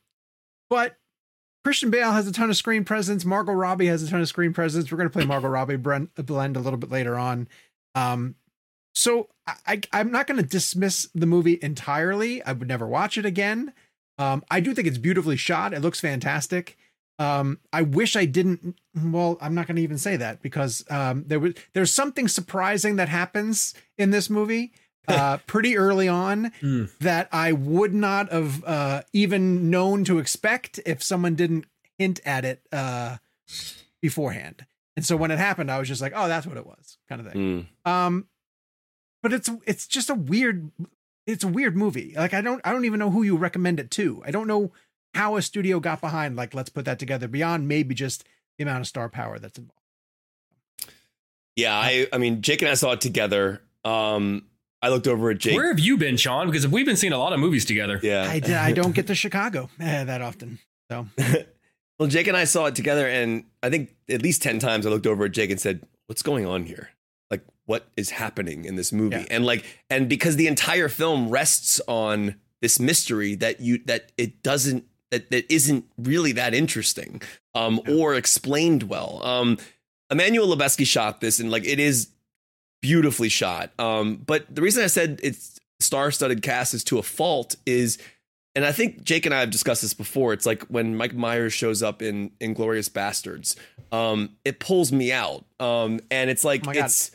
but 0.70 0.96
Christian 1.64 1.90
Bale 1.90 2.12
has 2.12 2.26
a 2.26 2.32
ton 2.32 2.48
of 2.48 2.56
screen 2.56 2.84
presence. 2.84 3.26
Margot 3.26 3.52
Robbie 3.52 3.88
has 3.88 4.02
a 4.02 4.08
ton 4.08 4.20
of 4.20 4.28
screen 4.28 4.54
presence. 4.54 4.90
We're 4.90 4.96
going 4.96 5.08
to 5.08 5.12
play 5.12 5.26
Margot 5.26 5.48
Robbie 5.48 5.76
blend, 5.76 6.14
blend 6.14 6.56
a 6.56 6.60
little 6.60 6.78
bit 6.78 6.90
later 6.90 7.18
on. 7.18 7.48
Um, 7.94 8.36
so 8.98 9.28
I, 9.66 9.80
am 9.92 10.10
not 10.10 10.26
going 10.26 10.42
to 10.42 10.46
dismiss 10.48 11.08
the 11.14 11.26
movie 11.26 11.58
entirely. 11.62 12.42
I 12.42 12.52
would 12.52 12.66
never 12.66 12.86
watch 12.86 13.16
it 13.16 13.24
again. 13.24 13.72
Um, 14.18 14.44
I 14.50 14.58
do 14.58 14.74
think 14.74 14.88
it's 14.88 14.98
beautifully 14.98 15.36
shot. 15.36 15.72
It 15.72 15.80
looks 15.80 16.00
fantastic. 16.00 16.76
Um, 17.20 17.60
I 17.72 17.82
wish 17.82 18.16
I 18.16 18.24
didn't. 18.24 18.78
Well, 19.00 19.38
I'm 19.40 19.54
not 19.54 19.68
going 19.68 19.76
to 19.76 19.82
even 19.82 19.98
say 19.98 20.16
that 20.16 20.42
because 20.42 20.84
um, 20.90 21.24
there 21.26 21.38
was 21.38 21.54
there's 21.74 21.92
something 21.92 22.26
surprising 22.26 22.96
that 22.96 23.08
happens 23.08 23.72
in 23.96 24.10
this 24.10 24.28
movie 24.28 24.72
uh, 25.08 25.38
pretty 25.46 25.76
early 25.78 26.08
on 26.08 26.52
Hmm. 26.60 26.84
that 27.00 27.28
I 27.32 27.52
would 27.52 27.94
not 27.94 28.32
have 28.32 28.64
uh, 28.64 29.02
even 29.12 29.70
known 29.70 30.04
to 30.04 30.18
expect 30.18 30.80
if 30.84 31.02
someone 31.02 31.36
didn't 31.36 31.66
hint 31.98 32.20
at 32.24 32.44
it 32.44 32.66
uh, 32.72 33.18
beforehand. 34.02 34.66
And 34.96 35.04
so 35.06 35.16
when 35.16 35.30
it 35.30 35.38
happened, 35.38 35.70
I 35.70 35.78
was 35.78 35.86
just 35.86 36.02
like, 36.02 36.12
"Oh, 36.16 36.26
that's 36.26 36.46
what 36.46 36.56
it 36.56 36.66
was," 36.66 36.98
kind 37.08 37.20
of 37.20 37.32
thing. 37.32 37.68
Mm. 37.86 37.90
Um, 37.90 38.26
but 39.22 39.32
it's 39.32 39.50
it's 39.66 39.86
just 39.86 40.10
a 40.10 40.14
weird, 40.14 40.70
it's 41.26 41.44
a 41.44 41.48
weird 41.48 41.76
movie. 41.76 42.14
Like 42.16 42.34
I 42.34 42.40
don't 42.40 42.60
I 42.64 42.72
don't 42.72 42.84
even 42.84 42.98
know 42.98 43.10
who 43.10 43.22
you 43.22 43.36
recommend 43.36 43.80
it 43.80 43.90
to. 43.92 44.22
I 44.26 44.30
don't 44.30 44.46
know 44.46 44.72
how 45.14 45.36
a 45.36 45.42
studio 45.42 45.80
got 45.80 46.00
behind 46.00 46.36
like 46.36 46.54
let's 46.54 46.70
put 46.70 46.84
that 46.84 46.98
together 46.98 47.28
beyond 47.28 47.66
maybe 47.66 47.94
just 47.94 48.24
the 48.56 48.64
amount 48.64 48.80
of 48.80 48.86
star 48.86 49.08
power 49.08 49.38
that's 49.38 49.58
involved. 49.58 49.74
Yeah, 51.56 51.76
I 51.76 52.06
I 52.12 52.18
mean 52.18 52.42
Jake 52.42 52.62
and 52.62 52.70
I 52.70 52.74
saw 52.74 52.92
it 52.92 53.00
together. 53.00 53.62
Um, 53.84 54.44
I 54.80 54.90
looked 54.90 55.08
over 55.08 55.30
at 55.30 55.38
Jake. 55.38 55.56
Where 55.56 55.68
have 55.68 55.80
you 55.80 55.96
been, 55.96 56.16
Sean? 56.16 56.46
Because 56.46 56.68
we've 56.68 56.86
been 56.86 56.96
seeing 56.96 57.12
a 57.12 57.18
lot 57.18 57.32
of 57.32 57.40
movies 57.40 57.64
together. 57.64 57.98
yeah, 58.02 58.28
I 58.28 58.68
I 58.68 58.72
don't 58.72 58.94
get 58.94 59.06
to 59.08 59.14
Chicago 59.14 59.70
eh, 59.80 60.04
that 60.04 60.22
often. 60.22 60.58
So 60.90 61.06
Well, 61.98 62.08
Jake 62.08 62.28
and 62.28 62.36
I 62.36 62.44
saw 62.44 62.66
it 62.66 62.74
together, 62.76 63.08
and 63.08 63.44
I 63.62 63.70
think 63.70 63.94
at 64.08 64.22
least 64.22 64.42
10 64.42 64.60
times 64.60 64.86
I 64.86 64.90
looked 64.90 65.06
over 65.06 65.24
at 65.24 65.32
Jake 65.32 65.50
and 65.50 65.60
said, 65.60 65.84
What's 66.06 66.22
going 66.22 66.46
on 66.46 66.64
here? 66.64 66.90
What 67.68 67.86
is 67.96 68.10
happening 68.10 68.64
in 68.64 68.76
this 68.76 68.92
movie? 68.92 69.16
Yeah. 69.16 69.26
And 69.30 69.44
like, 69.44 69.64
and 69.90 70.08
because 70.08 70.36
the 70.36 70.46
entire 70.46 70.88
film 70.88 71.28
rests 71.28 71.82
on 71.86 72.36
this 72.62 72.80
mystery 72.80 73.34
that 73.36 73.60
you, 73.60 73.78
that 73.84 74.10
it 74.16 74.42
doesn't, 74.42 74.84
that, 75.10 75.30
that 75.30 75.52
isn't 75.52 75.84
really 75.98 76.32
that 76.32 76.54
interesting 76.54 77.22
um, 77.54 77.80
or 77.86 78.14
explained 78.14 78.84
well. 78.84 79.20
Um, 79.22 79.58
Emmanuel 80.10 80.48
Lubezki 80.48 80.86
shot 80.86 81.20
this, 81.20 81.40
and 81.40 81.50
like 81.50 81.66
it 81.66 81.78
is 81.78 82.08
beautifully 82.80 83.28
shot. 83.28 83.70
Um, 83.78 84.16
but 84.16 84.46
the 84.54 84.62
reason 84.62 84.82
I 84.82 84.86
said 84.86 85.20
it's 85.22 85.60
star-studded 85.80 86.42
cast 86.42 86.72
is 86.72 86.82
to 86.84 86.98
a 86.98 87.02
fault 87.02 87.56
is, 87.66 87.98
and 88.54 88.64
I 88.64 88.72
think 88.72 89.02
Jake 89.02 89.26
and 89.26 89.34
I 89.34 89.40
have 89.40 89.50
discussed 89.50 89.82
this 89.82 89.94
before. 89.94 90.32
It's 90.32 90.46
like 90.46 90.62
when 90.64 90.96
Mike 90.96 91.14
Myers 91.14 91.52
shows 91.52 91.82
up 91.82 92.00
in 92.00 92.30
Inglourious 92.40 92.88
Basterds, 92.90 93.56
um, 93.92 94.30
it 94.44 94.60
pulls 94.60 94.90
me 94.92 95.12
out, 95.12 95.44
um, 95.60 96.00
and 96.10 96.30
it's 96.30 96.44
like 96.44 96.66
Oh 96.66 96.70
it's 96.70 97.10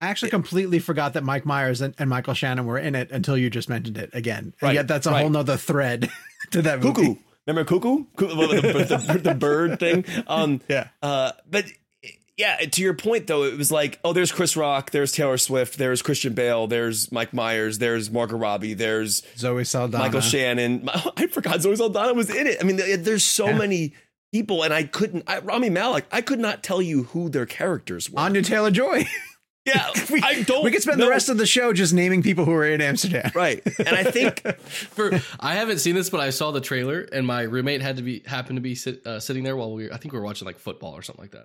I 0.00 0.08
actually 0.08 0.30
completely 0.30 0.78
forgot 0.78 1.12
that 1.14 1.24
Mike 1.24 1.44
Myers 1.44 1.80
and, 1.80 1.94
and 1.98 2.08
Michael 2.08 2.34
Shannon 2.34 2.64
were 2.66 2.78
in 2.78 2.94
it 2.94 3.10
until 3.10 3.36
you 3.36 3.50
just 3.50 3.68
mentioned 3.68 3.98
it 3.98 4.10
again. 4.14 4.44
And 4.44 4.54
Right, 4.62 4.74
yet 4.74 4.88
that's 4.88 5.06
a 5.06 5.10
right. 5.10 5.20
whole 5.20 5.30
nother 5.30 5.56
thread 5.56 6.10
to 6.52 6.62
that 6.62 6.80
movie. 6.82 6.94
cuckoo. 6.94 7.14
Remember 7.46 7.64
cuckoo? 7.68 8.04
The, 8.16 8.26
the, 8.26 9.12
the, 9.12 9.18
the 9.18 9.34
bird 9.38 9.78
thing. 9.80 10.04
Um, 10.26 10.60
Yeah. 10.68 10.88
Uh, 11.02 11.32
but 11.50 11.66
yeah, 12.36 12.56
to 12.56 12.80
your 12.80 12.94
point 12.94 13.26
though, 13.26 13.42
it 13.44 13.58
was 13.58 13.70
like, 13.70 13.98
oh, 14.02 14.14
there's 14.14 14.32
Chris 14.32 14.56
Rock, 14.56 14.90
there's 14.92 15.12
Taylor 15.12 15.36
Swift, 15.36 15.76
there's 15.76 16.00
Christian 16.00 16.32
Bale, 16.32 16.66
there's 16.66 17.12
Mike 17.12 17.34
Myers, 17.34 17.76
there's 17.78 18.10
Margot 18.10 18.38
Robbie, 18.38 18.72
there's 18.72 19.22
Zoe 19.36 19.64
Saldana. 19.64 20.04
Michael 20.04 20.22
Shannon. 20.22 20.88
I 21.18 21.26
forgot 21.26 21.60
Zoe 21.60 21.76
Saldana 21.76 22.14
was 22.14 22.30
in 22.30 22.46
it. 22.46 22.56
I 22.58 22.64
mean, 22.64 22.76
there's 23.02 23.24
so 23.24 23.48
Yeah. 23.48 23.58
many 23.58 23.92
people, 24.32 24.62
and 24.62 24.72
I 24.72 24.84
couldn't. 24.84 25.24
I, 25.26 25.40
Rami 25.40 25.68
Malek, 25.68 26.06
I 26.10 26.22
could 26.22 26.38
not 26.38 26.62
tell 26.62 26.80
you 26.80 27.02
who 27.04 27.28
their 27.28 27.44
characters 27.46 28.08
were. 28.08 28.20
Anya 28.20 28.40
Taylor 28.40 28.70
Joy. 28.70 29.04
Yeah, 29.64 29.90
we, 30.10 30.22
I 30.22 30.42
don't. 30.42 30.64
we 30.64 30.70
could 30.70 30.82
spend 30.82 30.98
know. 30.98 31.04
the 31.04 31.10
rest 31.10 31.28
of 31.28 31.36
the 31.36 31.46
show 31.46 31.72
just 31.72 31.92
naming 31.92 32.22
people 32.22 32.44
who 32.44 32.52
are 32.52 32.66
in 32.66 32.80
Amsterdam. 32.80 33.30
right, 33.34 33.62
and 33.78 33.88
I 33.88 34.04
think 34.04 34.40
For 34.60 35.20
I 35.38 35.54
haven't 35.54 35.78
seen 35.78 35.94
this, 35.94 36.08
but 36.08 36.20
I 36.20 36.30
saw 36.30 36.50
the 36.50 36.60
trailer, 36.60 37.00
and 37.00 37.26
my 37.26 37.42
roommate 37.42 37.82
had 37.82 37.96
to 37.96 38.02
be 38.02 38.22
happened 38.26 38.56
to 38.56 38.62
be 38.62 38.74
sit, 38.74 39.06
uh, 39.06 39.20
sitting 39.20 39.44
there 39.44 39.56
while 39.56 39.72
we 39.72 39.88
were. 39.88 39.94
I 39.94 39.98
think 39.98 40.12
we 40.12 40.18
were 40.18 40.24
watching 40.24 40.46
like 40.46 40.58
football 40.58 40.94
or 40.94 41.02
something 41.02 41.22
like 41.22 41.32
that. 41.32 41.44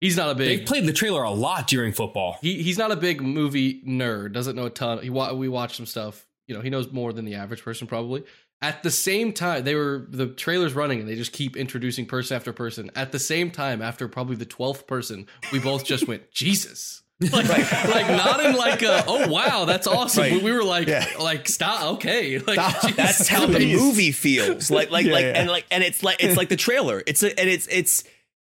He's 0.00 0.16
not 0.16 0.30
a 0.30 0.34
big. 0.34 0.58
They've 0.58 0.66
played 0.66 0.86
the 0.86 0.92
trailer 0.92 1.22
a 1.22 1.30
lot 1.30 1.68
during 1.68 1.92
football. 1.92 2.38
He 2.42 2.62
he's 2.62 2.78
not 2.78 2.90
a 2.90 2.96
big 2.96 3.22
movie 3.22 3.82
nerd. 3.82 4.32
Doesn't 4.32 4.56
know 4.56 4.66
a 4.66 4.70
ton. 4.70 5.02
He 5.02 5.10
we 5.10 5.48
watched 5.48 5.76
some 5.76 5.86
stuff. 5.86 6.26
You 6.48 6.54
know, 6.54 6.60
he 6.60 6.70
knows 6.70 6.90
more 6.92 7.12
than 7.12 7.24
the 7.24 7.36
average 7.36 7.62
person 7.62 7.86
probably. 7.86 8.24
At 8.62 8.82
the 8.82 8.90
same 8.90 9.32
time, 9.32 9.64
they 9.64 9.74
were 9.74 10.06
the 10.08 10.28
trailers 10.28 10.72
running, 10.72 11.00
and 11.00 11.08
they 11.08 11.14
just 11.14 11.32
keep 11.32 11.56
introducing 11.56 12.06
person 12.06 12.36
after 12.36 12.52
person. 12.52 12.90
At 12.94 13.12
the 13.12 13.18
same 13.18 13.50
time, 13.50 13.82
after 13.82 14.08
probably 14.08 14.36
the 14.36 14.46
twelfth 14.46 14.86
person, 14.86 15.26
we 15.52 15.60
both 15.60 15.84
just 15.84 16.08
went 16.08 16.30
Jesus. 16.30 17.02
Like, 17.32 17.48
like 17.48 18.08
not 18.08 18.44
in 18.44 18.56
like 18.56 18.82
a, 18.82 19.02
oh 19.06 19.28
wow 19.28 19.64
that's 19.64 19.86
awesome. 19.86 20.22
Right. 20.24 20.32
But 20.34 20.42
we 20.42 20.52
were 20.52 20.62
like 20.64 20.86
Yeah. 20.86 21.06
like 21.18 21.48
stop 21.48 21.94
okay 21.94 22.38
like 22.46 22.60
Stop. 22.60 22.92
That's 22.94 23.26
how 23.26 23.46
the 23.46 23.58
movie 23.74 24.12
feels 24.12 24.70
like 24.70 24.90
like 24.90 25.06
Yeah, 25.06 25.12
like 25.12 25.22
yeah. 25.24 25.40
and 25.40 25.48
like 25.50 25.64
and 25.70 25.82
it's 25.82 26.02
like 26.02 26.22
it's 26.22 26.36
like 26.36 26.50
the 26.50 26.56
trailer 26.56 27.02
it's 27.06 27.22
a, 27.22 27.28
and 27.40 27.48
it's 27.48 27.66
it's 27.68 28.04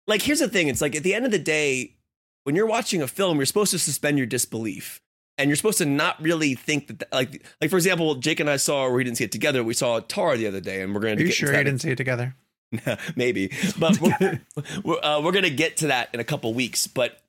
like 0.08 0.22
here's 0.22 0.40
the 0.40 0.48
thing 0.48 0.70
it's 0.70 0.80
like 0.80 0.96
at 0.96 1.04
the 1.04 1.14
end 1.14 1.26
of 1.26 1.32
the 1.32 1.40
day 1.40 1.96
when 2.46 2.56
you're 2.56 2.66
watching 2.66 3.02
a 3.02 3.08
film 3.08 3.36
you're 3.38 3.46
supposed 3.46 3.72
to 3.72 3.80
suspend 3.80 4.18
your 4.18 4.28
disbelief 4.28 5.02
and 5.38 5.50
you're 5.50 5.58
supposed 5.58 5.80
to 5.80 5.86
not 5.86 6.22
really 6.22 6.54
think 6.56 6.88
that 6.88 7.12
like 7.12 7.44
like 7.60 7.70
for 7.70 7.76
example 7.76 8.16
Jake 8.16 8.40
and 8.40 8.50
I 8.50 8.56
saw 8.56 8.84
or 8.86 8.94
we 8.94 9.04
didn't 9.04 9.18
see 9.18 9.26
it 9.26 9.32
together 9.34 9.62
we 9.62 9.74
saw 9.74 10.00
Tar 10.00 10.38
the 10.38 10.48
other 10.48 10.62
day 10.62 10.82
and 10.82 10.96
we're 10.96 11.02
going 11.02 11.16
Are 11.16 11.18
to 11.18 11.22
you 11.24 11.28
get 11.28 11.36
sure 11.36 11.50
into 11.50 11.58
you 11.58 11.64
didn't 11.66 11.82
see 11.82 11.92
it 11.92 11.98
together? 11.98 12.36
maybe 13.18 13.52
but 13.78 14.00
we're, 14.00 14.42
we're, 14.84 15.00
uh, 15.04 15.22
we're 15.22 15.32
going 15.34 15.44
to 15.44 15.50
get 15.52 15.78
to 15.78 15.88
that 15.88 16.10
in 16.14 16.20
a 16.20 16.24
couple 16.24 16.54
weeks 16.54 16.88
but 16.88 17.20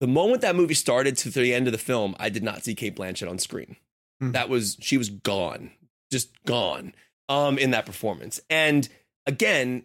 the 0.00 0.06
moment 0.06 0.42
that 0.42 0.56
movie 0.56 0.74
started 0.74 1.16
to 1.18 1.30
the 1.30 1.54
end 1.54 1.66
of 1.66 1.72
the 1.72 1.78
film 1.78 2.14
I 2.18 2.28
did 2.28 2.42
not 2.42 2.64
see 2.64 2.74
Cate 2.74 2.96
Blanchett 2.96 3.28
on 3.28 3.38
screen. 3.38 3.76
Hmm. 4.20 4.32
that 4.32 4.48
was 4.48 4.78
she 4.80 4.96
was 4.96 5.10
gone 5.10 5.70
just 6.10 6.30
gone 6.44 6.94
um 7.28 7.58
in 7.58 7.70
that 7.72 7.86
performance. 7.86 8.40
And 8.48 8.88
again 9.26 9.84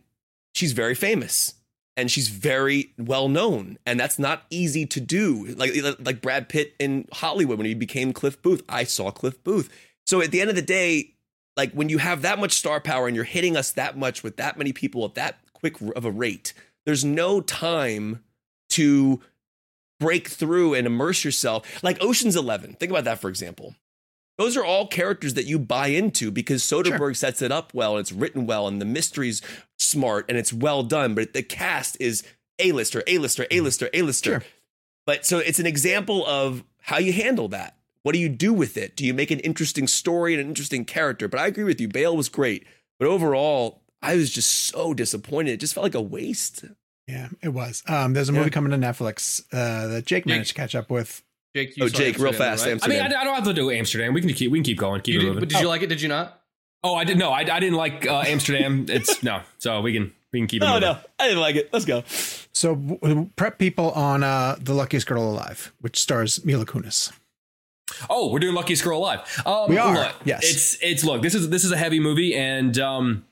she's 0.53 0.72
very 0.72 0.95
famous 0.95 1.55
and 1.97 2.09
she's 2.09 2.30
very 2.30 2.93
well 2.97 3.28
known 3.28 3.78
and 3.86 3.99
that's 3.99 4.20
not 4.20 4.43
easy 4.49 4.86
to 4.88 5.01
do. 5.01 5.47
Like 5.55 5.72
like 5.99 6.22
Brad 6.22 6.49
Pitt 6.49 6.76
in 6.80 7.07
Hollywood 7.12 7.57
when 7.57 7.68
he 7.68 7.74
became 7.74 8.14
Cliff 8.14 8.41
Booth. 8.41 8.64
I 8.70 8.84
saw 8.86 9.12
Cliff 9.12 9.43
Booth. 9.43 9.70
So 10.05 10.22
at 10.22 10.32
the 10.32 10.41
end 10.41 10.49
of 10.49 10.55
the 10.55 10.62
day 10.62 11.16
like 11.57 11.74
when 11.74 11.89
you 11.89 11.97
have 11.97 12.22
that 12.22 12.39
much 12.39 12.53
star 12.53 12.80
power 12.80 13.07
and 13.07 13.16
you're 13.16 13.26
hitting 13.26 13.57
us 13.57 13.72
that 13.72 13.97
much 13.97 14.24
with 14.24 14.38
that 14.38 14.57
many 14.57 14.72
people 14.72 15.03
at 15.03 15.16
that 15.16 15.39
quick 15.53 15.82
of 15.82 16.05
a 16.05 16.12
rate 16.12 16.53
there's 16.86 17.05
no 17.05 17.41
time 17.41 18.24
to 18.70 19.20
break 20.02 20.28
through 20.28 20.74
and 20.74 20.86
immerse 20.86 21.24
yourself 21.24 21.82
like 21.84 22.02
Ocean's 22.02 22.36
11 22.36 22.74
think 22.74 22.91
about 22.91 23.06
that 23.06 23.22
for 23.22 23.30
example 23.30 23.76
those 24.41 24.58
are 24.58 24.66
all 24.66 24.88
characters 24.88 25.36
that 25.36 25.45
you 25.45 25.60
buy 25.60 25.88
into 25.88 26.32
because 26.32 26.64
Soderbergh 26.64 27.16
sets 27.16 27.43
it 27.43 27.52
up 27.52 27.76
well 27.76 27.91
and 27.91 28.02
it's 28.02 28.12
written 28.12 28.47
well 28.47 28.68
and 28.68 28.82
the 28.82 28.86
mystery's 28.86 29.39
smart 29.78 30.26
and 30.30 30.38
it's 30.38 30.52
well 30.52 30.82
done. 30.82 31.14
But 31.14 31.34
the 31.34 31.43
cast 31.43 31.95
is 31.99 32.24
A-lister, 32.58 33.04
A-lister, 33.06 33.43
mm-hmm. 33.43 33.60
A-lister, 33.60 33.89
A-lister. 33.93 34.32
Sure. 34.32 34.43
But 35.06 35.28
so 35.28 35.38
it's 35.38 35.60
an 35.60 35.68
example 35.68 36.26
of 36.26 36.64
how 36.80 36.97
you 36.97 37.14
handle 37.14 37.49
that. 37.49 37.78
What 38.04 38.14
do 38.14 38.20
you 38.20 38.30
do 38.30 38.52
with 38.52 38.78
it? 38.78 38.95
Do 38.95 39.06
you 39.06 39.14
make 39.14 39.30
an 39.30 39.39
interesting 39.41 39.88
story 39.88 40.34
and 40.34 40.41
an 40.41 40.47
interesting 40.47 40.86
character? 40.86 41.28
But 41.28 41.39
I 41.39 41.45
agree 41.45 41.64
with 41.64 41.80
you. 41.80 41.88
Bale 41.88 42.18
was 42.18 42.30
great. 42.30 42.66
But 42.97 43.08
overall, 43.08 43.84
I 44.02 44.16
was 44.16 44.32
just 44.32 44.52
so 44.52 44.95
disappointed. 44.95 45.52
It 45.52 45.60
just 45.60 45.76
felt 45.76 45.84
like 45.84 45.93
a 45.93 46.02
waste. 46.02 46.66
Yeah, 47.08 47.28
it 47.41 47.49
was. 47.49 47.84
Um, 47.88 48.14
there's 48.14 48.30
a 48.30 48.32
movie 48.32 48.45
Yeah. 48.45 48.49
coming 48.49 48.72
to 48.72 48.78
Netflix 48.88 49.41
uh, 49.52 49.88
that 49.88 50.06
Jake 50.06 50.26
managed 50.26 50.49
to 50.49 50.56
catch 50.56 50.76
up 50.76 50.89
with. 50.89 51.24
Jake, 51.56 51.76
you 51.76 51.84
Oh, 51.84 51.88
saw 51.88 51.97
Jake, 51.97 52.18
real 52.18 52.32
fast, 52.32 52.64
right? 52.66 52.72
Amsterdam. 52.74 53.02
I 53.02 53.04
mean, 53.10 53.14
I, 53.18 53.22
I 53.22 53.24
don't 53.26 53.36
have 53.36 53.43
to 53.43 53.54
do 53.54 53.72
Amsterdam. 53.72 54.14
We 54.14 54.22
can 54.22 54.32
keep 54.34 54.52
we 54.52 54.60
can 54.60 54.64
keep 54.64 54.78
going. 54.78 55.02
Keep 55.02 55.16
You 55.16 55.20
it 55.32 55.34
did, 55.34 55.39
but 55.41 55.49
did 55.49 55.60
you 55.60 55.68
like 55.68 55.82
it? 55.82 55.88
Did 55.88 56.02
you 56.02 56.08
not? 56.08 56.38
oh, 56.84 56.95
I 56.95 57.04
didn't. 57.04 57.20
No, 57.20 57.30
I, 57.30 57.39
I 57.41 57.60
didn't 57.60 57.76
like 57.76 58.08
uh, 58.08 58.24
Amsterdam. 58.26 58.86
it's 58.89 59.22
no. 59.24 59.41
So 59.60 59.82
we 59.82 59.91
can 59.93 60.14
we 60.32 60.39
can 60.39 60.47
keep 60.47 60.62
it. 60.62 60.66
No, 60.66 60.76
moving. 60.76 60.89
no, 60.89 60.97
I 61.20 61.28
didn't 61.28 61.41
like 61.41 61.56
it. 61.58 61.70
Let's 61.74 61.86
go. 61.86 62.04
So 62.54 62.76
w- 62.76 63.30
prep 63.36 63.58
people 63.60 63.91
on 63.91 64.24
uh, 64.24 64.56
The 64.62 64.74
Luckiest 64.74 65.08
Girl 65.08 65.24
Alive, 65.24 65.74
which 65.82 65.99
stars 65.99 66.43
Mila 66.45 66.66
Kunis. 66.66 67.12
Oh, 68.10 68.32
we're 68.32 68.39
doing 68.39 68.56
Luckiest 68.56 68.84
Girl 68.86 68.99
Alive. 68.99 69.20
Um, 69.45 69.70
We 69.70 69.78
are, 69.78 69.93
Look, 69.93 70.16
yes. 70.24 70.43
It's 70.43 70.78
it's 70.82 71.04
look. 71.04 71.22
This 71.22 71.36
is 71.36 71.49
this 71.49 71.66
is 71.66 71.74
a 71.74 71.78
heavy 71.78 71.99
movie, 71.99 72.34
and 72.36 72.78
um, 72.80 73.26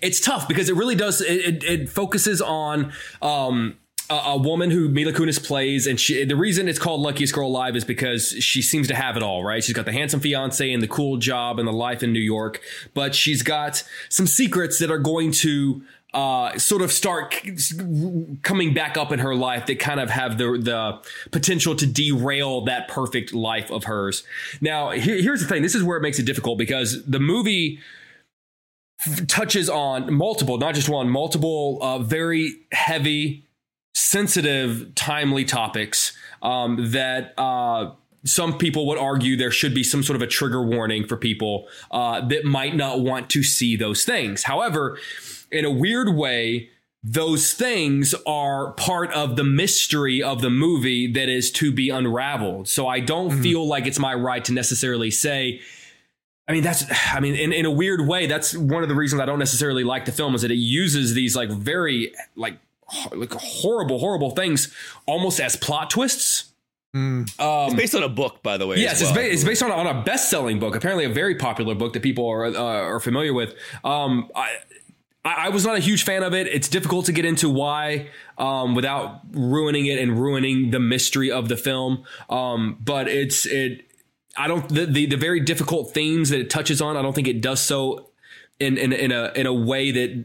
it's 0.00 0.20
tough 0.20 0.48
because 0.48 0.68
it 0.68 0.76
really 0.76 0.94
does. 0.94 1.20
It, 1.20 1.62
it, 1.62 1.64
it 1.64 1.88
focuses 1.88 2.40
on 2.40 2.92
um. 3.22 3.76
A, 4.10 4.38
woman 4.38 4.70
who 4.70 4.88
Mila 4.88 5.12
Kunis 5.12 5.38
plays, 5.44 5.86
and 5.86 6.00
she. 6.00 6.24
The 6.24 6.34
reason 6.34 6.66
it's 6.66 6.78
called 6.78 7.02
Luckiest 7.02 7.34
Girl 7.34 7.46
Alive 7.46 7.76
is 7.76 7.84
because 7.84 8.30
she 8.40 8.62
seems 8.62 8.88
to 8.88 8.94
have 8.94 9.18
it 9.18 9.22
all. 9.22 9.44
Right? 9.44 9.62
She's 9.62 9.74
got 9.74 9.84
the 9.84 9.92
handsome 9.92 10.20
fiance 10.20 10.72
and 10.72 10.82
the 10.82 10.88
cool 10.88 11.18
job 11.18 11.58
and 11.58 11.68
the 11.68 11.74
life 11.74 12.02
in 12.02 12.14
New 12.14 12.18
York, 12.18 12.62
but 12.94 13.14
she's 13.14 13.42
got 13.42 13.84
some 14.08 14.26
secrets 14.26 14.78
that 14.78 14.90
are 14.90 14.96
going 14.96 15.32
to 15.32 15.82
uh, 16.14 16.58
sort 16.58 16.80
of 16.80 16.90
start 16.90 17.38
coming 18.42 18.72
back 18.72 18.96
up 18.96 19.12
in 19.12 19.18
her 19.18 19.34
life 19.34 19.66
that 19.66 19.78
kind 19.78 20.00
of 20.00 20.08
have 20.08 20.38
the 20.38 20.58
the 20.58 21.30
potential 21.30 21.76
to 21.76 21.86
derail 21.86 22.62
that 22.62 22.88
perfect 22.88 23.34
life 23.34 23.70
of 23.70 23.84
hers. 23.84 24.24
Now, 24.60 24.90
here, 24.90 25.20
here's 25.20 25.42
the 25.42 25.46
thing: 25.46 25.62
this 25.62 25.74
is 25.74 25.82
where 25.82 25.98
it 25.98 26.00
makes 26.00 26.18
it 26.18 26.24
difficult 26.24 26.56
because 26.58 27.04
the 27.04 27.20
movie 27.20 27.80
f- 29.06 29.26
touches 29.26 29.68
on 29.68 30.12
multiple, 30.12 30.58
not 30.58 30.74
just 30.74 30.88
one, 30.88 31.08
multiple 31.08 31.78
uh, 31.82 31.98
very 31.98 32.54
heavy, 32.72 33.44
sensitive, 33.94 34.94
timely 34.94 35.44
topics 35.44 36.12
um, 36.42 36.90
that. 36.92 37.34
Uh, 37.38 37.92
some 38.24 38.58
people 38.58 38.86
would 38.88 38.98
argue 38.98 39.36
there 39.36 39.50
should 39.50 39.72
be 39.72 39.84
some 39.84 40.02
sort 40.02 40.16
of 40.16 40.22
a 40.22 40.26
trigger 40.26 40.60
warning 40.60 41.06
for 41.06 41.16
people 41.16 41.68
uh, 41.92 42.20
that 42.26 42.44
might 42.44 42.74
not 42.74 43.00
want 43.00 43.30
to 43.30 43.42
see 43.44 43.76
those 43.76 44.04
things. 44.04 44.42
However, 44.42 44.98
in 45.52 45.64
a 45.64 45.70
weird 45.70 46.14
way, 46.14 46.68
those 47.02 47.54
things 47.54 48.14
are 48.26 48.72
part 48.72 49.12
of 49.12 49.36
the 49.36 49.44
mystery 49.44 50.22
of 50.22 50.42
the 50.42 50.50
movie 50.50 51.10
that 51.12 51.28
is 51.28 51.50
to 51.52 51.70
be 51.70 51.90
unraveled. 51.90 52.68
So 52.68 52.88
I 52.88 53.00
don't 53.00 53.40
feel 53.40 53.66
like 53.66 53.86
it's 53.86 54.00
my 54.00 54.14
right 54.14 54.44
to 54.44 54.52
necessarily 54.52 55.10
say, 55.10 55.60
I 56.48 56.52
mean, 56.52 56.62
that's, 56.62 56.84
I 57.14 57.20
mean, 57.20 57.34
in, 57.34 57.52
in 57.52 57.66
a 57.66 57.70
weird 57.70 58.06
way, 58.06 58.26
that's 58.26 58.56
one 58.56 58.82
of 58.82 58.88
the 58.88 58.94
reasons 58.94 59.20
I 59.20 59.26
don't 59.26 59.38
necessarily 59.38 59.84
like 59.84 60.04
the 60.06 60.12
film 60.12 60.34
is 60.34 60.42
that 60.42 60.50
it 60.50 60.56
uses 60.56 61.14
these 61.14 61.36
like 61.36 61.50
very, 61.50 62.12
like, 62.36 62.58
like 63.12 63.32
horrible, 63.34 63.98
horrible 63.98 64.30
things 64.30 64.74
almost 65.06 65.40
as 65.40 65.56
plot 65.56 65.90
twists. 65.90 66.44
Um, 66.94 67.26
It's 67.66 67.74
based 67.74 67.94
on 67.94 68.02
a 68.02 68.08
book, 68.08 68.42
by 68.42 68.56
the 68.56 68.66
way. 68.66 68.76
Yes, 68.78 68.94
as 68.94 69.02
it's, 69.02 69.12
ba- 69.12 69.30
it's 69.32 69.44
based 69.44 69.62
on, 69.62 69.70
a- 69.70 69.74
on 69.74 69.86
a 69.86 70.02
best-selling 70.02 70.58
book, 70.58 70.74
apparently 70.74 71.04
a 71.04 71.10
very 71.10 71.34
popular 71.34 71.74
book 71.74 71.92
that 71.92 72.02
people 72.02 72.26
are 72.26 72.46
uh, 72.46 72.52
are 72.54 72.98
familiar 72.98 73.34
with. 73.34 73.54
Um, 73.84 74.30
I, 74.34 74.56
I 75.22 75.34
I 75.46 75.48
was 75.50 75.66
not 75.66 75.76
a 75.76 75.80
huge 75.80 76.02
fan 76.04 76.22
of 76.22 76.32
it. 76.32 76.46
It's 76.46 76.66
difficult 76.68 77.04
to 77.06 77.12
get 77.12 77.26
into 77.26 77.50
why 77.50 78.08
um, 78.38 78.74
without 78.74 79.20
ruining 79.32 79.84
it 79.86 79.98
and 79.98 80.18
ruining 80.18 80.70
the 80.70 80.80
mystery 80.80 81.30
of 81.30 81.48
the 81.48 81.58
film. 81.58 82.04
Um, 82.30 82.78
but 82.80 83.06
it's 83.06 83.44
it. 83.44 83.84
I 84.38 84.46
don't 84.46 84.68
the, 84.68 84.86
the 84.86 85.06
the 85.06 85.16
very 85.16 85.40
difficult 85.40 85.92
themes 85.92 86.30
that 86.30 86.38
it 86.40 86.48
touches 86.48 86.80
on. 86.80 86.96
I 86.96 87.02
don't 87.02 87.14
think 87.14 87.28
it 87.28 87.40
does 87.40 87.60
so 87.60 88.10
in 88.60 88.78
in 88.78 88.92
in 88.92 89.12
a 89.12 89.32
in 89.34 89.46
a 89.46 89.52
way 89.52 89.90
that 89.90 90.24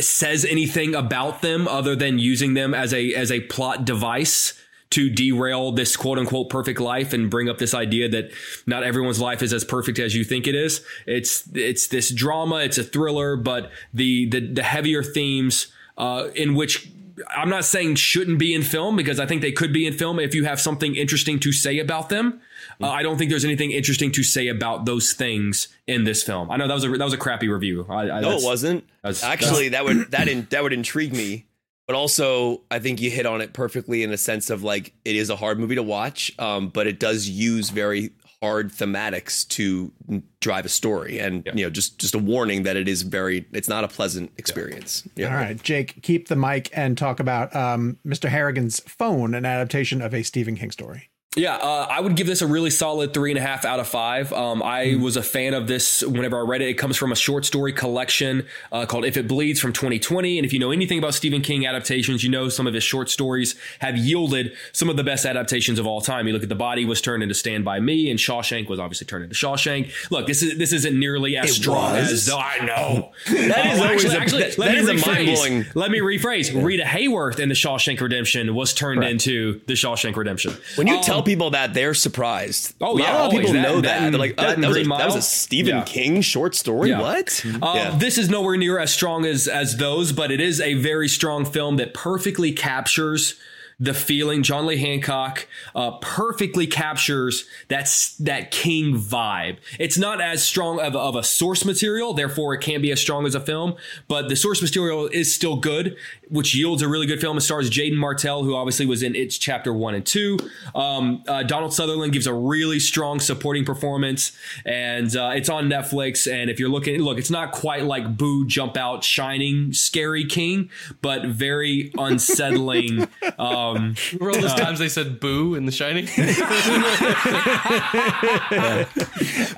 says 0.00 0.44
anything 0.44 0.94
about 0.94 1.42
them 1.42 1.66
other 1.68 1.96
than 1.96 2.18
using 2.18 2.54
them 2.54 2.74
as 2.74 2.92
a 2.92 3.14
as 3.14 3.32
a 3.32 3.40
plot 3.40 3.84
device 3.84 4.60
to 4.90 5.10
derail 5.10 5.72
this 5.72 5.96
quote 5.96 6.18
unquote 6.18 6.48
perfect 6.48 6.78
life 6.78 7.12
and 7.12 7.30
bring 7.30 7.48
up 7.48 7.58
this 7.58 7.74
idea 7.74 8.08
that 8.08 8.30
not 8.66 8.82
everyone's 8.84 9.20
life 9.20 9.42
is 9.42 9.52
as 9.52 9.64
perfect 9.64 9.98
as 9.98 10.14
you 10.14 10.24
think 10.24 10.46
it 10.46 10.54
is. 10.54 10.84
It's 11.06 11.48
it's 11.54 11.88
this 11.88 12.10
drama, 12.10 12.56
it's 12.56 12.78
a 12.78 12.84
thriller, 12.84 13.36
but 13.36 13.70
the 13.92 14.28
the, 14.28 14.40
the 14.52 14.62
heavier 14.62 15.02
themes 15.02 15.68
uh, 15.98 16.28
in 16.34 16.54
which 16.54 16.90
I'm 17.34 17.48
not 17.48 17.64
saying 17.64 17.94
shouldn't 17.94 18.38
be 18.38 18.54
in 18.54 18.62
film 18.62 18.94
because 18.96 19.18
I 19.18 19.26
think 19.26 19.40
they 19.40 19.52
could 19.52 19.72
be 19.72 19.86
in 19.86 19.94
film 19.94 20.18
if 20.18 20.34
you 20.34 20.44
have 20.44 20.60
something 20.60 20.94
interesting 20.94 21.38
to 21.40 21.52
say 21.52 21.78
about 21.78 22.08
them. 22.08 22.40
Uh, 22.82 22.88
I 22.88 23.02
don't 23.02 23.16
think 23.18 23.30
there's 23.30 23.44
anything 23.44 23.70
interesting 23.72 24.12
to 24.12 24.22
say 24.22 24.48
about 24.48 24.84
those 24.86 25.12
things 25.12 25.68
in 25.86 26.04
this 26.04 26.22
film. 26.22 26.50
I 26.50 26.56
know 26.56 26.68
that 26.68 26.74
was 26.74 26.84
a 26.84 26.88
that 26.90 27.04
was 27.04 27.12
a 27.14 27.18
crappy 27.18 27.48
review. 27.48 27.86
I, 27.88 28.10
I, 28.10 28.20
No, 28.20 28.32
it 28.32 28.42
wasn't. 28.44 28.84
that's- 29.02 29.22
Actually, 29.22 29.70
that 29.70 29.84
would 29.84 30.10
that 30.10 30.28
in, 30.28 30.46
that 30.50 30.62
would 30.62 30.72
intrigue 30.72 31.12
me. 31.14 31.46
But 31.86 31.94
also, 31.94 32.62
I 32.68 32.80
think 32.80 33.00
you 33.00 33.10
hit 33.12 33.26
on 33.26 33.40
it 33.40 33.52
perfectly 33.52 34.02
in 34.02 34.12
a 34.12 34.18
sense 34.18 34.50
of 34.50 34.64
like 34.64 34.92
it 35.04 35.14
is 35.14 35.30
a 35.30 35.36
hard 35.36 35.60
movie 35.60 35.76
to 35.76 35.84
watch, 35.84 36.32
um, 36.38 36.68
but 36.68 36.88
it 36.88 36.98
does 36.98 37.28
use 37.28 37.70
very 37.70 38.10
hard 38.42 38.70
thematics 38.72 39.46
to 39.48 39.92
drive 40.40 40.64
a 40.66 40.68
story, 40.68 41.20
and 41.20 41.48
you 41.54 41.64
know, 41.64 41.70
just 41.70 41.98
just 42.00 42.14
a 42.14 42.18
warning 42.18 42.64
that 42.64 42.76
it 42.76 42.88
is 42.88 43.02
very 43.02 43.46
it's 43.52 43.68
not 43.68 43.84
a 43.84 43.88
pleasant 43.88 44.32
experience. 44.36 45.06
Yeah. 45.14 45.28
All 45.28 45.34
right, 45.36 45.62
Jake, 45.62 46.02
keep 46.02 46.26
the 46.26 46.34
mic 46.34 46.76
and 46.76 46.98
talk 46.98 47.20
about 47.20 47.54
um, 47.54 47.98
Mr. 48.04 48.28
Harrigan's 48.28 48.80
Phone, 48.80 49.32
an 49.34 49.46
adaptation 49.46 50.02
of 50.02 50.12
a 50.12 50.24
Stephen 50.24 50.56
King 50.56 50.72
story. 50.72 51.08
Yeah, 51.38 51.56
uh, 51.56 51.86
I 51.90 52.00
would 52.00 52.16
give 52.16 52.26
this 52.26 52.40
a 52.40 52.46
really 52.46 52.70
solid 52.70 53.12
three 53.12 53.30
and 53.30 53.36
a 53.38 53.42
half 53.42 53.66
out 53.66 53.78
of 53.78 53.86
five. 53.86 54.32
Um, 54.32 54.62
I 54.62 54.96
was 54.98 55.18
a 55.18 55.22
fan 55.22 55.52
of 55.52 55.66
this 55.66 56.02
whenever 56.02 56.38
I 56.38 56.40
read 56.48 56.62
it. 56.62 56.68
It 56.70 56.74
comes 56.78 56.96
from 56.96 57.12
a 57.12 57.14
short 57.14 57.44
story 57.44 57.74
collection 57.74 58.46
uh, 58.72 58.86
called 58.86 59.04
If 59.04 59.18
It 59.18 59.28
Bleeds 59.28 59.60
from 59.60 59.74
2020. 59.74 60.38
And 60.38 60.46
if 60.46 60.54
you 60.54 60.58
know 60.58 60.70
anything 60.70 60.98
about 60.98 61.12
Stephen 61.12 61.42
King 61.42 61.66
adaptations, 61.66 62.24
you 62.24 62.30
know 62.30 62.48
some 62.48 62.66
of 62.66 62.72
his 62.72 62.82
short 62.84 63.10
stories 63.10 63.54
have 63.80 63.98
yielded 63.98 64.54
some 64.72 64.88
of 64.88 64.96
the 64.96 65.04
best 65.04 65.26
adaptations 65.26 65.78
of 65.78 65.86
all 65.86 66.00
time. 66.00 66.26
You 66.26 66.32
look 66.32 66.42
at 66.42 66.48
The 66.48 66.54
Body 66.54 66.86
was 66.86 67.02
turned 67.02 67.22
into 67.22 67.34
Stand 67.34 67.66
By 67.66 67.80
Me, 67.80 68.08
and 68.10 68.18
Shawshank 68.18 68.70
was 68.70 68.80
obviously 68.80 69.06
turned 69.06 69.24
into 69.24 69.36
Shawshank. 69.36 69.92
Look, 70.10 70.26
this 70.26 70.42
is 70.42 70.56
this 70.56 70.72
isn't 70.72 70.98
nearly 70.98 71.36
as 71.36 71.50
It 71.50 71.52
strong 71.52 71.92
was. 71.92 72.12
as 72.12 72.24
the, 72.26 72.36
I 72.36 72.64
know. 72.64 73.12
That 73.26 73.74
is 73.74 73.78
Uh, 73.80 73.84
actually, 73.84 74.14
a- 74.16 74.20
actually, 74.20 74.42
that- 74.44 74.58
let 74.58 74.66
that 74.68 74.74
me 74.74 74.80
is 74.80 74.88
a 74.88 74.94
rephrase. 75.10 75.74
Let 75.74 75.90
me 75.90 75.98
rephrase. 76.00 76.64
Rita 76.64 76.84
Hayworth 76.84 77.38
in 77.38 77.50
The 77.50 77.54
Shawshank 77.54 78.00
Redemption 78.00 78.54
was 78.54 78.72
turned 78.72 79.04
into 79.04 79.60
The 79.66 79.74
Shawshank 79.74 80.16
Redemption. 80.16 80.56
When 80.76 80.86
you 80.86 80.96
Um, 80.96 81.02
tell 81.02 81.22
people 81.26 81.50
that, 81.50 81.74
they're 81.74 81.92
surprised. 81.92 82.74
Oh, 82.80 82.96
yeah, 82.98 83.12
a 83.12 83.18
lot 83.18 83.26
of 83.26 83.30
people 83.32 83.52
That- 83.52 83.62
know 83.62 83.74
that 83.82 84.00
that. 84.00 84.10
They're 84.10 84.18
like, 84.18 84.36
that 84.36 84.46
oh, 84.48 84.52
and 84.54 84.64
that 84.64 84.68
was, 84.68 84.76
a, 84.78 84.84
that 84.84 85.06
was 85.06 85.16
a 85.16 85.22
Stephen 85.22 85.76
Yeah. 85.76 85.82
King 85.84 86.22
short 86.22 86.54
story. 86.54 86.88
Yeah. 86.90 87.00
What? 87.00 87.44
Uh, 87.44 87.72
yeah. 87.74 87.94
This 87.98 88.16
is 88.16 88.30
nowhere 88.30 88.56
near 88.56 88.78
as 88.78 88.92
strong 88.92 89.26
as 89.26 89.46
as 89.48 89.76
those, 89.76 90.12
but 90.12 90.30
it 90.30 90.40
is 90.40 90.60
a 90.60 90.74
very 90.74 91.08
strong 91.08 91.44
film 91.44 91.76
that 91.76 91.92
perfectly 91.92 92.52
captures 92.52 93.34
the 93.78 93.92
feeling. 93.92 94.42
John 94.42 94.64
Lee 94.66 94.78
Hancock 94.78 95.46
uh, 95.74 95.98
perfectly 95.98 96.66
captures 96.66 97.46
that 97.68 97.92
that 98.20 98.50
King 98.50 98.94
vibe. 98.96 99.58
It's 99.78 99.98
not 99.98 100.20
as 100.20 100.42
strong 100.42 100.80
of, 100.80 100.94
a- 100.94 100.98
of 100.98 101.14
a 101.16 101.22
source 101.22 101.64
material, 101.64 102.14
therefore 102.14 102.54
it 102.54 102.60
can't 102.62 102.80
be 102.82 102.90
as 102.90 103.00
strong 103.00 103.26
as 103.26 103.34
a 103.34 103.40
film. 103.40 103.74
But 104.08 104.28
the 104.28 104.36
source 104.36 104.62
material 104.62 105.08
is 105.08 105.34
still 105.34 105.56
good, 105.56 105.96
which 106.30 106.54
yields 106.54 106.80
a 106.80 106.88
really 106.88 107.06
good 107.06 107.20
film. 107.20 107.36
It 107.36 107.42
stars 107.42 107.68
Jaeden 107.68 107.96
Martell, 107.96 108.44
who 108.44 108.54
obviously 108.54 108.86
was 108.86 109.02
in 109.02 109.14
its 109.14 109.36
chapter 109.36 109.72
one 109.74 109.94
and 109.94 110.06
two. 110.06 110.38
Um, 110.74 111.22
uh, 111.28 111.42
Donald 111.42 111.74
Sutherland 111.74 112.12
gives 112.14 112.26
a 112.26 112.32
really 112.34 112.80
strong 112.80 113.20
supporting 113.20 113.64
performance, 113.66 114.32
and 114.64 115.14
uh, 115.14 115.32
it's 115.34 115.50
on 115.50 115.68
Netflix. 115.68 116.30
And 116.32 116.48
if 116.48 116.58
you're 116.58 116.70
looking, 116.70 117.00
look, 117.02 117.18
it's 117.18 117.30
not 117.30 117.52
quite 117.52 117.84
like 117.84 118.16
Boo 118.16 118.46
Jump 118.46 118.76
Out 118.78 119.04
Shining 119.04 119.72
Scary 119.74 120.24
King, 120.24 120.70
but 121.02 121.26
very 121.26 121.92
unsettling. 121.98 123.06
um, 123.38 123.65
Remember 124.12 124.30
all 124.30 124.40
those 124.40 124.54
times 124.54 124.78
they 124.78 124.88
said 124.88 125.20
boo 125.20 125.54
in 125.54 125.66
The 125.66 125.72
Shining? 125.72 126.06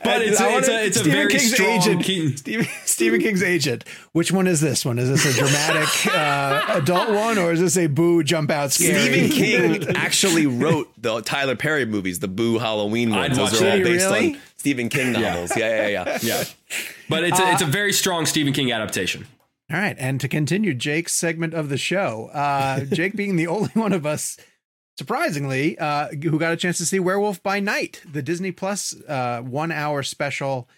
but 0.02 0.22
it's, 0.22 0.40
I 0.40 0.48
a, 0.48 0.59
it's 0.59 0.68
wanna- 0.68 0.80
a 0.80 0.84
it's 0.86 1.00
a 1.00 1.04
very 1.04 1.28
King's 1.30 1.52
strong 1.54 1.68
agent. 1.70 2.02
King. 2.04 2.36
Stephen, 2.36 2.66
Stephen 2.84 3.20
King's 3.20 3.42
agent. 3.42 3.84
Which 4.12 4.32
one 4.32 4.46
is 4.46 4.61
this 4.61 4.84
one? 4.84 4.98
Is 4.98 5.09
this 5.09 5.24
a 5.24 5.38
dramatic 5.38 6.06
uh, 6.14 6.64
adult 6.80 7.11
one, 7.11 7.38
or 7.38 7.52
is 7.52 7.61
this 7.61 7.76
a 7.76 7.86
boo 7.86 8.22
jump 8.22 8.50
out 8.50 8.72
scary? 8.72 9.28
Stephen 9.28 9.30
King 9.82 9.96
actually 9.96 10.46
wrote 10.46 10.90
the 11.00 11.20
Tyler 11.22 11.56
Perry 11.56 11.84
movies, 11.86 12.18
the 12.20 12.28
Boo 12.28 12.59
Halloween 12.59 13.11
ones. 13.11 13.36
Those 13.36 13.61
are 13.61 13.70
all 13.70 13.78
based 13.78 14.06
Really? 14.06 14.34
on 14.34 14.40
Stephen 14.56 14.88
King 14.88 15.12
novels. 15.12 15.56
Yeah, 15.56 15.88
yeah, 15.88 16.04
yeah. 16.04 16.18
Yeah, 16.22 16.44
but 17.09 17.24
it's 17.24 17.38
a, 17.38 17.52
it's 17.52 17.62
a 17.62 17.66
very 17.66 17.92
strong 17.92 18.26
Stephen 18.26 18.52
King 18.52 18.72
adaptation. 18.72 19.26
All 19.70 19.78
right, 19.78 19.96
and 19.98 20.18
to 20.20 20.28
continue 20.28 20.72
Jake's 20.72 21.12
segment 21.12 21.52
of 21.52 21.68
the 21.68 21.76
show, 21.76 22.30
uh, 22.32 22.80
Jake 22.92 23.14
being 23.14 23.36
the 23.36 23.46
only 23.46 23.70
one 23.74 23.92
of 23.92 24.06
us, 24.06 24.38
surprisingly, 24.96 25.78
uh, 25.78 26.08
who 26.08 26.38
got 26.38 26.52
a 26.52 26.56
chance 26.56 26.78
to 26.78 26.86
see 26.86 26.98
Werewolf 26.98 27.42
by 27.42 27.60
Night, 27.60 28.02
the 28.10 28.22
Disney 28.22 28.50
Plus 28.50 28.94
uh, 29.06 29.42
one-hour 29.42 30.02
special 30.02 30.68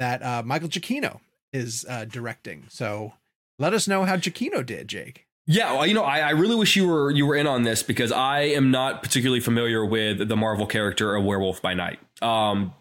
that 0.00 0.22
uh, 0.22 0.42
Michael 0.44 0.68
Giacchino 0.68 1.20
is 1.52 1.86
uh, 1.88 2.06
directing. 2.06 2.64
So 2.68 3.12
let 3.60 3.72
us 3.72 3.86
know 3.86 4.04
how 4.04 4.16
Giacchino 4.16 4.66
did, 4.66 4.88
Jake. 4.88 5.26
Yeah, 5.46 5.72
well, 5.72 5.86
you 5.86 5.94
know, 5.94 6.04
I, 6.04 6.20
I 6.20 6.30
really 6.30 6.54
wish 6.54 6.76
you 6.76 6.86
were 6.86 7.10
you 7.10 7.26
were 7.26 7.34
in 7.34 7.46
on 7.46 7.62
this 7.64 7.82
because 7.82 8.12
I 8.12 8.40
am 8.42 8.70
not 8.70 9.02
particularly 9.02 9.40
familiar 9.40 9.84
with 9.84 10.28
the 10.28 10.36
Marvel 10.36 10.66
character 10.66 11.14
of 11.14 11.24
Werewolf 11.24 11.60
by 11.60 11.74
Night. 11.74 11.98
Um, 12.22 12.72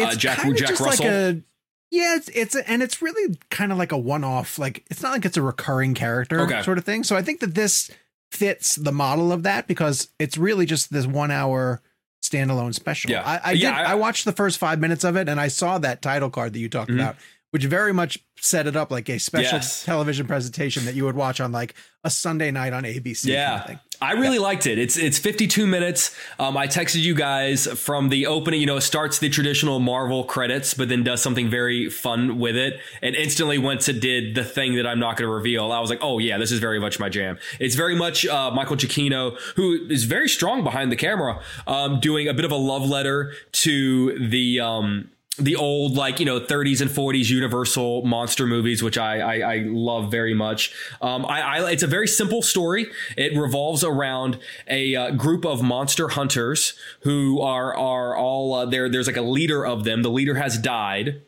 uh, 0.00 0.14
Jack 0.14 0.38
kinda 0.38 0.56
Jack 0.56 0.68
just 0.70 0.80
Russell. 0.80 1.04
Like 1.06 1.14
a, 1.14 1.42
yeah, 1.90 2.16
it's 2.16 2.28
it's 2.30 2.54
a, 2.54 2.68
and 2.68 2.82
it's 2.82 3.00
really 3.00 3.36
kind 3.50 3.72
of 3.72 3.78
like 3.78 3.92
a 3.92 3.98
one-off. 3.98 4.58
Like 4.58 4.84
it's 4.90 5.02
not 5.02 5.12
like 5.12 5.24
it's 5.24 5.36
a 5.36 5.42
recurring 5.42 5.94
character 5.94 6.40
Okay. 6.40 6.62
sort 6.62 6.78
of 6.78 6.84
thing. 6.84 7.04
So 7.04 7.16
I 7.16 7.22
think 7.22 7.40
that 7.40 7.54
this 7.54 7.90
fits 8.32 8.74
the 8.76 8.92
model 8.92 9.32
of 9.32 9.44
that 9.44 9.66
because 9.66 10.08
it's 10.18 10.36
really 10.36 10.66
just 10.66 10.92
this 10.92 11.06
one-hour 11.06 11.80
standalone 12.24 12.74
special. 12.74 13.10
Yeah. 13.10 13.22
I, 13.24 13.50
I 13.50 13.52
Yeah, 13.52 13.70
did. 13.78 13.86
I- 13.86 13.92
I, 13.92 13.94
watched 13.94 14.24
the 14.24 14.32
first 14.32 14.58
five 14.58 14.80
minutes 14.80 15.04
of 15.04 15.16
it, 15.16 15.28
and 15.28 15.38
I 15.40 15.46
saw 15.48 15.78
that 15.78 16.02
title 16.02 16.28
card 16.28 16.52
that 16.54 16.58
you 16.58 16.68
talked 16.68 16.90
Mhm. 16.90 16.94
about, 16.96 17.16
which 17.56 17.64
very 17.64 17.94
much 17.94 18.18
set 18.38 18.66
it 18.66 18.76
up 18.76 18.90
like 18.90 19.08
a 19.08 19.16
special 19.18 19.56
Yes. 19.56 19.82
television 19.82 20.26
presentation 20.26 20.84
that 20.84 20.94
you 20.94 21.06
would 21.06 21.16
watch 21.16 21.40
on 21.40 21.52
like 21.52 21.74
a 22.04 22.10
Sunday 22.10 22.50
night 22.50 22.74
on 22.74 22.82
ABC. 22.84 23.24
Yeah, 23.24 23.60
kind 23.60 23.70
of. 23.76 23.78
I 23.98 24.12
really 24.12 24.38
liked 24.38 24.66
it. 24.66 24.78
It's 24.78 24.98
it's 24.98 25.18
52 25.18 25.66
minutes. 25.66 26.14
Um, 26.38 26.54
I 26.54 26.66
texted 26.66 27.00
you 27.00 27.14
guys 27.14 27.66
from 27.66 28.10
the 28.10 28.26
opening. 28.26 28.60
You 28.60 28.66
know, 28.66 28.78
starts 28.78 29.20
the 29.20 29.30
traditional 29.30 29.80
Marvel 29.80 30.22
credits, 30.24 30.74
but 30.74 30.90
then 30.90 31.02
does 31.02 31.22
something 31.22 31.48
very 31.48 31.88
fun 31.88 32.38
with 32.38 32.56
it. 32.56 32.78
And 33.00 33.16
instantly, 33.16 33.56
once 33.56 33.88
it 33.88 34.00
did 34.02 34.34
the 34.34 34.44
thing 34.44 34.74
that 34.74 34.86
I'm 34.86 34.98
not 35.00 35.16
going 35.16 35.26
to 35.26 35.32
reveal, 35.32 35.72
I 35.72 35.80
was 35.80 35.88
like, 35.88 36.00
oh 36.02 36.18
yeah, 36.18 36.36
this 36.36 36.52
is 36.52 36.58
very 36.58 36.78
much 36.78 37.00
my 37.00 37.08
jam. 37.08 37.38
It's 37.58 37.74
very 37.74 37.96
much 37.96 38.26
uh, 38.26 38.50
Michael 38.50 38.76
Giacchino, 38.76 39.38
who 39.56 39.86
is 39.88 40.04
very 40.04 40.28
strong 40.28 40.62
behind 40.62 40.92
the 40.92 40.96
camera, 40.96 41.40
um, 41.66 42.00
doing 42.00 42.28
a 42.28 42.34
bit 42.34 42.44
of 42.44 42.52
a 42.52 42.56
love 42.56 42.86
letter 42.86 43.32
to 43.52 44.28
the. 44.28 44.60
Um, 44.60 45.10
the 45.38 45.56
old 45.56 45.96
like 45.96 46.18
you 46.18 46.26
know 46.26 46.40
30s 46.40 46.80
and 46.80 46.90
40s 46.90 47.28
Universal 47.30 48.02
monster 48.02 48.46
movies, 48.46 48.82
which 48.82 48.96
I 48.98 49.18
I, 49.18 49.54
I 49.54 49.56
love 49.66 50.10
very 50.10 50.34
much. 50.34 50.74
Um, 51.00 51.26
I, 51.26 51.40
I 51.40 51.70
it's 51.70 51.82
a 51.82 51.88
very 51.88 52.08
simple 52.08 52.42
story. 52.42 52.86
It 53.16 53.36
revolves 53.36 53.84
around 53.84 54.38
a 54.68 54.94
uh, 54.94 55.10
group 55.12 55.44
of 55.44 55.62
monster 55.62 56.08
hunters 56.08 56.74
who 57.00 57.40
are 57.40 57.74
are 57.76 58.16
all 58.16 58.54
uh, 58.54 58.66
there. 58.66 58.88
There's 58.88 59.06
like 59.06 59.16
a 59.16 59.22
leader 59.22 59.64
of 59.64 59.84
them. 59.84 60.02
The 60.02 60.10
leader 60.10 60.36
has 60.36 60.58
died. 60.58 61.22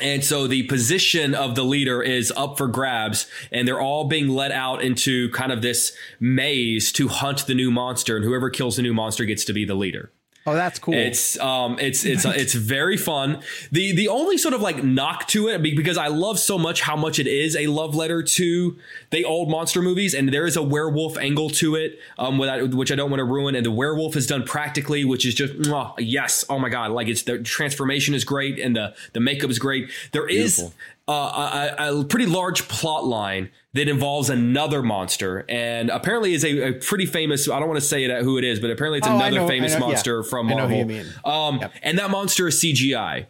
And 0.00 0.22
so 0.22 0.46
the 0.46 0.64
position 0.64 1.34
of 1.34 1.54
the 1.54 1.62
leader 1.62 2.02
is 2.02 2.30
up 2.36 2.58
for 2.58 2.66
grabs, 2.66 3.26
and 3.50 3.66
they're 3.66 3.80
all 3.80 4.04
being 4.04 4.28
let 4.28 4.52
out 4.52 4.82
into 4.82 5.30
kind 5.30 5.50
of 5.50 5.62
this 5.62 5.96
maze 6.20 6.92
to 6.92 7.08
hunt 7.08 7.46
the 7.46 7.54
new 7.54 7.70
monster, 7.70 8.16
and 8.16 8.24
whoever 8.24 8.50
kills 8.50 8.76
the 8.76 8.82
new 8.82 8.92
monster 8.92 9.24
gets 9.24 9.44
to 9.46 9.54
be 9.54 9.64
the 9.64 9.74
leader. 9.74 10.12
Oh, 10.48 10.54
that's 10.54 10.78
cool. 10.78 10.94
It's 10.94 11.38
um 11.40 11.78
it's 11.80 12.04
it's 12.04 12.24
it's 12.24 12.54
very 12.54 12.96
fun. 12.96 13.42
The 13.72 13.92
the 13.92 14.06
only 14.06 14.38
sort 14.38 14.54
of 14.54 14.60
like 14.60 14.84
knock 14.84 15.26
to 15.28 15.48
it 15.48 15.60
because 15.60 15.98
I 15.98 16.06
love 16.06 16.38
so 16.38 16.56
much 16.56 16.82
how 16.82 16.94
much 16.94 17.18
it 17.18 17.26
is 17.26 17.56
a 17.56 17.66
love 17.66 17.96
letter 17.96 18.22
to 18.22 18.76
the 19.10 19.24
old 19.24 19.50
monster 19.50 19.82
movies 19.82 20.14
and 20.14 20.32
there 20.32 20.46
is 20.46 20.56
a 20.56 20.62
werewolf 20.62 21.18
angle 21.18 21.50
to 21.50 21.74
it 21.74 21.98
um 22.16 22.38
without, 22.38 22.72
which 22.74 22.92
I 22.92 22.94
don't 22.94 23.10
want 23.10 23.18
to 23.18 23.24
ruin 23.24 23.56
and 23.56 23.66
the 23.66 23.72
werewolf 23.72 24.14
is 24.14 24.26
done 24.28 24.44
practically 24.44 25.04
which 25.04 25.26
is 25.26 25.34
just 25.34 25.54
mwah, 25.54 25.94
yes 25.98 26.44
oh 26.48 26.60
my 26.60 26.68
god 26.68 26.92
like 26.92 27.08
it's 27.08 27.22
the 27.22 27.38
transformation 27.38 28.14
is 28.14 28.24
great 28.24 28.60
and 28.60 28.76
the 28.76 28.94
the 29.14 29.20
makeup 29.20 29.50
is 29.50 29.58
great. 29.58 29.90
There 30.12 30.28
is 30.28 30.56
Beautiful. 30.58 30.74
Uh, 31.08 31.70
a, 31.78 32.00
a 32.00 32.04
pretty 32.04 32.26
large 32.26 32.66
plot 32.68 33.04
line 33.04 33.50
that 33.74 33.88
involves 33.88 34.28
another 34.30 34.82
monster 34.82 35.44
and 35.48 35.88
apparently 35.90 36.34
is 36.34 36.44
a, 36.44 36.68
a 36.68 36.72
pretty 36.72 37.06
famous 37.06 37.48
I 37.48 37.58
don't 37.60 37.68
want 37.68 37.80
to 37.80 37.86
say 37.86 38.04
it 38.04 38.22
who 38.22 38.38
it 38.38 38.44
is 38.44 38.58
but 38.58 38.70
apparently 38.70 38.98
it's 38.98 39.06
Oh, 39.06 39.14
another 39.16 39.36
know- 39.36 39.48
famous 39.48 39.72
know- 39.74 39.78
yeah. 39.80 39.86
monster 39.86 40.22
from 40.24 40.46
I 40.48 40.50
know 40.50 40.56
Marvel. 40.66 40.76
who 40.76 40.78
you 40.82 40.86
mean. 40.86 41.06
Um, 41.24 41.58
Yep. 41.60 41.72
and 41.82 41.98
that 41.98 42.10
monster 42.10 42.48
is 42.48 42.60
CGI. 42.60 43.26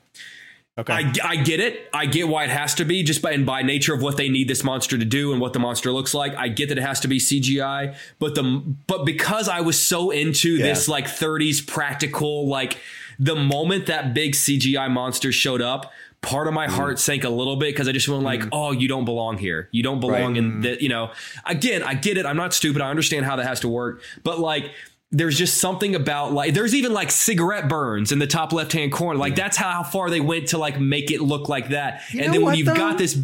okay. 0.79 0.93
I, 0.93 1.13
I 1.25 1.37
get 1.37 1.61
it. 1.61 1.89
I 1.93 2.07
get 2.07 2.29
why 2.29 2.45
it 2.45 2.51
has 2.51 2.75
to 2.77 2.85
be 2.85 3.03
just 3.03 3.21
by 3.23 3.33
and 3.33 3.45
by 3.45 3.63
nature 3.63 3.93
of 3.95 4.01
what 4.03 4.17
they 4.17 4.29
need 4.29 4.49
this 4.49 4.63
monster 4.65 4.97
to 4.97 5.05
do 5.05 5.33
and 5.33 5.41
what 5.41 5.53
the 5.53 5.59
monster 5.59 5.91
looks 5.93 6.15
like. 6.15 6.35
I 6.37 6.49
get 6.49 6.69
that 6.71 6.79
it 6.79 6.83
has 6.83 7.01
to 7.01 7.09
be 7.09 7.19
CGI, 7.19 7.95
but 8.19 8.35
the 8.35 8.43
but 8.87 9.05
because 9.05 9.49
I 9.49 9.61
was 9.61 9.79
so 9.79 10.11
into 10.11 10.57
this 10.59 10.87
like 10.89 11.07
30s 11.07 11.67
practical 11.67 12.47
like 12.49 12.79
the 13.19 13.35
moment 13.35 13.87
that 13.87 14.15
big 14.15 14.33
CGI 14.33 14.91
monster 14.91 15.33
showed 15.33 15.63
up, 15.63 15.93
part 16.23 16.49
of 16.49 16.55
my 16.55 16.67
mm. 16.67 16.71
heart 16.71 16.99
sank 16.99 17.25
a 17.25 17.29
little 17.29 17.57
bit 17.57 17.73
because 17.73 17.89
I 17.89 17.93
just 17.93 18.09
went 18.09 18.23
like, 18.23 18.41
mm. 18.41 18.49
oh, 18.53 18.73
you 18.73 18.89
don't 18.89 19.05
belong 19.05 19.39
here. 19.39 19.69
You 19.73 19.83
don't 19.83 20.01
belong 20.01 20.37
in 20.37 20.53
mm. 20.53 20.63
the 20.63 20.83
you 20.83 20.89
know. 20.89 21.13
Again, 21.45 21.83
I 21.83 21.95
get 21.95 22.19
it. 22.19 22.27
I'm 22.27 22.37
not 22.37 22.55
stupid. 22.55 22.83
I 22.83 22.91
understand 22.91 23.25
how 23.25 23.37
that 23.37 23.47
has 23.47 23.61
to 23.61 23.69
work, 23.69 24.03
but 24.23 24.39
like 24.39 24.71
there's 25.13 25.39
just 25.39 25.59
something 25.59 25.95
about 25.95 26.33
like 26.33 26.53
there's 26.55 26.75
even 26.75 26.93
like 26.93 27.11
cigarette 27.11 27.69
burns 27.69 28.13
in 28.13 28.19
the 28.19 28.27
top 28.27 28.53
left 28.53 28.73
hand 28.73 28.93
corner. 28.93 29.19
Like 29.19 29.37
that's 29.37 29.57
how, 29.57 29.71
how 29.71 29.83
far 29.83 30.11
they 30.11 30.21
went 30.21 30.49
to 30.49 30.59
like 30.59 30.81
make 30.81 31.11
it 31.11 31.21
look 31.21 31.49
like 31.49 31.69
that. 31.71 32.03
You 32.13 32.23
and 32.23 32.35
then 32.35 32.41
when 32.43 32.53
what, 32.53 32.59
you've 32.59 32.67
though? 32.67 32.75
got 32.75 32.99
this 32.99 33.19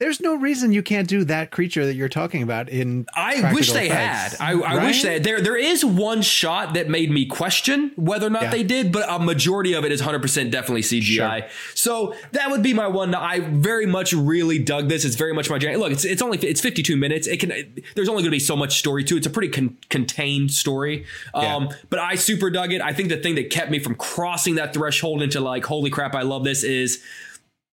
There's 0.00 0.20
no 0.20 0.36
reason 0.36 0.70
you 0.72 0.84
can't 0.84 1.08
do 1.08 1.24
that 1.24 1.50
creature 1.50 1.84
that 1.84 1.94
you're 1.94 2.08
talking 2.08 2.44
about 2.44 2.68
in. 2.68 3.06
I 3.16 3.52
wish 3.52 3.72
they 3.72 3.86
effects, 3.88 4.36
had. 4.36 4.54
I, 4.54 4.60
I 4.60 4.84
wish 4.84 5.02
that 5.02 5.24
there 5.24 5.40
there 5.40 5.56
is 5.56 5.84
one 5.84 6.22
shot 6.22 6.74
that 6.74 6.88
made 6.88 7.10
me 7.10 7.26
question 7.26 7.90
whether 7.96 8.28
or 8.28 8.30
not 8.30 8.42
Yeah. 8.44 8.50
they 8.50 8.62
did, 8.62 8.92
but 8.92 9.10
a 9.10 9.18
majority 9.18 9.72
of 9.72 9.84
it 9.84 9.90
is 9.90 10.00
100% 10.00 10.52
definitely 10.52 10.82
CGI. 10.82 11.48
So 11.74 12.14
that 12.30 12.48
would 12.48 12.62
be 12.62 12.72
my 12.72 12.86
one. 12.86 13.12
I 13.12 13.40
very 13.40 13.86
much 13.86 14.12
really 14.12 14.60
dug 14.60 14.88
this. 14.88 15.04
It's 15.04 15.16
very 15.16 15.34
much 15.34 15.50
my 15.50 15.58
jam. 15.58 15.76
Look, 15.80 15.90
it's 15.90 16.04
it's 16.04 16.22
only 16.22 16.38
it's 16.38 16.60
52 16.60 16.96
minutes. 16.96 17.26
It 17.26 17.38
can 17.40 17.48
there's 17.96 18.08
only 18.08 18.22
going 18.22 18.30
to 18.30 18.36
be 18.36 18.38
so 18.38 18.54
much 18.54 18.78
story 18.78 19.02
to 19.02 19.16
it. 19.16 19.18
It's 19.18 19.26
a 19.26 19.30
pretty 19.30 19.48
con- 19.48 19.76
contained 19.90 20.52
story. 20.52 21.06
Um, 21.34 21.70
but 21.90 21.98
I 21.98 22.14
super 22.14 22.50
dug 22.50 22.72
it. 22.72 22.80
I 22.80 22.92
think 22.92 23.08
the 23.08 23.16
thing 23.16 23.34
that 23.34 23.50
kept 23.50 23.68
me 23.72 23.80
from 23.80 23.96
crossing 23.96 24.54
that 24.56 24.74
threshold 24.74 25.22
into 25.22 25.40
like 25.40 25.64
holy 25.64 25.90
crap, 25.90 26.14
I 26.14 26.22
love 26.22 26.44
this 26.44 26.62
is 26.62 27.02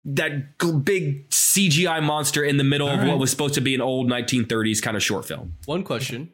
that 0.06 0.58
g- 0.60 0.72
big 0.72 1.28
CGI 1.30 2.02
monster 2.02 2.42
in 2.44 2.56
the 2.56 2.64
middle 2.64 2.88
of 2.88 3.06
what 3.06 3.18
was 3.18 3.30
supposed 3.30 3.54
to 3.54 3.60
be 3.60 3.74
an 3.74 3.80
old 3.80 4.08
1930s 4.08 4.80
kind 4.82 4.96
of 4.96 5.02
short 5.02 5.26
film. 5.26 5.54
One 5.66 5.82
question. 5.82 6.32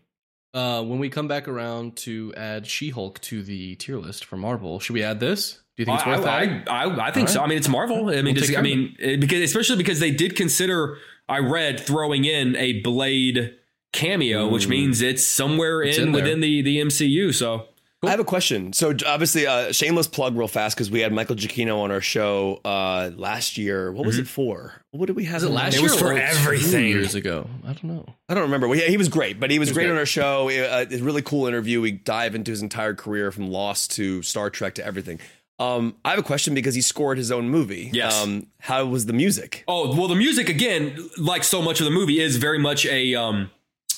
Uh, 0.55 0.83
when 0.83 0.99
we 0.99 1.09
come 1.09 1.29
back 1.29 1.49
around 1.49 1.97
to 1.97 2.33
add 2.37 2.67
She-Hulk 2.67 3.19
to 3.23 3.43
the 3.43 3.75
tier 3.77 3.97
list 3.97 4.27
for 4.27 4.37
Marvel, 4.37 4.79
should 4.81 4.93
we 4.93 5.03
add 5.03 5.19
this? 5.19 5.55
Do 5.77 5.83
you 5.83 5.85
think 5.87 5.99
it's 5.99 6.07
worth 6.07 6.27
I, 6.27 6.47
that? 6.47 6.71
I, 6.71 6.85
I, 6.85 7.07
I 7.07 7.11
think 7.11 7.29
All 7.29 7.33
so. 7.35 7.41
right. 7.41 7.47
I 7.47 7.49
mean, 7.49 7.59
it's 7.59 7.69
Marvel. 7.69 8.11
I 8.11 8.17
mean, 8.17 8.25
We'll 8.35 8.35
just, 8.35 8.57
I 8.57 8.61
mean, 8.61 8.95
it- 8.99 9.19
because 9.21 9.41
especially 9.41 9.77
because 9.79 9.99
they 10.01 10.11
did 10.11 10.37
consider. 10.37 10.99
I 11.29 11.39
read 11.39 11.81
throwing 11.81 12.27
in 12.27 12.55
a 12.57 12.81
Blade 12.83 13.55
cameo, 13.95 14.49
which 14.49 14.69
means 14.69 15.01
it's 15.01 15.25
somewhere 15.25 15.83
It's 15.83 15.97
in, 15.97 16.09
in 16.09 16.13
within 16.13 16.41
the 16.41 16.61
the 16.61 16.79
MCU. 16.79 17.33
So 17.33 17.69
I 18.05 18.11
have 18.11 18.21
a 18.21 18.25
question. 18.25 18.73
So 18.73 18.95
obviously, 19.07 19.47
uh, 19.47 19.71
shameless 19.71 20.09
plug 20.09 20.37
real 20.37 20.49
fast 20.49 20.77
because 20.77 20.91
we 20.91 21.01
had 21.01 21.13
Michael 21.13 21.37
Giacchino 21.37 21.79
on 21.79 21.93
our 21.93 22.01
show 22.01 22.61
uh, 22.65 23.11
last 23.15 23.57
year. 23.57 23.93
What 23.93 24.05
was 24.05 24.19
it 24.19 24.27
for? 24.27 24.73
What 24.91 25.07
did 25.07 25.15
we 25.15 25.25
have? 25.25 25.35
Was 25.35 25.45
it 25.45 25.51
last 25.51 25.75
on? 25.77 25.83
year? 25.83 25.91
was 25.91 26.01
for 26.01 26.13
or 26.13 26.15
two 26.15 26.21
everything. 26.21 26.89
years 26.89 27.15
ago. 27.15 27.49
I 27.63 27.75
don't 27.75 27.85
know. 27.85 28.05
I 28.29 28.35
don't 28.35 28.43
remember. 28.43 28.67
Well, 28.67 28.79
yeah, 28.79 28.89
he 28.89 28.97
was 28.97 29.09
great, 29.09 29.39
but 29.39 29.53
he 29.53 29.61
was, 29.61 29.71
great, 29.71 29.85
great. 29.85 29.93
on 29.93 29.99
our 29.99 30.07
show. 30.07 30.49
Uh, 30.49 30.85
a 30.91 30.97
really 30.99 31.23
cool 31.23 31.47
interview. 31.47 31.81
We 31.81 31.93
dive 31.93 32.35
into 32.35 32.51
his 32.51 32.61
entire 32.61 32.95
career 32.95 33.31
from 33.31 33.49
Lost 33.51 33.93
to 33.93 34.23
Star 34.23 34.51
Trek 34.51 34.75
to 34.75 34.85
everything. 34.85 35.21
Um, 35.61 35.95
I 36.05 36.11
have 36.11 36.19
a 36.19 36.25
question 36.25 36.55
because 36.55 36.75
he 36.75 36.81
scored 36.81 37.19
his 37.19 37.31
own 37.31 37.49
movie. 37.49 37.91
Yes. 37.93 38.21
Um, 38.21 38.49
how 38.59 38.85
was 38.87 39.07
the 39.07 39.13
music? 39.13 39.63
Oh 39.69 39.95
well, 39.97 40.09
the 40.09 40.17
music 40.17 40.49
again, 40.49 41.09
like 41.19 41.45
so 41.45 41.63
much 41.63 41.79
of 41.79 41.85
the 41.85 41.93
movie, 41.93 42.21
is 42.21 42.37
very 42.37 42.59
much 42.59 42.85
a 42.85 43.15
um, 43.15 43.51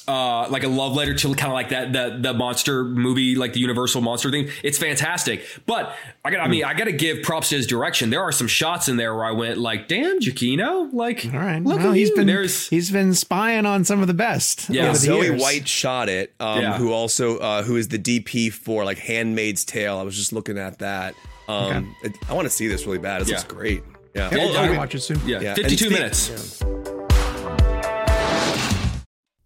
uh, 0.06 0.48
like 0.50 0.62
a 0.64 0.68
love 0.68 0.94
letter 0.94 1.14
to 1.14 1.28
kind 1.34 1.50
of 1.50 1.54
like 1.54 1.70
that 1.70 1.92
the 1.92 2.18
the 2.20 2.34
monster 2.34 2.84
movie, 2.84 3.34
like 3.36 3.52
the 3.54 3.60
Universal 3.60 4.00
monster 4.02 4.30
thing. 4.30 4.48
It's 4.62 4.76
fantastic, 4.78 5.44
but 5.66 5.94
I 6.24 6.30
got 6.30 6.40
I 6.40 6.48
mean 6.48 6.64
I 6.64 6.74
got 6.74 6.84
to 6.84 6.92
give 6.92 7.22
props 7.22 7.48
to 7.50 7.56
his 7.56 7.66
direction. 7.66 8.10
There 8.10 8.20
are 8.22 8.32
some 8.32 8.46
shots 8.46 8.88
in 8.88 8.96
there 8.96 9.14
where 9.14 9.24
I 9.24 9.30
went 9.32 9.58
like, 9.58 9.88
damn, 9.88 10.20
Giacchino, 10.20 10.92
like, 10.92 11.24
All 11.32 11.38
right. 11.40 11.62
look 11.62 11.78
well, 11.78 11.90
at 11.90 11.96
he's 11.96 12.10
you. 12.10 12.16
been 12.16 12.26
There's 12.26 12.68
he's 12.68 12.90
been 12.90 13.14
spying 13.14 13.66
on 13.66 13.84
some 13.84 14.00
of 14.02 14.06
the 14.08 14.14
best. 14.14 14.68
Yeah, 14.70 14.84
over 14.84 14.92
the 14.92 14.98
Zoe 14.98 15.20
years. 15.26 15.40
White 15.40 15.66
shot 15.68 16.08
it. 16.08 16.34
Um, 16.40 16.60
Yeah. 16.60 16.76
who 16.78 16.92
also 16.92 17.38
uh, 17.38 17.62
who 17.62 17.76
is 17.76 17.88
the 17.88 17.98
DP 17.98 18.52
for 18.52 18.84
like 18.84 18.98
Handmaid's 18.98 19.64
Tale. 19.64 19.96
I 19.98 20.02
was 20.02 20.16
just 20.16 20.32
looking 20.32 20.58
at 20.58 20.78
that. 20.80 21.14
Um, 21.48 21.94
it- 22.02 22.16
I 22.28 22.32
want 22.34 22.46
to 22.46 22.50
see 22.50 22.68
this 22.68 22.86
really 22.86 22.98
bad. 22.98 23.22
It 23.22 23.28
Yeah. 23.28 23.36
looks 23.36 23.44
great. 23.44 23.82
Yeah. 24.14 24.30
Yeah, 24.32 24.38
Oh, 24.42 24.54
I'll 24.56 24.76
watch 24.76 24.94
it 24.94 25.00
soon. 25.00 25.20
yeah, 25.26 25.40
Yeah, 25.40 25.48
and 25.48 25.56
52 25.56 25.76
Steve- 25.76 25.92
minutes. 25.92 26.93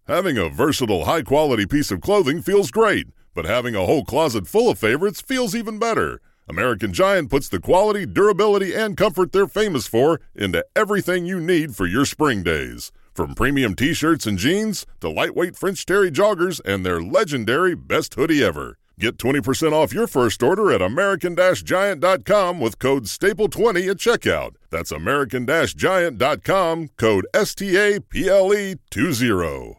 Having 0.09 0.39
a 0.39 0.49
versatile, 0.49 1.05
high 1.05 1.21
quality 1.21 1.67
piece 1.67 1.91
of 1.91 2.01
clothing 2.01 2.41
feels 2.41 2.71
great, 2.71 3.09
but 3.35 3.45
having 3.45 3.75
a 3.75 3.85
whole 3.85 4.03
closet 4.03 4.47
full 4.47 4.67
of 4.67 4.79
favorites 4.79 5.21
feels 5.21 5.53
even 5.53 5.77
better. 5.77 6.19
American 6.49 6.91
Giant 6.91 7.29
puts 7.29 7.47
the 7.47 7.59
quality, 7.59 8.07
durability, 8.07 8.73
and 8.73 8.97
comfort 8.97 9.31
they're 9.31 9.45
famous 9.45 9.85
for 9.85 10.19
into 10.33 10.65
everything 10.75 11.27
you 11.27 11.39
need 11.39 11.75
for 11.75 11.85
your 11.85 12.05
spring 12.05 12.41
days. 12.41 12.91
From 13.13 13.35
premium 13.35 13.75
t 13.75 13.93
shirts 13.93 14.25
and 14.25 14.39
jeans 14.39 14.87
to 14.99 15.11
lightweight 15.11 15.55
French 15.55 15.85
Terry 15.85 16.09
joggers 16.09 16.59
and 16.65 16.83
their 16.83 16.99
legendary 16.99 17.75
best 17.75 18.15
hoodie 18.15 18.43
ever. 18.43 18.79
Get 18.99 19.17
20% 19.17 19.73
off 19.73 19.93
your 19.93 20.07
first 20.07 20.41
order 20.41 20.71
at 20.71 20.81
American 20.81 21.35
Giant.com 21.35 22.59
with 22.59 22.79
code 22.79 23.03
STAPLE20 23.03 23.91
at 23.91 23.97
checkout. 23.97 24.55
That's 24.71 24.91
American 24.91 25.45
Giant.com, 25.45 26.87
code 26.97 27.27
S 27.31 27.53
T 27.53 27.77
A 27.77 27.99
P 27.99 28.27
L 28.27 28.51
E 28.51 28.77
20. 28.89 29.78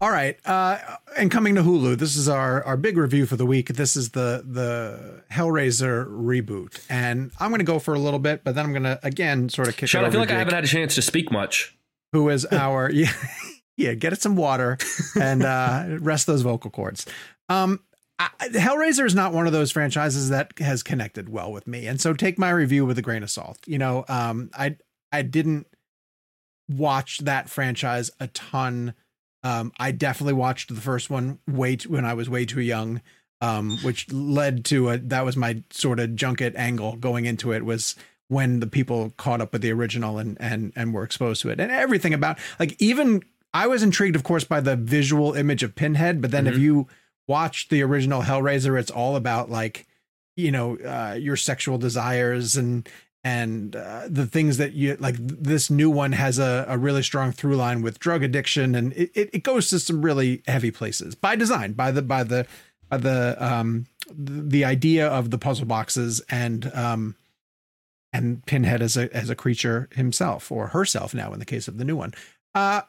All 0.00 0.10
right, 0.12 0.38
uh, 0.46 0.78
and 1.16 1.28
coming 1.28 1.56
to 1.56 1.62
Hulu, 1.62 1.98
this 1.98 2.14
is 2.14 2.28
our 2.28 2.62
our 2.62 2.76
big 2.76 2.96
review 2.96 3.26
for 3.26 3.34
the 3.34 3.44
week. 3.46 3.68
This 3.74 3.96
is 3.96 4.10
the 4.10 4.44
the 4.46 5.24
Hellraiser 5.32 6.06
reboot, 6.06 6.80
and 6.88 7.32
I'm 7.40 7.50
going 7.50 7.58
to 7.58 7.64
go 7.64 7.80
for 7.80 7.94
a 7.94 7.98
little 7.98 8.20
bit, 8.20 8.44
but 8.44 8.54
then 8.54 8.64
I'm 8.64 8.70
going 8.70 8.84
to 8.84 9.00
again 9.02 9.48
sort 9.48 9.66
of 9.66 9.76
kick 9.76 9.88
Sean, 9.88 10.04
I 10.04 10.10
feel 10.10 10.20
like 10.20 10.30
I 10.30 10.38
haven't 10.38 10.54
had 10.54 10.62
a 10.62 10.68
chance 10.68 10.94
to 10.94 11.02
speak 11.02 11.32
much. 11.32 11.76
who 12.12 12.28
is 12.28 12.46
our 12.52 12.88
yeah 12.92 13.10
yeah 13.76 13.94
get 13.94 14.12
it 14.12 14.22
some 14.22 14.36
water 14.36 14.78
and 15.20 15.42
uh, 15.42 15.96
rest 15.98 16.28
those 16.28 16.42
vocal 16.42 16.70
cords. 16.70 17.04
Um, 17.48 17.80
I, 18.20 18.28
Hellraiser 18.52 19.04
is 19.04 19.16
not 19.16 19.32
one 19.32 19.48
of 19.48 19.52
those 19.52 19.72
franchises 19.72 20.28
that 20.28 20.52
has 20.60 20.84
connected 20.84 21.28
well 21.28 21.50
with 21.50 21.66
me, 21.66 21.88
and 21.88 22.00
so 22.00 22.14
take 22.14 22.38
my 22.38 22.50
review 22.50 22.86
with 22.86 22.98
a 22.98 23.02
grain 23.02 23.24
of 23.24 23.30
salt. 23.32 23.58
You 23.66 23.78
know, 23.78 24.04
um, 24.08 24.50
I 24.54 24.76
I 25.10 25.22
didn't 25.22 25.66
watch 26.68 27.18
that 27.18 27.48
franchise 27.48 28.12
a 28.20 28.28
ton. 28.28 28.94
Um, 29.42 29.72
I 29.78 29.92
definitely 29.92 30.34
watched 30.34 30.74
the 30.74 30.80
first 30.80 31.10
one 31.10 31.38
way 31.46 31.76
t- 31.76 31.88
when 31.88 32.04
I 32.04 32.14
was 32.14 32.28
way 32.28 32.44
too 32.44 32.60
young, 32.60 33.00
um, 33.40 33.78
which 33.82 34.10
led 34.12 34.64
to 34.66 34.90
a 34.90 34.98
that 34.98 35.24
was 35.24 35.36
my 35.36 35.62
sort 35.70 36.00
of 36.00 36.16
junket 36.16 36.56
angle 36.56 36.96
going 36.96 37.26
into 37.26 37.52
it 37.52 37.64
was 37.64 37.94
when 38.28 38.60
the 38.60 38.66
people 38.66 39.14
caught 39.16 39.40
up 39.40 39.52
with 39.52 39.62
the 39.62 39.72
original 39.72 40.18
and 40.18 40.36
and 40.40 40.72
and 40.74 40.92
were 40.92 41.04
exposed 41.04 41.42
to 41.42 41.50
it. 41.50 41.60
And 41.60 41.70
everything 41.70 42.14
about 42.14 42.38
like 42.58 42.74
even 42.80 43.22
I 43.54 43.66
was 43.66 43.82
intrigued, 43.82 44.16
of 44.16 44.24
course, 44.24 44.44
by 44.44 44.60
the 44.60 44.76
visual 44.76 45.34
image 45.34 45.62
of 45.62 45.74
Pinhead, 45.74 46.20
but 46.20 46.30
then 46.30 46.46
if 46.46 46.58
you 46.58 46.88
watch 47.26 47.68
the 47.68 47.82
original 47.82 48.22
Hellraiser, 48.22 48.78
it's 48.78 48.90
all 48.90 49.16
about 49.16 49.50
like 49.50 49.86
you 50.36 50.50
know 50.50 50.76
uh, 50.78 51.14
your 51.14 51.36
sexual 51.36 51.78
desires 51.78 52.56
and 52.56 52.88
and 53.24 53.74
uh, 53.74 54.02
the 54.08 54.26
things 54.26 54.58
that 54.58 54.72
you 54.72 54.96
like 55.00 55.16
this 55.18 55.70
new 55.70 55.90
one 55.90 56.12
has 56.12 56.38
a, 56.38 56.64
a 56.68 56.78
really 56.78 57.02
strong 57.02 57.32
through 57.32 57.56
line 57.56 57.82
with 57.82 57.98
drug 57.98 58.22
addiction 58.22 58.74
and 58.74 58.92
it, 58.92 59.10
it, 59.14 59.30
it 59.32 59.42
goes 59.42 59.68
to 59.70 59.78
some 59.78 60.02
really 60.02 60.42
heavy 60.46 60.70
places 60.70 61.14
by 61.14 61.34
design 61.34 61.72
by 61.72 61.90
the 61.90 62.02
by 62.02 62.22
the 62.22 62.46
by 62.88 62.96
the 62.96 63.36
um 63.40 63.86
the 64.10 64.64
idea 64.64 65.06
of 65.06 65.30
the 65.30 65.38
puzzle 65.38 65.66
boxes 65.66 66.20
and 66.30 66.70
um 66.74 67.16
and 68.12 68.44
pinhead 68.46 68.80
as 68.80 68.96
a 68.96 69.14
as 69.14 69.28
a 69.28 69.34
creature 69.34 69.88
himself 69.94 70.50
or 70.50 70.68
herself 70.68 71.12
now 71.12 71.32
in 71.32 71.38
the 71.38 71.44
case 71.44 71.68
of 71.68 71.76
the 71.76 71.84
new 71.84 71.96
one. 71.96 72.14
Uh 72.54 72.82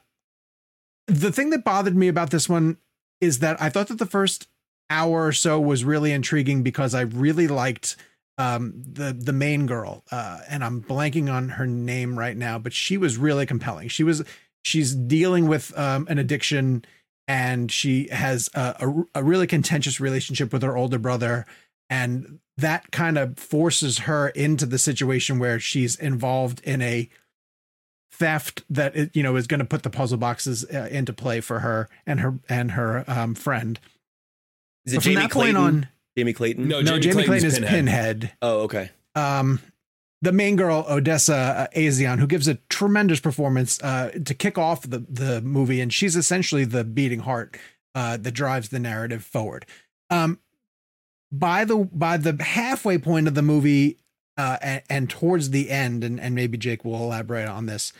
the 1.09 1.31
thing 1.31 1.49
that 1.49 1.63
bothered 1.63 1.95
me 1.95 2.07
about 2.07 2.29
this 2.29 2.47
one 2.47 2.77
is 3.19 3.39
that 3.39 3.59
i 3.61 3.67
thought 3.67 3.87
that 3.87 3.97
the 3.97 4.05
first 4.05 4.47
hour 4.89 5.25
or 5.25 5.31
so 5.31 5.59
was 5.59 5.83
really 5.83 6.11
intriguing 6.11 6.61
because 6.63 6.93
i 6.93 7.01
really 7.01 7.47
liked 7.47 7.95
um 8.39 8.73
the 8.75 9.13
the 9.13 9.33
main 9.33 9.67
girl 9.67 10.03
uh 10.11 10.39
and 10.49 10.63
i'm 10.63 10.81
blanking 10.81 11.31
on 11.31 11.49
her 11.49 11.67
name 11.67 12.17
right 12.17 12.37
now 12.37 12.57
but 12.57 12.73
she 12.73 12.97
was 12.97 13.17
really 13.17 13.45
compelling 13.45 13.87
she 13.87 14.03
was 14.03 14.23
she's 14.63 14.95
dealing 14.95 15.47
with 15.47 15.77
um 15.77 16.07
an 16.09 16.17
addiction 16.17 16.83
and 17.27 17.71
she 17.71 18.07
has 18.07 18.49
a, 18.55 18.75
a, 19.13 19.19
a 19.19 19.23
really 19.23 19.45
contentious 19.45 19.99
relationship 19.99 20.51
with 20.51 20.63
her 20.63 20.75
older 20.75 20.97
brother 20.97 21.45
and 21.89 22.39
that 22.57 22.91
kind 22.91 23.17
of 23.17 23.37
forces 23.37 23.99
her 23.99 24.29
into 24.29 24.65
the 24.65 24.77
situation 24.77 25.37
where 25.39 25.59
she's 25.59 25.95
involved 25.95 26.61
in 26.63 26.81
a 26.81 27.09
theft 28.11 28.63
that 28.69 28.95
it, 28.95 29.15
you 29.15 29.23
know 29.23 29.35
is 29.35 29.47
going 29.47 29.59
to 29.59 29.65
put 29.65 29.83
the 29.83 29.89
puzzle 29.89 30.17
boxes 30.17 30.65
uh, 30.73 30.87
into 30.91 31.13
play 31.13 31.39
for 31.41 31.59
her 31.59 31.89
and 32.05 32.19
her 32.19 32.39
and 32.49 32.71
her 32.71 33.03
um, 33.07 33.33
friend. 33.33 33.79
Is 34.85 34.93
it 34.93 35.01
Jamie 35.01 35.15
that 35.15 35.31
point 35.31 35.55
Clayton? 35.55 35.55
on- 35.57 35.87
Jamie 36.17 36.33
Clayton. 36.33 36.67
No, 36.67 36.81
no, 36.81 36.99
Jamie 36.99 37.23
Clayton 37.23 37.25
Clayton's 37.25 37.57
is 37.57 37.65
Pinhead. 37.65 38.31
Oh, 38.41 38.61
okay. 38.61 38.91
um, 39.15 39.61
the 40.21 40.31
main 40.31 40.55
girl 40.55 40.85
Odessa 40.89 41.35
uh, 41.35 41.67
A'zion, 41.75 42.19
who 42.19 42.27
gives 42.27 42.47
a 42.47 42.55
tremendous 42.69 43.19
performance 43.19 43.81
uh, 43.81 44.11
to 44.25 44.33
kick 44.33 44.57
off 44.57 44.81
the 44.81 45.05
the 45.09 45.41
movie, 45.41 45.79
and 45.81 45.93
she's 45.93 46.15
essentially 46.15 46.65
the 46.65 46.83
beating 46.83 47.19
heart 47.19 47.57
uh, 47.95 48.17
that 48.17 48.31
drives 48.31 48.69
the 48.69 48.79
narrative 48.79 49.23
forward. 49.23 49.65
Um, 50.09 50.39
by 51.31 51.63
the 51.63 51.77
by 51.77 52.17
the 52.17 52.41
halfway 52.43 52.97
point 52.97 53.27
of 53.27 53.35
the 53.35 53.41
movie, 53.41 53.97
uh, 54.37 54.57
and, 54.61 54.81
and 54.89 55.09
towards 55.09 55.51
the 55.51 55.69
end, 55.69 56.03
and, 56.03 56.19
and 56.19 56.35
maybe 56.35 56.57
Jake 56.57 56.83
will 56.83 56.95
elaborate 56.95 57.47
on 57.47 57.65
this. 57.67 57.93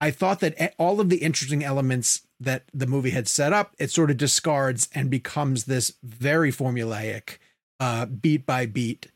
I 0.00 0.12
thought 0.12 0.40
that 0.40 0.74
all 0.78 1.00
of 1.00 1.08
the 1.08 1.16
interesting 1.16 1.64
elements 1.64 2.22
that 2.38 2.62
the 2.72 2.86
movie 2.86 3.10
had 3.10 3.26
set 3.26 3.52
up, 3.52 3.74
it 3.80 3.90
sort 3.90 4.12
of 4.12 4.16
discards 4.16 4.88
and 4.94 5.10
becomes 5.10 5.64
this 5.64 5.94
very 6.04 6.52
formulaic, 6.52 7.38
uh, 7.80 8.06
beat 8.06 8.46
by 8.46 8.66
beat 8.66 9.08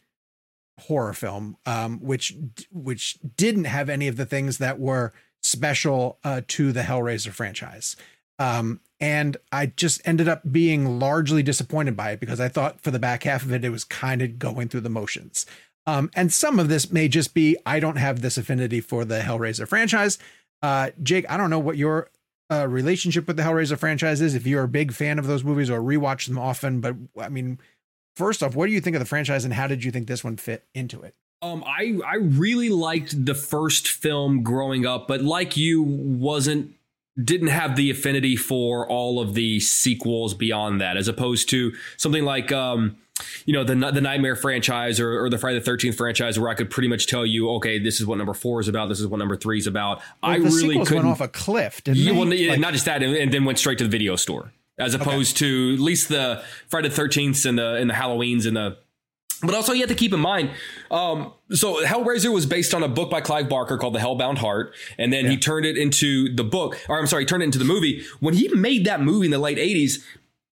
horror 0.81 1.13
film, 1.13 1.57
um, 1.67 2.01
which 2.01 2.35
which 2.71 3.19
didn't 3.37 3.65
have 3.65 3.89
any 3.89 4.09
of 4.09 4.17
the 4.17 4.27
things 4.27 4.59
that 4.59 4.79
were 4.79 5.13
special 5.43 6.19
uh, 6.25 6.43
to 6.49 6.73
the 6.73 6.83
Hellraiser 6.83 7.33
franchise. 7.33 7.97
Um, 8.39 8.81
and 9.01 9.37
I 9.51 9.67
just 9.67 10.01
ended 10.05 10.29
up 10.29 10.43
being 10.51 10.99
largely 10.99 11.43
disappointed 11.43 11.97
by 11.97 12.13
it 12.13 12.21
because 12.21 12.41
I 12.41 12.49
thought 12.49 12.81
for 12.81 12.91
the 12.91 12.99
back 12.99 13.25
half 13.25 13.43
of 13.43 13.53
it, 13.53 13.65
it 13.65 13.71
was 13.71 13.85
kind 13.85 14.23
of 14.23 14.39
going 14.39 14.69
through 14.69 14.81
the 14.81 14.89
motions. 14.89 15.47
Um, 15.87 16.11
and 16.15 16.33
some 16.33 16.59
of 16.59 16.69
this 16.69 16.93
may 16.93 17.09
just 17.09 17.35
be 17.35 17.57
I 17.67 17.81
don't 17.81 17.97
have 17.97 18.23
this 18.23 18.39
affinity 18.39 18.81
for 18.81 19.05
the 19.05 19.21
Hellraiser 19.21 19.67
franchise. 19.67 20.19
Uh, 20.63 20.91
Jake, 21.03 21.29
I 21.29 21.37
don't 21.37 21.51
know 21.51 21.59
what 21.59 21.77
your 21.77 22.11
uh, 22.51 22.69
relationship 22.69 23.27
with 23.27 23.37
the 23.37 23.43
Hellraiser 23.43 23.79
franchise 23.79 24.21
is. 24.21 24.35
If 24.35 24.47
you're 24.47 24.65
a 24.65 24.69
big 24.69 24.93
fan 24.93 25.19
of 25.19 25.27
those 25.27 25.43
movies 25.43 25.71
or 25.71 25.81
rewatch 25.81 26.29
them 26.29 26.39
often, 26.39 26.81
but 26.81 26.95
I 27.19 27.29
mean, 27.29 27.59
first 28.17 28.43
off, 28.43 28.55
what 28.55 28.67
do 28.67 28.73
you 28.73 28.81
think 28.81 28.97
of 28.97 29.01
the 29.01 29.07
franchise, 29.07 29.45
and 29.45 29.55
how 29.55 29.67
did 29.67 29.85
you 29.85 29.91
think 29.91 30.07
this 30.07 30.23
one 30.25 30.37
fit 30.37 30.65
into 30.75 31.03
it? 31.03 31.15
Um, 31.43 31.65
I 31.67 31.99
I 32.07 32.17
really 32.17 32.69
liked 32.69 33.25
the 33.27 33.35
first 33.35 33.89
film 33.89 34.43
growing 34.43 34.87
up, 34.87 35.09
but 35.09 35.23
like 35.23 35.57
you, 35.57 35.83
wasn't 35.83 36.73
didn't 37.23 37.49
have 37.49 37.77
the 37.77 37.91
affinity 37.91 38.37
for 38.37 38.89
all 38.89 39.21
of 39.21 39.35
the 39.35 39.61
sequels 39.61 40.35
beyond 40.35 40.81
that, 40.81 40.97
as 40.97 41.09
opposed 41.09 41.51
to 41.51 41.73
something 41.97 42.25
like 42.25 42.53
um, 42.53 42.97
you 43.45 43.53
know, 43.53 43.65
the 43.65 43.75
the 43.75 44.01
Nightmare 44.01 44.37
franchise 44.37 45.01
or, 45.01 45.25
or 45.25 45.29
the 45.31 45.37
Friday 45.39 45.59
the 45.59 45.65
Thirteenth 45.65 45.97
franchise, 45.97 46.39
where 46.39 46.49
I 46.49 46.55
could 46.55 46.71
pretty 46.71 46.89
much 46.89 47.07
tell 47.07 47.27
you, 47.27 47.51
okay, 47.55 47.79
this 47.79 48.01
is 48.01 48.07
what 48.07 48.19
number 48.19 48.35
four 48.35 48.61
is 48.61 48.69
about, 48.69 48.89
this 48.89 49.01
is 49.01 49.07
what 49.07 49.19
number 49.19 49.37
three 49.37 49.59
is 49.59 49.67
about. 49.67 50.01
I 50.23 50.39
the 50.39 50.45
really 50.45 50.79
couldn't. 50.79 50.95
went 50.95 51.07
off 51.09 51.21
a 51.21 51.29
cliff. 51.29 51.83
Didn't 51.85 51.99
Yeah, 51.99 52.13
well, 52.13 52.27
Like- 52.27 52.61
not 52.61 52.73
just 52.73 52.85
that, 52.87 53.03
and, 53.03 53.15
and 53.17 53.33
then 53.33 53.45
went 53.45 53.59
straight 53.59 53.79
to 53.79 53.85
the 53.85 53.91
video 53.91 54.17
store, 54.17 54.53
as 54.83 54.95
opposed 54.95 55.37
to 55.39 55.75
at 55.75 55.81
least 55.81 56.09
the 56.09 56.43
Friday 56.69 56.89
the 56.89 56.95
Thirteenth 56.95 57.45
and 57.45 57.59
the 57.59 57.75
and 57.75 57.89
the 57.89 57.95
Halloweens 57.95 58.47
and 58.47 58.57
the. 58.57 58.79
But 59.45 59.57
also, 59.57 59.73
you 59.73 59.81
have 59.81 59.89
to 59.89 59.97
keep 59.97 60.13
in 60.13 60.21
mind. 60.21 60.51
Um, 60.89 61.33
so, 61.51 61.85
Hellraiser 61.85 62.33
was 62.33 62.47
based 62.47 62.75
on 62.75 62.85
a 62.85 62.89
book 62.89 63.11
by 63.11 63.21
Clive 63.21 63.49
Barker 63.49 63.77
called 63.77 63.93
The 63.93 63.99
Hellbound 63.99 64.39
Heart, 64.39 64.75
and 64.99 65.13
then 65.13 65.27
he 65.27 65.37
turned 65.37 65.67
it 65.67 65.77
into 65.77 66.33
the 66.33 66.45
book, 66.45 66.79
or 66.89 66.97
I'm 66.97 67.09
sorry, 67.09 67.23
he 67.23 67.27
turned 67.27 67.43
it 67.43 67.47
into 67.47 67.59
the 67.59 67.65
movie. 67.65 68.05
When 68.21 68.35
he 68.35 68.47
made 68.49 68.85
that 68.85 69.01
movie 69.01 69.27
in 69.27 69.33
the 69.33 69.41
late 69.41 69.59
'80s, 69.59 70.05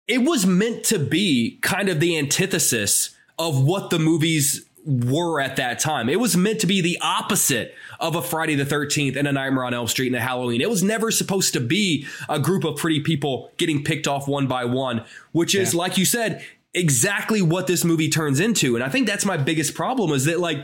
it 0.06 0.18
was 0.18 0.44
meant 0.44 0.84
to 0.84 0.98
be 0.98 1.58
kind 1.62 1.88
of 1.88 1.98
the 1.98 2.18
antithesis 2.18 3.16
of 3.38 3.64
what 3.64 3.88
the 3.88 3.98
movies 3.98 4.68
were 4.84 5.40
at 5.40 5.56
that 5.56 5.78
time. 5.78 6.08
It 6.08 6.20
was 6.20 6.36
meant 6.36 6.60
to 6.60 6.66
be 6.66 6.80
the 6.80 6.98
opposite 7.00 7.74
of 8.04 8.14
a 8.16 8.22
Friday 8.22 8.54
the 8.54 8.64
13th 8.66 9.16
and 9.16 9.26
a 9.26 9.32
Nightmare 9.32 9.64
on 9.64 9.72
Elm 9.72 9.88
Street 9.88 10.08
and 10.08 10.16
a 10.16 10.20
Halloween. 10.20 10.60
It 10.60 10.68
was 10.68 10.82
never 10.82 11.10
supposed 11.10 11.54
to 11.54 11.60
be 11.60 12.06
a 12.28 12.38
group 12.38 12.62
of 12.64 12.76
pretty 12.76 13.00
people 13.00 13.50
getting 13.56 13.82
picked 13.82 14.06
off 14.06 14.28
one 14.28 14.46
by 14.46 14.66
one, 14.66 15.04
which 15.32 15.54
is, 15.54 15.74
like 15.74 15.96
you 15.96 16.04
said, 16.04 16.44
exactly 16.74 17.40
what 17.40 17.66
this 17.66 17.82
movie 17.84 18.10
turns 18.10 18.40
into. 18.40 18.74
And 18.74 18.84
I 18.84 18.88
think 18.90 19.06
that's 19.06 19.24
my 19.24 19.36
biggest 19.38 19.74
problem 19.74 20.10
is 20.12 20.26
that, 20.26 20.38
like, 20.38 20.58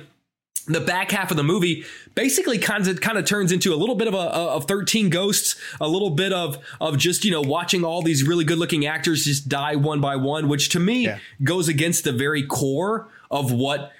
the 0.66 0.80
back 0.80 1.10
half 1.10 1.30
of 1.30 1.36
the 1.38 1.42
movie 1.42 1.84
basically 2.14 2.58
kind 2.58 2.86
of 2.86 3.00
kind 3.00 3.16
of 3.16 3.24
turns 3.24 3.50
into 3.50 3.72
a 3.72 3.76
little 3.76 3.94
bit 3.94 4.06
of 4.06 4.14
a 4.14 4.18
of 4.18 4.66
13 4.66 5.08
ghosts 5.08 5.56
a 5.80 5.88
little 5.88 6.10
bit 6.10 6.32
of 6.34 6.58
of 6.80 6.98
just 6.98 7.24
you 7.24 7.30
know 7.30 7.40
watching 7.40 7.82
all 7.82 8.02
these 8.02 8.22
really 8.24 8.44
good 8.44 8.58
looking 8.58 8.84
actors 8.84 9.24
just 9.24 9.48
die 9.48 9.74
one 9.74 10.00
by 10.02 10.14
one 10.16 10.48
which 10.48 10.68
to 10.68 10.78
me 10.78 11.06
Yeah. 11.06 11.18
goes 11.42 11.66
against 11.68 12.04
the 12.04 12.12
very 12.12 12.44
core 12.46 13.08
of 13.30 13.50
what 13.50 13.90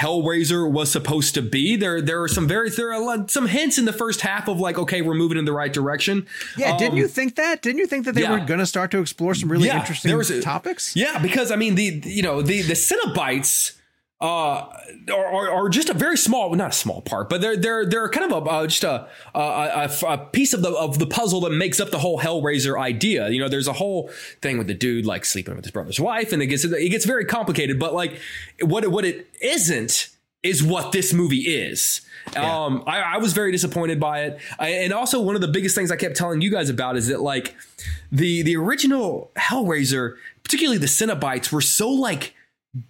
Hellraiser 0.00 0.68
was 0.70 0.90
supposed 0.90 1.34
to 1.34 1.42
be. 1.42 1.76
There, 1.76 2.00
there 2.02 2.20
are 2.22 2.28
some 2.28 2.48
very 2.48 2.68
there 2.70 2.92
are 2.92 3.28
some 3.28 3.46
hints 3.46 3.78
in 3.78 3.84
the 3.84 3.92
first 3.92 4.22
half 4.22 4.48
of 4.48 4.58
like, 4.58 4.76
okay, 4.78 5.02
we're 5.02 5.14
moving 5.14 5.38
in 5.38 5.44
the 5.44 5.52
right 5.52 5.72
direction. 5.72 6.26
yeah, 6.56 6.76
didn't 6.76 6.92
Um, 6.92 6.98
you 6.98 7.08
think 7.08 7.36
that? 7.36 7.62
Didn't 7.62 7.78
you 7.78 7.86
think 7.86 8.04
that 8.06 8.14
they 8.16 8.22
yeah. 8.22 8.32
were 8.32 8.44
going 8.44 8.58
to 8.60 8.66
start 8.66 8.90
to 8.90 8.98
explore 8.98 9.34
some 9.34 9.50
really 9.52 9.66
Yeah, 9.68 9.78
interesting 9.78 10.12
a- 10.12 10.40
topics? 10.42 10.96
Yeah, 10.96 11.18
because 11.20 11.52
I 11.52 11.56
mean 11.56 11.76
the 11.76 12.02
you 12.04 12.22
know 12.22 12.42
the 12.42 12.62
the 12.62 12.74
Cenobites 12.74 13.72
uh 14.20 14.68
are, 15.12 15.26
are, 15.26 15.50
are 15.50 15.68
just 15.68 15.88
a 15.88 15.94
very 15.94 16.16
small 16.16 16.54
not 16.54 16.70
a 16.70 16.72
small 16.72 17.02
part 17.02 17.28
but 17.28 17.40
they're 17.40 17.56
they're 17.56 17.84
they're 17.84 18.08
kind 18.08 18.30
of 18.30 18.46
a 18.46 18.50
uh, 18.50 18.66
just 18.66 18.84
a, 18.84 19.08
a 19.34 19.90
a 20.06 20.18
piece 20.32 20.54
of 20.54 20.62
the 20.62 20.70
of 20.70 20.98
the 20.98 21.06
puzzle 21.06 21.40
that 21.40 21.50
makes 21.50 21.80
up 21.80 21.90
the 21.90 21.98
whole 21.98 22.18
Hellraiser 22.18 22.78
idea. 22.80 23.28
You 23.28 23.40
know 23.40 23.48
there's 23.48 23.68
a 23.68 23.72
whole 23.72 24.10
thing 24.40 24.56
with 24.56 24.68
the 24.68 24.74
dude 24.74 25.04
like 25.04 25.24
sleeping 25.24 25.56
with 25.56 25.64
his 25.64 25.72
brother's 25.72 25.98
wife 25.98 26.32
and 26.32 26.42
it 26.42 26.46
gets 26.46 26.64
it 26.64 26.90
gets 26.90 27.04
very 27.04 27.24
complicated 27.24 27.78
but 27.78 27.92
like 27.92 28.20
what 28.60 28.84
it, 28.84 28.90
what 28.92 29.04
it 29.04 29.26
isn't 29.42 30.10
is 30.44 30.62
what 30.62 30.92
this 30.92 31.12
movie 31.12 31.40
is. 31.40 32.02
Um, 32.36 32.84
I, 32.86 33.00
I 33.00 33.16
was 33.18 33.32
very 33.32 33.50
disappointed 33.50 33.98
by 33.98 34.22
it, 34.22 34.38
I, 34.58 34.68
and 34.68 34.92
also 34.92 35.20
one 35.20 35.34
of 35.34 35.40
the 35.40 35.48
biggest 35.48 35.74
things 35.74 35.90
I 35.90 35.96
kept 35.96 36.16
telling 36.16 36.40
you 36.40 36.50
guys 36.50 36.70
about 36.70 36.96
is 36.96 37.08
that 37.08 37.20
like 37.20 37.54
the 38.12 38.42
the 38.42 38.56
original 38.56 39.30
Hellraiser, 39.36 40.16
particularly 40.42 40.78
the 40.78 40.86
Cenobites, 40.86 41.50
were 41.50 41.60
so 41.60 41.90
like 41.90 42.34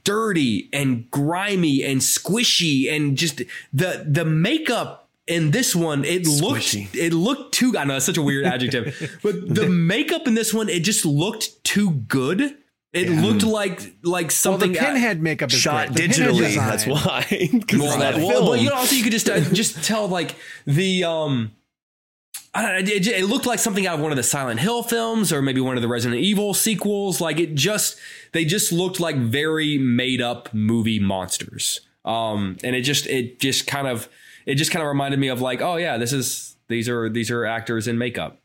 dirty 0.05 0.69
and 0.73 1.11
grimy 1.11 1.83
and 1.83 2.01
squishy 2.01 2.91
and 2.91 3.17
just 3.19 3.43
the 3.73 4.05
the 4.09 4.25
makeup 4.25 5.09
in 5.27 5.51
this 5.51 5.75
one 5.75 6.05
it 6.05 6.27
looked 6.27 6.75
it 6.75 7.13
looked 7.13 7.55
too 7.55 7.77
I 7.77 7.85
know 7.85 7.97
it's 7.97 8.07
such 8.07 8.17
a 8.17 8.23
weird 8.23 8.47
adjective 8.47 9.19
but 9.23 9.55
the 9.55 9.69
makeup 9.69 10.27
in 10.27 10.35
this 10.35 10.55
one 10.55 10.69
it 10.69 10.81
just 10.81 11.05
looked 11.05 11.63
too 11.65 11.91
good 11.91 12.57
it 12.95 13.11
looked 13.11 13.43
like 13.43 13.97
like 14.05 14.27
Well, 14.27 14.31
something 14.31 14.73
the 14.73 14.79
pinhead 14.79 15.21
makeup 15.21 15.53
is 15.53 15.59
Shot 15.59 15.89
great. 15.93 16.11
Digitally. 16.11 16.55
That's 16.55 16.87
why. 16.87 17.27
Well, 17.77 17.99
that 17.99 18.17
well, 18.17 18.47
but 18.47 18.61
you 18.61 18.69
know, 18.69 18.77
also 18.77 18.95
you 18.95 19.03
could 19.03 19.11
just 19.13 19.29
uh, 19.29 19.41
just 19.53 19.83
tell 19.85 20.07
like 20.07 20.37
the 20.65 21.05
um. 21.05 21.53
I 22.55 22.79
it, 22.79 23.07
it 23.07 23.25
looked 23.27 23.47
like 23.47 23.59
something 23.59 23.87
out 23.87 23.97
of 23.97 24.01
one 24.01 24.13
of 24.13 24.17
the 24.17 24.23
Silent 24.23 24.61
Hill 24.61 24.83
films, 24.83 25.33
or 25.33 25.43
maybe 25.43 25.61
one 25.61 25.77
of 25.77 25.83
the 25.83 25.89
Resident 25.89 26.21
Evil 26.21 26.55
sequels. 26.55 27.21
Like 27.21 27.41
it 27.41 27.55
just, 27.55 27.99
they 28.33 28.45
just 28.45 28.71
looked 28.73 29.01
like 29.01 29.17
very 29.17 29.77
made 29.79 30.21
up 30.23 30.55
movie 30.55 31.01
monsters. 31.01 31.81
Um, 32.05 32.57
and 32.63 32.77
it 32.77 32.83
just, 32.83 33.07
it 33.07 33.41
just 33.41 33.67
kind 33.67 33.89
of, 33.89 34.09
it 34.47 34.55
just 34.55 34.71
kind 34.71 34.83
of 34.83 34.89
reminded 34.89 35.19
me 35.19 35.29
of 35.29 35.41
like, 35.41 35.61
oh 35.61 35.77
yeah, 35.77 35.97
this 35.99 36.13
is 36.13 36.57
these 36.69 36.89
are 36.89 37.09
these 37.09 37.31
are 37.31 37.45
actors 37.45 37.89
in 37.89 37.99
makeup. 37.99 38.41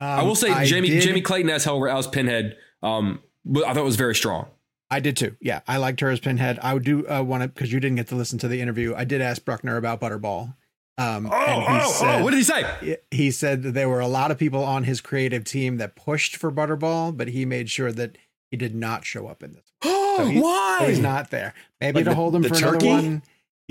I 0.00 0.20
Um, 0.20 0.28
will 0.28 0.34
say 0.34 0.64
Jamie 0.64 0.88
did- 0.88 1.02
Jamie 1.02 1.20
Clayton 1.20 1.50
as 1.50 1.64
Hell 1.64 1.84
as 1.88 2.06
Pinhead. 2.06 2.56
Um, 2.82 3.20
I 3.56 3.60
thought 3.74 3.76
it 3.78 3.84
was 3.84 3.96
very 3.96 4.14
strong. 4.14 4.46
I 4.90 5.00
did 5.00 5.16
too. 5.16 5.36
Yeah, 5.40 5.60
I 5.66 5.78
liked 5.78 6.00
her 6.00 6.10
as 6.10 6.20
Pinhead. 6.20 6.58
I 6.62 6.74
would 6.74 6.84
do 6.84 7.08
uh, 7.08 7.22
want 7.22 7.42
to 7.42 7.48
because 7.48 7.72
you 7.72 7.80
didn't 7.80 7.96
get 7.96 8.08
to 8.08 8.14
listen 8.14 8.38
to 8.40 8.48
the 8.48 8.60
interview. 8.60 8.94
I 8.94 9.04
did 9.04 9.20
ask 9.22 9.42
Bruckner 9.44 9.76
about 9.78 10.00
Butterball. 10.00 10.54
Um, 10.98 11.26
Oh, 11.32 11.34
and 11.34 11.62
he 11.62 11.86
oh, 11.88 11.90
said, 11.92 12.20
oh, 12.20 12.24
what 12.24 12.30
did 12.30 12.36
he 12.38 12.42
say? 12.44 12.98
he 13.10 13.30
said 13.30 13.62
that 13.62 13.72
there 13.72 13.88
were 13.88 14.00
a 14.00 14.06
lot 14.08 14.30
of 14.30 14.38
people 14.38 14.62
on 14.62 14.84
his 14.84 15.00
creative 15.00 15.44
team 15.44 15.78
that 15.78 15.96
pushed 15.96 16.36
for 16.36 16.52
Butterball, 16.52 17.16
but 17.16 17.28
he 17.28 17.44
made 17.44 17.70
sure 17.70 17.90
that 17.92 18.18
he 18.50 18.56
did 18.56 18.74
not 18.74 19.04
show 19.04 19.26
up 19.26 19.42
in 19.42 19.52
this. 19.54 19.64
So 19.82 20.26
he- 20.26 20.40
Why? 20.40 20.76
so 20.80 20.88
he's 20.88 20.98
not 20.98 21.30
there. 21.30 21.54
Maybe 21.80 21.96
Like 21.96 22.04
to 22.04 22.10
the- 22.10 22.14
hold 22.14 22.34
him 22.36 22.42
the 22.42 22.48
for 22.50 22.54
turkey? 22.56 22.88
another 22.90 23.08
one. 23.08 23.22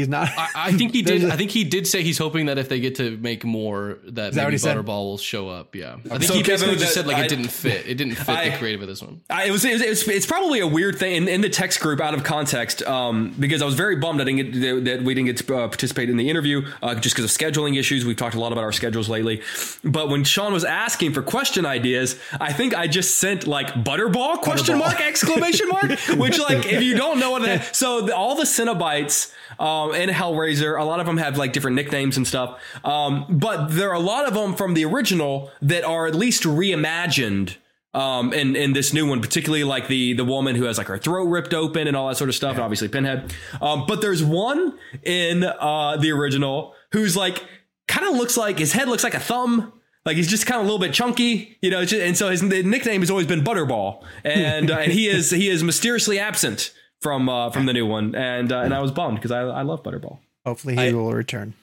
He's 0.02 0.08
not. 0.10 0.30
I, 0.38 0.48
I 0.56 0.72
think 0.74 0.94
he 0.94 1.02
did. 1.04 1.24
a- 1.24 1.32
I 1.34 1.36
think 1.38 1.52
he 1.52 1.64
did 1.64 1.86
say 1.88 2.02
he's 2.04 2.18
hoping 2.18 2.48
that 2.48 2.58
if 2.58 2.70
they 2.70 2.80
get 2.80 2.96
to 2.96 3.18
make 3.18 3.44
more, 3.46 4.00
that 4.06 4.34
that 4.34 4.36
maybe 4.36 4.52
he 4.54 4.58
said? 4.58 4.76
Butterball 4.78 5.04
will 5.06 5.18
show 5.18 5.48
up. 5.48 5.76
Yeah, 5.76 5.94
I 6.06 6.18
think 6.18 6.24
So, 6.24 6.34
he 6.34 6.44
basically 6.44 6.74
Kevin, 6.74 6.80
just 6.80 6.94
said 6.94 7.06
like 7.08 7.18
I- 7.18 7.26
it 7.26 7.30
didn't 7.30 7.50
fit. 7.50 7.86
It 7.88 7.96
didn't 7.96 8.16
fit 8.16 8.30
I- 8.30 8.50
the 8.50 8.58
creative 8.58 8.82
of 8.82 8.88
this 8.88 9.02
one. 9.02 9.22
I, 9.30 9.46
it 9.46 9.52
was, 9.52 9.64
it 9.64 9.74
was 9.74 9.82
it's, 9.82 10.08
it's 10.08 10.26
probably 10.26 10.60
a 10.60 10.68
weird 10.68 10.98
thing 10.98 11.16
in, 11.16 11.28
in 11.28 11.42
the 11.42 11.50
text 11.50 11.80
group 11.80 12.02
out 12.02 12.14
of 12.14 12.24
context 12.24 12.82
um, 12.84 13.36
because 13.40 13.62
I 13.62 13.66
was 13.66 13.76
very 13.76 13.96
bummed 13.98 14.20
I 14.22 14.24
didn't 14.24 14.52
get 14.52 14.62
that, 14.62 14.86
that 14.86 15.04
we 15.04 15.14
didn't 15.14 15.28
get 15.28 15.38
to 15.46 15.56
uh, 15.56 15.68
participate 15.68 16.10
in 16.10 16.18
the 16.18 16.30
interview 16.30 16.66
uh, 16.82 16.96
just 16.96 17.16
because 17.16 17.32
of 17.32 17.38
scheduling 17.38 17.78
issues. 17.78 18.06
We've 18.06 18.18
talked 18.18 18.36
a 18.36 18.40
lot 18.40 18.52
about 18.52 18.64
our 18.64 18.72
schedules 18.72 19.08
lately, 19.10 19.42
but 19.84 20.10
when 20.10 20.24
Sean 20.24 20.54
was 20.54 20.66
asking 20.66 21.14
for 21.14 21.22
question 21.22 21.66
ideas, 21.66 22.18
I 22.40 22.54
think 22.54 22.74
I 22.76 22.88
just 22.88 23.18
sent 23.20 23.46
like 23.48 23.68
Butterball 23.74 24.42
question 24.42 24.78
mark 24.80 25.00
exclamation 25.00 25.68
mark, 25.70 25.92
which 26.18 26.40
like 26.40 26.66
if 26.72 26.82
you 26.82 26.96
don't 26.98 27.20
know 27.20 27.32
what 27.32 27.44
that 27.44 27.76
so 27.76 28.02
the, 28.02 28.16
all 28.16 28.36
the 28.36 28.44
Cenobites 28.44 29.34
um, 29.62 29.94
in 29.94 30.10
Hellraiser, 30.10 30.80
a 30.80 30.84
lot 30.84 31.00
of 31.00 31.06
them 31.06 31.18
have 31.18 31.38
like 31.38 31.54
different 31.54 31.76
nicknames 31.76 32.18
and 32.18 32.28
stuff, 32.28 32.60
um, 32.84 33.26
but 33.30 33.68
there 33.68 33.90
are 33.90 33.96
a 33.96 34.00
lot 34.00 34.28
of 34.28 34.34
them 34.34 34.56
from 34.56 34.74
the 34.74 34.86
original 34.86 35.52
that 35.62 35.84
are 35.84 36.08
at 36.08 36.16
least 36.16 36.44
reimagined 36.44 37.56
um, 37.94 38.34
in, 38.34 38.56
in 38.56 38.74
this 38.74 38.94
new 38.94 39.08
one, 39.08 39.22
particularly 39.22 39.64
like 39.64 39.88
the 39.88 40.14
the 40.14 40.26
woman 40.26 40.56
who 40.56 40.64
has 40.64 40.78
like 40.78 40.88
her 40.88 40.98
throat 40.98 41.26
ripped 41.26 41.54
open 41.54 41.88
and 41.88 41.96
all 41.96 42.08
that 42.08 42.18
sort 42.18 42.30
of 42.30 42.36
stuff, 42.36 42.54
and 42.54 42.62
obviously 42.62 42.88
Pinhead. 42.88 43.34
Um, 43.62 43.86
but 43.88 44.02
there's 44.02 44.24
one 44.24 44.78
in 45.04 45.44
uh, 45.44 45.98
the 45.98 46.12
original 46.12 46.74
who's 46.92 47.16
like 47.16 47.46
kind 47.88 48.02
kind 48.02 48.14
of 48.14 48.20
looks 48.20 48.38
like 48.38 48.58
his 48.58 48.74
head 48.74 48.88
looks 48.88 49.04
like 49.04 49.14
a 49.14 49.20
thumb. 49.20 49.74
Like 50.06 50.18
he's 50.18 50.28
just 50.28 50.48
kind 50.48 50.60
of 50.60 50.64
a 50.64 50.66
little 50.66 50.80
bit 50.80 50.94
chunky, 50.94 51.58
you 51.62 51.70
know. 51.70 51.86
Just, 51.86 52.02
and 52.02 52.18
so 52.18 52.30
his 52.30 52.42
nickname 52.42 53.02
has 53.02 53.12
always 53.12 53.28
been 53.28 53.44
Butterball, 53.44 54.04
and 54.24 54.72
uh, 54.72 54.78
and 54.78 54.92
he 54.92 55.08
is 55.08 55.30
he 55.30 55.48
is 55.50 55.64
mysteriously 55.64 56.18
absent 56.18 56.74
from 57.02 57.28
uh, 57.30 57.50
from 57.50 57.66
the 57.66 57.74
new 57.74 57.86
one, 57.86 58.16
and 58.16 58.52
uh, 58.52 58.60
and 58.62 58.74
I 58.74 58.80
was 58.82 58.92
bummed 58.92 59.18
because 59.18 59.32
I 59.32 59.42
I 59.42 59.62
love 59.64 59.84
Butterball. 59.84 60.20
Hopefully, 60.46 60.76
he 60.76 60.82
I- 60.82 60.92
will 60.94 61.12
return. 61.12 61.54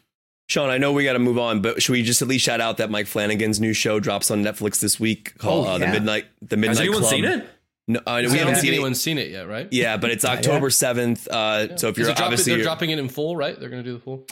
Sean, 0.49 0.71
I 0.71 0.79
know 0.79 0.93
we 0.95 1.05
got 1.05 1.13
to 1.13 1.19
move 1.19 1.39
on, 1.39 1.61
but 1.61 1.83
should 1.83 1.93
we 1.93 2.03
just 2.03 2.23
at 2.23 2.29
least 2.29 2.43
shout 2.43 2.59
out 2.59 2.79
that 2.79 2.91
Mike 2.91 3.07
Flanagan's 3.07 3.61
new 3.61 3.75
show 3.75 4.01
drops 4.01 4.31
on 4.31 4.43
Netflix 4.43 4.81
this 4.81 4.99
week 4.99 5.37
called 5.37 5.67
Oh, 5.67 5.71
uh, 5.73 5.79
the 5.79 5.89
Midnight 5.89 6.25
the 6.41 6.57
Midnight 6.57 6.69
Has 6.71 6.81
anyone 6.81 7.01
Club. 7.01 7.11
seen 7.11 7.25
it? 7.27 7.47
No, 7.87 8.01
uh, 8.07 8.23
we 8.31 8.39
haven't 8.39 8.57
seen 8.57 8.73
anyone's 8.73 8.97
it. 8.97 9.01
seen 9.01 9.19
it 9.19 9.31
yet, 9.31 9.47
right? 9.47 9.69
Yeah, 9.71 9.99
but 9.99 10.11
it's 10.11 10.25
October 10.25 10.71
seventh. 10.71 11.29
Uh, 11.29 11.77
So 11.77 11.89
if 11.89 11.99
you're 11.99 12.09
it 12.09 12.17
drop- 12.17 12.27
obviously 12.29 12.55
they're 12.55 12.63
dropping 12.63 12.89
it 12.91 12.99
in 12.99 13.09
full, 13.11 13.37
right? 13.37 13.59
They're 13.61 13.69
going 13.69 13.83
to 13.85 13.89
do 13.91 13.95
the 13.95 14.01
full. 14.03 14.25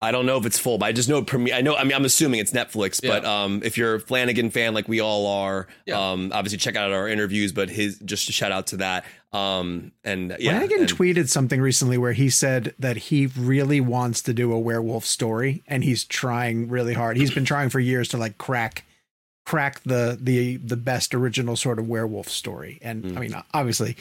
I 0.00 0.12
don't 0.12 0.26
know 0.26 0.36
if 0.38 0.46
it's 0.46 0.58
full, 0.60 0.78
but 0.78 0.86
I 0.86 0.92
just 0.92 1.08
know 1.08 1.22
premiere. 1.22 1.54
I 1.56 1.60
know. 1.60 1.74
I 1.74 1.82
mean, 1.82 1.92
I'm 1.94 2.04
assuming 2.04 2.38
it's 2.38 2.52
Netflix, 2.52 3.04
but 3.04 3.24
um, 3.24 3.62
if 3.64 3.76
you're 3.76 3.96
a 3.96 4.00
Flanagan 4.00 4.50
fan 4.50 4.72
like 4.72 4.86
we 4.88 5.00
all 5.00 5.26
are, 5.26 5.66
Yeah. 5.86 6.12
um, 6.12 6.30
obviously 6.32 6.58
check 6.58 6.76
out 6.76 6.92
our 6.92 7.08
interviews. 7.08 7.52
But 7.52 7.68
his 7.68 7.98
just 8.04 8.28
a 8.28 8.32
shout 8.32 8.52
out 8.52 8.68
to 8.68 8.76
that. 8.76 9.04
Um, 9.32 9.90
and 10.04 10.36
yeah, 10.38 10.52
Flanagan 10.52 10.80
and- 10.82 10.88
tweeted 10.88 11.28
something 11.28 11.60
recently 11.60 11.98
where 11.98 12.12
he 12.12 12.30
said 12.30 12.74
that 12.78 12.96
he 12.96 13.26
really 13.26 13.80
wants 13.80 14.22
to 14.22 14.32
do 14.32 14.52
a 14.52 14.58
werewolf 14.58 15.04
story 15.04 15.62
and 15.66 15.82
he's 15.82 16.04
trying 16.04 16.68
really 16.68 16.94
hard. 16.94 17.16
He's 17.16 17.32
been 17.34 17.44
trying 17.44 17.68
for 17.68 17.80
years 17.80 18.06
to 18.10 18.18
like 18.18 18.38
crack 18.38 18.84
crack 19.46 19.80
the 19.82 20.16
the 20.20 20.58
the 20.58 20.76
best 20.76 21.12
original 21.14 21.56
sort 21.56 21.78
of 21.80 21.88
werewolf 21.88 22.28
story. 22.28 22.78
And 22.82 23.04
Hmm. 23.04 23.16
I 23.18 23.20
mean, 23.20 23.34
obviously 23.52 23.96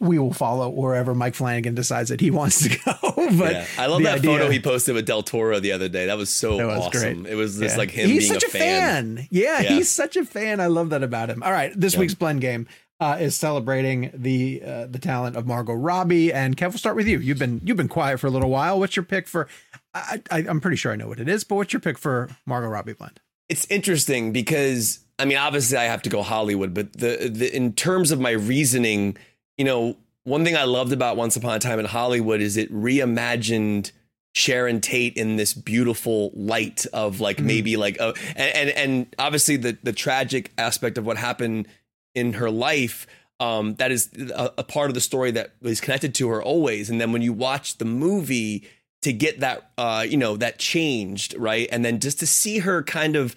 we 0.00 0.18
will 0.18 0.32
follow 0.32 0.68
wherever 0.70 1.14
Mike 1.14 1.34
Flanagan 1.34 1.74
decides 1.74 2.08
that 2.08 2.20
he 2.20 2.30
wants 2.30 2.62
to 2.62 2.78
go. 2.84 3.01
but 3.38 3.52
yeah. 3.52 3.66
I 3.78 3.86
love 3.86 4.02
that 4.02 4.18
idea- 4.18 4.30
photo 4.30 4.50
he 4.50 4.60
posted 4.60 4.94
with 4.94 5.06
Del 5.06 5.22
Toro 5.22 5.60
the 5.60 5.72
other 5.72 5.88
day. 5.88 6.06
That 6.06 6.16
was 6.16 6.30
so 6.30 6.56
That 6.56 6.66
was 6.66 6.78
awesome. 6.86 7.22
great. 7.22 7.32
It 7.32 7.36
was 7.36 7.58
just 7.58 7.74
Yeah. 7.74 7.78
like 7.78 7.90
him 7.90 8.08
he's 8.08 8.28
being 8.28 8.40
such 8.40 8.44
a 8.44 8.48
fan. 8.50 9.26
Yeah, 9.30 9.60
Yeah. 9.60 9.68
he's 9.70 9.90
such 9.90 10.16
a 10.16 10.24
fan. 10.24 10.60
I 10.60 10.66
love 10.66 10.90
that 10.90 11.02
about 11.02 11.30
him. 11.30 11.42
All 11.42 11.52
right, 11.52 11.72
this 11.74 11.96
week's 11.96 12.14
blend 12.14 12.40
game 12.40 12.66
uh, 13.00 13.16
is 13.20 13.34
celebrating 13.34 14.10
the 14.14 14.62
uh, 14.64 14.86
the 14.86 14.98
talent 14.98 15.36
of 15.36 15.46
Margot 15.46 15.72
Robbie. 15.74 16.32
And 16.32 16.56
Kev, 16.56 16.68
we'll 16.70 16.78
start 16.78 16.94
with 16.96 17.08
you. 17.08 17.18
You've 17.18 17.38
been 17.38 17.60
you've 17.64 17.76
been 17.76 17.88
quiet 17.88 18.20
for 18.20 18.28
a 18.28 18.30
little 18.30 18.50
while. 18.50 18.78
What's 18.78 18.94
your 18.96 19.04
pick 19.04 19.26
for? 19.26 19.48
I, 19.94 20.22
I, 20.30 20.38
I'm 20.48 20.60
pretty 20.60 20.76
sure 20.76 20.92
I 20.92 20.96
know 20.96 21.08
what 21.08 21.18
it 21.20 21.28
is, 21.28 21.44
but 21.44 21.56
what's 21.56 21.72
your 21.72 21.80
pick 21.80 21.98
for 21.98 22.28
Margot 22.46 22.68
Robbie 22.68 22.92
blend? 22.94 23.20
It's 23.48 23.66
interesting 23.66 24.32
because 24.32 25.00
I 25.18 25.24
mean, 25.24 25.36
obviously, 25.36 25.76
I 25.78 25.84
have 25.84 26.02
to 26.02 26.10
go 26.10 26.22
Hollywood, 26.22 26.74
but 26.74 26.92
the, 26.94 27.28
the 27.32 27.54
in 27.54 27.72
terms 27.74 28.10
of 28.12 28.20
my 28.20 28.30
reasoning, 28.30 29.16
you 29.58 29.64
know, 29.64 29.96
one 30.24 30.44
thing 30.44 30.56
I 30.56 30.64
loved 30.64 30.92
about 30.92 31.16
Once 31.16 31.36
Upon 31.36 31.56
a 31.56 31.58
Time 31.58 31.78
in 31.78 31.86
Hollywood 31.86 32.40
is 32.40 32.56
it 32.56 32.72
reimagined 32.72 33.92
Sharon 34.34 34.80
Tate 34.80 35.16
in 35.16 35.36
this 35.36 35.52
beautiful 35.52 36.30
light 36.34 36.86
of 36.92 37.20
like 37.20 37.40
maybe 37.40 37.76
like 37.76 37.98
a, 37.98 38.14
and, 38.34 38.54
and 38.56 38.70
and 38.70 39.16
obviously 39.18 39.56
the 39.56 39.76
the 39.82 39.92
tragic 39.92 40.52
aspect 40.56 40.96
of 40.96 41.04
what 41.04 41.16
happened 41.16 41.68
in 42.14 42.34
her 42.34 42.50
life. 42.50 43.06
Um, 43.40 43.74
that 43.74 43.90
is 43.90 44.08
a, 44.34 44.52
a 44.58 44.64
part 44.64 44.88
of 44.88 44.94
the 44.94 45.00
story 45.00 45.32
that 45.32 45.54
is 45.62 45.80
connected 45.80 46.14
to 46.16 46.28
her 46.28 46.42
always. 46.42 46.88
And 46.88 47.00
then 47.00 47.12
when 47.12 47.22
you 47.22 47.32
watch 47.32 47.78
the 47.78 47.84
movie, 47.84 48.68
to 49.02 49.12
get 49.12 49.40
that 49.40 49.72
uh, 49.76 50.06
you 50.08 50.16
know 50.16 50.36
that 50.36 50.58
changed 50.58 51.34
right 51.36 51.68
and 51.70 51.84
then 51.84 52.00
just 52.00 52.18
to 52.20 52.26
see 52.26 52.60
her 52.60 52.82
kind 52.82 53.16
of 53.16 53.36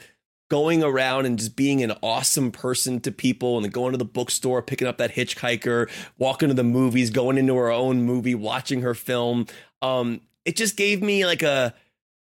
going 0.49 0.84
around 0.84 1.26
and 1.26 1.39
just 1.39 1.55
being 1.55 1.84
an 1.84 1.93
awesome 2.03 2.51
person 2.51 2.99
to 3.01 3.11
people 3.11 3.55
and 3.57 3.65
then 3.65 3.72
going 3.72 3.91
to 3.91 3.97
the 3.97 4.05
bookstore 4.05 4.61
picking 4.61 4.88
up 4.88 4.97
that 4.97 5.13
hitchhiker 5.13 5.89
walking 6.17 6.49
to 6.49 6.53
the 6.53 6.63
movies 6.63 7.09
going 7.09 7.38
into 7.38 7.55
her 7.55 7.72
own 7.72 8.03
movie 8.03 8.35
watching 8.35 8.81
her 8.81 8.93
film. 8.93 9.47
Um, 9.81 10.22
it 10.43 10.55
just 10.55 10.77
gave 10.77 11.01
me 11.01 11.26
like 11.26 11.43
a 11.43 11.73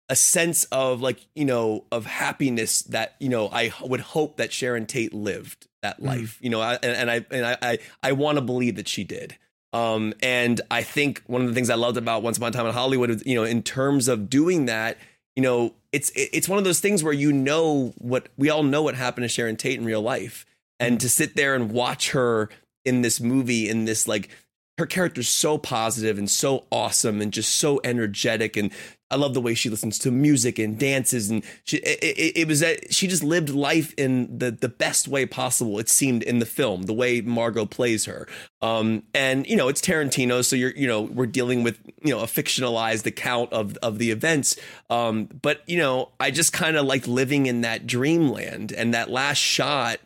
a 0.09 0.17
sense 0.17 0.65
of 0.65 1.01
like 1.01 1.21
you 1.37 1.45
know 1.45 1.85
of 1.93 2.05
happiness 2.05 2.83
that 2.83 3.15
you 3.21 3.29
know 3.29 3.49
I 3.49 3.73
would 3.81 4.01
hope 4.01 4.39
that 4.39 4.53
Sharon 4.53 4.87
Tate 4.87 5.15
lived 5.15 5.69
that 5.83 6.03
life 6.03 6.37
you 6.43 6.51
know 6.51 6.61
I, 6.61 6.75
and, 6.75 6.85
and 6.85 7.11
I 7.11 7.27
and 7.31 7.47
I 7.47 7.57
I, 7.63 7.79
I 8.03 8.13
want 8.13 8.37
to 8.37 8.43
believe 8.43 8.77
that 8.77 8.89
she 8.89 9.05
did. 9.05 9.37
Um, 9.73 10.15
and 10.21 10.61
I 10.71 10.83
think 10.83 11.23
one 11.27 11.43
of 11.43 11.49
the 11.49 11.55
things 11.55 11.71
I 11.71 11.77
loved 11.77 11.97
about 11.97 12.23
Once 12.23 12.39
Upon 12.39 12.49
a 12.49 12.53
Time 12.53 12.67
in 12.67 12.73
Hollywood, 12.73 13.11
is, 13.11 13.23
you 13.25 13.37
know, 13.37 13.45
in 13.45 13.63
terms 13.63 14.09
of 14.09 14.29
doing 14.29 14.67
that, 14.67 14.99
you 15.37 15.43
know, 15.43 15.75
it's 15.93 16.11
it's 16.15 16.49
one 16.49 16.59
of 16.59 16.65
those 16.65 16.81
things 16.81 17.03
where 17.03 17.13
you 17.13 17.33
know 17.33 17.93
what 17.99 18.29
we 18.37 18.51
all 18.51 18.63
know 18.63 18.83
what 18.83 18.95
happened 18.95 19.25
to 19.25 19.29
Sharon 19.29 19.57
Tate 19.57 19.79
in 19.79 19.85
real 19.85 20.03
life, 20.03 20.47
and 20.79 21.01
to 21.01 21.09
sit 21.09 21.37
there 21.37 21.55
and 21.55 21.73
watch 21.73 22.11
her 22.11 22.49
in 22.85 23.03
this 23.03 23.21
movie, 23.21 23.69
in 23.69 23.85
this 23.85 24.09
like 24.09 24.29
her 24.79 24.87
character's 24.87 25.29
so 25.29 25.59
positive 25.59 26.19
and 26.19 26.31
so 26.31 26.65
awesome 26.73 27.21
and 27.21 27.33
just 27.33 27.55
so 27.55 27.81
energetic 27.85 28.57
and 28.57 28.73
I 29.11 29.17
love 29.17 29.35
the 29.35 29.41
way 29.41 29.55
she 29.55 29.69
listens 29.69 29.99
to 30.01 30.11
music 30.11 30.59
and 30.59 30.79
dances 30.79 31.31
and 31.31 31.43
she 31.65 31.79
it, 31.79 32.37
it, 32.37 32.49
was 32.49 32.61
that 32.61 32.95
she 32.95 33.09
just 33.09 33.25
lived 33.25 33.51
life 33.51 33.93
in 33.97 34.39
the 34.39 34.51
the 34.51 34.69
best 34.69 35.09
way 35.09 35.27
possible 35.27 35.79
it 35.79 35.89
seemed 35.89 36.23
in 36.23 36.39
the 36.39 36.47
film 36.47 36.83
the 36.83 36.93
way 36.93 37.21
Margot 37.21 37.67
plays 37.67 38.05
her. 38.05 38.29
Um 38.63 39.03
and 39.15 39.47
you 39.47 39.57
know 39.57 39.69
it's 39.69 39.81
Tarantino 39.81 40.45
so 40.45 40.57
you're 40.57 40.73
you 40.73 40.87
know 40.87 41.03
we're 41.03 41.27
dealing 41.27 41.63
with 41.63 41.79
you 42.03 42.15
know 42.15 42.21
a 42.21 42.27
fictionalized 42.27 43.07
account 43.07 43.53
of 43.53 43.77
of 43.79 43.99
the 43.99 44.11
events. 44.11 44.57
Um 44.89 45.25
but 45.25 45.63
you 45.67 45.79
know 45.79 46.11
I 46.21 46.31
just 46.31 46.53
kind 46.53 46.77
of 46.77 46.87
like 46.87 47.07
living 47.07 47.47
in 47.47 47.63
that 47.63 47.87
dreamland 47.87 48.73
and 48.73 48.95
that 48.95 49.11
last 49.11 49.39
shot 49.39 49.99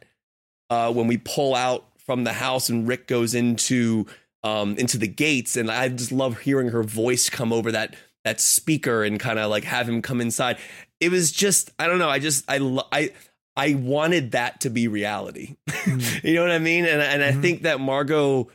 uh 0.70 0.92
when 0.92 1.06
we 1.06 1.18
pull 1.18 1.54
out 1.54 1.84
from 2.04 2.24
the 2.24 2.32
house 2.32 2.68
and 2.68 2.86
Rick 2.86 3.06
goes 3.06 3.34
into 3.34 4.06
um, 4.44 4.76
into 4.76 4.98
the 4.98 5.08
gates, 5.08 5.56
and 5.56 5.70
I 5.70 5.88
just 5.88 6.12
love 6.12 6.40
hearing 6.40 6.68
her 6.68 6.82
voice 6.82 7.30
come 7.30 7.52
over 7.52 7.72
that 7.72 7.96
that 8.24 8.40
speaker 8.40 9.04
and 9.04 9.20
kind 9.20 9.38
of 9.38 9.50
like 9.50 9.64
have 9.64 9.88
him 9.88 10.02
come 10.02 10.20
inside. 10.20 10.58
It 11.00 11.10
was 11.10 11.30
just 11.30 11.70
I 11.78 11.86
don't 11.86 11.98
know. 11.98 12.08
I 12.08 12.18
just 12.18 12.44
I 12.48 12.58
I 12.92 13.10
I 13.56 13.74
wanted 13.74 14.32
that 14.32 14.60
to 14.62 14.70
be 14.70 14.88
reality. 14.88 15.56
you 16.22 16.34
know 16.34 16.42
what 16.42 16.50
I 16.50 16.58
mean? 16.58 16.84
And 16.86 17.00
and 17.00 17.22
I 17.22 17.32
think 17.32 17.62
that 17.62 17.80
Margot, 17.80 18.48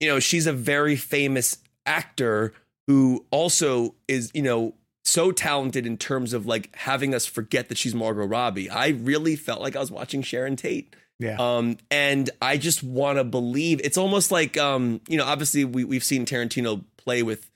you 0.00 0.08
know, 0.08 0.18
she's 0.18 0.46
a 0.46 0.52
very 0.52 0.96
famous 0.96 1.58
actor 1.86 2.52
who 2.86 3.24
also 3.30 3.94
is 4.08 4.30
you 4.34 4.42
know 4.42 4.74
so 5.04 5.32
talented 5.32 5.86
in 5.86 5.96
terms 5.96 6.32
of 6.32 6.46
like 6.46 6.74
having 6.76 7.14
us 7.14 7.26
forget 7.26 7.68
that 7.68 7.78
she's 7.78 7.94
Margot 7.94 8.26
Robbie. 8.26 8.70
I 8.70 8.88
really 8.88 9.36
felt 9.36 9.60
like 9.60 9.76
I 9.76 9.80
was 9.80 9.90
watching 9.90 10.22
Sharon 10.22 10.56
Tate. 10.56 10.94
Yeah. 11.18 11.36
Um, 11.38 11.76
and 11.90 12.30
I 12.40 12.56
just 12.56 12.82
want 12.82 13.18
to 13.18 13.24
believe 13.24 13.80
it's 13.84 13.98
almost 13.98 14.30
like, 14.30 14.56
um, 14.56 15.02
you 15.06 15.18
know, 15.18 15.24
obviously 15.24 15.64
we, 15.66 15.84
we've 15.84 16.04
seen 16.04 16.24
Tarantino 16.24 16.82
play 16.96 17.22
with 17.22 17.49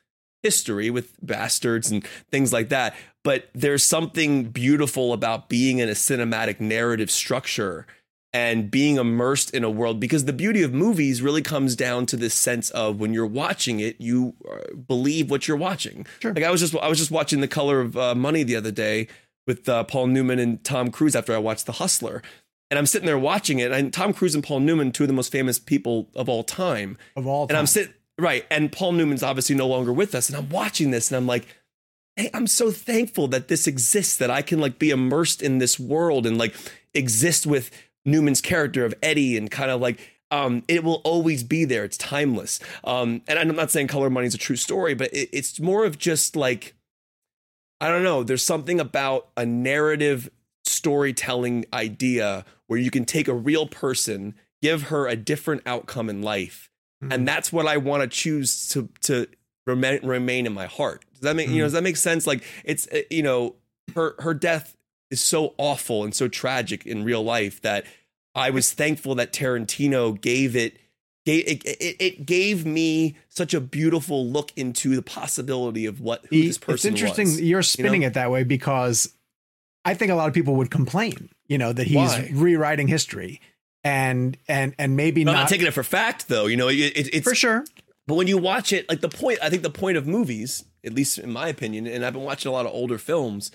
history 0.44 0.90
with 0.90 1.20
Basterds 1.24 1.90
and 1.90 2.06
things 2.30 2.52
like 2.52 2.68
that. 2.68 2.94
But 3.24 3.48
there's 3.54 3.82
something 3.82 4.44
beautiful 4.44 5.12
about 5.12 5.48
being 5.48 5.78
in 5.78 5.88
a 5.88 5.92
cinematic 5.92 6.60
narrative 6.60 7.10
structure 7.10 7.86
and 8.34 8.70
being 8.70 8.96
immersed 8.96 9.54
in 9.54 9.64
a 9.64 9.70
world 9.70 9.98
because 9.98 10.26
the 10.26 10.32
beauty 10.32 10.62
of 10.62 10.74
movies 10.74 11.22
really 11.22 11.40
comes 11.40 11.74
down 11.74 12.04
to 12.04 12.16
this 12.16 12.34
sense 12.34 12.68
of 12.70 13.00
when 13.00 13.14
you're 13.14 13.24
watching 13.24 13.80
it, 13.80 14.00
you 14.00 14.34
uh, 14.50 14.74
believe 14.74 15.30
what 15.30 15.48
you're 15.48 15.56
watching. 15.56 16.04
Sure. 16.20 16.34
Like 16.34 16.44
I 16.44 16.50
was 16.50 16.60
just, 16.60 16.76
I 16.76 16.88
was 16.88 16.98
just 16.98 17.10
watching 17.10 17.40
The 17.40 17.48
Color 17.48 17.80
of 17.80 17.96
uh, 17.96 18.14
Money 18.14 18.42
the 18.42 18.56
other 18.56 18.72
day 18.72 19.08
with 19.46 19.68
uh, 19.68 19.84
Paul 19.84 20.08
Newman 20.08 20.38
and 20.38 20.62
Tom 20.64 20.90
Cruise 20.90 21.16
after 21.16 21.32
I 21.34 21.38
watched 21.38 21.66
The 21.66 21.72
Hustler. 21.72 22.22
And 22.70 22.78
I'm 22.78 22.86
sitting 22.86 23.06
there 23.06 23.18
watching 23.18 23.60
it, 23.60 23.70
and 23.70 23.92
Tom 23.92 24.12
Cruise 24.12 24.34
and 24.34 24.42
Paul 24.42 24.60
Newman, 24.60 24.90
two 24.90 25.04
of 25.04 25.08
the 25.08 25.14
most 25.14 25.30
famous 25.30 25.58
people 25.58 26.08
of 26.14 26.28
all 26.28 26.42
time. 26.42 26.98
Of 27.14 27.26
all 27.26 27.46
time. 27.46 27.54
And 27.54 27.58
I'm 27.58 27.66
sitting 27.66 27.94
right, 28.18 28.44
and 28.50 28.72
Paul 28.72 28.92
Newman's 28.92 29.22
obviously 29.22 29.56
no 29.56 29.66
longer 29.66 29.92
with 29.92 30.14
us, 30.14 30.28
and 30.28 30.36
I'm 30.36 30.48
watching 30.48 30.90
this, 30.90 31.10
and 31.10 31.16
I'm 31.16 31.26
like, 31.26 31.46
hey, 32.16 32.30
I'm 32.32 32.46
so 32.46 32.70
thankful 32.70 33.28
that 33.28 33.48
this 33.48 33.66
exists, 33.66 34.16
that 34.18 34.30
I 34.30 34.42
can 34.42 34.60
like 34.60 34.78
be 34.78 34.90
immersed 34.90 35.42
in 35.42 35.58
this 35.58 35.78
world 35.78 36.26
and 36.26 36.38
like 36.38 36.54
exist 36.94 37.46
with 37.46 37.70
Newman's 38.04 38.40
character 38.40 38.84
of 38.84 38.94
Eddie, 39.02 39.36
and 39.36 39.50
kind 39.50 39.70
of 39.70 39.80
like 39.80 39.98
um, 40.30 40.64
it 40.68 40.82
will 40.82 41.00
always 41.04 41.44
be 41.44 41.64
there. 41.64 41.84
It's 41.84 41.96
timeless. 41.96 42.58
Um, 42.82 43.22
and 43.28 43.38
I'm 43.38 43.54
not 43.54 43.70
saying 43.70 43.86
Color 43.86 44.10
Money 44.10 44.26
is 44.26 44.34
a 44.34 44.38
true 44.38 44.56
story, 44.56 44.94
but 44.94 45.12
it, 45.12 45.28
it's 45.32 45.60
more 45.60 45.84
of 45.84 45.98
just 45.98 46.34
like 46.34 46.74
I 47.80 47.88
don't 47.88 48.02
know. 48.02 48.22
There's 48.22 48.44
something 48.44 48.80
about 48.80 49.28
a 49.36 49.44
narrative 49.44 50.30
storytelling 50.64 51.66
idea 51.72 52.44
where 52.66 52.78
you 52.78 52.90
can 52.90 53.04
take 53.04 53.28
a 53.28 53.34
real 53.34 53.66
person, 53.66 54.34
give 54.62 54.84
her 54.84 55.06
a 55.06 55.16
different 55.16 55.62
outcome 55.66 56.08
in 56.08 56.22
life, 56.22 56.70
and 57.10 57.26
that's 57.26 57.52
what 57.52 57.66
I 57.66 57.76
want 57.76 58.02
to 58.02 58.08
choose 58.08 58.68
to 58.70 58.88
to 59.02 59.26
remain, 59.66 60.00
remain 60.06 60.46
in 60.46 60.52
my 60.52 60.66
heart. 60.66 61.04
Does 61.12 61.20
that 61.22 61.36
make 61.36 61.48
you 61.48 61.58
know? 61.58 61.64
Does 61.64 61.72
that 61.72 61.82
make 61.82 61.96
sense? 61.96 62.26
Like 62.26 62.42
it's 62.64 62.86
uh, 62.88 63.02
you 63.10 63.22
know 63.22 63.56
her 63.94 64.14
her 64.18 64.34
death 64.34 64.76
is 65.10 65.20
so 65.20 65.54
awful 65.58 66.04
and 66.04 66.14
so 66.14 66.28
tragic 66.28 66.86
in 66.86 67.04
real 67.04 67.22
life 67.22 67.60
that 67.62 67.84
I 68.34 68.50
was 68.50 68.72
thankful 68.72 69.14
that 69.16 69.32
Tarantino 69.32 70.20
gave 70.20 70.56
it. 70.56 70.78
Gave, 71.26 71.48
it, 71.48 71.64
it, 71.64 71.96
it 72.00 72.26
gave 72.26 72.66
me 72.66 73.16
such 73.30 73.54
a 73.54 73.60
beautiful 73.60 74.26
look 74.26 74.52
into 74.56 74.94
the 74.94 75.00
possibility 75.00 75.86
of 75.86 75.98
what 75.98 76.26
who 76.26 76.42
this 76.42 76.58
person 76.58 76.74
is. 76.74 76.84
it's 76.84 76.84
interesting 76.84 77.26
was. 77.28 77.40
you're 77.40 77.62
spinning 77.62 78.02
know? 78.02 78.08
it 78.08 78.14
that 78.14 78.30
way 78.30 78.44
because 78.44 79.10
I 79.86 79.94
think 79.94 80.12
a 80.12 80.16
lot 80.16 80.28
of 80.28 80.34
people 80.34 80.56
would 80.56 80.70
complain, 80.70 81.30
you 81.46 81.56
know, 81.56 81.72
that 81.72 81.86
he's 81.86 81.96
Why? 81.96 82.30
rewriting 82.30 82.88
history 82.88 83.40
and 83.84 84.36
and 84.48 84.74
and 84.78 84.96
maybe 84.96 85.20
I'm 85.20 85.26
not, 85.26 85.32
not 85.34 85.48
taking 85.48 85.66
it 85.66 85.72
for 85.74 85.82
fact 85.84 86.28
though. 86.28 86.46
You 86.46 86.56
know, 86.56 86.68
it, 86.68 86.74
it, 86.74 87.14
it's 87.14 87.28
for 87.28 87.34
sure. 87.34 87.64
But 88.06 88.14
when 88.14 88.26
you 88.26 88.38
watch 88.38 88.72
it, 88.72 88.88
like 88.88 89.00
the 89.00 89.08
point, 89.08 89.38
I 89.42 89.48
think 89.48 89.62
the 89.62 89.70
point 89.70 89.96
of 89.96 90.06
movies, 90.06 90.64
at 90.84 90.92
least 90.92 91.18
in 91.18 91.32
my 91.32 91.48
opinion, 91.48 91.86
and 91.86 92.04
I've 92.04 92.12
been 92.12 92.22
watching 92.22 92.50
a 92.50 92.52
lot 92.52 92.66
of 92.66 92.72
older 92.72 92.98
films, 92.98 93.50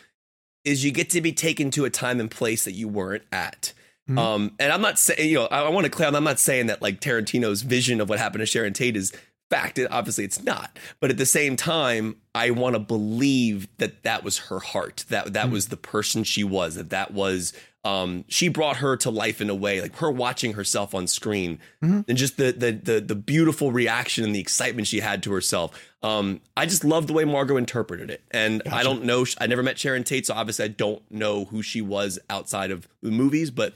is 0.66 0.84
you 0.84 0.92
get 0.92 1.10
to 1.12 1.22
be 1.22 1.32
taken 1.32 1.70
to 1.72 1.86
a 1.86 1.90
time 1.90 2.20
and 2.20 2.32
place 2.32 2.64
that 2.66 2.74
you 2.74 2.88
weren't 2.88 3.24
at. 3.32 3.74
Mhm. 4.10 4.18
Um, 4.18 4.52
and 4.60 4.72
I'm 4.74 4.82
not 4.82 4.98
saying, 4.98 5.30
you 5.30 5.36
know, 5.36 5.46
I, 5.46 5.62
I 5.62 5.70
want 5.70 5.86
to 5.86 5.92
clear. 5.92 6.08
I'm 6.08 6.24
not 6.24 6.40
saying 6.40 6.68
that 6.68 6.82
like 6.82 7.00
Tarantino's 7.00 7.62
vision 7.62 8.02
of 8.02 8.10
what 8.10 8.18
happened 8.18 8.42
to 8.42 8.48
Sharon 8.48 8.74
Tate 8.74 8.98
is 8.98 9.14
fact. 9.52 9.78
It, 9.78 9.88
obviously, 9.92 10.24
it's 10.24 10.44
not. 10.44 10.80
But 11.00 11.12
at 11.12 11.18
the 11.18 11.28
same 11.28 11.56
time, 11.56 12.16
I 12.34 12.50
want 12.50 12.74
to 12.74 12.80
believe 12.80 13.68
that 13.78 14.02
that 14.04 14.24
was 14.24 14.38
her 14.40 14.60
heart. 14.60 15.06
That 15.10 15.34
that 15.34 15.52
was 15.52 15.68
the 15.68 15.78
person 15.78 16.24
she 16.24 16.44
was. 16.44 16.76
That 16.76 16.90
that 16.90 17.14
was. 17.14 17.54
Um, 17.86 18.26
she 18.28 18.50
brought 18.50 18.78
her 18.78 18.98
to 18.98 19.10
life 19.10 19.40
in 19.40 19.50
a 19.50 19.56
way, 19.56 19.80
like 19.82 19.96
her 19.98 20.12
watching 20.12 20.54
herself 20.54 20.94
on 20.94 21.08
screen, 21.08 21.60
Mhm. 21.82 22.04
and 22.10 22.18
just 22.18 22.36
the 22.36 22.52
the 22.52 22.74
the 22.74 23.00
the 23.00 23.16
beautiful 23.16 23.72
reaction 23.72 24.26
and 24.26 24.36
the 24.36 24.40
excitement 24.42 24.86
she 24.88 25.00
had 25.00 25.24
to 25.24 25.32
herself. 25.32 25.72
Um, 26.04 26.42
I 26.58 26.66
just 26.66 26.84
love 26.84 27.08
the 27.08 27.14
way 27.14 27.24
Margot 27.24 27.56
interpreted 27.56 28.10
it, 28.10 28.22
and 28.32 28.62
I 28.70 28.84
don't 28.84 29.06
know. 29.06 29.26
I 29.38 29.48
never 29.48 29.64
met 29.64 29.80
Sharon 29.80 30.04
Tate, 30.04 30.26
so 30.26 30.34
obviously 30.34 30.66
I 30.66 30.70
don't 30.70 31.10
know 31.10 31.46
who 31.46 31.62
she 31.62 31.82
was 31.82 32.20
outside 32.30 32.70
of 32.72 32.88
the 33.02 33.12
movies. 33.12 33.50
But 33.50 33.76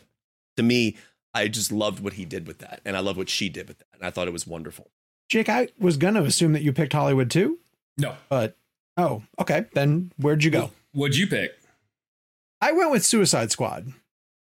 to 0.58 0.64
me, 0.64 0.98
I 1.34 1.48
just 1.48 1.72
loved 1.72 2.02
what 2.02 2.14
he 2.14 2.26
did 2.26 2.46
with 2.46 2.58
that, 2.60 2.82
and 2.84 2.98
I 2.98 3.00
love 3.00 3.16
what 3.16 3.30
she 3.30 3.48
did 3.48 3.70
with 3.70 3.78
that, 3.80 3.88
and 3.94 4.04
I 4.04 4.10
thought 4.10 4.28
it 4.28 4.34
was 4.34 4.46
wonderful. 4.46 4.92
Jake, 5.30 5.48
I 5.48 5.70
was 5.80 5.96
going 5.96 6.16
to 6.16 6.24
assume 6.24 6.52
that 6.54 6.62
you 6.62 6.74
picked 6.74 6.92
Hollywood 6.92 7.32
too, 7.32 7.58
No. 7.98 8.18
but 8.28 8.58
oh, 8.98 9.24
okay. 9.40 9.64
Then 9.74 10.12
where'd 10.18 10.44
you 10.44 10.52
go? 10.52 10.72
What'd 10.92 11.16
you 11.16 11.26
pick? 11.26 11.54
I 12.64 12.72
went 12.72 12.92
with 12.92 13.06
Suicide 13.06 13.52
Squad. 13.52 13.86
Do 13.86 13.92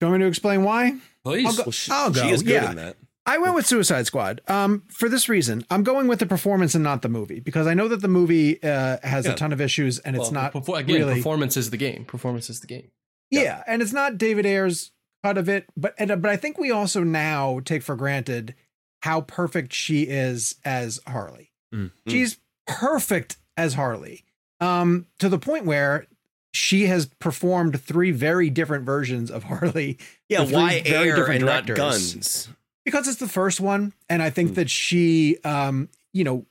you 0.01 0.07
want 0.07 0.19
me 0.19 0.25
to 0.25 0.29
explain 0.29 0.63
why? 0.63 0.97
Please. 1.23 1.45
I'll 1.45 1.53
go. 1.55 1.63
Well, 1.63 1.71
she, 1.71 1.91
I'll 1.91 2.11
go. 2.11 2.21
she 2.21 2.29
is 2.29 2.43
good 2.43 2.53
yeah. 2.53 2.69
in 2.69 2.75
that. 2.77 2.97
I 3.25 3.37
went 3.37 3.53
with 3.53 3.65
Suicide 3.67 4.07
Squad. 4.07 4.41
Um, 4.47 4.83
for 4.89 5.07
this 5.07 5.29
reason, 5.29 5.63
I'm 5.69 5.83
going 5.83 6.07
with 6.07 6.19
the 6.19 6.25
performance 6.25 6.73
and 6.73 6.83
not 6.83 7.01
the 7.01 7.09
movie 7.09 7.39
because 7.39 7.67
I 7.67 7.73
know 7.75 7.87
that 7.87 8.01
the 8.01 8.07
movie 8.07 8.61
uh, 8.63 8.97
has 9.03 9.25
Yeah. 9.25 9.33
a 9.33 9.35
ton 9.35 9.53
of 9.53 9.61
issues 9.61 9.99
and 9.99 10.15
it's 10.15 10.31
not 10.31 10.53
perfor- 10.53 10.79
again. 10.79 10.95
really. 10.95 11.15
Performance 11.15 11.55
is 11.55 11.69
the 11.69 11.77
game. 11.77 12.05
Performance 12.05 12.49
is 12.49 12.59
the 12.61 12.67
game. 12.67 12.89
Yeah. 13.29 13.63
and 13.67 13.81
it's 13.81 13.93
not 13.93 14.17
David 14.17 14.45
Ayer's 14.45 14.91
cut 15.23 15.37
of 15.37 15.47
it, 15.47 15.65
but 15.77 15.93
and, 15.99 16.09
uh, 16.11 16.15
but 16.15 16.31
I 16.31 16.37
think 16.37 16.57
we 16.57 16.71
also 16.71 17.03
now 17.03 17.59
take 17.59 17.83
for 17.83 17.95
granted 17.95 18.55
how 19.03 19.21
perfect 19.21 19.73
she 19.73 20.03
is 20.03 20.55
as 20.65 20.99
Harley. 21.07 21.51
Mm. 21.73 21.91
She's 22.07 22.39
perfect 22.65 23.37
as 23.55 23.75
Harley. 23.75 24.23
Um, 24.59 25.05
to 25.19 25.29
the 25.29 25.39
point 25.39 25.65
where 25.65 26.07
she 26.53 26.87
has 26.87 27.05
performed 27.19 27.79
three 27.81 28.11
very 28.11 28.49
different 28.49 28.85
versions 28.85 29.29
of 29.31 29.43
Harley 29.45 29.97
Yeah, 30.27 30.43
why 30.45 30.81
Ayer 30.85 31.25
and 31.25 31.45
not 31.45 31.65
Gunn's? 31.67 32.47
because 32.85 33.07
it's 33.07 33.19
the 33.19 33.27
first 33.27 33.59
one 33.59 33.93
and 34.09 34.21
i 34.23 34.29
think 34.29 34.49
Hmm. 34.49 34.55
that 34.55 34.69
she 34.69 35.37
um 35.43 35.89
you 36.13 36.23
know 36.23 36.45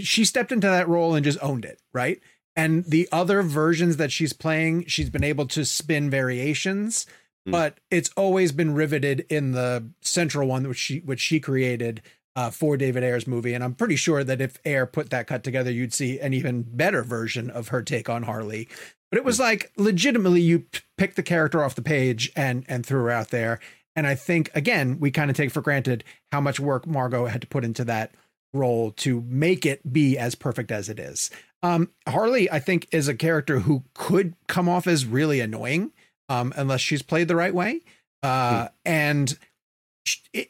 she 0.00 0.24
stepped 0.24 0.50
into 0.52 0.66
that 0.66 0.88
role 0.88 1.14
and 1.14 1.24
just 1.24 1.38
owned 1.42 1.64
it 1.66 1.80
right 1.92 2.20
and 2.56 2.84
the 2.86 3.06
other 3.12 3.42
versions 3.42 3.98
that 3.98 4.10
she's 4.10 4.32
playing 4.32 4.86
she's 4.86 5.10
been 5.10 5.24
able 5.24 5.46
to 5.48 5.64
spin 5.64 6.08
variations 6.10 7.04
Hmm. 7.46 7.52
but 7.52 7.78
it's 7.90 8.10
always 8.16 8.50
been 8.52 8.74
riveted 8.74 9.24
in 9.28 9.52
the 9.52 9.84
central 10.00 10.48
one 10.48 10.66
which 10.68 10.78
she 10.78 10.98
which 11.00 11.20
she 11.20 11.38
created 11.40 12.02
uh, 12.36 12.50
for 12.50 12.76
David 12.76 13.02
Ayer's 13.02 13.26
movie, 13.26 13.52
and 13.52 13.64
I'm 13.64 13.74
pretty 13.74 13.96
sure 13.96 14.22
that 14.22 14.40
if 14.40 14.58
Ayer 14.64 14.86
put 14.86 15.10
that 15.10 15.26
cut 15.26 15.42
together, 15.42 15.72
you'd 15.72 15.92
see 15.92 16.20
an 16.20 16.32
even 16.34 16.62
better 16.62 17.02
version 17.02 17.50
of 17.50 17.68
her 17.68 17.82
take 17.82 18.08
on 18.08 18.22
Harley. 18.22 18.68
But 19.10 19.18
it 19.18 19.24
was 19.24 19.40
like 19.40 19.72
legitimately, 19.76 20.40
you 20.40 20.60
p- 20.60 20.80
picked 20.96 21.16
the 21.16 21.22
character 21.22 21.64
off 21.64 21.74
the 21.74 21.82
page 21.82 22.30
and 22.36 22.64
and 22.68 22.84
threw 22.84 23.02
her 23.02 23.10
out 23.10 23.30
there. 23.30 23.58
And 23.96 24.06
I 24.06 24.14
think 24.14 24.50
again, 24.54 24.98
we 25.00 25.10
kind 25.10 25.30
of 25.30 25.36
take 25.36 25.50
for 25.50 25.60
granted 25.60 26.04
how 26.30 26.40
much 26.40 26.60
work 26.60 26.86
Margot 26.86 27.26
had 27.26 27.40
to 27.40 27.46
put 27.46 27.64
into 27.64 27.84
that 27.84 28.12
role 28.54 28.92
to 28.92 29.22
make 29.26 29.66
it 29.66 29.92
be 29.92 30.16
as 30.16 30.34
perfect 30.34 30.70
as 30.70 30.88
it 30.88 30.98
is. 30.98 31.30
Um, 31.62 31.90
Harley, 32.06 32.50
I 32.50 32.60
think, 32.60 32.86
is 32.92 33.08
a 33.08 33.14
character 33.14 33.60
who 33.60 33.84
could 33.94 34.34
come 34.46 34.68
off 34.68 34.86
as 34.86 35.04
really 35.04 35.40
annoying 35.40 35.92
um, 36.28 36.52
unless 36.56 36.80
she's 36.80 37.02
played 37.02 37.28
the 37.28 37.36
right 37.36 37.54
way. 37.54 37.80
Uh, 38.22 38.68
And 38.84 39.36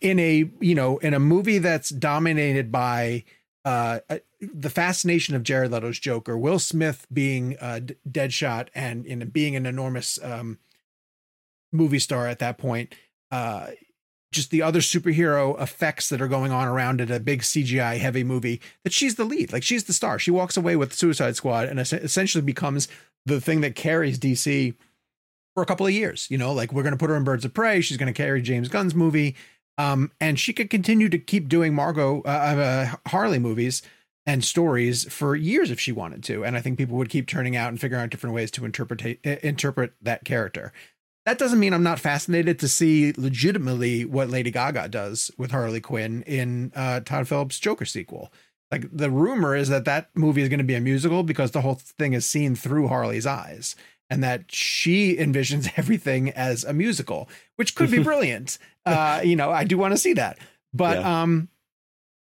in 0.01 0.19
a 0.19 0.51
you 0.61 0.75
know 0.75 0.99
in 0.99 1.15
a 1.15 1.19
movie 1.19 1.59
that's 1.59 1.91
dominated 1.91 2.71
by 2.71 3.25
uh, 3.69 4.01
the 4.41 4.71
fascination 4.71 5.35
of 5.35 5.43
Jared 5.43 5.71
Leto's 5.71 5.99
Joker, 5.99 6.39
Will 6.39 6.59
Smith 6.59 7.07
being 7.13 7.59
uh, 7.61 7.81
Deadshot, 8.09 8.69
and 8.75 9.05
in 9.05 9.29
being 9.29 9.57
an 9.57 9.67
enormous 9.67 10.19
um, 10.23 10.59
movie 11.71 11.99
star 11.99 12.27
at 12.27 12.39
that 12.39 12.57
point. 12.57 12.95
Uh, 13.31 13.69
just 14.33 14.51
the 14.51 14.63
other 14.63 14.81
superhero 14.81 15.61
effects 15.61 16.09
that 16.09 16.23
are 16.23 16.29
going 16.29 16.51
on 16.51 16.67
around 16.67 17.03
it, 17.03 17.11
a 17.11 17.21
big 17.21 17.43
CGI 17.43 17.99
heavy 17.99 18.25
movie, 18.25 18.61
that 18.85 18.93
she's 18.93 19.17
the 19.17 19.25
lead. 19.25 19.53
Like 19.53 19.63
she's 19.63 19.85
the 19.85 19.93
star. 19.93 20.19
She 20.19 20.31
walks 20.31 20.57
away 20.57 20.75
with 20.75 20.95
Suicide 20.95 21.37
Squad 21.37 21.69
and 21.69 21.79
es- 21.79 21.93
essentially 21.93 22.43
becomes 22.43 22.89
the 23.27 23.41
thing 23.41 23.61
that 23.61 23.75
carries 23.75 24.19
DC 24.19 24.75
for 25.55 25.63
a 25.63 25.67
couple 25.67 25.87
of 25.87 25.93
years. 25.93 26.27
You 26.31 26.39
know, 26.39 26.55
like 26.55 26.73
we're 26.73 26.83
going 26.83 26.95
to 26.95 26.99
put 26.99 27.11
her 27.11 27.17
in 27.17 27.25
Birds 27.25 27.45
of 27.45 27.53
Prey. 27.53 27.83
She's 27.83 27.99
going 27.99 28.13
to 28.13 28.17
carry 28.17 28.41
James 28.41 28.69
Gunn's 28.69 28.95
movie. 28.95 29.37
Um, 29.79 30.11
and 30.21 30.39
she 30.39 30.53
could 30.53 30.69
continue 30.69 31.09
to 31.09 31.19
keep 31.19 31.49
doing 31.49 31.73
Margot, 31.73 32.23
uh, 32.23 32.29
uh, 32.29 32.97
Harley 33.09 33.39
movies 33.39 33.81
and 34.27 34.45
stories 34.45 35.11
for 35.11 35.35
years 35.35 35.71
if 35.71 35.81
she 35.81 35.93
wanted 35.93 36.23
to. 36.25 36.45
And 36.45 36.57
I 36.57 36.61
think 36.61 36.77
people 36.77 36.99
would 36.99 37.09
keep 37.09 37.27
turning 37.27 37.57
out 37.57 37.69
and 37.69 37.81
figuring 37.81 38.03
out 38.03 38.11
different 38.11 38.35
ways 38.35 38.51
to 38.53 38.65
interpret 38.65 39.01
interpret 39.25 39.95
that 40.03 40.25
character. 40.25 40.73
That 41.25 41.39
doesn't 41.39 41.61
mean 41.61 41.73
I'm 41.73 41.83
not 41.83 42.01
fascinated 42.01 42.59
to 42.59 42.69
see 42.69 43.13
legitimately 43.17 44.05
what 44.05 44.31
Lady 44.31 44.51
Gaga 44.51 44.89
does 44.89 45.31
with 45.39 45.51
Harley 45.51 45.81
Quinn 45.81 46.23
in 46.23 46.73
uh, 46.75 47.01
Todd 47.01 47.29
Phillips' 47.29 47.61
Joker 47.61 47.85
sequel. 47.85 48.33
Like 48.71 48.87
the 48.93 49.11
rumor 49.11 49.55
is 49.55 49.69
that 49.69 49.85
that 49.87 50.11
movie 50.15 50.43
is 50.43 50.49
going 50.49 50.59
to 50.59 50.65
be 50.65 50.75
a 50.75 50.81
musical 50.81 51.23
because 51.23 51.53
the 51.53 51.61
whole 51.61 51.77
thing 51.77 52.13
is 52.13 52.27
seen 52.27 52.55
through 52.55 52.89
Harley's 52.89 53.27
eyes, 53.27 53.77
and 54.11 54.23
that 54.23 54.51
she 54.51 55.17
envisions 55.17 55.71
everything 55.77 56.31
as 56.31 56.65
a 56.65 56.73
musical, 56.73 57.29
which 57.57 57.75
could 57.75 57.91
be 57.91 58.03
brilliant. 58.03 58.59
uh, 58.87 59.21
you 59.23 59.37
know, 59.37 59.51
I 59.51 59.65
do 59.65 59.79
want 59.79 59.93
to 59.93 59.99
see 59.99 60.15
that, 60.15 60.39
but 60.73 60.99
um, 60.99 61.49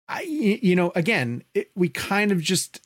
I 0.08 0.22
you 0.22 0.76
know, 0.76 0.92
again, 0.96 1.44
it, 1.54 1.72
we 1.76 1.90
kind 1.90 2.32
of 2.32 2.42
just 2.42 2.82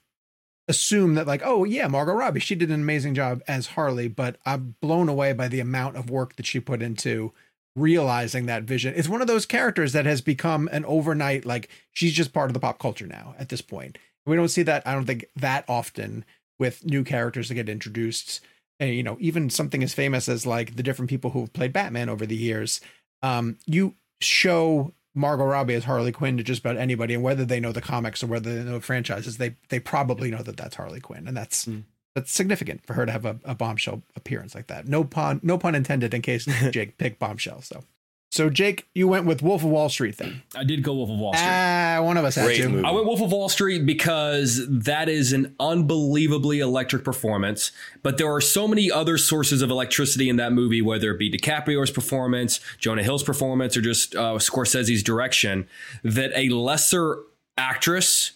assume 0.68 1.16
that 1.16 1.28
like, 1.28 1.42
oh 1.44 1.64
yeah, 1.64 1.88
Margot 1.88 2.14
Robbie, 2.14 2.40
she 2.40 2.56
did 2.56 2.70
an 2.70 2.82
amazing 2.82 3.14
job 3.14 3.42
as 3.48 3.68
Harley, 3.68 4.08
but 4.08 4.38
I'm 4.46 4.76
blown 4.82 5.10
away 5.10 5.34
by 5.34 5.48
the 5.48 5.60
amount 5.60 5.98
of 5.98 6.10
work 6.10 6.36
that 6.38 6.46
she 6.46 6.60
put 6.60 6.82
into 6.82 7.34
realizing 7.76 8.46
that 8.46 8.64
vision. 8.64 8.94
It's 8.96 9.10
one 9.10 9.22
of 9.22 9.28
those 9.28 9.46
characters 9.46 9.94
that 9.94 10.06
has 10.06 10.22
become 10.22 10.70
an 10.72 10.86
overnight 10.86 11.46
like 11.46 11.70
she's 11.92 12.14
just 12.14 12.34
part 12.34 12.50
of 12.50 12.54
the 12.54 12.60
pop 12.60 12.80
culture 12.80 13.08
now 13.08 13.36
at 13.40 13.50
this 13.50 13.62
point. 13.62 13.98
We 14.26 14.36
don't 14.36 14.50
see 14.50 14.64
that 14.64 14.86
I 14.86 14.94
don't 14.94 15.06
think 15.06 15.26
that 15.36 15.66
often 15.68 16.26
with 16.60 16.86
new 16.86 17.04
characters 17.04 17.48
that 17.48 17.56
get 17.56 17.70
introduced. 17.70 18.42
And, 18.82 18.94
you 18.94 19.04
know, 19.04 19.16
even 19.22 19.50
something 19.50 19.84
as 19.84 19.94
famous 19.94 20.28
as 20.28 20.46
like 20.46 20.76
the 20.76 20.84
different 20.84 21.10
people 21.10 21.30
who've 21.30 21.54
played 21.54 21.72
Batman 21.72 22.10
over 22.10 22.26
the 22.26 22.36
years. 22.36 22.82
Um, 23.22 23.58
you 23.66 23.96
show 24.20 24.94
Margot 25.14 25.46
Robbie 25.46 25.76
as 25.76 25.84
Harley 25.84 26.12
Quinn 26.12 26.38
to 26.38 26.44
just 26.44 26.62
about 26.62 26.78
anybody, 26.78 27.14
and 27.14 27.24
whether 27.24 27.46
they 27.46 27.60
know 27.60 27.72
the 27.72 27.82
comics 27.82 28.24
or 28.24 28.28
whether 28.28 28.54
they 28.54 28.64
know 28.64 28.80
the 28.80 28.82
franchises, 28.82 29.38
they 29.38 29.56
they 29.70 29.80
probably 29.80 30.32
know 30.32 30.42
that 30.42 30.58
that's 30.58 30.76
Harley 30.76 31.00
Quinn, 31.00 31.28
and 31.28 31.38
that's 31.38 31.66
that's 32.16 32.32
significant 32.32 32.86
for 32.86 32.94
her 32.94 33.06
to 33.06 33.12
have 33.12 33.26
a, 33.26 33.40
a 33.46 33.56
bombshell 33.56 34.02
appearance 34.16 34.56
like 34.56 34.68
that. 34.68 34.88
No 34.88 35.04
pun, 35.04 35.40
no 35.44 35.58
pun 35.58 35.76
intended. 35.76 36.14
In 36.14 36.22
case 36.22 36.46
Jake 36.72 36.98
picked 36.98 37.20
bombshell, 37.20 37.62
so 37.62 37.84
so 38.32 38.50
Jake, 38.50 38.88
you 38.96 39.08
went 39.08 39.26
with 39.26 39.44
Wolf 39.44 39.64
of 39.64 39.70
Wall 39.70 39.90
Street 39.90 40.18
then. 40.18 40.42
I 40.56 40.64
did 40.64 40.82
go 40.84 40.94
Wolf 40.96 41.10
of 41.10 41.20
Wall 41.20 41.34
Street. 41.34 41.46
Ah, 41.48 42.00
one 42.02 42.16
of 42.18 42.24
us 42.26 42.36
had 42.36 42.46
Great 42.46 42.58
to. 42.62 42.70
movie. 42.70 42.86
I 42.88 42.92
went 42.92 43.06
Wolf 43.06 43.22
of 43.22 43.32
Wall 43.32 43.50
Street 43.50 43.86
because 43.86 44.66
that 44.70 45.10
is 45.10 45.34
an 45.34 45.54
unbelievably 45.60 46.60
electric 46.62 47.04
performance. 47.04 47.72
But 48.04 48.18
there 48.18 48.32
are 48.34 48.42
so 48.42 48.68
many 48.68 48.90
other 48.90 49.18
sources 49.18 49.62
of 49.62 49.70
electricity 49.70 50.30
in 50.30 50.38
that 50.38 50.54
movie, 50.54 50.82
whether 50.82 51.12
it 51.12 51.20
be 51.20 51.30
DiCaprio's 51.30 51.92
performance, 51.92 52.60
Jonah 52.80 53.04
Hill's 53.04 53.24
performance, 53.24 53.76
or 53.76 53.82
just 53.82 54.16
uh, 54.16 54.36
Scorsese's 54.36 55.04
direction, 55.04 55.68
that 56.04 56.32
a 56.36 56.50
lesser 56.50 57.20
actress 57.58 58.32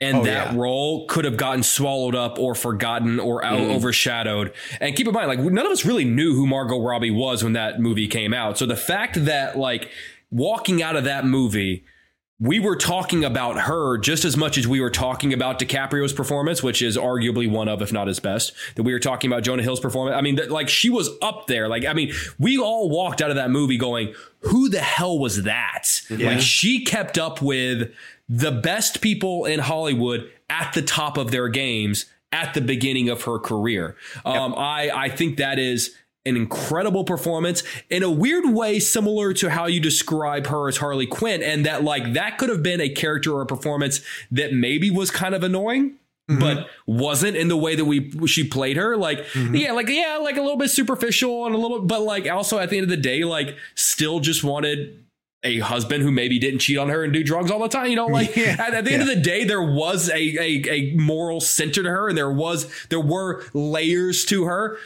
in 0.00 0.16
Oh, 0.16 0.24
that 0.24 0.52
yeah. 0.52 0.58
role 0.60 1.06
could 1.06 1.24
have 1.24 1.36
gotten 1.38 1.62
swallowed 1.62 2.14
up 2.14 2.38
or 2.38 2.54
forgotten 2.54 3.18
or 3.18 3.42
out, 3.44 3.60
Mm. 3.60 3.74
overshadowed. 3.76 4.52
And 4.80 4.94
keep 4.94 5.06
in 5.06 5.14
mind, 5.14 5.28
like 5.28 5.38
none 5.38 5.64
of 5.64 5.72
us 5.72 5.84
really 5.86 6.04
knew 6.04 6.34
who 6.34 6.46
Margot 6.46 6.80
Robbie 6.80 7.10
was 7.10 7.42
when 7.42 7.54
that 7.54 7.80
movie 7.80 8.06
came 8.08 8.34
out. 8.34 8.58
So 8.58 8.66
the 8.66 8.76
fact 8.76 9.24
that 9.24 9.58
like 9.58 9.90
walking 10.30 10.82
out 10.82 10.96
of 10.96 11.04
that 11.04 11.24
movie 11.24 11.84
we 12.38 12.60
were 12.60 12.76
talking 12.76 13.24
about 13.24 13.58
her 13.62 13.96
just 13.96 14.22
as 14.26 14.36
much 14.36 14.58
as 14.58 14.68
we 14.68 14.78
were 14.78 14.90
talking 14.90 15.32
about 15.32 15.58
DiCaprio's 15.58 16.12
performance, 16.12 16.62
which 16.62 16.82
is 16.82 16.98
arguably 16.98 17.50
one 17.50 17.66
of, 17.66 17.80
if 17.80 17.94
not 17.94 18.08
his 18.08 18.20
best. 18.20 18.52
That 18.74 18.82
we 18.82 18.92
were 18.92 18.98
talking 18.98 19.32
about 19.32 19.42
Jonah 19.42 19.62
Hill's 19.62 19.80
performance. 19.80 20.14
I 20.18 20.20
mean, 20.20 20.34
that, 20.36 20.50
like 20.50 20.68
she 20.68 20.90
was 20.90 21.08
up 21.22 21.46
there. 21.46 21.66
Like, 21.66 21.86
I 21.86 21.94
mean, 21.94 22.12
we 22.38 22.58
all 22.58 22.90
walked 22.90 23.22
out 23.22 23.30
of 23.30 23.36
that 23.36 23.48
movie 23.48 23.78
going, 23.78 24.12
"Who 24.40 24.68
the 24.68 24.80
hell 24.82 25.18
was 25.18 25.44
that?" 25.44 26.02
Like, 26.10 26.40
she 26.40 26.84
kept 26.84 27.16
up 27.16 27.40
with 27.40 27.90
the 28.28 28.50
best 28.52 29.00
people 29.00 29.44
in 29.44 29.60
Hollywood 29.60 30.30
at 30.50 30.72
the 30.74 30.82
top 30.82 31.16
of 31.16 31.30
their 31.30 31.48
games 31.48 32.06
at 32.32 32.54
the 32.54 32.60
beginning 32.60 33.08
of 33.08 33.22
her 33.22 33.38
career. 33.38 33.96
Um, 34.24 34.54
I 34.56 34.90
I 34.92 35.08
think 35.08 35.36
that 35.38 35.58
is 35.58 35.94
an 36.24 36.36
incredible 36.36 37.04
performance 37.04 37.62
in 37.88 38.02
a 38.02 38.10
weird 38.10 38.44
way 38.52 38.80
similar 38.80 39.32
to 39.32 39.48
how 39.48 39.66
you 39.66 39.78
describe 39.80 40.48
her 40.48 40.66
as 40.68 40.78
Harley 40.78 41.06
Quinn 41.06 41.40
and 41.40 41.64
that 41.66 41.84
like 41.84 42.14
that 42.14 42.36
could 42.36 42.48
have 42.48 42.64
been 42.64 42.80
a 42.80 42.88
character 42.88 43.32
or 43.32 43.42
a 43.42 43.46
performance 43.46 44.00
that 44.32 44.52
maybe 44.52 44.90
was 44.90 45.10
kind 45.12 45.34
of 45.36 45.44
annoying 45.44 45.94
Mhm. 46.28 46.40
but 46.40 46.66
wasn't 46.88 47.36
in 47.36 47.46
the 47.46 47.56
way 47.56 47.76
that 47.76 47.84
we 47.84 48.10
she 48.26 48.42
played 48.42 48.76
her. 48.76 48.96
Like, 48.96 49.24
Mhm. 49.28 49.60
yeah, 49.60 49.70
like 49.70 49.88
yeah, 49.88 50.18
like 50.20 50.36
a 50.36 50.42
little 50.42 50.56
bit 50.56 50.70
superficial 50.70 51.46
and 51.46 51.54
a 51.54 51.58
little, 51.58 51.82
but 51.82 52.02
like 52.02 52.28
also 52.28 52.58
at 52.58 52.70
the 52.70 52.76
end 52.78 52.82
of 52.82 52.90
the 52.90 52.96
day, 52.96 53.22
like 53.22 53.54
still 53.76 54.18
just 54.18 54.42
wanted 54.42 55.04
a 55.46 55.58
husband 55.60 56.02
who 56.02 56.10
maybe 56.10 56.38
didn't 56.38 56.58
cheat 56.60 56.78
on 56.78 56.88
her 56.88 57.04
and 57.04 57.12
do 57.12 57.22
drugs 57.22 57.50
all 57.50 57.58
the 57.60 57.68
time. 57.68 57.88
You 57.88 57.96
know, 57.96 58.06
like 58.06 58.34
Yeah. 58.36 58.56
at, 58.58 58.74
at 58.74 58.84
the 58.84 58.92
end 58.92 59.02
of 59.02 59.08
the 59.08 59.16
day, 59.16 59.44
there 59.44 59.62
was 59.62 60.08
a, 60.10 60.14
a 60.16 60.64
a 60.70 60.94
moral 60.96 61.40
center 61.40 61.82
to 61.82 61.88
her, 61.88 62.08
and 62.08 62.16
there 62.18 62.30
was 62.30 62.70
there 62.88 63.00
were 63.00 63.44
layers 63.54 64.24
to 64.26 64.44
her. 64.44 64.78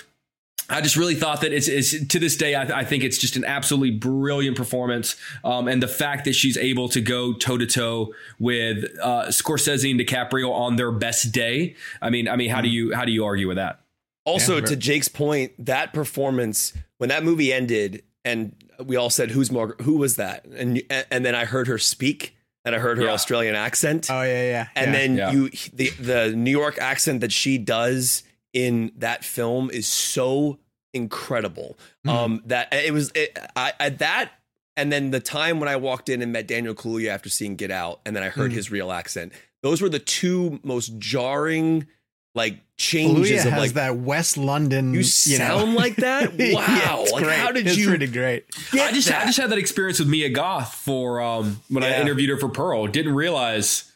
I 0.72 0.80
just 0.80 0.94
really 0.94 1.16
thought 1.16 1.40
that 1.40 1.52
it's, 1.52 1.66
it's 1.66 2.06
to 2.06 2.20
this 2.20 2.36
day. 2.36 2.54
I, 2.54 2.80
I 2.80 2.84
think 2.84 3.02
it's 3.02 3.18
just 3.18 3.34
an 3.34 3.44
absolutely 3.44 3.90
brilliant 3.90 4.56
performance, 4.56 5.16
um, 5.42 5.66
and 5.66 5.82
the 5.82 5.88
fact 5.88 6.24
that 6.26 6.34
she's 6.36 6.56
able 6.56 6.88
to 6.90 7.00
go 7.00 7.32
toe 7.32 7.58
to 7.58 7.66
toe 7.66 8.14
with 8.38 8.84
uh, 9.02 9.24
Scorsese 9.30 9.90
and 9.90 9.98
DiCaprio 9.98 10.52
on 10.52 10.76
their 10.76 10.92
best 10.92 11.32
day. 11.32 11.74
I 12.00 12.10
mean, 12.10 12.28
I 12.28 12.36
mean, 12.36 12.50
how 12.50 12.60
do 12.60 12.68
you 12.68 12.94
how 12.94 13.04
do 13.04 13.10
you 13.10 13.24
argue 13.24 13.48
with 13.48 13.56
that? 13.56 13.80
Also, 14.24 14.56
Yeah, 14.58 14.66
to 14.66 14.76
Jake's 14.76 15.08
point, 15.08 15.52
that 15.64 15.92
performance 15.92 16.72
when 16.98 17.08
that 17.08 17.24
movie 17.24 17.52
ended, 17.52 18.04
and 18.24 18.54
we 18.84 18.96
all 18.96 19.10
said, 19.10 19.30
"Who's 19.30 19.50
Margaret? 19.50 19.80
Who 19.82 19.96
was 19.96 20.16
that?" 20.16 20.44
And 20.46 20.82
and 21.10 21.24
then 21.24 21.34
I 21.34 21.44
heard 21.44 21.66
her 21.68 21.78
speak, 21.78 22.34
and 22.64 22.74
I 22.74 22.78
heard 22.78 22.98
her 22.98 23.04
Yeah. 23.04 23.12
Australian 23.12 23.54
accent, 23.54 24.10
Oh 24.10 24.22
yeah, 24.22 24.42
yeah. 24.44 24.68
and 24.74 24.86
yeah. 24.86 24.92
then 24.98 25.16
Yeah. 25.16 25.30
you 25.32 25.50
the 25.72 25.90
the 26.00 26.32
New 26.36 26.50
York 26.50 26.78
accent 26.78 27.20
that 27.20 27.32
she 27.32 27.58
does 27.58 28.22
in 28.52 28.92
that 28.96 29.24
film 29.24 29.70
is 29.70 29.86
so 29.86 30.58
incredible. 30.92 31.78
Mhm. 32.06 32.10
Um, 32.10 32.42
that 32.46 32.72
it 32.72 32.92
was 32.92 33.10
it, 33.14 33.38
I, 33.56 33.72
I 33.78 33.88
that. 33.90 34.32
And 34.76 34.90
then 34.92 35.10
the 35.10 35.20
time 35.20 35.60
when 35.60 35.68
I 35.68 35.76
walked 35.76 36.08
in 36.08 36.22
and 36.22 36.32
met 36.32 36.46
Daniel 36.46 36.74
Kaluuya 36.74 37.08
after 37.10 37.28
seeing 37.28 37.54
Get 37.56 37.70
Out, 37.70 38.00
and 38.06 38.16
then 38.16 38.22
I 38.22 38.28
heard 38.30 38.50
Mm. 38.50 38.54
his 38.54 38.70
real 38.70 38.90
accent. 38.92 39.32
Those 39.62 39.82
were 39.82 39.88
the 39.90 39.98
two 39.98 40.58
most 40.62 40.96
jarring, 40.98 41.86
like 42.34 42.58
changes 42.76 43.30
Kaluuya 43.30 43.46
of 43.46 43.52
has 43.52 43.60
like 43.60 43.72
that 43.72 43.96
West 43.96 44.36
London. 44.38 44.92
you 44.94 44.98
know- 45.00 45.02
sound 45.04 45.74
like 45.74 45.96
that? 45.96 46.32
Yeah, 46.38 46.54
Wow. 46.54 47.00
it's 47.02 47.12
like 47.12 47.24
great. 47.24 47.38
how 47.38 47.52
did 47.52 47.66
it's 47.66 47.76
you 47.76 47.88
Pretty 47.88 48.06
great. 48.06 48.44
I 48.72 48.92
just 48.92 49.10
I 49.12 49.24
just 49.26 49.38
had 49.38 49.50
that 49.50 49.58
experience 49.58 49.98
with 49.98 50.08
Mia 50.08 50.28
Goth 50.30 50.74
for 50.74 51.20
um, 51.20 51.60
when 51.68 51.82
I 51.84 52.00
interviewed 52.00 52.30
her 52.30 52.36
for 52.36 52.48
Pearl. 52.48 52.86
Didn't 52.86 53.14
realize 53.14 53.90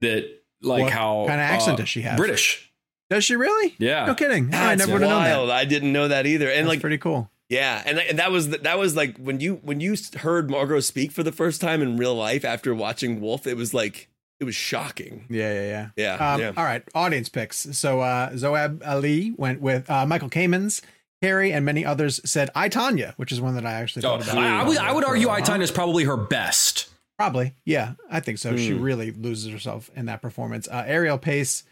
that 0.00 0.28
like 0.62 0.82
What 0.84 0.92
how 0.92 1.24
kind 1.26 1.40
of 1.40 1.46
accent 1.46 1.74
uh, 1.74 1.76
does 1.78 1.88
she 1.88 2.02
have? 2.02 2.16
British. 2.16 2.70
Does 3.10 3.24
she 3.24 3.36
really? 3.36 3.74
Yeah. 3.78 4.06
No 4.06 4.14
kidding. 4.14 4.50
Oh, 4.52 4.56
I 4.56 4.74
never 4.76 4.92
would 4.94 5.02
have 5.02 5.10
known 5.10 5.48
that. 5.48 5.54
I 5.56 5.64
didn't 5.66 5.92
know 5.92 6.08
that 6.08 6.26
either. 6.26 6.46
And 6.48 6.60
That's 6.60 6.68
like 6.68 6.80
pretty 6.80 6.98
cool. 6.98 7.30
yeah, 7.50 7.82
and, 7.84 7.98
and 7.98 8.18
that 8.18 8.32
was 8.32 8.48
that 8.50 8.78
was 8.78 8.96
like 8.96 9.18
when 9.18 9.40
you 9.40 9.56
when 9.62 9.80
you 9.80 9.94
heard 10.20 10.48
Margot 10.50 10.80
speak 10.80 11.12
for 11.12 11.22
the 11.22 11.32
first 11.32 11.60
time 11.60 11.82
in 11.82 11.96
real 11.98 12.14
life 12.14 12.44
after 12.44 12.74
watching 12.74 13.20
Wolf, 13.20 13.46
it 13.46 13.56
was 13.58 13.74
like 13.74 14.08
it 14.40 14.44
was 14.44 14.54
shocking. 14.54 15.24
Yeah, 15.30 15.52
yeah, 15.52 15.66
yeah. 15.96 16.16
Yeah, 16.18 16.32
Um, 16.34 16.40
yeah. 16.40 16.52
All 16.56 16.64
right, 16.64 16.82
audience 16.94 17.28
picks. 17.28 17.58
So 17.78 18.00
uh, 18.00 18.30
Zoab 18.32 18.82
Ali 18.86 19.32
went 19.36 19.60
with 19.60 19.88
uh, 19.90 20.06
Michael 20.06 20.30
Kamens. 20.30 20.80
Carrie 21.22 21.52
and 21.52 21.64
many 21.64 21.86
others 21.86 22.20
said 22.28 22.50
I, 22.54 22.68
Tonya, 22.68 23.14
which 23.16 23.32
is 23.32 23.40
one 23.40 23.54
that 23.54 23.64
I 23.64 23.72
actually 23.72 24.02
So 24.02 24.18
thought 24.18 24.24
about. 24.24 24.36
I, 24.36 24.60
I 24.60 24.64
would 24.64 24.76
I 24.76 24.92
would 24.92 25.04
argue 25.04 25.28
while. 25.28 25.38
I, 25.38 25.40
Tonya 25.40 25.62
is 25.62 25.70
probably 25.70 26.04
her 26.04 26.16
best. 26.18 26.90
Probably, 27.16 27.54
yeah, 27.64 27.92
I 28.10 28.20
think 28.20 28.38
so. 28.38 28.56
She 28.56 28.72
Hmm. 28.72 28.82
really 28.82 29.10
loses 29.12 29.50
herself 29.50 29.88
in 29.94 30.06
that 30.06 30.20
performance. 30.20 30.66
Uh, 30.68 30.82
Ariel 30.86 31.16
Pace, 31.16 31.62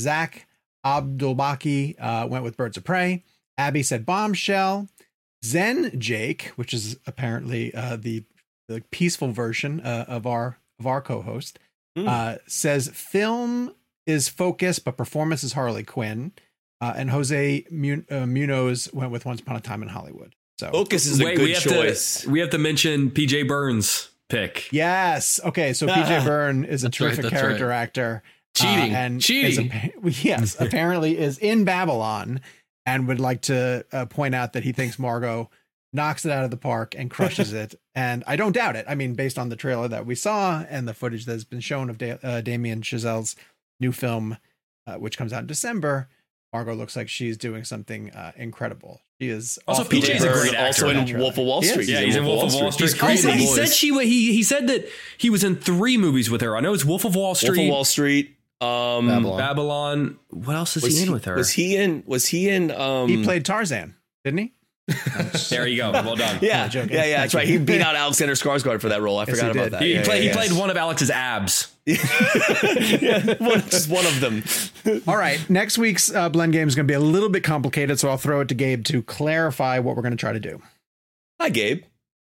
Zach 0.00 0.46
Abdulbaki 0.86 1.96
uh, 2.00 2.26
went 2.28 2.44
with 2.44 2.56
Birds 2.56 2.76
of 2.76 2.84
Prey. 2.84 3.24
Abby 3.58 3.82
said 3.82 4.06
Bombshell. 4.06 4.88
Zen 5.44 5.98
Jake, 5.98 6.52
which 6.56 6.72
is 6.72 6.98
apparently 7.06 7.74
uh, 7.74 7.96
the 7.96 8.24
the 8.68 8.82
peaceful 8.92 9.32
version 9.32 9.80
uh, 9.80 10.04
of 10.08 10.26
our 10.26 10.58
of 10.78 10.86
our 10.86 11.00
co-host, 11.02 11.58
Hmm. 11.96 12.08
uh, 12.08 12.34
says 12.46 12.88
film 12.88 13.74
is 14.06 14.28
focus, 14.28 14.78
but 14.78 14.96
performance 14.96 15.44
is 15.44 15.52
Harley 15.52 15.84
Quinn. 15.84 16.32
Uh, 16.80 16.92
and 16.96 17.10
Jose 17.10 17.64
Mun- 17.70 18.06
uh, 18.10 18.26
Munoz 18.26 18.88
went 18.92 19.12
with 19.12 19.24
Once 19.24 19.40
Upon 19.40 19.54
a 19.56 19.60
Time 19.60 19.82
in 19.82 19.88
Hollywood. 19.88 20.34
So 20.58 20.70
Focus 20.72 21.06
is 21.06 21.20
a 21.20 21.24
Wait, 21.24 21.36
good 21.36 21.44
we 21.44 21.52
have 21.52 21.62
choice. 21.62 22.22
to 22.22 22.30
we 22.30 22.40
have 22.40 22.50
to 22.50 22.58
mention 22.58 23.10
PJ 23.10 23.46
Byrne's 23.46 24.10
pick. 24.28 24.68
Yes. 24.72 25.38
Okay. 25.44 25.72
So 25.74 25.86
PJ 25.86 26.24
Byrne 26.24 26.64
is 26.64 26.82
a 26.82 26.86
That's 26.86 27.00
right, 27.00 27.06
terrific 27.08 27.22
that's 27.30 27.40
character 27.40 27.68
right. 27.68 27.76
actor. 27.76 28.22
Cheating. 28.56 28.94
uh, 28.94 28.98
and 28.98 29.20
Cheating. 29.20 29.50
is 29.50 29.58
appa- 29.72 30.10
yes, 30.28 30.56
apparently 30.60 31.16
is 31.18 31.38
in 31.38 31.64
Babylon 31.64 32.40
and 32.84 33.06
would 33.06 33.20
like 33.20 33.42
to 33.42 33.84
uh, 33.92 34.06
point 34.06 34.34
out 34.34 34.54
that 34.54 34.64
he 34.64 34.72
thinks 34.72 34.98
Margot 34.98 35.50
knocks 35.92 36.24
it 36.24 36.30
out 36.32 36.44
of 36.44 36.50
the 36.50 36.56
park 36.56 36.94
and 36.96 37.10
crushes 37.10 37.52
it. 37.62 37.74
And 37.94 38.24
I 38.26 38.36
don't 38.36 38.52
doubt 38.52 38.76
it. 38.76 38.86
I 38.88 38.94
mean, 38.94 39.14
based 39.14 39.38
on 39.38 39.48
the 39.48 39.56
trailer 39.56 39.88
that 39.88 40.06
we 40.06 40.14
saw 40.14 40.64
and 40.68 40.88
the 40.88 40.94
footage 40.94 41.26
that's 41.26 41.44
been 41.44 41.60
shown 41.60 41.90
of 41.90 41.98
da- 41.98 42.18
uh, 42.22 42.40
Damien 42.40 42.80
Chazelle's 42.82 43.36
new 43.80 43.92
film, 43.92 44.36
uh, 44.86 44.94
which 44.94 45.18
comes 45.18 45.32
out 45.32 45.40
in 45.42 45.46
December, 45.46 46.08
Margot 46.52 46.74
looks 46.74 46.96
like 46.96 47.08
she's 47.08 47.36
doing 47.36 47.64
something 47.64 48.10
uh, 48.10 48.32
incredible. 48.36 49.00
She 49.20 49.28
is 49.28 49.58
Also, 49.68 49.84
PJ 49.84 50.16
is 50.16 50.24
a 50.24 50.28
good 50.28 50.40
great 50.50 50.56
also 50.56 50.90
actor. 50.90 51.14
in 51.14 51.18
Wolf 51.20 51.38
of 51.38 51.44
Wall 51.44 51.62
Yes. 51.62 51.72
Street. 51.72 51.88
Yeah, 51.88 52.00
he's 52.00 52.16
in 52.16 52.24
Wolf 52.24 52.42
of 52.44 52.54
Wall 52.60 52.72
Street. 52.72 52.90
He's 52.90 52.98
crazy 52.98 53.28
Also, 53.28 53.38
he 53.40 53.46
said 53.46 53.68
she 53.68 53.88
he 54.04 54.32
he 54.32 54.42
said 54.42 54.66
that 54.68 54.88
he 55.16 55.30
was 55.30 55.44
in 55.44 55.56
three 55.56 55.96
movies 55.96 56.28
with 56.28 56.40
her. 56.40 56.56
I 56.56 56.60
know 56.60 56.74
it's 56.74 56.84
Wolf 56.84 57.04
of 57.04 57.14
Wall 57.14 57.34
Street. 57.34 57.50
Wolf 57.56 57.58
of 57.60 57.70
Wall 57.70 57.84
Street. 57.84 58.36
Um, 58.60 59.08
Babylon. 59.08 59.38
Babylon. 59.38 60.18
What 60.30 60.56
else 60.56 60.76
is 60.76 60.82
was 60.82 60.96
he 60.96 61.04
in 61.06 61.12
with 61.12 61.24
her? 61.26 61.36
Was 61.36 61.50
he 61.52 61.76
in? 61.76 62.02
Was 62.06 62.26
he 62.26 62.48
in? 62.48 62.70
Um, 62.70 63.08
He 63.08 63.22
played 63.24 63.44
Tarzan, 63.44 63.96
didn't 64.24 64.38
he? 64.38 64.52
there 65.50 65.66
you 65.66 65.76
go. 65.78 65.90
Well 66.02 66.16
done. 66.16 66.38
Yeah, 66.42 66.68
I'm 66.72 66.88
yeah, 66.90 67.04
yeah. 67.04 67.20
That's 67.20 67.32
Thank 67.32 67.34
right. 67.34 67.46
He 67.48 67.58
beat 67.58 67.80
out 67.80 67.94
Alexander 67.96 68.34
Skarsgård 68.34 68.80
for 68.80 68.88
that 68.90 69.00
role. 69.02 69.18
I 69.18 69.24
Yes, 69.26 69.30
forgot 69.38 69.50
about 69.52 69.62
did. 69.64 69.72
that. 69.74 69.82
He, 69.82 69.94
Yeah, 69.94 70.04
played, 70.04 70.24
yeah, 70.24 70.30
he 70.30 70.36
played 70.36 70.52
one 70.52 70.70
of 70.70 70.76
Alex's 70.76 71.10
abs. 71.10 71.68
yeah, 71.86 73.34
one, 73.38 73.60
just 73.68 73.88
one 73.90 74.06
of 74.06 74.20
them. 74.20 74.42
All 75.06 75.16
right. 75.16 75.38
Next 75.50 75.78
week's 75.78 76.12
uh, 76.14 76.28
blend 76.28 76.52
game 76.52 76.68
is 76.68 76.74
going 76.74 76.86
to 76.86 76.90
be 76.90 76.94
a 76.96 77.00
little 77.00 77.28
bit 77.28 77.44
complicated, 77.44 77.98
so 77.98 78.08
I'll 78.08 78.18
throw 78.18 78.40
it 78.40 78.48
to 78.48 78.54
Gabe 78.54 78.84
to 78.86 79.02
clarify 79.02 79.78
what 79.78 79.96
we're 79.96 80.02
going 80.02 80.12
to 80.12 80.18
try 80.18 80.32
to 80.32 80.40
do. 80.40 80.60
Hi, 81.40 81.48
Gabe. 81.48 81.84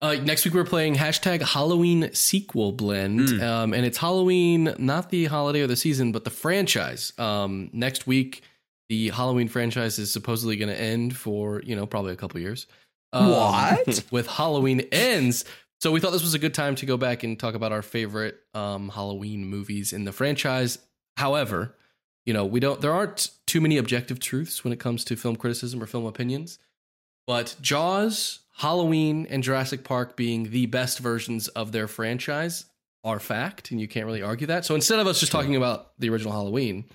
Uh, 0.01 0.13
next 0.13 0.45
week 0.45 0.53
we're 0.53 0.63
playing 0.63 0.95
hashtag 0.95 1.41
Halloween 1.41 2.09
sequel 2.13 2.71
blend, 2.71 3.19
Mm. 3.29 3.41
um, 3.41 3.73
and 3.73 3.85
it's 3.85 3.97
Halloween, 3.97 4.75
not 4.77 5.09
the 5.09 5.25
holiday 5.25 5.61
or 5.61 5.67
the 5.67 5.75
season, 5.75 6.11
but 6.11 6.23
the 6.23 6.29
franchise. 6.29 7.13
Um, 7.17 7.69
next 7.73 8.05
week, 8.05 8.43
the 8.89 9.09
Halloween 9.09 9.47
franchise 9.47 9.99
is 9.99 10.11
supposedly 10.11 10.55
going 10.55 10.69
to 10.69 10.79
end 10.79 11.15
for 11.15 11.61
you 11.63 11.75
know 11.75 11.85
probably 11.85 12.13
a 12.13 12.17
couple 12.17 12.39
years. 12.39 12.67
Um, 13.13 13.31
What? 13.31 14.03
with 14.11 14.27
Halloween 14.27 14.81
ends? 14.91 15.45
So 15.79 15.91
we 15.91 15.99
thought 15.99 16.11
this 16.11 16.23
was 16.23 16.33
a 16.33 16.39
good 16.39 16.53
time 16.53 16.75
to 16.75 16.85
go 16.85 16.97
back 16.97 17.23
and 17.23 17.39
talk 17.39 17.53
about 17.53 17.71
our 17.71 17.83
favorite 17.83 18.39
um, 18.53 18.89
Halloween 18.89 19.45
movies 19.45 19.93
in 19.93 20.05
the 20.05 20.11
franchise. 20.11 20.79
However, 21.17 21.75
you 22.25 22.33
know 22.33 22.45
we 22.45 22.59
don't. 22.59 22.81
There 22.81 22.93
aren't 22.93 23.31
too 23.45 23.61
many 23.61 23.77
objective 23.77 24.19
truths 24.19 24.63
when 24.63 24.73
it 24.73 24.79
comes 24.79 25.03
to 25.05 25.15
film 25.15 25.35
criticism 25.35 25.81
or 25.81 25.85
film 25.85 26.05
opinions. 26.05 26.59
But 27.25 27.57
Jaws, 27.61 28.39
Halloween, 28.57 29.27
and 29.29 29.43
Jurassic 29.43 29.83
Park 29.83 30.15
being 30.15 30.49
the 30.49 30.65
best 30.65 30.99
versions 30.99 31.49
of 31.49 31.73
their 31.73 31.87
franchise 31.87 32.65
are 33.03 33.19
fact, 33.19 33.71
and 33.71 33.79
you 33.81 33.87
can't 33.87 34.05
really 34.05 34.21
argue 34.21 34.47
that. 34.47 34.65
So 34.65 34.75
instead 34.75 34.99
of 34.99 35.07
us 35.07 35.19
just 35.19 35.31
talking 35.31 35.55
about 35.55 35.91
the 35.99 36.09
original 36.09 36.31
Halloween, 36.31 36.85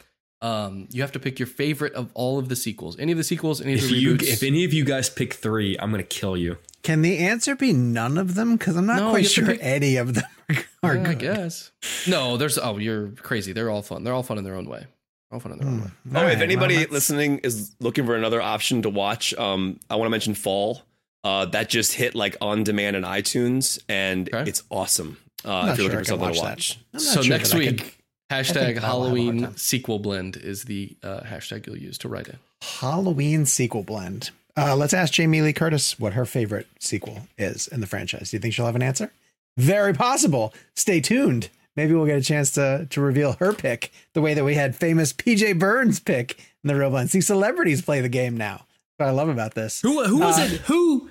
um, 0.42 0.88
you 0.90 1.00
have 1.02 1.12
to 1.12 1.18
pick 1.20 1.38
your 1.38 1.46
favorite 1.46 1.94
of 1.94 2.10
all 2.14 2.38
of 2.38 2.48
the 2.50 2.56
sequels. 2.56 2.98
Any 2.98 3.12
of 3.12 3.18
the 3.18 3.24
sequels, 3.24 3.60
any 3.62 3.74
of 3.74 3.78
If 3.84 3.88
the 3.90 3.96
you 3.96 4.14
reboots. 4.16 4.22
if 4.28 4.42
any 4.42 4.64
of 4.64 4.72
you 4.74 4.84
guys 4.84 5.08
pick 5.08 5.32
three, 5.34 5.76
I'm 5.78 5.90
gonna 5.90 6.02
kill 6.02 6.36
you. 6.36 6.58
Can 6.82 7.02
the 7.02 7.18
answer 7.18 7.54
be 7.56 7.72
none 7.72 8.18
of 8.18 8.34
them? 8.34 8.56
Because 8.56 8.76
I'm 8.76 8.86
not 8.86 8.96
No, 8.98 9.10
quite 9.10 9.22
have 9.22 9.28
to 9.30 9.34
sure 9.34 9.46
pick- 9.46 9.60
any 9.62 9.96
of 9.96 10.14
them 10.14 10.24
are 10.82 10.96
Yeah, 10.96 11.00
I 11.02 11.14
good. 11.14 11.18
guess. 11.20 11.70
No, 12.08 12.36
there's. 12.36 12.58
Oh, 12.58 12.76
you're 12.78 13.08
crazy. 13.10 13.52
They're 13.52 13.70
all 13.70 13.82
fun. 13.82 14.02
They're 14.04 14.12
all 14.14 14.24
fun 14.24 14.36
in 14.38 14.44
their 14.44 14.56
own 14.56 14.66
way. 14.68 14.86
All 15.30 15.38
fun 15.40 15.52
in 15.52 15.58
their 15.58 15.68
own 15.68 15.80
way. 15.82 15.86
Hmm. 16.08 16.16
Oh, 16.16 16.20
All 16.20 16.26
if 16.28 16.34
right, 16.34 16.42
anybody 16.42 16.74
well, 16.74 16.80
that's- 16.80 16.92
listening 16.92 17.38
is 17.38 17.74
looking 17.80 18.04
for 18.04 18.16
another 18.16 18.42
option 18.42 18.82
to 18.82 18.90
watch, 18.90 19.32
um, 19.34 19.78
I 19.88 19.94
want 19.96 20.06
to 20.06 20.10
mention 20.10 20.34
Fall. 20.34 20.82
Uh, 21.24 21.44
that 21.46 21.68
just 21.70 21.92
hit 21.92 22.16
like 22.16 22.36
on 22.40 22.64
demand 22.64 22.96
in 22.96 23.04
iTunes, 23.04 23.78
and 23.88 24.28
Okay. 24.28 24.50
it's 24.50 24.64
awesome. 24.70 25.18
Uh, 25.44 25.52
I'm 25.52 25.68
if 25.68 25.78
you're 25.78 25.84
sure 25.84 25.84
I 25.84 25.86
looking 25.86 25.90
for 25.90 25.96
can 25.98 26.04
something 26.04 26.34
to 26.34 26.40
watch 26.40 26.48
watch. 26.50 26.78
I'm 26.78 26.84
not 26.94 27.02
So 27.02 27.22
sure 27.22 27.30
next 27.30 27.50
that 27.50 27.54
I 27.54 27.58
week, 27.60 27.68
could- 27.68 27.80
think 27.80 27.98
hashtag 28.32 28.54
that'll 28.54 28.64
have 28.64 28.76
a 28.76 28.80
hard 28.80 28.82
Halloween 28.84 29.56
sequel 29.56 29.98
blend 29.98 30.36
is 30.36 30.64
the 30.64 30.96
uh, 31.02 31.20
hashtag 31.20 31.66
you'll 31.66 31.78
use 31.78 31.98
to 31.98 32.08
write 32.08 32.28
it. 32.28 32.36
Halloween 32.62 33.46
sequel 33.46 33.82
blend. 33.82 34.30
Uh, 34.56 34.76
let's 34.76 34.92
ask 34.94 35.12
Jamie 35.14 35.40
Lee 35.40 35.52
Curtis 35.52 35.98
what 35.98 36.12
her 36.12 36.24
favorite 36.26 36.66
sequel 36.78 37.20
is 37.38 37.66
in 37.68 37.80
the 37.80 37.86
franchise. 37.86 38.30
Do 38.30 38.36
you 38.36 38.40
think 38.40 38.54
she'll 38.54 38.66
have 38.66 38.76
an 38.76 38.82
answer? 38.82 39.10
Very 39.56 39.92
possible. 39.94 40.52
Stay 40.74 41.00
tuned. 41.00 41.48
Maybe 41.74 41.94
we'll 41.94 42.06
get 42.06 42.18
a 42.18 42.22
chance 42.22 42.50
to 42.52 42.86
to 42.90 43.00
reveal 43.00 43.32
her 43.40 43.52
pick 43.54 43.92
the 44.12 44.20
way 44.20 44.34
that 44.34 44.44
we 44.44 44.54
had 44.54 44.76
famous 44.76 45.12
PJ 45.12 45.58
Byrne's 45.58 46.00
pick 46.00 46.38
in 46.62 46.68
the 46.68 46.74
ReelBlend. 46.74 47.08
See, 47.08 47.20
celebrities 47.22 47.80
play 47.80 48.00
the 48.02 48.10
game 48.10 48.36
now. 48.36 48.66
What 48.98 49.06
I 49.08 49.12
love 49.12 49.28
about 49.30 49.54
this. 49.54 49.80
Who 49.80 50.04
who 50.04 50.18
was 50.18 50.38
Uh, 50.38 50.42
it? 50.54 50.60
Who 50.62 51.08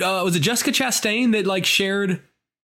uh, 0.00 0.22
was 0.24 0.34
it? 0.34 0.40
Jessica 0.40 0.70
Chastain 0.70 1.32
that 1.32 1.46
like 1.46 1.66
shared 1.66 2.22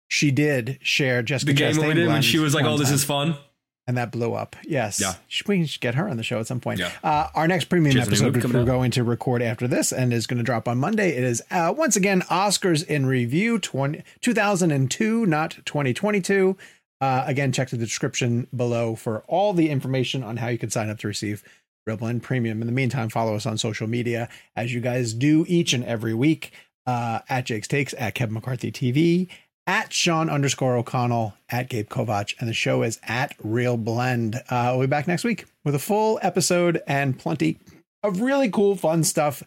She 0.08 0.30
did 0.30 0.78
share 0.82 1.22
Jessica 1.22 1.52
the 1.52 1.58
game 1.58 1.74
Chastain 1.74 1.86
with 1.88 1.96
him, 1.98 1.98
and 2.04 2.08
blend 2.08 2.24
she 2.24 2.38
was 2.38 2.54
like, 2.54 2.64
"Oh, 2.64 2.78
this 2.78 2.88
time. 2.88 2.94
is 2.94 3.04
fun." 3.04 3.36
And 3.86 3.98
that 3.98 4.10
blew 4.10 4.32
up. 4.32 4.56
Yes. 4.64 4.98
Yeah. 4.98 5.12
We 5.46 5.66
should 5.66 5.82
get 5.82 5.94
her 5.94 6.08
on 6.08 6.16
the 6.16 6.22
show 6.22 6.40
at 6.40 6.46
some 6.46 6.58
point. 6.58 6.80
Yeah. 6.80 6.90
Uh, 7.02 7.28
our 7.34 7.46
next 7.46 7.66
premium 7.66 7.92
She 7.92 7.98
has 7.98 8.08
a 8.08 8.10
new 8.12 8.28
episode, 8.28 8.34
which 8.44 8.54
we're 8.54 8.60
out. 8.60 8.66
going 8.66 8.90
to 8.92 9.04
record 9.04 9.42
after 9.42 9.68
this 9.68 9.92
and 9.92 10.10
is 10.10 10.26
going 10.26 10.38
to 10.38 10.42
drop 10.42 10.66
on 10.68 10.78
Monday, 10.78 11.10
it 11.10 11.22
is 11.22 11.42
uh, 11.50 11.72
once 11.76 11.94
again 11.94 12.22
Oscars 12.22 12.82
in 12.86 13.04
review 13.04 13.58
20, 13.58 14.02
2002, 14.22 15.26
not 15.26 15.58
2022. 15.66 16.56
Uh, 17.00 17.24
again, 17.26 17.52
check 17.52 17.68
the 17.68 17.76
description 17.76 18.46
below 18.56 18.94
for 18.94 19.22
all 19.28 19.52
the 19.52 19.68
information 19.68 20.22
on 20.22 20.38
how 20.38 20.48
you 20.48 20.56
can 20.56 20.70
sign 20.70 20.88
up 20.88 20.98
to 21.00 21.06
receive 21.06 21.42
ReelBlend 21.86 22.22
Premium. 22.22 22.62
In 22.62 22.66
the 22.66 22.72
meantime, 22.72 23.10
follow 23.10 23.34
us 23.34 23.44
on 23.44 23.58
social 23.58 23.86
media 23.86 24.30
as 24.56 24.72
you 24.72 24.80
guys 24.80 25.12
do 25.12 25.44
each 25.46 25.74
and 25.74 25.84
every 25.84 26.14
week 26.14 26.52
uh, 26.86 27.18
at 27.28 27.44
Jake's 27.44 27.68
Takes, 27.68 27.94
at 27.98 28.14
Kevin 28.14 28.34
McCarthy 28.34 28.72
TV, 28.72 29.28
at 29.66 29.92
Sean 29.92 30.28
underscore 30.28 30.76
O'Connell, 30.76 31.34
at 31.48 31.68
Gabe 31.68 31.88
Kovach, 31.88 32.34
and 32.38 32.48
the 32.48 32.54
show 32.54 32.82
is 32.82 32.98
at 33.04 33.36
ReelBlend. 33.38 34.36
Uh, 34.48 34.72
we'll 34.72 34.86
be 34.86 34.90
back 34.90 35.06
next 35.08 35.24
week 35.24 35.46
with 35.64 35.74
a 35.74 35.78
full 35.78 36.18
episode 36.22 36.82
and 36.86 37.18
plenty 37.18 37.58
of 38.02 38.20
really 38.20 38.50
cool, 38.50 38.76
fun 38.76 39.04
stuff 39.04 39.42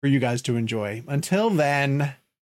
for 0.00 0.08
you 0.08 0.18
guys 0.18 0.42
to 0.42 0.56
enjoy. 0.56 1.02
Until 1.08 1.50
then, 1.50 2.14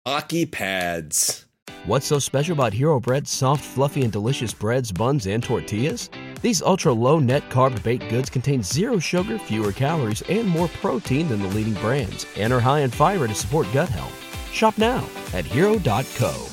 Hockey 0.06 0.46
pads. 0.46 1.46
What's 1.86 2.06
so 2.06 2.18
special 2.18 2.54
about 2.54 2.74
Hero 2.74 3.00
Bread's 3.00 3.30
soft, 3.30 3.64
fluffy, 3.64 4.04
and 4.04 4.12
delicious 4.12 4.54
breads, 4.54 4.92
buns, 4.92 5.28
and 5.28 5.44
tortillas? 5.44 6.10
These 6.42 6.62
ultra 6.62 6.94
low 6.94 7.20
net 7.20 7.50
carb 7.50 7.82
baked 7.84 8.10
goods 8.10 8.30
contain 8.30 8.64
zero 8.64 9.00
sugar, 9.00 9.38
fewer 9.38 9.74
calories, 9.74 10.22
and 10.24 10.48
more 10.48 10.70
protein 10.70 11.28
than 11.28 11.42
the 11.42 11.48
leading 11.50 11.74
brands, 11.76 12.26
and 12.38 12.54
are 12.54 12.60
high 12.62 12.80
in 12.80 12.90
fiber 12.90 13.28
to 13.28 13.36
support 13.36 13.68
gut 13.74 13.90
health. 13.90 14.18
Shop 14.54 14.78
now 14.78 15.08
at 15.34 15.46
hero.co. 15.46 16.53